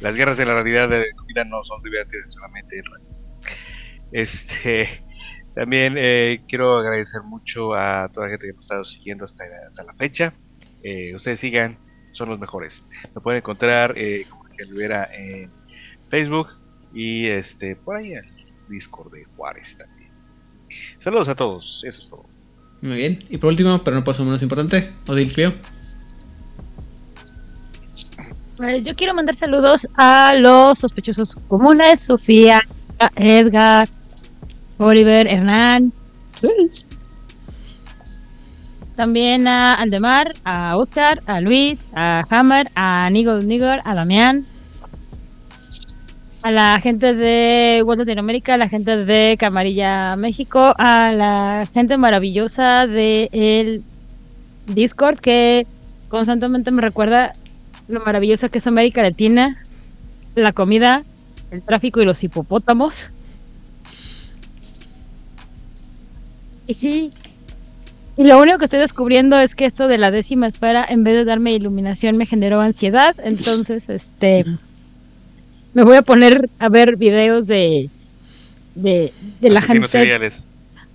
Las 0.02 0.16
guerras 0.16 0.38
de 0.38 0.46
la 0.46 0.56
realidad 0.56 0.90
de 0.90 1.00
la 1.00 1.16
comida 1.16 1.46
no 1.46 1.64
son 1.64 1.82
divertidas, 1.82 2.34
solamente. 2.34 2.84
Este, 4.12 5.06
también 5.56 5.96
eh, 5.98 6.44
quiero 6.48 6.80
agradecer 6.80 7.22
mucho 7.24 7.74
a 7.76 8.10
toda 8.12 8.26
la 8.26 8.32
gente 8.32 8.48
que 8.48 8.58
ha 8.58 8.60
estado 8.60 8.84
siguiendo 8.84 9.24
hasta, 9.24 9.46
hasta 9.66 9.84
la 9.84 9.94
fecha. 9.94 10.34
Eh, 10.84 11.14
ustedes 11.16 11.40
sigan, 11.40 11.78
son 12.12 12.30
los 12.30 12.40
mejores. 12.40 12.84
Me 13.16 13.22
pueden 13.22 13.38
encontrar 13.38 13.94
eh, 13.96 14.26
como 14.30 14.41
que 14.62 14.72
Rivera 14.72 15.10
en 15.14 15.50
Facebook 16.10 16.50
y 16.94 17.28
este 17.28 17.76
por 17.76 17.98
ahí 17.98 18.14
el 18.14 18.26
Discord 18.70 19.12
de 19.12 19.26
Juárez 19.36 19.78
también. 19.78 20.12
Saludos 21.00 21.30
a 21.30 21.36
todos, 21.36 21.84
eso 21.86 22.02
es 22.02 22.10
todo. 22.10 22.26
Muy 22.82 22.98
bien. 22.98 23.20
Y 23.30 23.38
por 23.38 23.50
último, 23.50 23.84
pero 23.84 23.98
no 23.98 24.04
por 24.04 24.14
eso 24.14 24.24
menos 24.24 24.42
importante, 24.42 24.92
Odil 25.08 25.32
Clio. 25.32 25.54
Pues 28.58 28.84
yo 28.84 28.96
quiero 28.96 29.14
mandar 29.14 29.36
saludos 29.36 29.88
a 29.96 30.34
los 30.40 30.80
sospechosos 30.80 31.36
comunes, 31.48 32.02
Sofía, 32.02 32.62
Edgar, 33.16 33.90
Oliver, 34.78 35.28
Hernán. 35.28 35.94
También 38.96 39.48
a 39.48 39.74
Aldemar, 39.74 40.34
a 40.44 40.78
Oscar, 40.78 41.24
a 41.26 41.42
Luis, 41.42 41.88
a 41.94 42.24
Hammer, 42.30 42.70
a 42.76 43.10
Nigel 43.10 43.48
Nigger, 43.48 43.82
a 43.84 43.96
Damián. 43.96 44.46
A 46.44 46.50
la 46.50 46.80
gente 46.82 47.14
de 47.14 47.84
World 47.86 48.00
Latinoamérica, 48.00 48.56
a 48.56 48.58
la 48.58 48.68
gente 48.68 49.06
de 49.06 49.38
Camarilla 49.40 50.16
México, 50.16 50.74
a 50.78 51.12
la 51.12 51.68
gente 51.72 51.98
maravillosa 51.98 52.88
de 52.88 53.30
el 53.32 53.84
Discord 54.66 55.20
que 55.20 55.68
constantemente 56.10 56.72
me 56.72 56.82
recuerda 56.82 57.34
lo 57.88 58.00
maravillosa 58.00 58.50
que 58.50 58.58
es 58.58 58.66
América 58.66 59.04
Latina, 59.04 59.62
la 60.34 60.52
comida, 60.52 61.04
el 61.52 61.62
tráfico 61.62 62.02
y 62.02 62.06
los 62.06 62.24
hipopótamos. 62.24 63.12
Y 66.66 66.74
sí, 66.74 67.12
y 68.18 68.26
lo 68.26 68.40
único 68.40 68.58
que 68.58 68.66
estoy 68.66 68.80
descubriendo 68.80 69.40
es 69.40 69.56
que 69.56 69.66
esto 69.66 69.88
de 69.88 69.98
la 69.98 70.12
décima 70.12 70.48
esfera, 70.48 70.86
en 70.88 71.04
vez 71.04 71.16
de 71.16 71.26
darme 71.26 71.54
iluminación, 71.54 72.18
me 72.18 72.26
generó 72.26 72.60
ansiedad. 72.62 73.16
Entonces, 73.24 73.90
este, 73.90 74.46
me 75.74 75.84
voy 75.84 75.96
a 75.98 76.02
poner 76.02 76.50
a 76.60 76.70
ver 76.70 76.98
videos 76.98 77.48
de, 77.48 77.90
de, 78.76 79.14
de 79.40 79.50
la 79.50 79.62
gente. 79.62 79.88
seriales. 79.88 80.48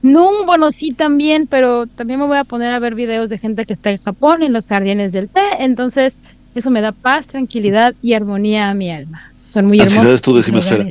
No, 0.03 0.45
bueno, 0.45 0.71
sí 0.71 0.93
también, 0.93 1.47
pero 1.47 1.87
también 1.87 2.21
me 2.21 2.27
voy 2.27 2.37
a 2.39 2.45
poner 2.45 2.73
a 2.73 2.79
ver 2.79 2.95
videos 2.95 3.29
de 3.31 3.39
gente 3.39 3.65
que 3.65 3.73
está 3.73 3.91
en 3.91 3.99
Japón, 3.99 4.43
en 4.43 4.53
los 4.53 4.67
jardines 4.67 5.13
del 5.13 5.29
té. 5.29 5.41
Entonces, 5.61 6.17
eso 6.55 6.71
me 6.71 6.81
da 6.81 6.93
paz, 6.93 7.27
tranquilidad 7.27 7.95
y 8.03 8.13
armonía 8.13 8.71
a 8.71 8.75
mi 8.75 8.91
alma. 8.91 9.33
Son 9.49 9.65
muy 9.65 9.79
hermosos. 9.79 9.97
Ansiedad 9.99 10.15
es 10.15 10.23
tu 10.23 10.35
décima 10.37 10.59
esfera. 10.61 10.87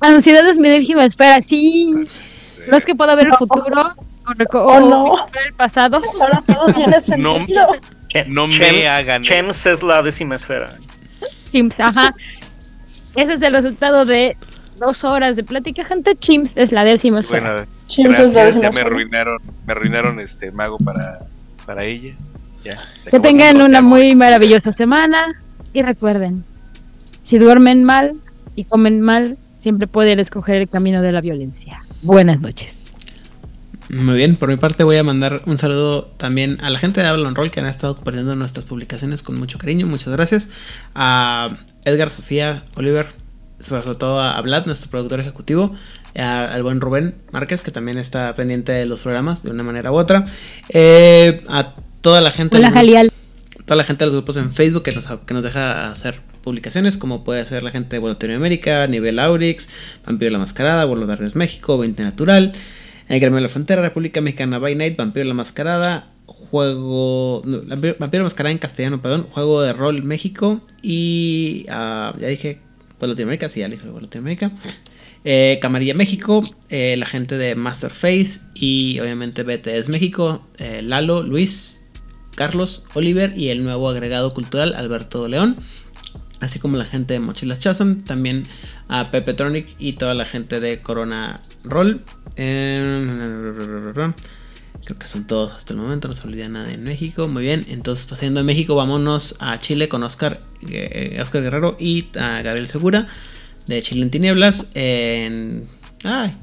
Ansiedad 0.00 0.48
es 0.48 0.56
mi 0.58 0.68
décima 0.68 1.04
esfera, 1.04 1.42
sí. 1.42 1.90
No 2.70 2.76
es 2.76 2.84
que 2.86 2.94
pueda 2.94 3.14
ver 3.14 3.26
el 3.28 3.32
futuro 3.34 3.94
o, 3.96 4.58
Oh, 4.58 4.76
o 4.76 4.80
no. 4.80 5.26
ver 5.32 5.46
el 5.48 5.52
pasado. 5.54 6.00
Ahora 6.20 6.42
todo 6.46 6.66
tiene 6.72 6.92
No, 7.18 7.36
sentido. 7.38 7.66
no 8.28 8.46
me 8.46 8.52
Chem- 8.54 8.86
hagan. 8.88 9.22
Chems 9.22 9.66
es 9.66 9.82
la 9.82 10.02
décima 10.02 10.36
esfera. 10.36 10.70
Chimps, 11.50 11.80
ajá. 11.80 12.14
Ese 13.16 13.34
es 13.34 13.42
el 13.42 13.52
resultado 13.52 14.04
de 14.04 14.36
dos 14.78 15.04
horas 15.04 15.36
de 15.36 15.44
plática, 15.44 15.84
gente. 15.84 16.16
Chimps 16.16 16.52
es 16.56 16.72
la 16.72 16.84
décima. 16.84 17.20
Bueno, 17.28 17.66
Chimps 17.86 18.18
es 18.18 18.34
la 18.34 18.46
décima 18.46 18.64
ya 18.64 18.70
me 18.70 18.80
arruinaron, 18.80 19.38
me 19.66 19.72
arruinaron 19.72 20.20
este 20.20 20.50
mago 20.52 20.78
para, 20.78 21.26
para 21.66 21.84
ella. 21.84 22.14
Ya, 22.64 22.78
Que 23.10 23.20
tengan 23.20 23.62
una 23.62 23.80
muy 23.80 24.14
maravillosa 24.14 24.72
semana 24.72 25.34
y 25.72 25.82
recuerden, 25.82 26.44
si 27.22 27.38
duermen 27.38 27.84
mal 27.84 28.14
y 28.54 28.64
comen 28.64 29.00
mal, 29.00 29.38
siempre 29.60 29.86
pueden 29.86 30.20
escoger 30.20 30.56
el 30.56 30.68
camino 30.68 31.00
de 31.00 31.12
la 31.12 31.20
violencia. 31.20 31.84
Buenas 32.02 32.40
noches. 32.40 32.92
Muy 33.88 34.16
bien, 34.18 34.36
por 34.36 34.48
mi 34.48 34.56
parte 34.56 34.84
voy 34.84 34.98
a 34.98 35.02
mandar 35.02 35.42
un 35.46 35.58
saludo 35.58 36.04
también 36.04 36.58
a 36.60 36.70
la 36.70 36.78
gente 36.78 37.00
de 37.00 37.08
Avalon 37.08 37.34
Roll 37.34 37.50
que 37.50 37.60
han 37.60 37.66
estado 37.66 37.96
compartiendo 37.96 38.36
nuestras 38.36 38.64
publicaciones 38.64 39.22
con 39.22 39.38
mucho 39.38 39.58
cariño, 39.58 39.86
muchas 39.86 40.12
gracias. 40.12 40.48
A 40.94 41.48
Edgar, 41.84 42.10
Sofía, 42.10 42.64
Oliver, 42.76 43.06
sobre 43.58 43.94
todo 43.94 44.20
a 44.20 44.40
Vlad, 44.40 44.66
nuestro 44.66 44.90
productor 44.90 45.20
ejecutivo, 45.20 45.74
a- 46.16 46.44
al 46.46 46.62
buen 46.62 46.80
Rubén 46.80 47.14
Márquez, 47.32 47.62
que 47.62 47.70
también 47.70 47.98
está 47.98 48.32
pendiente 48.34 48.72
de 48.72 48.86
los 48.86 49.00
programas 49.02 49.42
de 49.42 49.50
una 49.50 49.62
manera 49.62 49.92
u 49.92 49.96
otra. 49.96 50.26
Eh, 50.70 51.42
a 51.48 51.74
toda 52.00 52.20
la 52.20 52.30
gente. 52.30 52.56
Hola, 52.56 52.68
de 52.68 52.74
los- 52.74 52.78
Jalial. 52.80 53.12
Toda 53.64 53.76
la 53.76 53.84
gente 53.84 54.04
de 54.04 54.06
los 54.10 54.14
grupos 54.14 54.36
en 54.36 54.52
Facebook 54.52 54.82
que 54.82 54.92
nos, 54.92 55.06
que 55.26 55.34
nos 55.34 55.42
deja 55.44 55.90
hacer 55.90 56.20
publicaciones, 56.42 56.96
como 56.96 57.22
puede 57.22 57.44
ser 57.46 57.62
la 57.62 57.70
gente 57.70 57.96
de 57.96 58.00
Vuelo 58.00 58.14
Latinoamérica, 58.14 58.86
Nivel 58.86 59.18
Aurix, 59.18 59.68
Vampiro 60.06 60.30
la 60.32 60.38
Mascarada, 60.38 60.84
Vuelo 60.86 61.06
de 61.06 61.30
México, 61.34 61.76
20 61.78 62.02
Natural, 62.02 62.52
El 63.08 63.20
Gremio 63.20 63.36
de 63.36 63.42
la 63.42 63.48
Frontera, 63.48 63.82
República 63.82 64.20
Mexicana 64.22 64.58
by 64.58 64.74
Night, 64.74 64.96
Vampiro 64.96 65.26
la 65.26 65.34
Mascarada, 65.34 66.06
Juego. 66.50 67.42
no, 67.44 67.60
Vampiro 67.98 68.24
Mascarada 68.24 68.52
en 68.52 68.58
castellano, 68.58 69.00
perdón, 69.00 69.26
Juego 69.30 69.62
de 69.62 69.72
Rol 69.72 70.02
México 70.02 70.60
y. 70.82 71.66
ah, 71.68 72.14
ya 72.18 72.28
dije, 72.28 72.60
Vuelo 72.98 73.14
Latinoamérica, 73.14 73.48
sí, 73.48 73.60
ya 73.60 73.68
dije 73.68 73.84
Vuelo 73.84 74.00
Latinoamérica. 74.02 74.50
Eh, 75.24 75.58
Camarilla 75.60 75.94
México, 75.94 76.40
eh, 76.70 76.96
la 76.96 77.04
gente 77.04 77.36
de 77.36 77.54
Masterface 77.54 78.40
y 78.54 78.98
obviamente 79.00 79.42
BTS 79.42 79.90
México, 79.90 80.46
eh, 80.56 80.80
Lalo, 80.82 81.22
Luis, 81.22 81.86
Carlos, 82.34 82.84
Oliver 82.94 83.36
y 83.36 83.50
el 83.50 83.62
nuevo 83.62 83.90
agregado 83.90 84.32
cultural 84.32 84.72
Alberto 84.74 85.28
León, 85.28 85.56
así 86.40 86.58
como 86.58 86.78
la 86.78 86.86
gente 86.86 87.12
de 87.12 87.20
Mochilas 87.20 87.58
Chasm, 87.58 88.02
también 88.04 88.44
a 88.88 89.10
Pepe 89.10 89.34
Tronic 89.34 89.76
y 89.78 89.92
toda 89.92 90.14
la 90.14 90.24
gente 90.24 90.58
de 90.58 90.80
Corona 90.80 91.40
Roll. 91.64 92.02
Creo 94.84 94.98
que 94.98 95.08
son 95.08 95.26
todos 95.26 95.54
hasta 95.54 95.72
el 95.72 95.78
momento, 95.78 96.08
no 96.08 96.14
se 96.14 96.26
olvida 96.26 96.48
nada 96.48 96.72
en 96.72 96.82
México. 96.82 97.28
Muy 97.28 97.42
bien, 97.42 97.66
entonces 97.68 98.06
pasando 98.06 98.40
de 98.40 98.44
México, 98.44 98.74
vámonos 98.74 99.36
a 99.38 99.60
Chile 99.60 99.88
con 99.88 100.02
Oscar, 100.02 100.40
eh, 100.68 101.18
Oscar 101.20 101.42
Guerrero 101.42 101.76
y 101.78 102.06
a 102.18 102.42
Gabriel 102.42 102.66
Segura 102.68 103.08
de 103.66 103.82
Chile 103.82 104.02
en 104.02 104.10
Tinieblas. 104.10 104.66
En 104.74 105.68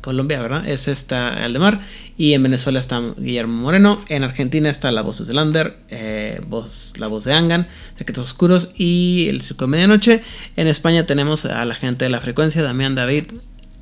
Colombia, 0.01 0.39
¿verdad? 0.39 0.67
Es 0.67 0.87
esta 0.87 1.43
Aldemar. 1.43 1.81
Y 2.15 2.33
en 2.33 2.43
Venezuela 2.43 2.79
está 2.79 3.01
Guillermo 3.17 3.61
Moreno. 3.61 3.97
En 4.07 4.23
Argentina 4.23 4.69
está 4.69 4.91
la 4.91 5.01
voz 5.01 5.25
de 5.25 5.33
Lander, 5.33 5.77
eh, 5.89 6.41
voz, 6.47 6.93
la 6.97 7.07
voz 7.07 7.23
de 7.23 7.33
Angan, 7.33 7.67
Secretos 7.95 8.25
Oscuros 8.25 8.69
y 8.75 9.27
El 9.29 9.41
Circo 9.41 9.65
de 9.65 9.71
Medianoche. 9.71 10.23
En 10.55 10.67
España 10.67 11.05
tenemos 11.05 11.45
a 11.45 11.65
la 11.65 11.75
gente 11.75 12.05
de 12.05 12.09
la 12.09 12.21
frecuencia, 12.21 12.61
Damián 12.61 12.95
David 12.95 13.25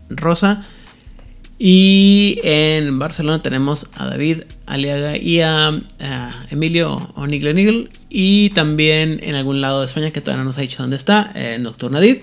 Rosa. 0.10 0.66
Y 1.58 2.40
en 2.44 3.00
Barcelona 3.00 3.42
tenemos 3.42 3.88
a 3.96 4.08
David 4.08 4.42
Aliaga 4.66 5.18
y 5.18 5.40
a, 5.40 5.70
a 5.70 6.46
Emilio 6.50 6.98
Onigle 7.16 7.54
Nigel. 7.54 7.90
Y 8.10 8.50
también 8.52 9.20
en 9.24 9.36
algún 9.36 9.62
lado 9.62 9.82
de 9.82 9.88
España 9.88 10.12
que 10.12 10.22
todavía 10.22 10.44
no 10.44 10.50
nos 10.50 10.58
ha 10.58 10.62
dicho 10.62 10.82
dónde 10.82 10.98
está, 10.98 11.32
eh, 11.36 11.58
Nocturnadid. 11.60 12.18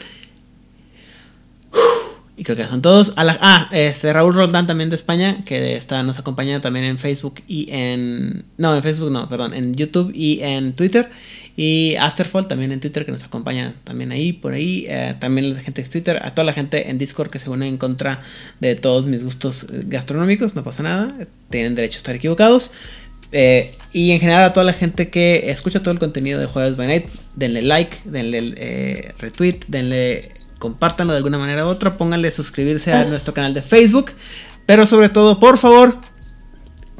Y 2.36 2.44
creo 2.44 2.56
que 2.56 2.64
son 2.64 2.82
todos. 2.82 3.12
Ah, 3.16 3.68
este 3.72 4.12
Raúl 4.12 4.34
Roldán 4.34 4.66
también 4.66 4.90
de 4.90 4.96
España, 4.96 5.44
que 5.44 5.76
está, 5.76 6.02
nos 6.02 6.18
acompaña 6.18 6.60
también 6.60 6.86
en 6.86 6.98
Facebook 6.98 7.42
y 7.46 7.68
en. 7.70 8.46
No, 8.56 8.74
en 8.74 8.82
Facebook 8.82 9.10
no, 9.10 9.28
perdón, 9.28 9.52
en 9.54 9.74
YouTube 9.74 10.12
y 10.14 10.40
en 10.42 10.72
Twitter. 10.72 11.10
Y 11.56 11.96
Asterfall 11.96 12.48
también 12.48 12.72
en 12.72 12.80
Twitter, 12.80 13.04
que 13.04 13.12
nos 13.12 13.24
acompaña 13.24 13.74
también 13.84 14.10
ahí, 14.10 14.32
por 14.32 14.54
ahí. 14.54 14.86
Eh, 14.88 15.14
también 15.20 15.54
la 15.54 15.60
gente 15.60 15.82
de 15.82 15.88
Twitter, 15.88 16.18
a 16.22 16.30
toda 16.30 16.44
la 16.44 16.52
gente 16.54 16.88
en 16.90 16.96
Discord 16.98 17.28
que 17.30 17.38
se 17.38 17.50
une 17.50 17.68
en 17.68 17.76
contra 17.76 18.22
de 18.60 18.74
todos 18.74 19.04
mis 19.06 19.22
gustos 19.22 19.64
eh, 19.64 19.82
gastronómicos, 19.86 20.54
no 20.54 20.64
pasa 20.64 20.82
nada, 20.82 21.14
tienen 21.50 21.74
derecho 21.74 21.96
a 21.96 21.98
estar 21.98 22.14
equivocados. 22.14 22.70
Eh, 23.34 23.76
y 23.94 24.12
en 24.12 24.20
general 24.20 24.44
a 24.44 24.52
toda 24.52 24.64
la 24.64 24.74
gente 24.74 25.08
que 25.08 25.50
escucha 25.50 25.80
todo 25.80 25.92
el 25.92 25.98
contenido 25.98 26.38
de 26.38 26.46
Jueves 26.46 26.76
by 26.76 26.86
Night, 26.86 27.06
denle 27.34 27.62
like, 27.62 27.98
denle 28.04 28.54
eh, 28.56 29.12
retweet, 29.18 29.60
denle, 29.68 30.20
compártanlo 30.58 31.12
de 31.14 31.18
alguna 31.18 31.38
manera 31.38 31.64
u 31.66 31.68
otra, 31.68 31.96
pónganle 31.96 32.30
suscribirse 32.30 32.92
a 32.92 32.96
Pues- 32.96 33.10
nuestro 33.10 33.32
canal 33.34 33.54
de 33.54 33.62
Facebook, 33.62 34.12
pero 34.66 34.86
sobre 34.86 35.08
todo, 35.08 35.38
por 35.40 35.58
favor, 35.58 35.98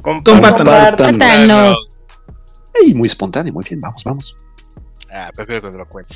Compártanos. 0.01 0.95
Compártanos. 0.97 1.92
Y 2.81 2.93
muy 2.93 3.07
espontáneo, 3.07 3.53
muy 3.53 3.63
bien, 3.63 3.79
vamos, 3.79 4.03
vamos. 4.03 4.35
Ah, 5.11 5.31
prefiero 5.35 5.61
que 5.61 5.71
te 5.71 5.77
lo 5.77 5.87
cuente. 5.87 6.15